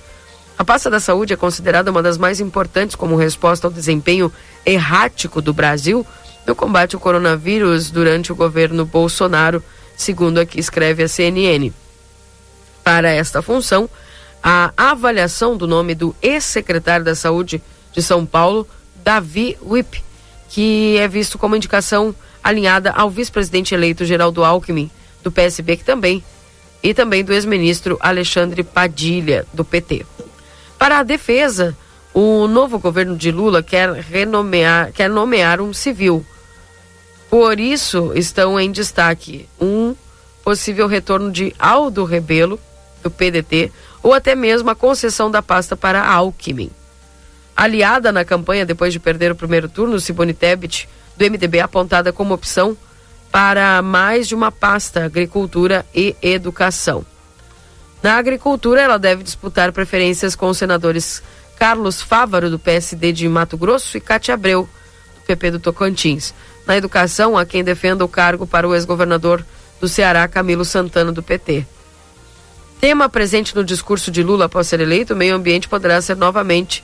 A 0.60 0.66
pasta 0.66 0.90
da 0.90 1.00
saúde 1.00 1.32
é 1.32 1.38
considerada 1.38 1.90
uma 1.90 2.04
das 2.04 2.18
mais 2.18 2.42
importantes 2.42 2.94
como 2.94 3.16
resposta 3.16 3.66
ao 3.66 3.72
desempenho 3.72 4.30
errático 4.66 5.42
do 5.42 5.54
Brasil 5.54 6.06
no 6.46 6.54
combate 6.54 6.96
ao 6.96 7.00
coronavírus 7.00 7.90
durante 7.90 8.34
o 8.34 8.36
governo 8.36 8.84
Bolsonaro, 8.86 9.64
segundo 9.96 10.38
aqui 10.38 10.60
escreve 10.60 11.02
a 11.02 11.08
CNN. 11.08 11.72
Para 12.84 13.10
esta 13.10 13.42
função, 13.42 13.90
a 14.44 14.74
avaliação 14.76 15.56
do 15.56 15.66
nome 15.66 15.96
do 15.96 16.14
ex-secretário 16.22 17.06
da 17.06 17.16
Saúde 17.16 17.64
de 17.94 18.02
São 18.04 18.26
Paulo, 18.26 18.68
Davi 19.02 19.58
Wip, 19.66 20.04
que 20.50 20.98
é 20.98 21.08
visto 21.08 21.38
como 21.38 21.56
indicação 21.56 22.14
alinhada 22.44 22.92
ao 22.92 23.10
vice-presidente 23.10 23.74
eleito 23.74 24.04
Geraldo 24.04 24.44
Alckmin, 24.44 24.92
do 25.24 25.32
PSB, 25.32 25.78
que 25.78 25.86
também, 25.86 26.22
e 26.84 26.94
também 26.94 27.24
do 27.24 27.32
ex-ministro 27.32 27.98
Alexandre 28.02 28.62
Padilha, 28.62 29.46
do 29.54 29.64
PT. 29.64 30.06
Para 30.80 31.00
a 31.00 31.04
defesa, 31.04 31.78
o 32.14 32.48
novo 32.48 32.80
governo 32.80 33.18
de 33.18 33.32
Lula 33.32 33.62
quer, 33.62 33.92
renomear, 33.92 34.94
quer 34.94 35.10
nomear 35.10 35.60
um 35.60 35.74
civil. 35.74 36.26
Por 37.30 37.60
isso, 37.60 38.14
estão 38.16 38.58
em 38.58 38.72
destaque 38.72 39.48
um 39.60 39.94
possível 40.42 40.88
retorno 40.88 41.32
de 41.32 41.54
Aldo 41.60 42.06
Rebelo, 42.06 42.58
do 43.04 43.12
PDT, 43.12 43.72
ou 44.02 44.14
até 44.14 44.34
mesmo 44.34 44.70
a 44.70 44.76
concessão 44.76 45.30
da 45.30 45.42
pasta 45.42 45.76
para 45.76 46.02
Alckmin. 46.02 46.72
Aliada 47.56 48.10
na 48.12 48.24
campanha 48.24 48.66
depois 48.66 48.94
de 48.94 49.00
perder 49.00 49.34
o 49.34 49.36
primeiro 49.36 49.68
turno, 49.68 50.00
Simone 50.00 50.34
Tebet, 50.34 50.88
do 51.18 51.26
MDB, 51.30 51.60
apontada 51.60 52.14
como 52.14 52.34
opção 52.34 52.76
para 53.30 53.82
mais 53.82 54.30
de 54.30 54.34
uma 54.34 54.50
pasta, 54.50 55.04
agricultura 55.04 55.86
e 55.94 56.16
educação. 56.22 57.06
Na 58.02 58.16
agricultura, 58.18 58.82
ela 58.82 58.98
deve 58.98 59.24
disputar 59.24 59.72
preferências 59.72 60.36
com 60.36 60.50
os 60.50 60.58
senadores 60.58 61.22
Carlos 61.58 62.02
Fávaro, 62.02 62.50
do 62.50 62.58
PSD 62.58 63.12
de 63.12 63.28
Mato 63.28 63.58
Grosso, 63.58 63.98
e 63.98 64.02
Cátia 64.02 64.34
Abreu, 64.34 64.68
do 65.16 65.22
PP 65.28 65.52
do 65.52 65.60
Tocantins. 65.60 66.34
Na 66.66 66.78
educação, 66.78 67.38
há 67.38 67.46
quem 67.46 67.64
defenda 67.64 68.06
o 68.06 68.08
cargo 68.08 68.48
para 68.48 68.68
o 68.68 68.74
ex-governador 68.74 69.46
do 69.82 69.90
Ceará, 69.90 70.28
Camilo 70.28 70.64
Santana, 70.64 71.12
do 71.12 71.22
PT. 71.22 71.66
Tema 72.80 73.10
presente 73.10 73.54
no 73.54 73.64
discurso 73.64 74.10
de 74.10 74.24
Lula 74.24 74.46
após 74.46 74.68
ser 74.68 74.80
eleito, 74.80 75.14
o 75.14 75.18
meio 75.18 75.36
ambiente 75.36 75.68
poderá 75.68 76.02
ser 76.02 76.16
novamente 76.16 76.82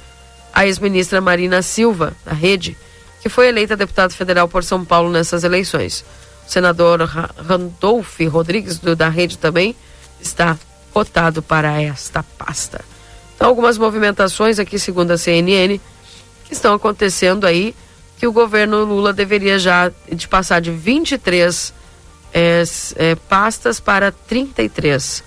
a 0.53 0.65
ex-ministra 0.65 1.21
Marina 1.21 1.61
Silva, 1.61 2.13
da 2.25 2.33
Rede, 2.33 2.77
que 3.21 3.29
foi 3.29 3.47
eleita 3.47 3.77
deputada 3.77 4.13
federal 4.13 4.47
por 4.49 4.63
São 4.63 4.83
Paulo 4.83 5.09
nessas 5.09 5.45
eleições. 5.45 6.03
O 6.45 6.51
senador 6.51 7.01
Randolph 7.01 8.19
Rodrigues, 8.29 8.77
do, 8.77 8.95
da 8.95 9.07
Rede, 9.07 9.37
também 9.37 9.73
está 10.19 10.57
cotado 10.95 11.41
para 11.43 11.81
esta 11.81 12.23
pasta. 12.23 12.79
Então, 13.35 13.49
algumas 13.49 13.77
movimentações 13.77 14.59
aqui, 14.59 14.79
segundo 14.79 15.11
a 15.11 15.17
CNN, 15.17 15.77
que 16.45 16.53
estão 16.53 16.73
acontecendo 16.73 17.45
aí, 17.45 17.75
que 18.17 18.25
o 18.25 18.31
governo 18.31 18.85
Lula 18.85 19.11
deveria 19.11 19.59
já 19.59 19.91
de 20.09 20.25
passar 20.25 20.61
de 20.61 20.71
23 20.71 21.73
é, 22.33 22.63
é, 22.95 23.15
pastas 23.15 23.81
para 23.81 24.09
33 24.09 25.21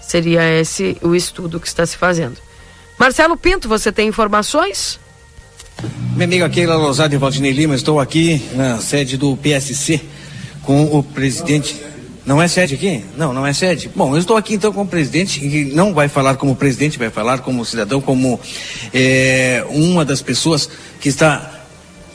Seria 0.00 0.42
esse 0.58 0.96
o 1.02 1.14
estudo 1.14 1.60
que 1.60 1.68
está 1.68 1.84
se 1.84 1.98
fazendo. 1.98 2.38
Marcelo 2.98 3.36
Pinto, 3.36 3.68
você 3.68 3.92
tem 3.92 4.08
informações? 4.08 4.98
Meu 6.16 6.24
amigo 6.24 6.44
aqui, 6.44 6.64
Lousada 6.66 7.14
e 7.14 7.18
Valdinei 7.18 7.52
Lima, 7.52 7.74
estou 7.74 8.00
aqui 8.00 8.42
na 8.54 8.78
sede 8.78 9.18
do 9.18 9.36
PSC 9.36 10.00
com 10.62 10.84
o 10.84 11.02
presidente. 11.02 11.76
Não 12.30 12.40
é 12.40 12.46
sede 12.46 12.76
aqui? 12.76 13.04
Não, 13.16 13.32
não 13.32 13.44
é 13.44 13.52
sede. 13.52 13.90
Bom, 13.92 14.14
eu 14.14 14.20
estou 14.20 14.36
aqui 14.36 14.54
então 14.54 14.72
com 14.72 14.82
o 14.82 14.86
presidente, 14.86 15.40
que 15.40 15.64
não 15.64 15.92
vai 15.92 16.06
falar 16.06 16.36
como 16.36 16.54
presidente, 16.54 16.96
vai 16.96 17.10
falar 17.10 17.40
como 17.40 17.64
cidadão, 17.64 18.00
como 18.00 18.38
é, 18.94 19.64
uma 19.68 20.04
das 20.04 20.22
pessoas 20.22 20.70
que 21.00 21.08
está 21.08 21.66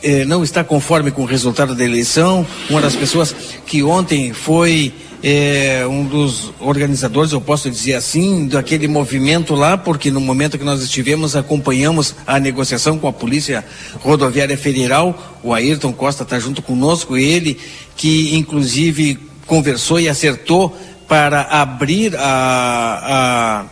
é, 0.01 0.23
não 0.23 0.41
está 0.41 0.63
conforme 0.63 1.11
com 1.11 1.23
o 1.23 1.25
resultado 1.25 1.75
da 1.75 1.83
eleição, 1.83 2.47
uma 2.69 2.79
das 2.79 2.95
pessoas 2.95 3.35
que 3.65 3.83
ontem 3.83 4.31
foi 4.31 4.93
é, 5.21 5.85
um 5.85 6.05
dos 6.05 6.53
organizadores, 6.61 7.33
eu 7.33 7.41
posso 7.41 7.69
dizer 7.69 7.95
assim, 7.95 8.47
daquele 8.47 8.87
movimento 8.87 9.53
lá, 9.53 9.77
porque 9.77 10.09
no 10.11 10.21
momento 10.21 10.57
que 10.57 10.63
nós 10.63 10.81
estivemos, 10.81 11.35
acompanhamos 11.35 12.15
a 12.25 12.39
negociação 12.39 12.97
com 12.97 13.09
a 13.09 13.11
Polícia 13.11 13.65
Rodoviária 13.99 14.57
Federal. 14.57 15.37
O 15.43 15.53
Ayrton 15.53 15.91
Costa 15.91 16.23
está 16.23 16.39
junto 16.39 16.61
conosco, 16.61 17.17
ele 17.17 17.57
que 17.97 18.33
inclusive 18.33 19.19
conversou 19.45 19.99
e 19.99 20.09
acertou 20.09 20.76
para 21.07 21.41
abrir 21.41 22.15
a, 22.17 23.65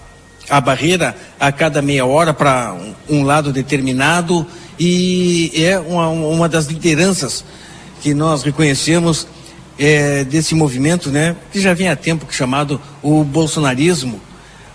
a, 0.50 0.58
a 0.58 0.62
barreira 0.62 1.16
a 1.40 1.52
cada 1.52 1.82
meia 1.82 2.06
hora 2.06 2.34
para 2.34 2.74
um, 2.74 3.18
um 3.18 3.24
lado 3.24 3.52
determinado 3.52 4.46
e 4.80 5.52
é 5.56 5.80
uma, 5.80 6.10
uma 6.10 6.50
das 6.50 6.66
lideranças 6.68 7.44
que 8.02 8.14
nós 8.14 8.44
reconhecemos 8.44 9.28
é, 9.78 10.24
desse 10.24 10.54
movimento, 10.54 11.10
né, 11.10 11.36
que 11.52 11.60
já 11.60 11.74
vem 11.74 11.90
há 11.90 11.96
tempo 11.96 12.26
chamado 12.30 12.80
o 13.02 13.24
bolsonarismo 13.24 14.20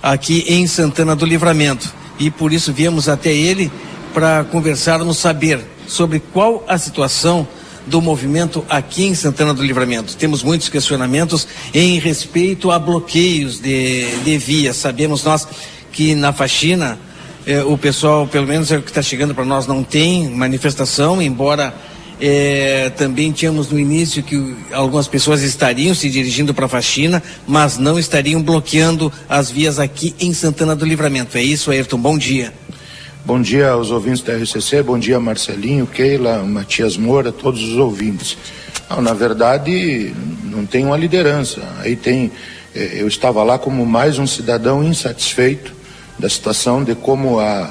aqui 0.03 0.45
em 0.49 0.67
Santana 0.67 1.15
do 1.15 1.27
Livramento. 1.27 1.95
E 2.19 2.31
por 2.31 2.53
isso 2.53 2.73
viemos 2.73 3.09
até 3.09 3.33
ele 3.33 3.71
para 4.13 4.45
conversarmos, 4.45 5.19
saber 5.19 5.61
sobre 5.87 6.21
qual 6.21 6.65
a 6.67 6.77
situação 6.79 7.47
do 7.89 8.01
movimento 8.01 8.65
aqui 8.69 9.05
em 9.05 9.15
Santana 9.15 9.53
do 9.55 9.63
Livramento. 9.63 10.17
Temos 10.17 10.43
muitos 10.43 10.69
questionamentos 10.69 11.49
em 11.73 11.99
respeito 11.99 12.71
a 12.71 12.79
bloqueios 12.79 13.59
de, 13.59 14.07
de 14.19 14.39
vias. 14.39 14.77
Sabemos 14.77 15.25
nós 15.25 15.49
que 15.91 16.15
na 16.15 16.33
faxina 16.33 16.99
eh, 17.47 17.63
o 17.65 17.77
pessoal, 17.79 18.27
pelo 18.27 18.47
menos 18.47 18.71
é 18.71 18.77
o 18.77 18.83
que 18.83 18.91
está 18.91 19.03
chegando 19.03 19.35
para 19.35 19.45
nós, 19.45 19.67
não 19.67 19.83
tem 19.83 20.29
manifestação, 20.29 21.21
embora 21.21 21.75
é, 22.21 22.91
também 22.91 23.33
tínhamos 23.33 23.71
no 23.71 23.79
início 23.79 24.23
que 24.23 24.57
algumas 24.73 25.07
pessoas 25.07 25.43
estariam 25.43 25.95
se 25.95 26.11
dirigindo 26.11 26.53
para 26.53 26.67
a 26.67 26.69
faxina, 26.69 27.23
mas 27.47 27.79
não 27.79 27.99
estariam 27.99 28.43
bloqueando 28.43 29.13
as 29.29 29.51
vias 29.51 29.79
aqui 29.79 30.15
em 30.21 30.33
Santana 30.35 30.75
do 30.75 30.85
Livramento. 30.85 31.39
É 31.39 31.43
isso, 31.43 31.71
Ayrton? 31.71 31.99
Bom 31.99 32.19
dia. 32.19 32.53
Bom 33.29 33.43
dia 33.43 33.73
aos 33.73 33.91
ouvintes 33.91 34.23
da 34.23 34.35
RCC, 34.35 34.83
bom 34.83 34.99
dia 34.99 35.21
Marcelinho, 35.21 35.87
Keila, 35.87 36.43
Matias 36.45 36.97
Moura, 36.97 37.31
todos 37.31 37.63
os 37.63 37.77
ouvintes. 37.77 38.39
Não, 38.89 39.03
na 39.03 39.13
verdade, 39.13 40.15
não 40.45 40.65
tem 40.65 40.87
uma 40.87 40.97
liderança. 40.97 41.61
Aí 41.81 41.95
tem, 41.95 42.33
é, 42.75 42.93
eu 42.95 43.07
estava 43.07 43.45
lá 43.45 43.59
como 43.59 43.85
mais 43.85 44.19
um 44.19 44.27
cidadão 44.27 44.83
insatisfeito 44.83 45.75
da 46.19 46.27
situação, 46.27 46.83
de 46.83 46.95
como 46.95 47.39
a, 47.39 47.71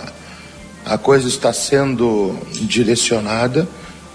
a 0.85 0.95
coisa 0.95 1.27
está 1.27 1.51
sendo 1.51 2.37
direcionada 2.61 3.67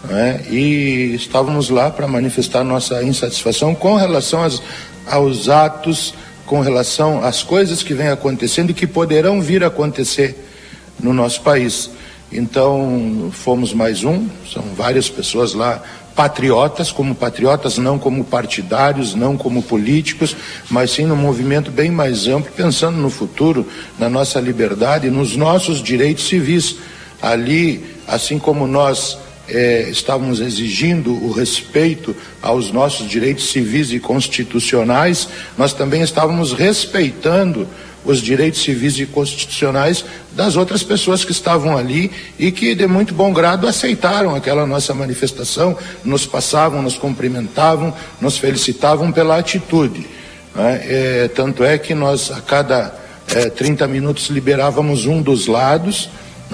né? 0.05 0.45
e 0.49 1.13
estávamos 1.17 1.71
lá 1.71 1.91
para 1.91 2.07
manifestar 2.07 2.63
nossa 2.63 3.03
insatisfação 3.03 3.75
com 3.75 3.97
relação 3.97 4.45
às, 4.45 4.63
aos 5.09 5.49
atos, 5.49 6.15
com 6.47 6.61
relação 6.61 7.25
às 7.25 7.43
coisas 7.43 7.83
que 7.83 7.95
vêm 7.95 8.11
acontecendo 8.11 8.71
e 8.71 8.75
que 8.75 8.87
poderão 8.87 9.43
vir 9.43 9.65
a 9.65 9.67
acontecer 9.67 10.51
no 11.03 11.13
nosso 11.13 11.41
país. 11.43 11.91
Então, 12.33 13.31
fomos 13.33 13.75
mais 13.75 14.05
um, 14.05 14.27
são 14.51 14.63
várias 14.75 15.11
pessoas 15.11 15.53
lá, 15.53 15.83
patriotas, 16.15 16.91
como 16.91 17.15
patriotas, 17.15 17.79
não 17.79 17.99
como 17.99 18.25
partidários, 18.25 19.15
não 19.15 19.37
como 19.37 19.63
políticos, 19.63 20.37
mas 20.71 20.91
sim 20.93 21.05
num 21.05 21.17
movimento 21.17 21.71
bem 21.71 21.91
mais 21.91 22.27
amplo, 22.27 22.53
pensando 22.53 22.97
no 22.99 23.11
futuro, 23.11 23.67
na 23.99 24.09
nossa 24.09 24.41
liberdade, 24.41 25.11
nos 25.11 25.37
nossos 25.37 25.83
direitos 25.83 26.27
civis. 26.27 26.77
Ali, 27.21 27.85
assim 28.07 28.39
como 28.39 28.67
nós 28.67 29.19
eh, 29.49 29.89
estávamos 29.91 30.41
exigindo 30.41 31.13
o 31.13 31.33
respeito 31.33 32.15
aos 32.41 32.73
nossos 32.73 33.09
direitos 33.09 33.51
civis 33.51 33.93
e 33.93 34.01
constitucionais, 34.01 35.29
nós 35.57 35.73
também 35.73 36.03
estávamos 36.03 36.53
respeitando 36.53 37.67
os 38.05 38.21
direitos 38.21 38.63
civis 38.63 38.99
e 38.99 39.07
constitucionais 39.07 40.05
das 40.33 40.57
outras 40.57 40.83
pessoas 40.83 41.25
que 41.25 41.33
estavam 41.33 41.77
ali 41.77 42.11
e 42.39 42.51
que 42.51 42.75
de 42.75 42.87
muito 42.87 43.15
bom 43.15 43.33
grado 43.33 43.67
aceitaram 43.67 44.35
aquela 44.35 44.67
nossa 44.67 44.95
manifestação, 44.95 45.77
nos 46.05 46.27
passavam, 46.27 46.83
nos 46.83 46.97
cumprimentavam, 46.97 47.95
nos 48.21 48.37
felicitavam 48.39 49.13
pela 49.13 49.39
atitude. 49.39 50.07
Né? 50.55 50.81
É, 50.85 51.29
tanto 51.29 51.63
é 51.65 51.79
que 51.79 51.95
nós 51.95 52.31
a 52.31 52.41
cada 52.41 52.95
é, 53.29 53.49
30 53.49 53.87
minutos 53.87 54.29
liberávamos 54.29 55.07
um 55.07 55.23
dos 55.23 55.47
lados 55.47 56.09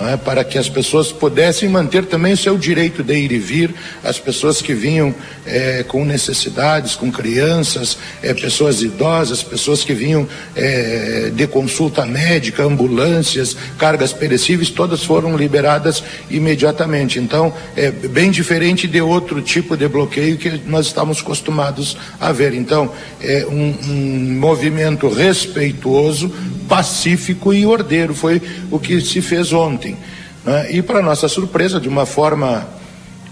é? 0.07 0.17
para 0.17 0.45
que 0.45 0.59
as 0.59 0.69
pessoas 0.69 1.11
pudessem 1.11 1.69
manter 1.69 2.05
também 2.07 2.33
o 2.33 2.37
seu 2.37 2.57
direito 2.57 3.03
de 3.03 3.15
ir 3.15 3.33
e 3.33 3.39
vir, 3.39 3.75
as 4.05 4.19
pessoas 4.19 4.61
que 4.61 4.75
vinham 4.75 5.15
é, 5.47 5.85
com 5.87 6.05
necessidades, 6.05 6.95
com 6.95 7.11
crianças, 7.11 7.99
é, 8.23 8.35
pessoas 8.35 8.83
idosas, 8.83 9.43
pessoas 9.43 9.85
que 9.85 9.95
vinham 9.95 10.29
é, 10.55 11.31
de 11.35 11.47
consulta 11.47 12.05
médica, 12.05 12.63
ambulâncias, 12.63 13.57
cargas 13.79 14.13
perecíveis, 14.13 14.71
todas 14.71 15.03
foram 15.03 15.37
liberadas 15.37 16.03
imediatamente. 16.31 17.19
Então, 17.19 17.53
é 17.77 17.91
bem 17.91 18.31
diferente 18.31 18.87
de 18.87 19.01
outro 19.01 19.41
tipo 19.41 19.77
de 19.77 19.89
bloqueio 19.89 20.37
que 20.37 20.61
nós 20.67 20.87
estamos 20.87 21.21
acostumados 21.21 21.97
a 22.21 22.33
ver. 22.33 22.55
Então, 22.55 22.93
é 23.21 23.47
um, 23.47 23.75
um 23.89 24.39
movimento 24.39 25.09
respeituoso, 25.09 26.33
pacífico 26.69 27.53
e 27.53 27.65
ordeiro. 27.65 28.15
Foi 28.15 28.41
o 28.71 28.79
que 28.79 29.01
se 29.01 29.21
fez 29.21 29.53
ontem. 29.53 29.97
Né? 30.45 30.73
E, 30.73 30.83
para 30.83 31.03
nossa 31.03 31.29
surpresa, 31.29 31.81
de 31.81 31.89
uma 31.89 32.07
forma 32.07 32.69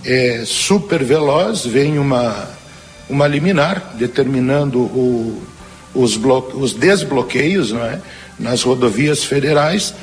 é, 0.05 0.43
super 0.45 1.05
veloz, 1.05 1.65
vem 1.65 1.99
uma, 1.99 2.49
uma 3.09 3.27
liminar 3.27 3.93
determinando 3.95 4.81
o, 4.81 5.43
os, 5.95 6.19
os 6.55 6.75
desbloqueios 6.75 7.73
é? 7.73 8.01
nas 8.39 8.63
rodovias 8.63 9.25
federais 9.25 9.95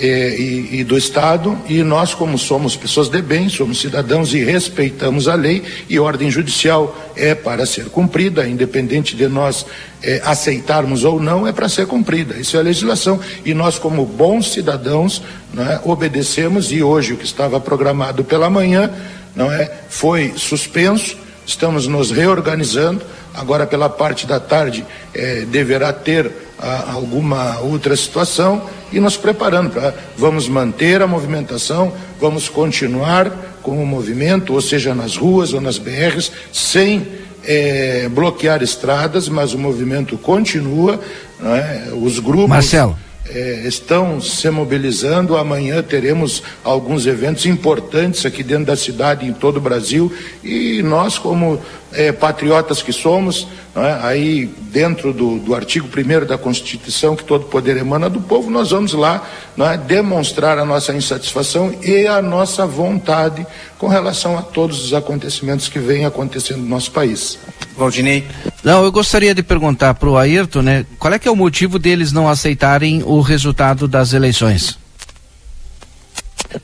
é, 0.00 0.36
e, 0.38 0.80
e, 0.80 0.84
do 0.84 0.96
Estado, 0.96 1.58
e 1.68 1.82
nós, 1.82 2.14
como 2.14 2.38
somos 2.38 2.76
pessoas 2.76 3.08
de 3.08 3.20
bem, 3.20 3.48
somos 3.48 3.80
cidadãos 3.80 4.32
e 4.32 4.42
respeitamos 4.44 5.28
a 5.28 5.34
lei, 5.34 5.62
e 5.88 5.98
ordem 5.98 6.30
judicial 6.30 6.96
é 7.16 7.34
para 7.34 7.66
ser 7.66 7.86
cumprida, 7.86 8.46
independente 8.46 9.16
de 9.16 9.28
nós 9.28 9.66
é, 10.02 10.20
aceitarmos 10.24 11.04
ou 11.04 11.20
não, 11.20 11.46
é 11.46 11.52
para 11.52 11.68
ser 11.68 11.86
cumprida. 11.86 12.36
Isso 12.36 12.56
é 12.56 12.60
a 12.60 12.62
legislação, 12.62 13.20
e 13.44 13.52
nós, 13.54 13.78
como 13.78 14.04
bons 14.04 14.52
cidadãos, 14.52 15.22
né, 15.52 15.80
obedecemos, 15.84 16.70
e 16.72 16.82
hoje 16.82 17.12
o 17.12 17.16
que 17.16 17.24
estava 17.24 17.60
programado 17.60 18.24
pela 18.24 18.48
manhã 18.48 18.90
não 19.34 19.50
é, 19.50 19.70
foi 19.88 20.32
suspenso, 20.36 21.16
estamos 21.46 21.86
nos 21.86 22.10
reorganizando, 22.10 23.02
agora 23.34 23.66
pela 23.66 23.88
parte 23.88 24.26
da 24.26 24.40
tarde 24.40 24.84
é, 25.14 25.44
deverá 25.46 25.92
ter 25.92 26.47
a, 26.58 26.92
alguma 26.92 27.58
outra 27.60 27.94
situação 27.96 28.62
e 28.92 29.00
nos 29.00 29.16
preparando 29.16 29.70
para 29.70 29.94
vamos 30.16 30.48
manter 30.48 31.02
a 31.02 31.06
movimentação, 31.06 31.92
vamos 32.20 32.48
continuar 32.48 33.30
com 33.62 33.82
o 33.82 33.86
movimento, 33.86 34.54
ou 34.54 34.60
seja, 34.60 34.94
nas 34.94 35.16
ruas 35.16 35.52
ou 35.52 35.60
nas 35.60 35.78
BRs, 35.78 36.32
sem 36.52 37.06
é, 37.44 38.08
bloquear 38.08 38.62
estradas, 38.62 39.28
mas 39.28 39.52
o 39.52 39.58
movimento 39.58 40.16
continua, 40.16 41.00
é? 41.42 41.92
os 41.92 42.18
grupos. 42.18 42.48
Marcelo 42.48 42.98
é, 43.30 43.62
estão 43.66 44.20
se 44.20 44.48
mobilizando. 44.50 45.36
Amanhã 45.36 45.82
teremos 45.82 46.42
alguns 46.64 47.06
eventos 47.06 47.46
importantes 47.46 48.24
aqui 48.24 48.42
dentro 48.42 48.66
da 48.66 48.76
cidade, 48.76 49.26
em 49.26 49.32
todo 49.32 49.58
o 49.58 49.60
Brasil, 49.60 50.12
e 50.42 50.82
nós, 50.82 51.18
como 51.18 51.60
é, 51.92 52.12
patriotas 52.12 52.82
que 52.82 52.92
somos, 52.92 53.46
é, 53.74 53.98
aí 54.02 54.46
dentro 54.46 55.12
do, 55.12 55.38
do 55.38 55.54
artigo 55.54 55.88
1 55.88 56.26
da 56.26 56.36
Constituição, 56.36 57.16
que 57.16 57.24
todo 57.24 57.46
poder 57.46 57.76
emana 57.76 58.10
do 58.10 58.20
povo, 58.20 58.50
nós 58.50 58.70
vamos 58.70 58.92
lá 58.92 59.26
é, 59.58 59.76
demonstrar 59.76 60.58
a 60.58 60.64
nossa 60.64 60.92
insatisfação 60.92 61.74
e 61.82 62.06
a 62.06 62.20
nossa 62.20 62.66
vontade 62.66 63.46
com 63.78 63.88
relação 63.88 64.36
a 64.36 64.42
todos 64.42 64.84
os 64.84 64.94
acontecimentos 64.94 65.68
que 65.68 65.78
vêm 65.78 66.04
acontecendo 66.04 66.60
no 66.60 66.68
nosso 66.68 66.90
país. 66.90 67.38
Valdinei. 67.76 68.26
Não, 68.62 68.84
eu 68.84 68.92
gostaria 68.92 69.34
de 69.34 69.42
perguntar 69.42 69.94
para 69.94 70.08
o 70.08 70.16
Ayrton, 70.16 70.62
né, 70.62 70.86
qual 70.98 71.12
é 71.12 71.18
que 71.18 71.28
é 71.28 71.30
o 71.30 71.36
motivo 71.36 71.78
deles 71.78 72.12
não 72.12 72.28
aceitarem 72.28 73.02
o 73.04 73.20
resultado 73.20 73.86
das 73.86 74.12
eleições? 74.12 74.78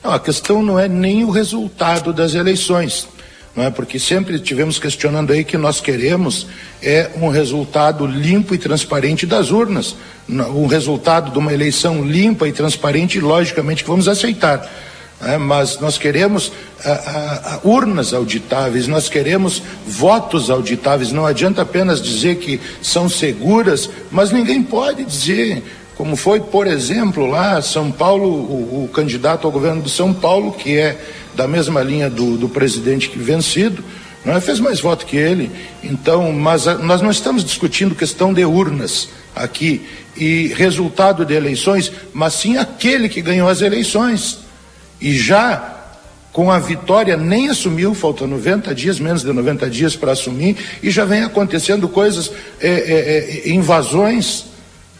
Não, 0.03 0.11
a 0.11 0.19
questão 0.19 0.61
não 0.63 0.79
é 0.79 0.87
nem 0.87 1.23
o 1.23 1.29
resultado 1.29 2.11
das 2.11 2.33
eleições 2.33 3.07
não 3.55 3.63
é? 3.63 3.69
Porque 3.69 3.97
sempre 3.97 4.37
tivemos 4.39 4.77
questionando 4.77 5.31
aí 5.31 5.43
que 5.43 5.57
nós 5.57 5.79
queremos 5.79 6.47
é 6.81 7.11
um 7.21 7.29
resultado 7.29 8.05
limpo 8.05 8.53
e 8.53 8.57
transparente 8.57 9.25
das 9.25 9.49
urnas, 9.49 9.95
um 10.27 10.67
resultado 10.67 11.31
de 11.31 11.37
uma 11.37 11.53
eleição 11.53 12.03
limpa 12.03 12.47
e 12.47 12.51
transparente, 12.51 13.19
logicamente 13.19 13.83
que 13.83 13.89
vamos 13.89 14.07
aceitar. 14.07 14.69
É, 15.21 15.37
mas 15.37 15.79
nós 15.79 15.97
queremos 15.97 16.51
urnas 17.63 18.13
auditáveis, 18.13 18.85
nós 18.85 19.07
queremos 19.07 19.63
votos 19.87 20.49
auditáveis. 20.49 21.13
Não 21.13 21.25
adianta 21.25 21.61
apenas 21.61 22.01
dizer 22.01 22.35
que 22.35 22.59
são 22.81 23.07
seguras, 23.07 23.89
mas 24.11 24.31
ninguém 24.31 24.61
pode 24.61 25.05
dizer 25.05 25.63
como 25.95 26.17
foi, 26.17 26.41
por 26.41 26.67
exemplo, 26.67 27.25
lá 27.25 27.61
São 27.61 27.89
Paulo, 27.89 28.27
o, 28.27 28.83
o 28.83 28.89
candidato 28.89 29.47
ao 29.47 29.51
governo 29.51 29.81
de 29.81 29.89
São 29.89 30.13
Paulo, 30.13 30.51
que 30.51 30.77
é 30.77 30.97
da 31.35 31.47
mesma 31.47 31.81
linha 31.81 32.09
do, 32.09 32.37
do 32.37 32.49
presidente 32.49 33.09
que 33.09 33.19
vencido, 33.19 33.83
não 34.23 34.33
é? 34.33 34.41
fez 34.41 34.59
mais 34.59 34.79
voto 34.79 35.05
que 35.05 35.17
ele. 35.17 35.51
Então, 35.83 36.31
mas 36.31 36.67
a, 36.67 36.75
nós 36.75 37.01
não 37.01 37.11
estamos 37.11 37.43
discutindo 37.43 37.93
questão 37.93 38.33
de 38.33 38.43
urnas 38.45 39.09
aqui 39.35 39.85
e 40.15 40.47
resultado 40.55 41.25
de 41.25 41.33
eleições, 41.33 41.91
mas 42.13 42.33
sim 42.33 42.57
aquele 42.57 43.09
que 43.09 43.21
ganhou 43.21 43.47
as 43.47 43.61
eleições. 43.61 44.39
E 44.99 45.15
já 45.15 45.73
com 46.31 46.51
a 46.51 46.59
vitória 46.59 47.15
nem 47.15 47.49
assumiu, 47.49 47.93
faltam 47.93 48.27
90 48.27 48.75
dias, 48.75 48.99
menos 48.99 49.21
de 49.21 49.31
90 49.31 49.69
dias 49.69 49.95
para 49.95 50.11
assumir, 50.11 50.57
e 50.83 50.91
já 50.91 51.05
vem 51.05 51.23
acontecendo 51.23 51.87
coisas, 51.87 52.29
é, 52.59 52.67
é, 52.69 53.47
é, 53.47 53.49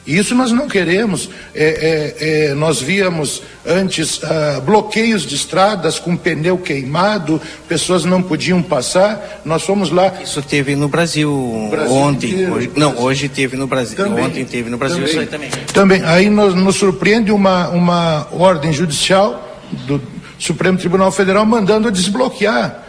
invasões 0.07 0.26
isso 0.26 0.36
nós 0.36 0.52
não 0.52 0.68
queremos. 0.68 1.30
É, 1.53 2.15
é, 2.19 2.49
é, 2.49 2.53
nós 2.53 2.82
víamos 2.82 3.41
antes 3.65 4.23
ah, 4.23 4.61
bloqueios 4.64 5.26
de 5.26 5.36
estradas 5.36 5.98
com 5.98 6.15
pneu 6.15 6.57
queimado, 6.57 7.41
pessoas 7.68 8.06
não 8.06 8.22
podiam 8.22 8.61
passar. 8.61 9.41
Nós 9.44 9.64
fomos 9.64 9.90
lá. 9.90 10.14
Isso 10.22 10.41
teve 10.41 10.76
no 10.76 10.88
Brasil, 10.88 11.68
Brasil 11.72 11.94
ontem. 11.94 12.32
Inteiro, 12.32 12.53
hoje, 12.53 12.72
não, 12.76 12.90
Brasil. 12.90 13.07
hoje 13.07 13.30
teve 13.30 13.57
no 13.57 13.68
Brasil. 13.68 13.98
Também, 13.98 14.23
ontem 14.23 14.45
teve 14.45 14.69
no 14.69 14.77
Brasil. 14.77 15.06
Também. 15.06 15.27
também. 15.27 15.49
também. 15.73 16.03
Aí 16.03 16.30
nos, 16.30 16.53
nos 16.53 16.76
surpreende 16.76 17.32
uma, 17.32 17.69
uma 17.69 18.27
ordem 18.32 18.72
judicial 18.72 19.60
do 19.88 20.02
Supremo 20.38 20.77
Tribunal 20.77 21.11
Federal 21.11 21.45
mandando 21.45 21.90
desbloquear 21.90 22.84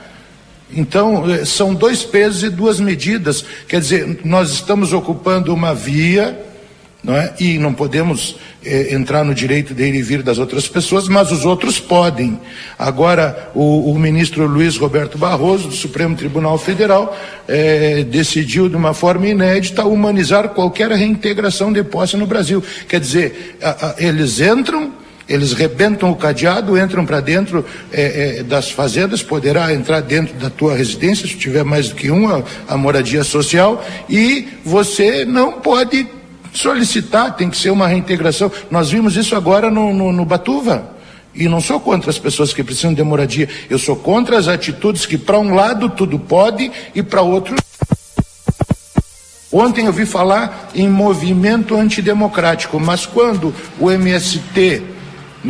Então, 0.70 1.30
eh, 1.30 1.44
são 1.44 1.72
dois 1.72 2.02
pesos 2.02 2.42
e 2.42 2.50
duas 2.50 2.80
medidas. 2.80 3.44
Quer 3.68 3.80
dizer, 3.80 4.20
nós 4.24 4.50
estamos 4.50 4.92
ocupando 4.92 5.54
uma 5.54 5.72
via 5.74 6.45
não 7.06 7.16
é? 7.16 7.32
e 7.38 7.56
não 7.56 7.72
podemos 7.72 8.36
eh, 8.64 8.92
entrar 8.92 9.24
no 9.24 9.32
direito 9.32 9.72
de 9.72 9.86
ir 9.86 9.94
e 9.94 10.02
vir 10.02 10.24
das 10.24 10.38
outras 10.38 10.66
pessoas, 10.66 11.06
mas 11.06 11.30
os 11.30 11.44
outros 11.44 11.78
podem. 11.78 12.40
Agora, 12.76 13.52
o, 13.54 13.92
o 13.92 13.96
ministro 13.96 14.44
Luiz 14.44 14.76
Roberto 14.76 15.16
Barroso, 15.16 15.68
do 15.68 15.74
Supremo 15.74 16.16
Tribunal 16.16 16.58
Federal, 16.58 17.16
eh, 17.46 18.04
decidiu 18.10 18.68
de 18.68 18.74
uma 18.74 18.92
forma 18.92 19.28
inédita 19.28 19.84
humanizar 19.84 20.48
qualquer 20.48 20.90
reintegração 20.90 21.72
de 21.72 21.84
posse 21.84 22.16
no 22.16 22.26
Brasil. 22.26 22.60
Quer 22.88 22.98
dizer, 22.98 23.56
a, 23.62 23.70
a, 23.70 23.94
eles 23.98 24.40
entram 24.40 24.92
eles 25.28 25.52
rebentam 25.52 26.12
o 26.12 26.14
cadeado, 26.14 26.78
entram 26.78 27.04
para 27.04 27.18
dentro 27.18 27.64
é, 27.92 28.38
é, 28.38 28.42
das 28.44 28.70
fazendas, 28.70 29.24
poderá 29.24 29.74
entrar 29.74 30.00
dentro 30.00 30.34
da 30.34 30.48
tua 30.48 30.76
residência, 30.76 31.26
se 31.26 31.36
tiver 31.36 31.64
mais 31.64 31.88
do 31.88 31.96
que 31.96 32.12
uma, 32.12 32.44
a 32.68 32.76
moradia 32.76 33.24
social, 33.24 33.84
e 34.08 34.46
você 34.64 35.24
não 35.24 35.54
pode 35.54 36.06
solicitar, 36.56 37.36
tem 37.36 37.50
que 37.50 37.56
ser 37.56 37.70
uma 37.70 37.86
reintegração. 37.86 38.50
Nós 38.70 38.90
vimos 38.90 39.16
isso 39.16 39.36
agora 39.36 39.70
no, 39.70 39.92
no, 39.92 40.12
no 40.12 40.24
Batuva. 40.24 40.96
E 41.34 41.48
não 41.48 41.60
sou 41.60 41.78
contra 41.78 42.10
as 42.10 42.18
pessoas 42.18 42.54
que 42.54 42.64
precisam 42.64 42.94
de 42.94 43.02
moradia, 43.02 43.48
eu 43.68 43.78
sou 43.78 43.94
contra 43.94 44.38
as 44.38 44.48
atitudes 44.48 45.04
que, 45.04 45.18
para 45.18 45.38
um 45.38 45.54
lado, 45.54 45.90
tudo 45.90 46.18
pode 46.18 46.72
e 46.94 47.02
para 47.02 47.20
outro. 47.20 47.54
Ontem 49.52 49.86
eu 49.86 49.92
vi 49.92 50.06
falar 50.06 50.70
em 50.74 50.88
movimento 50.88 51.76
antidemocrático, 51.76 52.80
mas 52.80 53.04
quando 53.04 53.54
o 53.78 53.90
MST 53.90 54.95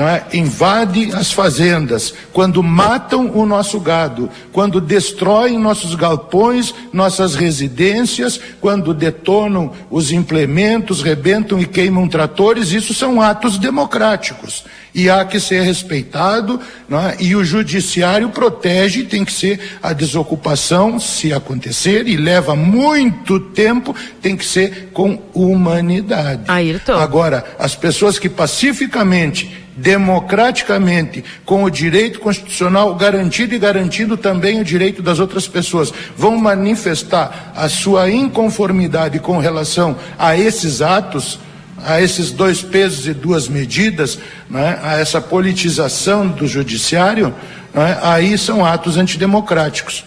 é? 0.04 0.26
invade 0.32 1.12
as 1.14 1.30
fazendas, 1.30 2.12
quando 2.32 2.62
matam 2.62 3.30
o 3.32 3.46
nosso 3.46 3.78
gado, 3.78 4.28
quando 4.52 4.80
destroem 4.80 5.58
nossos 5.58 5.94
galpões, 5.94 6.74
nossas 6.92 7.34
residências, 7.34 8.40
quando 8.60 8.92
detonam 8.92 9.72
os 9.88 10.10
implementos, 10.10 11.02
rebentam 11.02 11.60
e 11.60 11.66
queimam 11.66 12.08
tratores, 12.08 12.72
isso 12.72 12.92
são 12.92 13.22
atos 13.22 13.58
democráticos. 13.58 14.64
E 14.94 15.08
há 15.10 15.24
que 15.24 15.38
ser 15.38 15.62
respeitado, 15.62 16.60
é? 16.90 17.22
e 17.22 17.36
o 17.36 17.44
judiciário 17.44 18.30
protege, 18.30 19.04
tem 19.04 19.24
que 19.24 19.32
ser 19.32 19.78
a 19.82 19.92
desocupação, 19.92 20.98
se 20.98 21.32
acontecer, 21.32 22.08
e 22.08 22.16
leva 22.16 22.56
muito 22.56 23.38
tempo, 23.38 23.94
tem 24.20 24.36
que 24.36 24.44
ser 24.44 24.90
com 24.92 25.22
humanidade. 25.34 26.42
Ayrton. 26.48 26.94
Agora, 26.94 27.44
as 27.58 27.74
pessoas 27.74 28.18
que 28.18 28.28
pacificamente 28.28 29.65
democraticamente, 29.76 31.22
com 31.44 31.62
o 31.62 31.70
direito 31.70 32.18
constitucional 32.18 32.94
garantido 32.94 33.54
e 33.54 33.58
garantindo 33.58 34.16
também 34.16 34.60
o 34.60 34.64
direito 34.64 35.02
das 35.02 35.18
outras 35.18 35.46
pessoas, 35.46 35.92
vão 36.16 36.36
manifestar 36.36 37.52
a 37.54 37.68
sua 37.68 38.10
inconformidade 38.10 39.18
com 39.18 39.38
relação 39.38 39.96
a 40.18 40.36
esses 40.36 40.80
atos, 40.80 41.38
a 41.84 42.00
esses 42.00 42.30
dois 42.30 42.62
pesos 42.62 43.06
e 43.06 43.12
duas 43.12 43.48
medidas, 43.48 44.18
né, 44.48 44.78
a 44.82 44.98
essa 44.98 45.20
politização 45.20 46.26
do 46.26 46.46
judiciário, 46.46 47.34
né, 47.74 47.98
aí 48.02 48.38
são 48.38 48.64
atos 48.64 48.96
antidemocráticos. 48.96 50.04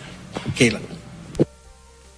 Keila. 0.56 0.82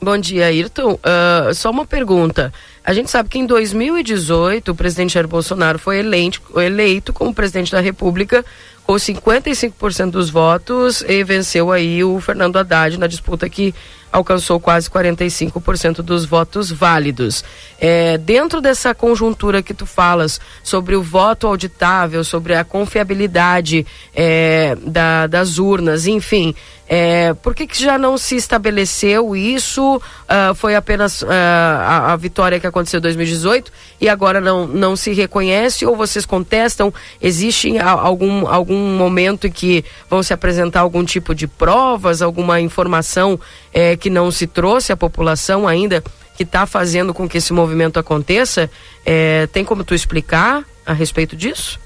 Bom 0.03 0.17
dia, 0.17 0.45
Ayrton. 0.47 0.93
Uh, 0.93 1.53
só 1.53 1.69
uma 1.69 1.85
pergunta. 1.85 2.51
A 2.83 2.93
gente 2.93 3.11
sabe 3.11 3.29
que 3.29 3.37
em 3.37 3.45
2018 3.45 4.71
o 4.71 4.75
presidente 4.75 5.13
Jair 5.13 5.27
Bolsonaro 5.27 5.77
foi 5.77 5.99
eleito, 5.99 6.41
eleito 6.59 7.13
como 7.13 7.33
presidente 7.33 7.71
da 7.71 7.79
República 7.79 8.43
com 8.83 8.93
55% 8.93 10.09
dos 10.09 10.29
votos 10.29 11.01
e 11.07 11.23
venceu 11.23 11.71
aí 11.71 12.03
o 12.03 12.19
Fernando 12.19 12.57
Haddad 12.57 12.97
na 12.97 13.07
disputa 13.07 13.47
que 13.47 13.73
alcançou 14.11 14.59
quase 14.59 14.89
45% 14.89 16.01
dos 16.01 16.25
votos 16.25 16.71
válidos. 16.71 17.45
É, 17.79 18.17
dentro 18.17 18.59
dessa 18.59 18.93
conjuntura 18.93 19.63
que 19.63 19.73
tu 19.73 19.85
falas 19.85 20.41
sobre 20.63 20.95
o 20.95 21.01
voto 21.01 21.47
auditável, 21.47 22.23
sobre 22.23 22.55
a 22.55 22.63
confiabilidade 22.63 23.85
é, 24.13 24.75
da, 24.81 25.27
das 25.27 25.57
urnas, 25.57 26.07
enfim, 26.07 26.53
é, 26.93 27.33
por 27.35 27.55
que, 27.55 27.65
que 27.65 27.81
já 27.81 27.97
não 27.97 28.17
se 28.17 28.35
estabeleceu 28.35 29.33
isso? 29.33 29.95
Uh, 29.95 30.53
foi 30.53 30.75
apenas 30.75 31.21
uh, 31.21 31.27
a, 31.29 32.11
a, 32.11 32.15
vitória 32.17 32.59
que 32.59 32.67
aconteceu 32.67 32.97
em 32.97 33.01
2018 33.01 33.71
e 34.01 34.09
agora 34.09 34.41
não, 34.41 34.67
não 34.67 34.97
se 34.97 35.13
reconhece 35.13 35.85
ou 35.85 35.95
vocês 35.95 36.25
contestam? 36.25 36.93
Existe 37.21 37.77
algum, 37.79 38.45
algum 38.45 38.97
momento 38.97 39.47
em 39.47 39.51
que 39.51 39.85
vão 40.09 40.21
se 40.21 40.33
apresentar 40.33 40.81
algum 40.81 41.05
tipo 41.05 41.33
de 41.33 41.47
provas, 41.47 42.21
alguma 42.21 42.59
informação 42.59 43.39
é, 43.73 43.95
que 43.95 44.09
não 44.09 44.29
se 44.29 44.45
trouxe 44.45 44.91
à 44.91 44.97
população 44.97 45.65
ainda, 45.65 46.03
que 46.35 46.43
está 46.43 46.65
fazendo 46.65 47.13
com 47.13 47.25
que 47.25 47.37
esse 47.37 47.53
movimento 47.53 48.01
aconteça? 48.01 48.69
É, 49.05 49.47
tem 49.47 49.63
como 49.63 49.85
tu 49.85 49.95
explicar 49.95 50.65
a 50.85 50.91
respeito 50.91 51.37
disso? 51.37 51.79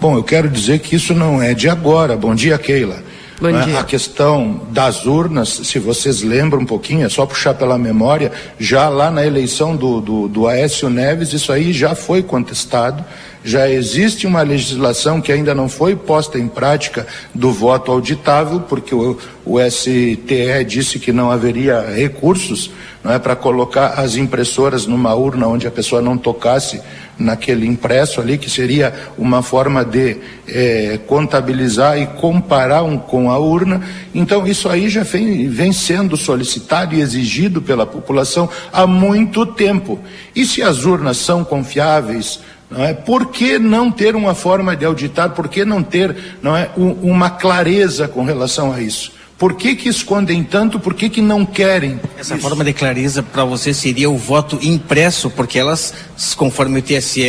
Bom, 0.00 0.16
eu 0.16 0.24
quero 0.24 0.48
dizer 0.48 0.78
que 0.78 0.96
isso 0.96 1.12
não 1.12 1.42
é 1.42 1.52
de 1.52 1.68
agora. 1.68 2.16
Bom 2.16 2.34
dia, 2.34 2.56
Keila. 2.56 3.02
Né? 3.40 3.78
A 3.78 3.84
questão 3.84 4.60
das 4.70 5.06
urnas, 5.06 5.48
se 5.48 5.78
vocês 5.78 6.22
lembram 6.22 6.60
um 6.60 6.66
pouquinho, 6.66 7.06
é 7.06 7.08
só 7.08 7.24
puxar 7.24 7.54
pela 7.54 7.78
memória, 7.78 8.32
já 8.58 8.88
lá 8.88 9.10
na 9.10 9.24
eleição 9.24 9.76
do, 9.76 10.00
do, 10.00 10.28
do 10.28 10.46
Aécio 10.48 10.90
Neves, 10.90 11.32
isso 11.32 11.52
aí 11.52 11.72
já 11.72 11.94
foi 11.94 12.22
contestado, 12.22 13.04
já 13.44 13.68
existe 13.68 14.26
uma 14.26 14.42
legislação 14.42 15.20
que 15.20 15.30
ainda 15.30 15.54
não 15.54 15.68
foi 15.68 15.94
posta 15.94 16.38
em 16.38 16.48
prática 16.48 17.06
do 17.32 17.52
voto 17.52 17.92
auditável, 17.92 18.60
porque 18.60 18.94
o, 18.94 19.16
o 19.44 19.58
STE 19.70 20.64
disse 20.66 20.98
que 20.98 21.12
não 21.12 21.30
haveria 21.30 21.80
recursos 21.80 22.70
não 23.02 23.12
é, 23.12 23.18
para 23.18 23.36
colocar 23.36 24.00
as 24.00 24.16
impressoras 24.16 24.86
numa 24.86 25.14
urna 25.14 25.46
onde 25.46 25.66
a 25.66 25.70
pessoa 25.70 26.02
não 26.02 26.18
tocasse 26.18 26.80
naquele 27.18 27.66
impresso 27.66 28.20
ali, 28.20 28.38
que 28.38 28.48
seria 28.48 28.94
uma 29.18 29.42
forma 29.42 29.84
de 29.84 30.16
é, 30.46 30.98
contabilizar 31.06 31.98
e 31.98 32.06
comparar 32.06 32.82
um 32.84 32.96
com 32.96 33.30
a 33.30 33.38
urna. 33.38 33.82
Então, 34.14 34.46
isso 34.46 34.68
aí 34.68 34.88
já 34.88 35.02
vem, 35.02 35.48
vem 35.48 35.72
sendo 35.72 36.16
solicitado 36.16 36.94
e 36.94 37.00
exigido 37.00 37.60
pela 37.60 37.84
população 37.84 38.48
há 38.72 38.86
muito 38.86 39.44
tempo. 39.44 39.98
E 40.34 40.44
se 40.46 40.62
as 40.62 40.84
urnas 40.84 41.16
são 41.16 41.44
confiáveis, 41.44 42.40
não 42.70 42.84
é? 42.84 42.92
Por 42.92 43.26
que 43.26 43.58
não 43.58 43.90
ter 43.90 44.14
uma 44.14 44.34
forma 44.34 44.76
de 44.76 44.84
auditar? 44.84 45.30
Por 45.30 45.48
que 45.48 45.64
não 45.64 45.82
ter 45.82 46.14
não 46.42 46.56
é, 46.56 46.70
um, 46.76 46.90
uma 47.10 47.30
clareza 47.30 48.06
com 48.06 48.24
relação 48.24 48.72
a 48.72 48.80
isso? 48.80 49.17
Por 49.38 49.54
que, 49.54 49.76
que 49.76 49.88
escondem 49.88 50.42
tanto? 50.42 50.80
Por 50.80 50.94
que, 50.94 51.08
que 51.08 51.22
não 51.22 51.46
querem? 51.46 52.00
Essa 52.18 52.34
isso? 52.34 52.42
forma 52.42 52.64
de 52.64 52.72
clareza 52.72 53.22
para 53.22 53.44
você 53.44 53.72
seria 53.72 54.10
o 54.10 54.18
voto 54.18 54.58
impresso, 54.60 55.30
porque 55.30 55.56
elas, 55.56 55.94
conforme 56.36 56.80
o 56.80 56.82
TSE, 56.82 57.22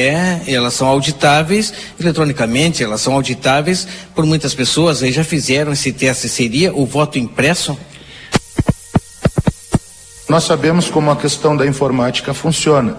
elas 0.48 0.74
são 0.74 0.88
auditáveis 0.88 1.72
eletronicamente, 2.00 2.84
elas 2.84 3.02
são 3.02 3.14
auditáveis 3.14 3.88
por 4.16 4.26
muitas 4.26 4.56
pessoas, 4.56 5.04
aí 5.04 5.12
já 5.12 5.24
fizeram 5.24 5.72
esse 5.72 5.92
teste. 5.94 6.28
Seria 6.28 6.74
o 6.74 6.84
voto 6.84 7.20
impresso? 7.20 7.78
Nós 10.28 10.46
sabemos 10.46 10.90
como 10.90 11.12
a 11.12 11.16
questão 11.16 11.56
da 11.56 11.66
informática 11.68 12.34
funciona 12.34 12.98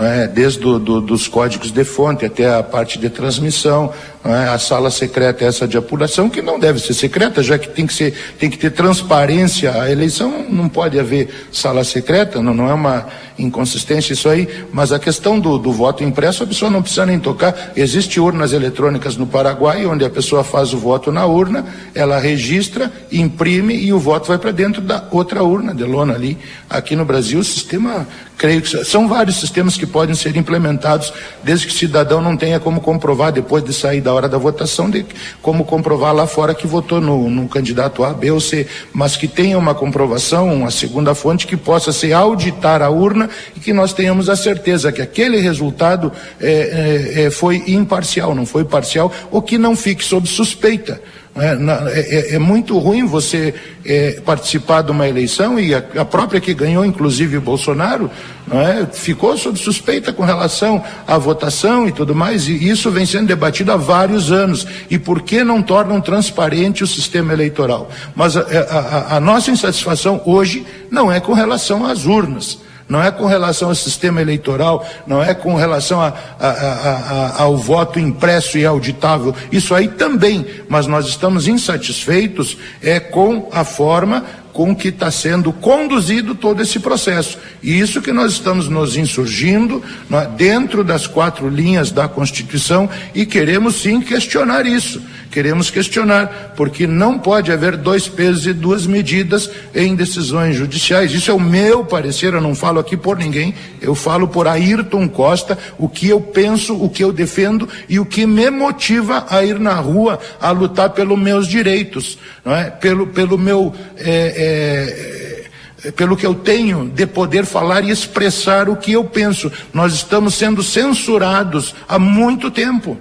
é? 0.00 0.26
desde 0.26 0.60
do, 0.60 0.78
do, 0.78 1.00
dos 1.00 1.28
códigos 1.28 1.70
de 1.70 1.84
fonte 1.84 2.24
até 2.24 2.54
a 2.54 2.62
parte 2.62 2.98
de 2.98 3.10
transmissão, 3.10 3.92
é? 4.24 4.48
a 4.48 4.58
sala 4.58 4.90
secreta 4.90 5.44
essa 5.44 5.66
de 5.66 5.76
apuração, 5.76 6.28
que 6.28 6.40
não 6.40 6.58
deve 6.58 6.78
ser 6.78 6.94
secreta, 6.94 7.42
já 7.42 7.58
que 7.58 7.68
tem 7.68 7.86
que, 7.86 7.92
ser, 7.92 8.14
tem 8.38 8.48
que 8.48 8.56
ter 8.56 8.70
transparência. 8.70 9.72
A 9.82 9.90
eleição 9.90 10.46
não 10.48 10.68
pode 10.68 10.98
haver 10.98 11.48
sala 11.50 11.82
secreta, 11.82 12.40
não, 12.40 12.54
não 12.54 12.68
é 12.68 12.74
uma 12.74 13.06
inconsistência 13.38 14.12
isso 14.12 14.28
aí, 14.28 14.48
mas 14.72 14.92
a 14.92 14.98
questão 14.98 15.40
do, 15.40 15.58
do 15.58 15.72
voto 15.72 16.04
impresso, 16.04 16.44
a 16.44 16.46
pessoa 16.46 16.70
não 16.70 16.82
precisa 16.82 17.06
nem 17.06 17.18
tocar. 17.18 17.72
Existem 17.74 18.22
urnas 18.22 18.52
eletrônicas 18.52 19.16
no 19.16 19.26
Paraguai, 19.26 19.84
onde 19.86 20.04
a 20.04 20.10
pessoa 20.10 20.44
faz 20.44 20.72
o 20.72 20.78
voto 20.78 21.10
na 21.10 21.26
urna, 21.26 21.64
ela 21.94 22.18
registra, 22.18 22.92
imprime 23.10 23.74
e 23.74 23.92
o 23.92 23.98
voto 23.98 24.28
vai 24.28 24.38
para 24.38 24.52
dentro 24.52 24.80
da 24.80 25.04
outra 25.10 25.42
urna 25.42 25.74
de 25.74 25.84
lona 25.84 26.14
ali. 26.14 26.38
Aqui 26.68 26.94
no 26.94 27.04
Brasil, 27.04 27.40
o 27.40 27.44
sistema, 27.44 28.06
creio 28.36 28.62
que 28.62 28.84
são 28.84 29.08
vários 29.08 29.36
sistemas 29.36 29.76
que 29.76 29.86
podem 29.86 30.14
ser 30.14 30.36
implementados, 30.36 31.12
desde 31.42 31.66
que 31.66 31.72
o 31.72 31.76
cidadão 31.76 32.20
não 32.20 32.36
tenha 32.36 32.60
como 32.60 32.80
comprovar, 32.80 33.32
depois 33.32 33.64
de 33.64 33.72
sair 33.72 34.00
da 34.00 34.11
hora 34.12 34.28
da 34.28 34.38
votação, 34.38 34.90
de 34.90 35.04
como 35.40 35.64
comprovar 35.64 36.14
lá 36.14 36.26
fora 36.26 36.54
que 36.54 36.66
votou 36.66 37.00
no, 37.00 37.28
no 37.28 37.48
candidato 37.48 38.04
A, 38.04 38.12
B 38.12 38.30
ou 38.30 38.40
C, 38.40 38.66
mas 38.92 39.16
que 39.16 39.28
tenha 39.28 39.58
uma 39.58 39.74
comprovação, 39.74 40.52
uma 40.52 40.70
segunda 40.70 41.14
fonte 41.14 41.46
que 41.46 41.56
possa 41.56 41.92
se 41.92 42.12
auditar 42.12 42.82
a 42.82 42.90
urna 42.90 43.28
e 43.56 43.60
que 43.60 43.72
nós 43.72 43.92
tenhamos 43.92 44.28
a 44.28 44.36
certeza 44.36 44.92
que 44.92 45.02
aquele 45.02 45.38
resultado 45.38 46.12
é, 46.40 47.14
é, 47.16 47.22
é 47.24 47.30
foi 47.30 47.62
imparcial, 47.68 48.34
não 48.34 48.46
foi 48.46 48.64
parcial, 48.64 49.12
ou 49.30 49.42
que 49.42 49.58
não 49.58 49.76
fique 49.76 50.04
sob 50.04 50.28
suspeita. 50.28 51.00
É, 51.34 51.56
é, 51.88 52.34
é, 52.34 52.38
muito 52.38 52.78
ruim 52.78 53.06
você 53.06 53.54
é, 53.86 54.20
participar 54.20 54.82
de 54.82 54.90
uma 54.90 55.08
eleição 55.08 55.58
e 55.58 55.74
a, 55.74 55.82
a, 55.96 56.04
própria 56.04 56.38
que 56.38 56.52
ganhou, 56.52 56.84
inclusive 56.84 57.38
Bolsonaro, 57.38 58.10
é, 58.50 58.84
ficou 58.92 59.34
sob 59.38 59.58
suspeita 59.58 60.12
com 60.12 60.24
relação 60.24 60.84
à 61.06 61.16
votação 61.16 61.88
e 61.88 61.92
tudo 61.92 62.14
mais, 62.14 62.48
e 62.48 62.68
isso 62.68 62.90
vem 62.90 63.06
sendo 63.06 63.28
debatido 63.28 63.72
há 63.72 63.76
vários 63.76 64.30
anos. 64.30 64.66
E 64.90 64.98
por 64.98 65.22
que 65.22 65.42
não 65.42 65.62
tornam 65.62 66.02
transparente 66.02 66.84
o 66.84 66.86
sistema 66.86 67.32
eleitoral? 67.32 67.88
Mas 68.14 68.36
a, 68.36 68.42
a, 68.42 69.16
a 69.16 69.20
nossa 69.20 69.50
insatisfação 69.50 70.20
hoje 70.26 70.66
não 70.90 71.10
é 71.10 71.18
com 71.18 71.32
relação 71.32 71.86
às 71.86 72.04
urnas 72.04 72.58
não 72.88 73.02
é 73.02 73.10
com 73.10 73.26
relação 73.26 73.68
ao 73.68 73.74
sistema 73.74 74.20
eleitoral, 74.20 74.86
não 75.06 75.22
é 75.22 75.34
com 75.34 75.54
relação 75.54 76.00
a, 76.00 76.12
a, 76.38 76.48
a, 76.48 77.42
ao 77.42 77.56
voto 77.56 77.98
impresso 77.98 78.58
e 78.58 78.66
auditável, 78.66 79.34
isso 79.50 79.74
aí 79.74 79.88
também, 79.88 80.46
mas 80.68 80.86
nós 80.86 81.06
estamos 81.06 81.48
insatisfeitos 81.48 82.56
é 82.82 83.00
com 83.00 83.48
a 83.52 83.64
forma 83.64 84.24
com 84.52 84.74
que 84.74 84.88
está 84.88 85.10
sendo 85.10 85.52
conduzido 85.52 86.34
todo 86.34 86.60
esse 86.60 86.78
processo. 86.78 87.38
E 87.62 87.78
isso 87.78 88.02
que 88.02 88.12
nós 88.12 88.32
estamos 88.32 88.68
nos 88.68 88.96
insurgindo 88.96 89.82
é, 90.10 90.26
dentro 90.36 90.84
das 90.84 91.06
quatro 91.06 91.48
linhas 91.48 91.90
da 91.90 92.06
Constituição 92.08 92.88
e 93.14 93.24
queremos 93.24 93.76
sim 93.76 94.00
questionar 94.00 94.66
isso. 94.66 95.02
Queremos 95.32 95.70
questionar, 95.70 96.52
porque 96.54 96.86
não 96.86 97.18
pode 97.18 97.50
haver 97.50 97.78
dois 97.78 98.06
pesos 98.06 98.46
e 98.46 98.52
duas 98.52 98.86
medidas 98.86 99.50
em 99.74 99.96
decisões 99.96 100.54
judiciais. 100.54 101.10
Isso 101.10 101.30
é 101.30 101.34
o 101.34 101.40
meu 101.40 101.86
parecer, 101.86 102.34
eu 102.34 102.40
não 102.40 102.54
falo 102.54 102.78
aqui 102.78 102.98
por 102.98 103.16
ninguém, 103.16 103.54
eu 103.80 103.94
falo 103.94 104.28
por 104.28 104.46
Ayrton 104.46 105.08
Costa, 105.08 105.58
o 105.78 105.88
que 105.88 106.06
eu 106.06 106.20
penso, 106.20 106.74
o 106.74 106.90
que 106.90 107.02
eu 107.02 107.10
defendo 107.10 107.66
e 107.88 107.98
o 107.98 108.04
que 108.04 108.26
me 108.26 108.50
motiva 108.50 109.24
a 109.30 109.42
ir 109.42 109.58
na 109.58 109.72
rua 109.72 110.20
a 110.38 110.50
lutar 110.50 110.90
pelos 110.90 111.18
meus 111.18 111.48
direitos, 111.48 112.18
não 112.44 112.54
é? 112.54 112.64
pelo, 112.64 113.06
pelo 113.06 113.38
meu. 113.38 113.74
É, 113.96 114.41
é, 114.42 115.44
é, 115.84 115.90
pelo 115.92 116.16
que 116.16 116.26
eu 116.26 116.34
tenho 116.34 116.88
de 116.88 117.06
poder 117.06 117.44
falar 117.44 117.84
e 117.84 117.90
expressar 117.90 118.68
o 118.68 118.76
que 118.76 118.92
eu 118.92 119.04
penso. 119.04 119.50
Nós 119.72 119.94
estamos 119.94 120.34
sendo 120.34 120.62
censurados 120.62 121.74
há 121.88 121.98
muito 121.98 122.50
tempo. 122.50 122.98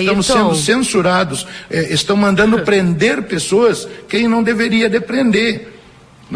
Estamos 0.00 0.26
sendo 0.26 0.54
censurados, 0.54 1.46
é, 1.70 1.92
estão 1.92 2.16
mandando 2.16 2.60
prender 2.64 3.22
pessoas 3.24 3.86
quem 4.08 4.26
não 4.26 4.42
deveria 4.42 4.88
de 4.88 4.98
prender. 5.00 5.72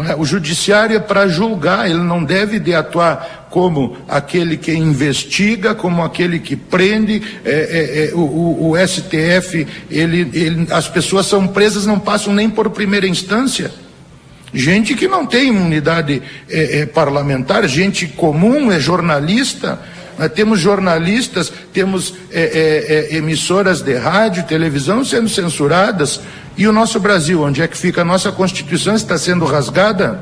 É? 0.07 0.15
O 0.15 0.23
judiciário 0.23 0.95
é 0.95 0.99
para 0.99 1.27
julgar, 1.27 1.89
ele 1.89 1.99
não 1.99 2.23
deve 2.23 2.59
de 2.59 2.75
atuar 2.75 3.47
como 3.49 3.97
aquele 4.07 4.55
que 4.55 4.71
investiga, 4.71 5.73
como 5.73 6.03
aquele 6.03 6.39
que 6.39 6.55
prende. 6.55 7.23
O, 8.13 8.19
o, 8.19 8.69
o, 8.69 8.87
STF, 8.87 9.67
ele, 9.89 10.29
ele, 10.31 10.67
as 10.69 10.87
pessoas 10.87 11.25
são 11.25 11.47
presas, 11.47 11.87
não 11.87 11.99
passam 11.99 12.31
nem 12.33 12.49
por 12.49 12.69
primeira 12.69 13.07
instância. 13.07 13.71
Gente 14.53 14.95
que 14.95 15.07
não 15.07 15.25
tem 15.25 15.49
imunidade 15.49 16.21
é, 16.49 16.79
é, 16.79 16.85
parlamentar, 16.85 17.67
gente 17.67 18.07
comum, 18.07 18.71
é 18.71 18.79
jornalista. 18.79 19.79
Nós 20.17 20.31
temos 20.31 20.59
jornalistas, 20.59 21.51
temos 21.71 22.13
é, 22.31 22.41
é, 22.41 23.15
é, 23.15 23.17
emissoras 23.17 23.81
de 23.81 23.95
rádio, 23.95 24.43
televisão 24.43 25.05
sendo 25.05 25.29
censuradas. 25.29 26.19
E 26.57 26.67
o 26.67 26.73
nosso 26.73 26.99
Brasil, 26.99 27.43
onde 27.43 27.61
é 27.61 27.67
que 27.67 27.77
fica 27.77 28.01
a 28.01 28.05
nossa 28.05 28.31
Constituição, 28.31 28.95
está 28.95 29.17
sendo 29.17 29.45
rasgada? 29.45 30.19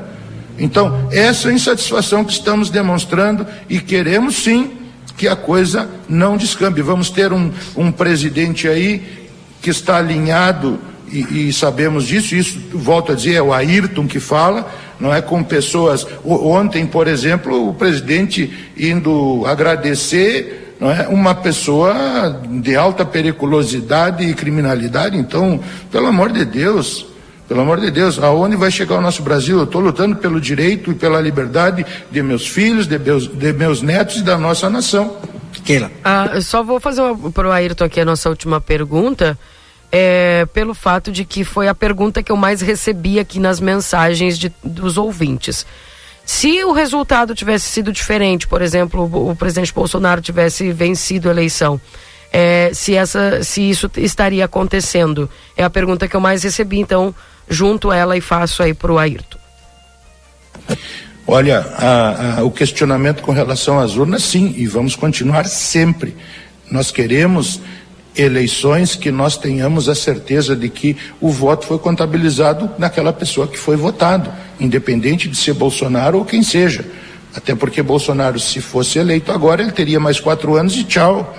Então, 0.58 1.08
essa 1.10 1.48
é 1.48 1.50
a 1.50 1.54
insatisfação 1.54 2.24
que 2.24 2.32
estamos 2.32 2.68
demonstrando 2.68 3.46
e 3.68 3.80
queremos 3.80 4.36
sim 4.36 4.72
que 5.16 5.26
a 5.26 5.34
coisa 5.34 5.88
não 6.08 6.36
descambe. 6.36 6.82
Vamos 6.82 7.10
ter 7.10 7.32
um, 7.32 7.50
um 7.76 7.90
presidente 7.90 8.68
aí 8.68 9.28
que 9.60 9.70
está 9.70 9.96
alinhado 9.96 10.78
e, 11.12 11.48
e, 11.48 11.52
sabemos 11.52 12.06
disso, 12.06 12.34
isso, 12.34 12.60
volto 12.72 13.12
a 13.12 13.14
dizer, 13.14 13.34
é 13.34 13.42
o 13.42 13.52
Ayrton 13.52 14.06
que 14.06 14.20
fala, 14.20 14.70
não 14.98 15.14
é 15.14 15.20
com 15.20 15.42
pessoas. 15.42 16.06
Ontem, 16.24 16.86
por 16.86 17.06
exemplo, 17.06 17.68
o 17.68 17.74
presidente 17.74 18.52
indo 18.76 19.44
agradecer 19.46 20.74
não 20.80 20.90
é 20.90 21.08
uma 21.08 21.34
pessoa 21.34 22.40
de 22.62 22.76
alta 22.76 23.04
periculosidade 23.04 24.24
e 24.24 24.32
criminalidade, 24.32 25.16
então, 25.16 25.60
pelo 25.90 26.06
amor 26.06 26.30
de 26.30 26.44
Deus, 26.44 27.04
pelo 27.48 27.62
amor 27.62 27.80
de 27.80 27.90
Deus, 27.90 28.18
aonde 28.18 28.54
vai 28.54 28.70
chegar 28.70 28.98
o 28.98 29.00
nosso 29.00 29.22
Brasil? 29.22 29.58
Eu 29.58 29.64
estou 29.64 29.80
lutando 29.80 30.16
pelo 30.16 30.40
direito 30.40 30.92
e 30.92 30.94
pela 30.94 31.20
liberdade 31.20 31.84
de 32.10 32.22
meus 32.22 32.46
filhos, 32.46 32.86
de 32.86 32.98
meus, 32.98 33.26
de 33.26 33.52
meus 33.52 33.82
netos 33.82 34.18
e 34.18 34.22
da 34.22 34.38
nossa 34.38 34.70
nação. 34.70 35.16
Keila. 35.64 35.90
Ah, 36.04 36.40
só 36.40 36.62
vou 36.62 36.78
fazer 36.78 37.02
para 37.34 37.48
o 37.48 37.52
Ayrton 37.52 37.84
aqui 37.84 38.00
a 38.00 38.04
nossa 38.04 38.28
última 38.28 38.60
pergunta 38.60 39.36
é, 39.90 40.46
pelo 40.52 40.74
fato 40.74 41.10
de 41.10 41.24
que 41.24 41.44
foi 41.44 41.68
a 41.68 41.74
pergunta 41.74 42.22
que 42.22 42.30
eu 42.30 42.36
mais 42.36 42.60
recebi 42.60 43.18
aqui 43.18 43.38
nas 43.40 43.60
mensagens 43.60 44.38
de, 44.38 44.52
dos 44.62 44.96
ouvintes. 44.98 45.66
Se 46.24 46.62
o 46.64 46.72
resultado 46.72 47.34
tivesse 47.34 47.66
sido 47.66 47.90
diferente, 47.90 48.46
por 48.46 48.60
exemplo, 48.60 49.10
o, 49.10 49.30
o 49.30 49.36
presidente 49.36 49.72
Bolsonaro 49.72 50.20
tivesse 50.20 50.70
vencido 50.72 51.28
a 51.28 51.32
eleição, 51.32 51.80
é, 52.30 52.70
se, 52.74 52.94
essa, 52.94 53.42
se 53.42 53.62
isso 53.62 53.90
estaria 53.96 54.44
acontecendo? 54.44 55.30
É 55.56 55.64
a 55.64 55.70
pergunta 55.70 56.06
que 56.06 56.14
eu 56.14 56.20
mais 56.20 56.42
recebi, 56.42 56.78
então, 56.78 57.14
junto 57.48 57.90
ela 57.90 58.16
e 58.16 58.20
faço 58.20 58.62
aí 58.62 58.74
para 58.74 58.92
o 58.92 58.98
Ayrton. 58.98 59.38
Olha, 61.26 61.60
a, 61.60 62.38
a, 62.40 62.44
o 62.44 62.50
questionamento 62.50 63.22
com 63.22 63.32
relação 63.32 63.78
às 63.78 63.96
urnas, 63.96 64.22
sim, 64.22 64.54
e 64.56 64.66
vamos 64.66 64.96
continuar 64.96 65.46
sempre. 65.46 66.16
Nós 66.70 66.90
queremos 66.90 67.60
eleições 68.18 68.96
que 68.96 69.10
nós 69.10 69.36
tenhamos 69.36 69.88
a 69.88 69.94
certeza 69.94 70.56
de 70.56 70.68
que 70.68 70.96
o 71.20 71.30
voto 71.30 71.64
foi 71.64 71.78
contabilizado 71.78 72.68
naquela 72.76 73.12
pessoa 73.12 73.46
que 73.46 73.56
foi 73.56 73.76
votado, 73.76 74.30
independente 74.58 75.28
de 75.28 75.36
ser 75.36 75.54
Bolsonaro 75.54 76.18
ou 76.18 76.24
quem 76.24 76.42
seja. 76.42 76.84
Até 77.34 77.54
porque 77.54 77.82
Bolsonaro, 77.82 78.40
se 78.40 78.60
fosse 78.60 78.98
eleito 78.98 79.30
agora, 79.30 79.62
ele 79.62 79.70
teria 79.70 80.00
mais 80.00 80.18
quatro 80.18 80.56
anos 80.56 80.76
e 80.76 80.82
tchau. 80.82 81.36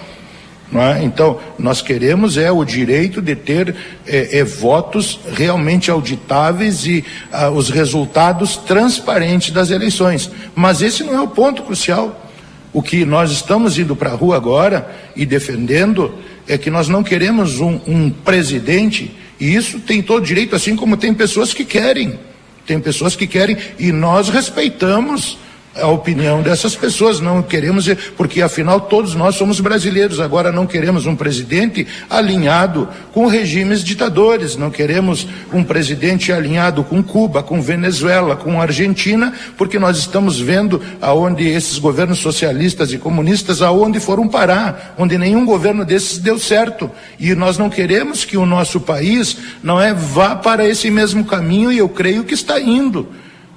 É? 0.71 1.03
Então, 1.03 1.39
nós 1.57 1.81
queremos 1.81 2.37
é 2.37 2.51
o 2.51 2.63
direito 2.63 3.23
de 3.23 3.35
ter 3.35 3.75
é, 4.05 4.37
é, 4.37 4.43
votos 4.43 5.19
realmente 5.33 5.89
auditáveis 5.89 6.85
e 6.85 7.03
ah, 7.31 7.49
os 7.49 7.71
resultados 7.71 8.55
transparentes 8.55 9.49
das 9.49 9.71
eleições. 9.71 10.29
Mas 10.53 10.83
esse 10.83 11.03
não 11.03 11.15
é 11.15 11.21
o 11.21 11.27
ponto 11.27 11.63
crucial. 11.63 12.27
O 12.71 12.83
que 12.83 13.03
nós 13.03 13.31
estamos 13.31 13.79
indo 13.79 13.95
para 13.95 14.11
a 14.11 14.15
rua 14.15 14.35
agora 14.35 14.87
e 15.15 15.25
defendendo 15.25 16.13
é 16.49 16.57
que 16.57 16.69
nós 16.71 16.89
não 16.89 17.03
queremos 17.03 17.59
um, 17.59 17.79
um 17.87 18.09
presidente, 18.09 19.15
e 19.39 19.53
isso 19.55 19.79
tem 19.79 20.01
todo 20.01 20.25
direito, 20.25 20.55
assim 20.55 20.75
como 20.75 20.97
tem 20.97 21.13
pessoas 21.13 21.53
que 21.53 21.63
querem. 21.63 22.19
Tem 22.65 22.79
pessoas 22.79 23.15
que 23.15 23.27
querem, 23.27 23.55
e 23.77 23.91
nós 23.91 24.29
respeitamos 24.29 25.37
a 25.75 25.87
opinião 25.87 26.41
dessas 26.41 26.75
pessoas, 26.75 27.19
não 27.19 27.41
queremos, 27.41 27.87
porque 28.17 28.41
afinal 28.41 28.81
todos 28.81 29.15
nós 29.15 29.35
somos 29.35 29.59
brasileiros, 29.59 30.19
agora 30.19 30.51
não 30.51 30.65
queremos 30.65 31.05
um 31.05 31.15
presidente 31.15 31.85
alinhado 32.09 32.87
com 33.13 33.27
regimes 33.27 33.83
ditadores, 33.83 34.55
não 34.55 34.71
queremos 34.71 35.27
um 35.53 35.63
presidente 35.63 36.31
alinhado 36.31 36.83
com 36.83 37.03
Cuba, 37.03 37.43
com 37.43 37.61
Venezuela, 37.61 38.35
com 38.35 38.61
Argentina, 38.61 39.33
porque 39.57 39.79
nós 39.79 39.97
estamos 39.97 40.39
vendo 40.39 40.81
aonde 41.01 41.47
esses 41.47 41.77
governos 41.77 42.19
socialistas 42.19 42.91
e 42.91 42.97
comunistas 42.97 43.61
aonde 43.61 43.99
foram 43.99 44.27
parar, 44.27 44.95
onde 44.97 45.17
nenhum 45.17 45.45
governo 45.45 45.85
desses 45.85 46.17
deu 46.17 46.39
certo. 46.39 46.89
E 47.19 47.33
nós 47.35 47.57
não 47.57 47.69
queremos 47.69 48.25
que 48.25 48.37
o 48.37 48.45
nosso 48.45 48.79
país 48.79 49.37
não 49.63 49.79
é 49.79 49.93
vá 49.93 50.35
para 50.35 50.67
esse 50.67 50.89
mesmo 50.89 51.25
caminho 51.25 51.71
e 51.71 51.77
eu 51.77 51.89
creio 51.89 52.23
que 52.23 52.33
está 52.33 52.59
indo. 52.59 53.07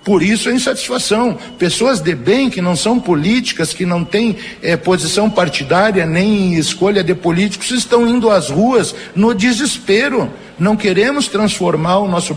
Por 0.04 0.22
isso 0.22 0.48
a 0.48 0.52
insatisfação. 0.52 1.38
Pessoas 1.58 2.00
de 2.00 2.14
bem 2.14 2.50
que 2.50 2.60
não 2.60 2.74
são 2.74 2.98
políticas, 2.98 3.72
que 3.72 3.86
não 3.86 4.04
têm 4.04 4.36
é, 4.60 4.76
posição 4.76 5.30
partidária 5.30 6.04
nem 6.04 6.54
escolha 6.54 7.04
de 7.04 7.14
políticos, 7.14 7.70
estão 7.70 8.08
indo 8.08 8.28
às 8.28 8.50
ruas 8.50 8.94
no 9.14 9.32
desespero. 9.32 10.30
Não 10.58 10.76
queremos 10.76 11.28
transformar 11.28 11.98
o 11.98 12.08
nosso 12.08 12.36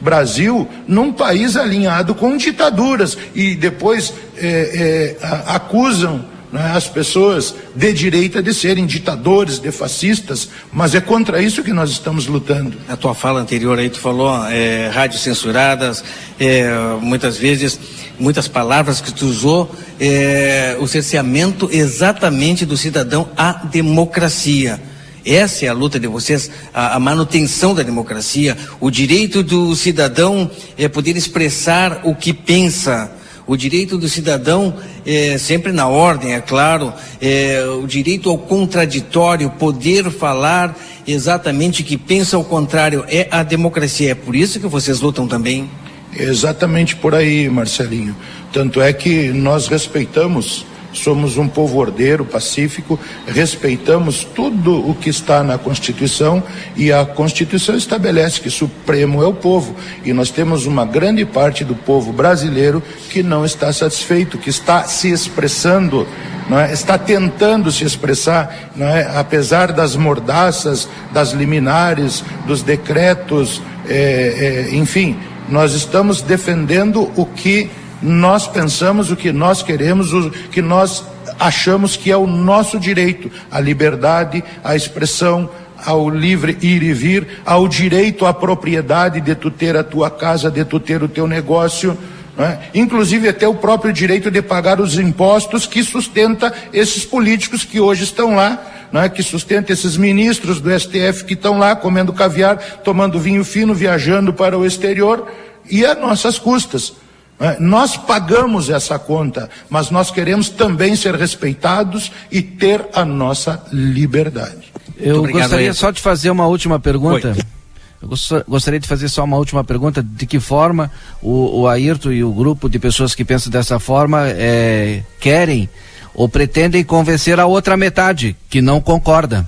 Brasil 0.00 0.68
num 0.86 1.12
país 1.12 1.56
alinhado 1.56 2.14
com 2.14 2.36
ditaduras 2.36 3.16
e 3.34 3.54
depois 3.54 4.12
é, 4.36 5.16
é, 5.20 5.26
acusam 5.46 6.35
né, 6.52 6.72
as 6.74 6.86
pessoas 6.86 7.54
de 7.74 7.92
direita 7.92 8.42
de 8.42 8.54
serem 8.54 8.86
ditadores, 8.86 9.58
de 9.58 9.70
fascistas, 9.70 10.48
mas 10.72 10.94
é 10.94 11.00
contra 11.00 11.42
isso 11.42 11.62
que 11.62 11.72
nós 11.72 11.90
estamos 11.90 12.26
lutando. 12.26 12.76
Na 12.88 12.96
tua 12.96 13.14
fala 13.14 13.40
anterior 13.40 13.78
aí 13.78 13.90
tu 13.90 13.98
falou 13.98 14.46
é, 14.46 14.88
rádios 14.88 15.22
censuradas, 15.22 16.04
é, 16.38 16.68
muitas 17.00 17.36
vezes, 17.36 17.78
muitas 18.18 18.48
palavras 18.48 19.00
que 19.00 19.12
tu 19.12 19.26
usou, 19.26 19.74
é, 20.00 20.76
o 20.80 20.86
cerceamento 20.86 21.68
exatamente 21.72 22.64
do 22.64 22.76
cidadão 22.76 23.28
à 23.36 23.52
democracia. 23.52 24.80
Essa 25.24 25.66
é 25.66 25.68
a 25.68 25.72
luta 25.72 25.98
de 25.98 26.06
vocês, 26.06 26.48
a, 26.72 26.94
a, 26.94 27.00
manutenção 27.00 27.74
da 27.74 27.82
democracia, 27.82 28.56
o 28.78 28.92
direito 28.92 29.42
do 29.42 29.74
cidadão 29.74 30.48
é 30.78 30.86
poder 30.86 31.16
expressar 31.16 32.02
o 32.04 32.14
que 32.14 32.32
pensa, 32.32 33.10
O 33.46 33.56
direito 33.56 33.96
do 33.96 34.08
cidadão 34.08 34.74
é 35.04 35.38
sempre 35.38 35.70
na 35.70 35.86
ordem, 35.86 36.34
é 36.34 36.40
claro, 36.40 36.92
é, 37.20 37.64
o 37.80 37.86
direito 37.86 38.28
ao 38.28 38.36
contraditório, 38.36 39.48
poder 39.50 40.10
falar 40.10 40.76
exatamente 41.06 41.84
que 41.84 41.96
pensa 41.96 42.36
ao 42.36 42.44
contrário, 42.44 43.04
é 43.08 43.28
a 43.30 43.44
democracia. 43.44 44.10
É 44.10 44.14
por 44.14 44.34
isso 44.34 44.58
que 44.58 44.66
vocês 44.66 45.00
lutam 45.00 45.28
também? 45.28 45.70
Exatamente 46.18 46.96
por 46.96 47.14
aí, 47.14 47.48
Marcelinho. 47.48 48.16
Tanto 48.52 48.80
é 48.80 48.92
que 48.92 49.28
nós 49.28 49.68
respeitamos 49.68 50.66
somos 50.96 51.36
um 51.36 51.48
povo 51.48 51.78
ordeiro, 51.78 52.24
pacífico, 52.24 52.98
respeitamos 53.26 54.24
tudo 54.24 54.88
o 54.88 54.94
que 54.94 55.10
está 55.10 55.42
na 55.42 55.58
Constituição 55.58 56.42
e 56.76 56.92
a 56.92 57.04
Constituição 57.04 57.76
estabelece 57.76 58.40
que 58.40 58.50
Supremo 58.50 59.22
é 59.22 59.26
o 59.26 59.34
povo 59.34 59.76
e 60.04 60.12
nós 60.12 60.30
temos 60.30 60.66
uma 60.66 60.84
grande 60.84 61.24
parte 61.24 61.64
do 61.64 61.74
povo 61.74 62.12
brasileiro 62.12 62.82
que 63.10 63.22
não 63.22 63.44
está 63.44 63.72
satisfeito, 63.72 64.38
que 64.38 64.50
está 64.50 64.84
se 64.84 65.10
expressando, 65.10 66.06
é? 66.50 66.72
está 66.72 66.98
tentando 66.98 67.70
se 67.70 67.84
expressar, 67.84 68.70
é? 68.78 69.10
apesar 69.16 69.72
das 69.72 69.96
mordaças, 69.96 70.88
das 71.12 71.32
liminares, 71.32 72.24
dos 72.46 72.62
decretos, 72.62 73.62
é, 73.88 74.68
enfim, 74.72 75.16
nós 75.48 75.74
estamos 75.74 76.22
defendendo 76.22 77.10
o 77.16 77.24
que 77.24 77.70
nós 78.02 78.46
pensamos 78.46 79.10
o 79.10 79.16
que 79.16 79.32
nós 79.32 79.62
queremos, 79.62 80.12
o 80.12 80.30
que 80.30 80.60
nós 80.60 81.04
achamos 81.38 81.96
que 81.96 82.10
é 82.10 82.16
o 82.16 82.26
nosso 82.26 82.78
direito, 82.78 83.30
a 83.50 83.60
liberdade, 83.60 84.42
a 84.62 84.76
expressão, 84.76 85.48
ao 85.84 86.08
livre 86.08 86.56
ir 86.60 86.82
e 86.82 86.92
vir, 86.92 87.26
ao 87.44 87.68
direito 87.68 88.26
à 88.26 88.32
propriedade 88.32 89.20
de 89.20 89.34
tu 89.34 89.50
ter 89.50 89.76
a 89.76 89.84
tua 89.84 90.10
casa, 90.10 90.50
de 90.50 90.64
tu 90.64 90.80
ter 90.80 91.02
o 91.02 91.08
teu 91.08 91.26
negócio, 91.26 91.96
é? 92.38 92.58
inclusive 92.74 93.28
até 93.28 93.46
o 93.46 93.54
próprio 93.54 93.92
direito 93.92 94.30
de 94.30 94.42
pagar 94.42 94.80
os 94.80 94.98
impostos 94.98 95.66
que 95.66 95.82
sustenta 95.82 96.52
esses 96.72 97.04
políticos 97.04 97.64
que 97.64 97.80
hoje 97.80 98.04
estão 98.04 98.34
lá, 98.34 98.88
é? 98.92 99.08
que 99.08 99.22
sustenta 99.22 99.72
esses 99.72 99.96
ministros 99.96 100.60
do 100.60 100.70
STF 100.78 101.24
que 101.24 101.34
estão 101.34 101.58
lá 101.58 101.76
comendo 101.76 102.12
caviar, 102.12 102.56
tomando 102.82 103.20
vinho 103.20 103.44
fino, 103.44 103.74
viajando 103.74 104.32
para 104.32 104.58
o 104.58 104.66
exterior 104.66 105.26
e 105.70 105.84
a 105.84 105.94
nossas 105.94 106.38
custas. 106.38 106.94
É, 107.38 107.60
nós 107.60 107.96
pagamos 107.96 108.70
essa 108.70 108.98
conta, 108.98 109.50
mas 109.68 109.90
nós 109.90 110.10
queremos 110.10 110.48
também 110.48 110.96
ser 110.96 111.14
respeitados 111.14 112.10
e 112.30 112.40
ter 112.40 112.86
a 112.94 113.04
nossa 113.04 113.62
liberdade. 113.70 114.72
Eu 114.98 115.18
obrigado, 115.18 115.42
gostaria 115.42 115.74
só 115.74 115.90
de 115.90 116.00
fazer 116.00 116.30
uma 116.30 116.46
última 116.46 116.80
pergunta. 116.80 117.34
Oi. 117.36 117.56
Eu 118.02 118.44
gostaria 118.46 118.78
de 118.78 118.86
fazer 118.86 119.08
só 119.08 119.24
uma 119.24 119.36
última 119.36 119.64
pergunta: 119.64 120.02
de 120.02 120.26
que 120.26 120.40
forma 120.40 120.90
o, 121.20 121.60
o 121.60 121.68
Ayrton 121.68 122.12
e 122.12 122.24
o 122.24 122.32
grupo 122.32 122.68
de 122.68 122.78
pessoas 122.78 123.14
que 123.14 123.24
pensam 123.24 123.50
dessa 123.50 123.78
forma 123.78 124.28
é, 124.28 125.02
querem 125.20 125.68
ou 126.14 126.28
pretendem 126.28 126.82
convencer 126.82 127.38
a 127.38 127.46
outra 127.46 127.76
metade 127.76 128.36
que 128.48 128.62
não 128.62 128.80
concorda? 128.80 129.46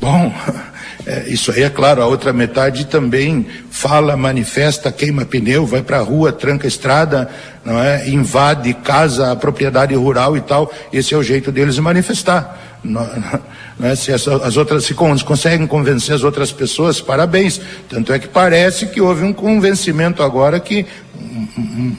Bom, 0.00 0.34
é, 1.06 1.28
isso 1.28 1.52
aí 1.52 1.62
é 1.62 1.70
claro, 1.70 2.02
a 2.02 2.06
outra 2.06 2.32
metade 2.32 2.86
também 2.86 3.46
fala, 3.70 4.16
manifesta, 4.16 4.90
queima 4.90 5.24
pneu, 5.24 5.66
vai 5.66 5.82
para 5.82 5.98
a 5.98 6.02
rua, 6.02 6.32
tranca 6.32 6.66
a 6.66 6.68
estrada, 6.68 7.28
não 7.64 7.78
é? 7.78 8.08
invade 8.08 8.72
casa, 8.74 9.36
propriedade 9.36 9.94
rural 9.94 10.36
e 10.36 10.40
tal. 10.40 10.72
Esse 10.92 11.12
é 11.14 11.16
o 11.16 11.22
jeito 11.22 11.52
deles 11.52 11.78
manifestar. 11.78 12.78
Não, 12.82 13.02
não 13.02 13.40
é? 13.82 13.94
Se 13.96 14.12
as, 14.12 14.26
as 14.28 14.56
outras 14.56 14.84
se 14.84 14.94
conseguem 14.94 15.66
convencer 15.66 16.14
as 16.14 16.22
outras 16.22 16.52
pessoas, 16.52 17.00
parabéns. 17.00 17.60
Tanto 17.88 18.12
é 18.12 18.18
que 18.18 18.28
parece 18.28 18.86
que 18.86 19.00
houve 19.00 19.24
um 19.24 19.32
convencimento 19.32 20.22
agora 20.22 20.60
que 20.60 20.86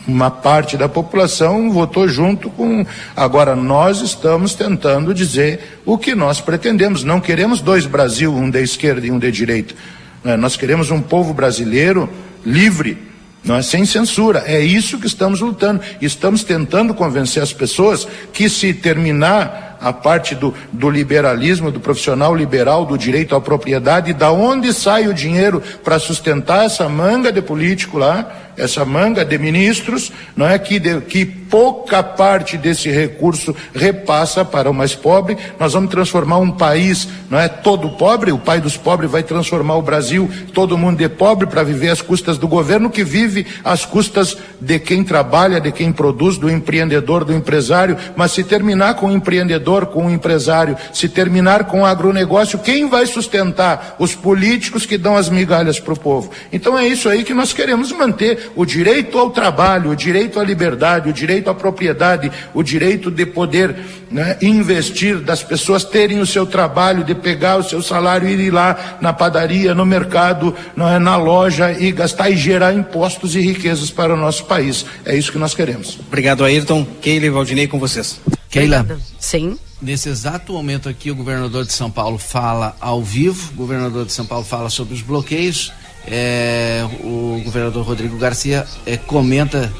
uma 0.07 0.31
parte 0.31 0.77
da 0.77 0.88
população 0.88 1.69
votou 1.72 2.07
junto 2.07 2.49
com. 2.49 2.85
Agora, 3.15 3.56
nós 3.56 4.02
estamos 4.02 4.53
tentando 4.53 5.14
dizer 5.14 5.80
o 5.85 5.97
que 5.97 6.15
nós 6.15 6.39
pretendemos. 6.39 7.03
Não 7.03 7.19
queremos 7.19 7.61
dois 7.61 7.85
Brasil, 7.85 8.34
um 8.34 8.49
de 8.49 8.61
esquerda 8.61 9.06
e 9.06 9.11
um 9.11 9.19
de 9.19 9.31
direita. 9.31 9.76
É? 10.23 10.38
Nós 10.38 10.56
queremos 10.56 10.91
um 10.91 11.02
povo 11.02 11.34
brasileiro 11.34 12.10
livre, 12.45 12.97
não 13.43 13.56
é 13.56 13.61
sem 13.61 13.85
censura. 13.85 14.43
É 14.47 14.60
isso 14.60 14.97
que 14.97 15.07
estamos 15.07 15.41
lutando. 15.41 15.81
Estamos 16.02 16.43
tentando 16.43 16.93
convencer 16.93 17.43
as 17.43 17.52
pessoas 17.53 18.07
que 18.31 18.49
se 18.49 18.73
terminar 18.73 19.74
a 19.80 19.93
parte 19.93 20.35
do, 20.35 20.53
do 20.72 20.89
liberalismo, 20.89 21.72
do 21.72 21.80
profissional 21.80 22.35
liberal, 22.35 22.85
do 22.85 22.97
direito 22.97 23.35
à 23.35 23.41
propriedade, 23.41 24.14
da 24.14 24.31
onde 24.31 24.73
sai 24.73 25.07
o 25.07 25.14
dinheiro 25.14 25.61
para 25.84 25.99
sustentar 25.99 26.65
essa 26.65 26.88
manga 26.89 27.31
de 27.31 27.41
político 27.41 27.97
lá, 27.97 28.45
essa 28.57 28.85
manga 28.85 29.26
de 29.26 29.38
ministros, 29.38 30.11
não 30.35 30.47
é 30.47 30.57
que, 30.57 30.80
de, 30.80 31.02
que 31.02 31.26
pouca 31.26 32.02
parte 32.02 32.57
desse 32.57 32.89
recurso 32.89 33.56
repassa 33.73 34.45
para 34.45 34.69
o 34.69 34.73
mais 34.73 34.95
pobre. 34.95 35.38
Nós 35.60 35.73
vamos 35.73 35.89
transformar 35.89 36.38
um 36.38 36.52
país, 36.52 37.07
não 37.30 37.39
é 37.39 37.47
todo 37.47 37.89
pobre, 37.97 38.31
o 38.31 38.38
pai 38.38 38.61
dos 38.61 38.77
pobres 38.77 39.11
vai 39.11 39.23
transformar 39.23 39.76
o 39.76 39.81
Brasil, 39.81 40.30
todo 40.53 40.77
mundo 40.77 41.02
é 41.02 41.10
pobre 41.10 41.47
para 41.47 41.64
viver 41.64 41.89
às 41.89 42.02
custas 42.02 42.38
do 42.38 42.47
governo 42.47 42.89
que 42.89 43.03
vive 43.03 43.45
às 43.64 43.85
custas 43.85 44.38
de 44.60 44.80
quem 44.80 45.03
trabalha, 45.03 45.60
de 45.60 45.72
quem 45.72 45.91
produz, 45.91 46.38
do 46.38 46.49
empreendedor, 46.49 47.26
do 47.26 47.34
empresário. 47.34 47.97
Mas 48.15 48.31
se 48.31 48.43
terminar 48.43 48.95
com 48.95 49.07
o 49.07 49.11
empreendedor, 49.11 49.65
com 49.88 50.06
o 50.06 50.12
empresário, 50.12 50.78
se 50.94 51.10
terminar 51.10 51.66
com 51.66 51.82
o 51.82 51.86
agronegócio, 51.86 52.60
quem 52.60 52.88
vai 52.88 53.06
sustentar? 53.06 53.96
Os 54.00 54.14
políticos 54.14 54.86
que 54.86 54.98
dão 54.98 55.18
as 55.18 55.30
migalhas 55.30 55.80
para 55.80 55.94
o 55.94 56.00
povo. 56.00 56.30
Então 56.52 56.78
é 56.78 56.88
isso 56.88 57.10
aí 57.10 57.24
que 57.24 57.34
nós 57.34 57.54
queremos 57.54 57.92
manter 57.92 58.52
o 58.56 58.66
direito 58.66 59.18
ao 59.18 59.32
trabalho, 59.32 59.92
o 59.92 59.96
direito 59.96 60.40
à 60.40 60.44
liberdade, 60.44 61.10
o 61.10 61.14
direito 61.14 61.50
à 61.50 61.56
propriedade, 61.56 62.32
o 62.54 62.62
direito 62.62 63.10
de 63.10 63.26
poder 63.26 63.76
né, 64.12 64.38
investir, 64.42 65.18
das 65.20 65.44
pessoas 65.44 65.84
terem 65.84 66.20
o 66.20 66.26
seu 66.26 66.46
trabalho, 66.46 67.04
de 67.04 67.16
pegar 67.16 67.58
o 67.58 67.64
seu 67.64 67.82
salário 67.82 68.28
e 68.28 68.34
ir 68.34 68.52
lá 68.52 68.98
na 69.02 69.12
padaria, 69.14 69.74
no 69.74 69.86
mercado, 69.86 70.56
é, 70.78 71.00
na 71.00 71.18
loja 71.18 71.72
e 71.72 71.92
gastar 71.92 72.30
e 72.30 72.38
gerar 72.38 72.74
impostos 72.74 73.36
e 73.36 73.42
riquezas 73.42 73.90
para 73.90 74.14
o 74.14 74.18
nosso 74.18 74.46
país. 74.46 74.86
É 75.06 75.16
isso 75.16 75.32
que 75.32 75.38
nós 75.38 75.54
queremos. 75.54 76.00
Obrigado, 76.08 76.44
Ayrton. 76.44 76.86
Keila 77.02 77.26
e 77.26 77.30
Valdinei 77.30 77.68
com 77.68 77.80
vocês. 77.80 78.20
Keila. 78.60 78.99
Sim. 79.19 79.57
Nesse 79.82 80.10
exato 80.10 80.53
momento 80.53 80.88
aqui, 80.88 81.11
o 81.11 81.15
governador 81.15 81.65
de 81.65 81.73
São 81.73 81.91
Paulo 81.91 82.18
fala 82.18 82.76
ao 82.80 83.03
vivo, 83.03 83.52
o 83.52 83.56
governador 83.56 84.06
de 84.06 84.14
São 84.14 84.26
Paulo 84.26 84.45
fala 84.45 84.69
sobre 84.69 84.94
os 84.94 85.02
bloqueios 85.02 85.72
é, 86.07 86.88
o 87.03 87.41
governador 87.44 87.84
Rodrigo 87.84 88.18
Garcia 88.18 88.65
é, 88.86 88.95
comenta 88.95 89.73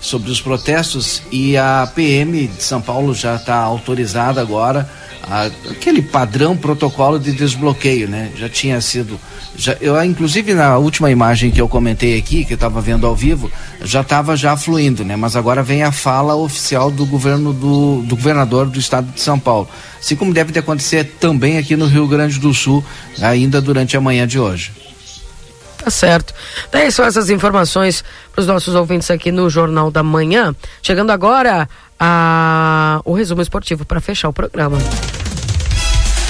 sobre 0.00 0.30
os 0.30 0.40
protestos 0.40 1.22
e 1.30 1.56
a 1.56 1.90
PM 1.94 2.46
de 2.46 2.62
São 2.62 2.80
Paulo 2.80 3.14
já 3.14 3.36
está 3.36 3.56
autorizada 3.56 4.40
agora 4.40 4.88
a, 5.28 5.46
aquele 5.70 6.00
padrão 6.00 6.56
protocolo 6.56 7.18
de 7.18 7.32
desbloqueio, 7.32 8.08
né? 8.08 8.30
Já 8.36 8.48
tinha 8.48 8.80
sido, 8.80 9.18
já, 9.56 9.76
eu 9.80 10.02
inclusive 10.04 10.54
na 10.54 10.78
última 10.78 11.10
imagem 11.10 11.50
que 11.50 11.60
eu 11.60 11.68
comentei 11.68 12.16
aqui, 12.16 12.44
que 12.44 12.52
eu 12.52 12.56
estava 12.56 12.80
vendo 12.80 13.06
ao 13.06 13.16
vivo, 13.16 13.50
já 13.82 14.02
estava 14.02 14.36
já 14.36 14.56
fluindo, 14.56 15.04
né? 15.04 15.16
Mas 15.16 15.34
agora 15.34 15.62
vem 15.62 15.82
a 15.82 15.90
fala 15.90 16.36
oficial 16.36 16.90
do 16.90 17.04
governo 17.04 17.52
do, 17.52 18.02
do 18.02 18.16
governador 18.16 18.66
do 18.66 18.78
estado 18.78 19.12
de 19.12 19.20
São 19.20 19.38
Paulo, 19.38 19.68
assim 19.98 20.14
como 20.14 20.32
deve 20.32 20.52
de 20.52 20.60
acontecer 20.60 21.04
também 21.18 21.58
aqui 21.58 21.76
no 21.76 21.86
Rio 21.86 22.06
Grande 22.06 22.38
do 22.38 22.54
Sul, 22.54 22.84
ainda 23.20 23.60
durante 23.60 23.96
a 23.96 24.00
manhã 24.00 24.26
de 24.26 24.38
hoje. 24.38 24.85
Tá 25.86 25.90
certo. 25.90 26.34
Daí 26.72 26.90
são 26.90 27.04
essas 27.04 27.30
informações 27.30 28.02
para 28.32 28.40
os 28.40 28.46
nossos 28.48 28.74
ouvintes 28.74 29.08
aqui 29.08 29.30
no 29.30 29.48
Jornal 29.48 29.88
da 29.88 30.02
Manhã. 30.02 30.52
Chegando 30.82 31.12
agora 31.12 31.68
a... 32.00 33.00
o 33.04 33.12
resumo 33.12 33.40
esportivo 33.40 33.84
para 33.84 34.00
fechar 34.00 34.28
o 34.28 34.32
programa. 34.32 34.78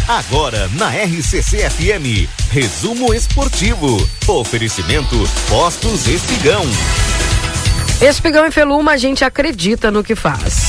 Agora 0.07 0.69
na 0.74 0.91
RCC 0.91 1.70
FM, 1.70 2.28
resumo 2.51 3.15
esportivo. 3.15 3.97
Oferecimento 4.28 5.16
Postos 5.49 6.07
Espigão. 6.07 6.62
Espigão 8.03 8.45
e 8.45 8.51
Feluma, 8.51 8.93
a 8.93 8.97
gente 8.99 9.24
acredita 9.24 9.91
no 9.91 10.05
que 10.05 10.15
faz. 10.15 10.65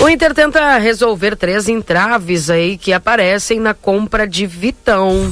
O 0.00 0.08
Inter 0.08 0.34
tenta 0.34 0.78
resolver 0.78 1.36
três 1.36 1.68
entraves 1.68 2.50
aí 2.50 2.76
que 2.76 2.92
aparecem 2.92 3.60
na 3.60 3.72
compra 3.74 4.26
de 4.26 4.46
Vitão. 4.46 5.30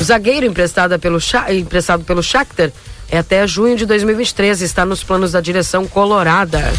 O 0.00 0.04
zagueiro 0.04 0.46
emprestado 0.46 0.98
pelo, 0.98 1.18
emprestado 1.50 2.04
pelo 2.04 2.22
Shakhtar 2.22 2.72
é 3.10 3.18
até 3.18 3.46
junho 3.46 3.76
de 3.76 3.84
2023 3.84 4.62
está 4.62 4.86
nos 4.86 5.04
planos 5.04 5.32
da 5.32 5.40
direção 5.40 5.86
colorada. 5.86 6.72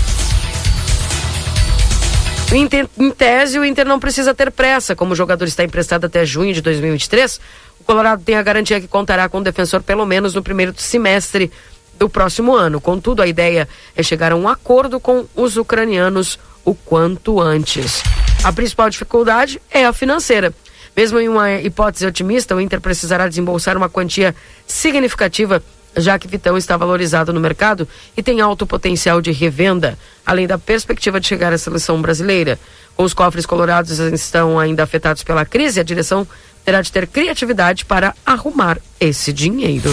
Em 2.54 2.68
tese, 3.12 3.58
o 3.58 3.64
Inter 3.64 3.86
não 3.86 3.98
precisa 3.98 4.34
ter 4.34 4.52
pressa. 4.52 4.94
Como 4.94 5.14
o 5.14 5.16
jogador 5.16 5.46
está 5.46 5.64
emprestado 5.64 6.06
até 6.06 6.26
junho 6.26 6.54
de 6.54 6.62
2023, 6.62 7.40
o 7.80 7.84
Colorado 7.84 8.24
tem 8.24 8.36
a 8.36 8.44
garantia 8.44 8.82
que 8.82 8.88
contará 8.88 9.30
com 9.30 9.38
o 9.38 9.44
defensor 9.44 9.82
pelo 9.82 10.06
menos 10.06 10.36
no 10.36 10.44
primeiro 10.44 10.74
semestre 10.76 11.50
do 11.98 12.10
próximo 12.10 12.56
ano. 12.56 12.82
Contudo, 12.82 13.22
a 13.22 13.28
ideia 13.28 13.68
é 13.96 14.04
chegar 14.04 14.32
a 14.32 14.36
um 14.36 14.48
acordo 14.48 15.00
com 15.00 15.26
os 15.36 15.58
ucranianos 15.58 16.40
o 16.66 16.74
quanto 16.74 17.40
antes. 17.40 18.04
A 18.44 18.52
principal 18.52 18.90
dificuldade 18.90 19.62
é 19.70 19.86
a 19.86 19.94
financeira. 19.94 20.54
Mesmo 20.96 21.20
em 21.20 21.30
uma 21.30 21.54
hipótese 21.54 22.06
otimista, 22.06 22.56
o 22.56 22.60
Inter 22.60 22.82
precisará 22.82 23.28
desembolsar 23.28 23.78
uma 23.78 23.90
quantia 23.90 24.36
significativa, 24.68 25.64
já 25.96 26.20
que 26.20 26.28
Vitão 26.28 26.58
está 26.58 26.76
valorizado 26.76 27.32
no 27.32 27.40
mercado 27.40 27.88
e 28.16 28.22
tem 28.22 28.42
alto 28.42 28.68
potencial 28.68 29.22
de 29.22 29.32
revenda, 29.32 29.98
além 30.26 30.48
da 30.48 30.58
perspectiva 30.58 31.20
de 31.20 31.28
chegar 31.28 31.54
à 31.54 31.58
seleção 31.58 32.02
brasileira. 32.02 32.60
Com 32.96 33.04
os 33.04 33.14
cofres 33.14 33.46
colorados 33.46 34.00
estão 34.00 34.60
ainda 34.60 34.84
afetados 34.84 35.24
pela 35.24 35.46
crise, 35.46 35.80
a 35.80 35.84
direção 35.84 36.28
terá 36.66 36.82
de 36.82 36.92
ter 36.92 37.08
criatividade 37.08 37.86
para 37.86 38.14
arrumar 38.26 38.78
esse 39.00 39.32
dinheiro. 39.32 39.90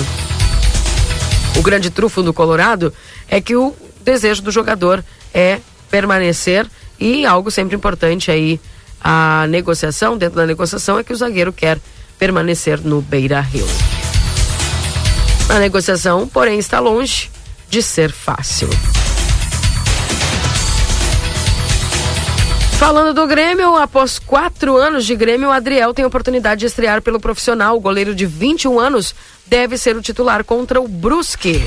O 1.59 1.62
grande 1.62 1.90
trufo 1.90 2.22
do 2.22 2.32
Colorado 2.32 2.94
é 3.28 3.40
que 3.40 3.56
o 3.56 3.74
desejo 4.01 4.40
do 4.43 4.51
jogador 4.52 5.05
é 5.35 5.59
permanecer 5.90 6.64
e 7.01 7.26
algo 7.26 7.51
sempre 7.51 7.74
importante 7.74 8.30
aí 8.30 8.60
a 9.01 9.44
negociação, 9.48 10.16
dentro 10.16 10.36
da 10.36 10.47
negociação 10.47 11.01
é 11.01 11.05
que 11.05 11.12
o 11.12 11.16
zagueiro 11.16 11.52
quer 11.52 11.80
permanecer 12.16 12.80
no 12.80 13.01
Beira 13.01 13.40
Rio. 13.40 13.66
A 15.48 15.59
negociação, 15.59 16.28
porém, 16.28 16.60
está 16.60 16.78
longe 16.78 17.28
de 17.68 17.82
ser 17.82 18.12
fácil. 18.12 18.68
Falando 22.78 23.12
do 23.12 23.26
Grêmio, 23.26 23.74
após 23.74 24.20
quatro 24.20 24.76
anos 24.76 25.05
de 25.05 25.16
Grêmio, 25.16 25.48
o 25.48 25.52
Adriel 25.52 25.93
tem 25.93 26.05
a 26.05 26.09
oportunidade 26.09 26.60
de 26.60 26.66
estrear 26.66 27.02
pelo 27.02 27.18
profissional. 27.18 27.76
O 27.76 27.80
goleiro 27.80 28.14
de 28.14 28.24
21 28.24 28.78
anos 28.78 29.16
deve 29.49 29.79
ser 29.79 29.97
o 29.97 30.03
titular 30.03 30.45
contra 30.45 30.81
o 30.81 30.87
Brusque. 30.87 31.62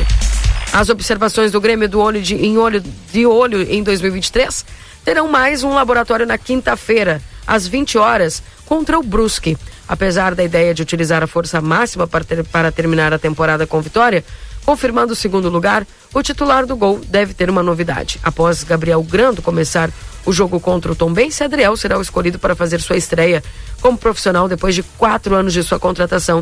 As 0.71 0.89
observações 0.89 1.51
do 1.51 1.59
Grêmio 1.59 1.89
do 1.89 1.99
olho 1.99 2.21
de, 2.21 2.35
em 2.35 2.57
olho 2.57 2.81
de 3.11 3.25
olho 3.25 3.61
em 3.61 3.83
2023 3.83 4.65
terão 5.03 5.27
mais 5.27 5.63
um 5.63 5.73
laboratório 5.73 6.25
na 6.25 6.37
quinta-feira, 6.37 7.21
às 7.45 7.67
20 7.67 7.97
horas, 7.97 8.41
contra 8.65 8.97
o 8.97 9.03
Brusque. 9.03 9.57
Apesar 9.87 10.33
da 10.35 10.43
ideia 10.43 10.73
de 10.73 10.81
utilizar 10.81 11.21
a 11.23 11.27
força 11.27 11.59
máxima 11.59 12.07
para, 12.07 12.23
ter, 12.23 12.43
para 12.45 12.71
terminar 12.71 13.13
a 13.13 13.19
temporada 13.19 13.67
com 13.67 13.81
vitória, 13.81 14.23
confirmando 14.63 15.11
o 15.11 15.15
segundo 15.15 15.49
lugar, 15.49 15.85
o 16.13 16.21
titular 16.21 16.65
do 16.65 16.77
gol 16.77 17.01
deve 17.07 17.33
ter 17.33 17.49
uma 17.49 17.63
novidade. 17.63 18.19
Após 18.23 18.63
Gabriel 18.63 19.03
Grando 19.03 19.41
começar 19.41 19.89
o 20.25 20.31
jogo 20.31 20.59
contra 20.59 20.91
o 20.91 20.95
Tombense, 20.95 21.43
Adriel 21.43 21.75
será 21.75 21.97
o 21.97 22.01
escolhido 22.01 22.37
para 22.37 22.55
fazer 22.55 22.79
sua 22.79 22.95
estreia 22.95 23.43
como 23.81 23.97
profissional 23.97 24.47
depois 24.47 24.75
de 24.75 24.83
quatro 24.83 25.35
anos 25.35 25.51
de 25.51 25.63
sua 25.63 25.79
contratação 25.79 26.41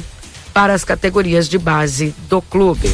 para 0.53 0.73
as 0.73 0.83
categorias 0.83 1.47
de 1.47 1.57
base 1.57 2.13
do 2.27 2.41
clube. 2.41 2.93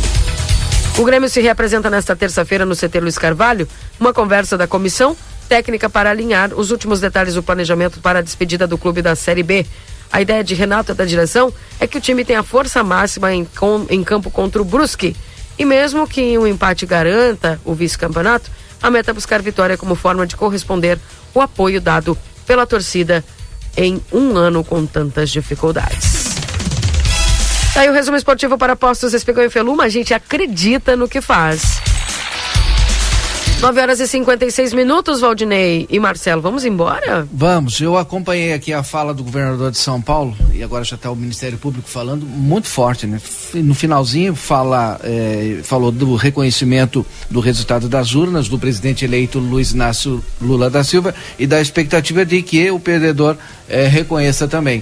O 0.97 1.03
Grêmio 1.03 1.27
se 1.27 1.41
reapresenta 1.41 1.89
nesta 1.89 2.15
terça-feira 2.15 2.65
no 2.65 2.75
CT 2.75 2.99
Luiz 3.01 3.17
Carvalho, 3.17 3.67
uma 3.99 4.13
conversa 4.13 4.57
da 4.57 4.65
comissão 4.65 5.15
técnica 5.49 5.89
para 5.89 6.09
alinhar 6.09 6.53
os 6.53 6.71
últimos 6.71 6.99
detalhes 6.99 7.33
do 7.33 7.43
planejamento 7.43 7.99
para 7.99 8.19
a 8.19 8.21
despedida 8.21 8.65
do 8.65 8.77
clube 8.77 9.01
da 9.01 9.15
Série 9.15 9.43
B. 9.43 9.65
A 10.11 10.21
ideia 10.21 10.43
de 10.43 10.55
Renato 10.55 10.93
da 10.93 11.03
direção 11.03 11.53
é 11.79 11.85
que 11.85 11.97
o 11.97 12.01
time 12.01 12.23
tenha 12.23 12.43
força 12.43 12.83
máxima 12.83 13.33
em, 13.33 13.45
com, 13.45 13.85
em 13.89 14.03
campo 14.03 14.31
contra 14.31 14.61
o 14.61 14.65
Brusque. 14.65 15.15
E 15.57 15.65
mesmo 15.65 16.07
que 16.07 16.37
um 16.37 16.47
empate 16.47 16.85
garanta 16.85 17.59
o 17.65 17.73
vice-campeonato, 17.73 18.49
a 18.81 18.89
meta 18.89 19.11
é 19.11 19.13
buscar 19.13 19.41
vitória 19.41 19.77
como 19.77 19.95
forma 19.95 20.25
de 20.25 20.35
corresponder 20.35 20.99
o 21.33 21.41
apoio 21.41 21.81
dado 21.81 22.17
pela 22.45 22.65
torcida 22.65 23.23
em 23.75 24.01
um 24.11 24.37
ano 24.37 24.63
com 24.63 24.85
tantas 24.85 25.29
dificuldades. 25.29 26.24
Tá 27.75 27.81
aí 27.81 27.89
o 27.89 27.93
resumo 27.93 28.15
esportivo 28.15 28.57
para 28.57 28.73
Postos 28.73 29.13
Espigão 29.13 29.43
e 29.43 29.49
Feluma. 29.49 29.83
A 29.83 29.89
gente 29.89 30.13
acredita 30.13 30.95
no 30.95 31.09
que 31.09 31.19
faz. 31.19 31.81
9 33.59 33.81
horas 33.81 33.99
e 33.99 34.07
56 34.07 34.71
minutos, 34.71 35.19
Valdinei 35.19 35.85
e 35.89 35.99
Marcelo. 35.99 36.41
Vamos 36.41 36.63
embora? 36.63 37.27
Vamos. 37.33 37.81
Eu 37.81 37.97
acompanhei 37.97 38.53
aqui 38.53 38.71
a 38.71 38.81
fala 38.81 39.13
do 39.13 39.25
governador 39.25 39.71
de 39.71 39.77
São 39.77 40.01
Paulo 40.01 40.37
e 40.53 40.63
agora 40.63 40.85
já 40.85 40.95
está 40.95 41.11
o 41.11 41.17
Ministério 41.17 41.57
Público 41.57 41.89
falando 41.89 42.25
muito 42.25 42.69
forte, 42.69 43.05
né? 43.05 43.19
No 43.55 43.75
finalzinho 43.75 44.35
fala, 44.35 44.97
é, 45.03 45.59
falou 45.61 45.91
do 45.91 46.15
reconhecimento 46.15 47.05
do 47.29 47.41
resultado 47.41 47.89
das 47.89 48.15
urnas 48.15 48.47
do 48.47 48.57
presidente 48.57 49.03
eleito 49.03 49.37
Luiz 49.37 49.71
Inácio 49.71 50.23
Lula 50.41 50.69
da 50.69 50.81
Silva 50.81 51.13
e 51.37 51.45
da 51.45 51.59
expectativa 51.59 52.25
de 52.25 52.41
que 52.41 52.71
o 52.71 52.79
perdedor 52.79 53.35
é, 53.67 53.85
reconheça 53.85 54.47
também 54.47 54.81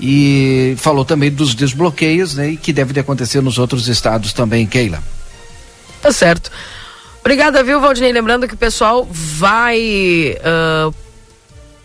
e 0.00 0.74
falou 0.78 1.04
também 1.04 1.30
dos 1.30 1.54
desbloqueios 1.54 2.34
né, 2.34 2.50
e 2.50 2.56
que 2.56 2.72
deve 2.72 2.98
acontecer 2.98 3.42
nos 3.42 3.58
outros 3.58 3.86
estados 3.86 4.32
também, 4.32 4.66
Keila. 4.66 5.02
Tá 6.00 6.10
certo. 6.10 6.50
Obrigada, 7.20 7.62
viu, 7.62 7.80
Valdinei? 7.80 8.10
Lembrando 8.10 8.48
que 8.48 8.54
o 8.54 8.56
pessoal 8.56 9.06
vai 9.10 10.36
uh, 10.40 10.94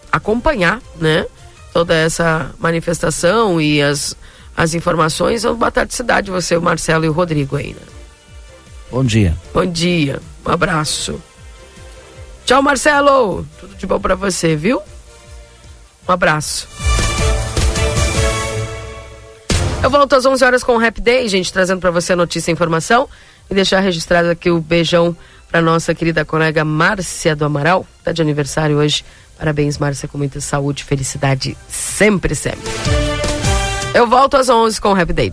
acompanhar, 0.09 0.81
né? 0.97 1.25
Toda 1.73 1.93
essa 1.93 2.51
manifestação 2.57 3.59
e 3.59 3.81
as, 3.81 4.15
as 4.55 4.73
informações. 4.73 5.43
Boa 5.43 5.69
tarde, 5.69 5.93
cidade, 5.93 6.31
você, 6.31 6.55
o 6.55 6.61
Marcelo 6.61 7.03
e 7.03 7.09
o 7.09 7.11
Rodrigo 7.11 7.57
aí, 7.57 7.73
né? 7.73 7.85
Bom 8.89 9.03
dia. 9.03 9.35
Bom 9.53 9.65
dia. 9.65 10.21
Um 10.45 10.51
abraço. 10.51 11.21
Tchau, 12.45 12.61
Marcelo. 12.61 13.45
Tudo 13.59 13.75
de 13.75 13.85
bom 13.85 13.99
para 13.99 14.15
você, 14.15 14.55
viu? 14.55 14.81
Um 16.07 16.11
abraço. 16.13 16.65
Eu 19.83 19.89
volto 19.89 20.13
às 20.15 20.25
11 20.25 20.43
horas 20.43 20.63
com 20.63 20.73
o 20.73 20.77
Rap 20.77 20.99
Day, 20.99 21.27
gente, 21.27 21.51
trazendo 21.53 21.79
para 21.79 21.91
você 21.91 22.15
notícia 22.15 22.51
e 22.51 22.53
informação. 22.53 23.07
E 23.49 23.53
deixar 23.53 23.79
registrado 23.79 24.29
aqui 24.29 24.49
o 24.49 24.59
beijão 24.59 25.15
para 25.51 25.61
nossa 25.61 25.93
querida 25.93 26.25
colega 26.25 26.65
Márcia 26.65 27.35
do 27.35 27.45
Amaral, 27.45 27.85
tá 28.03 28.11
de 28.11 28.21
aniversário 28.21 28.77
hoje. 28.77 29.05
Parabéns, 29.37 29.77
Márcia, 29.77 30.07
com 30.07 30.17
muita 30.17 30.41
saúde, 30.41 30.83
felicidade 30.83 31.55
sempre, 31.69 32.33
sempre. 32.33 32.59
Eu 33.93 34.07
volto 34.07 34.35
às 34.35 34.49
11 34.49 34.81
com 34.81 34.89
o 34.89 34.93
Rap 34.93 35.13
Day. 35.13 35.31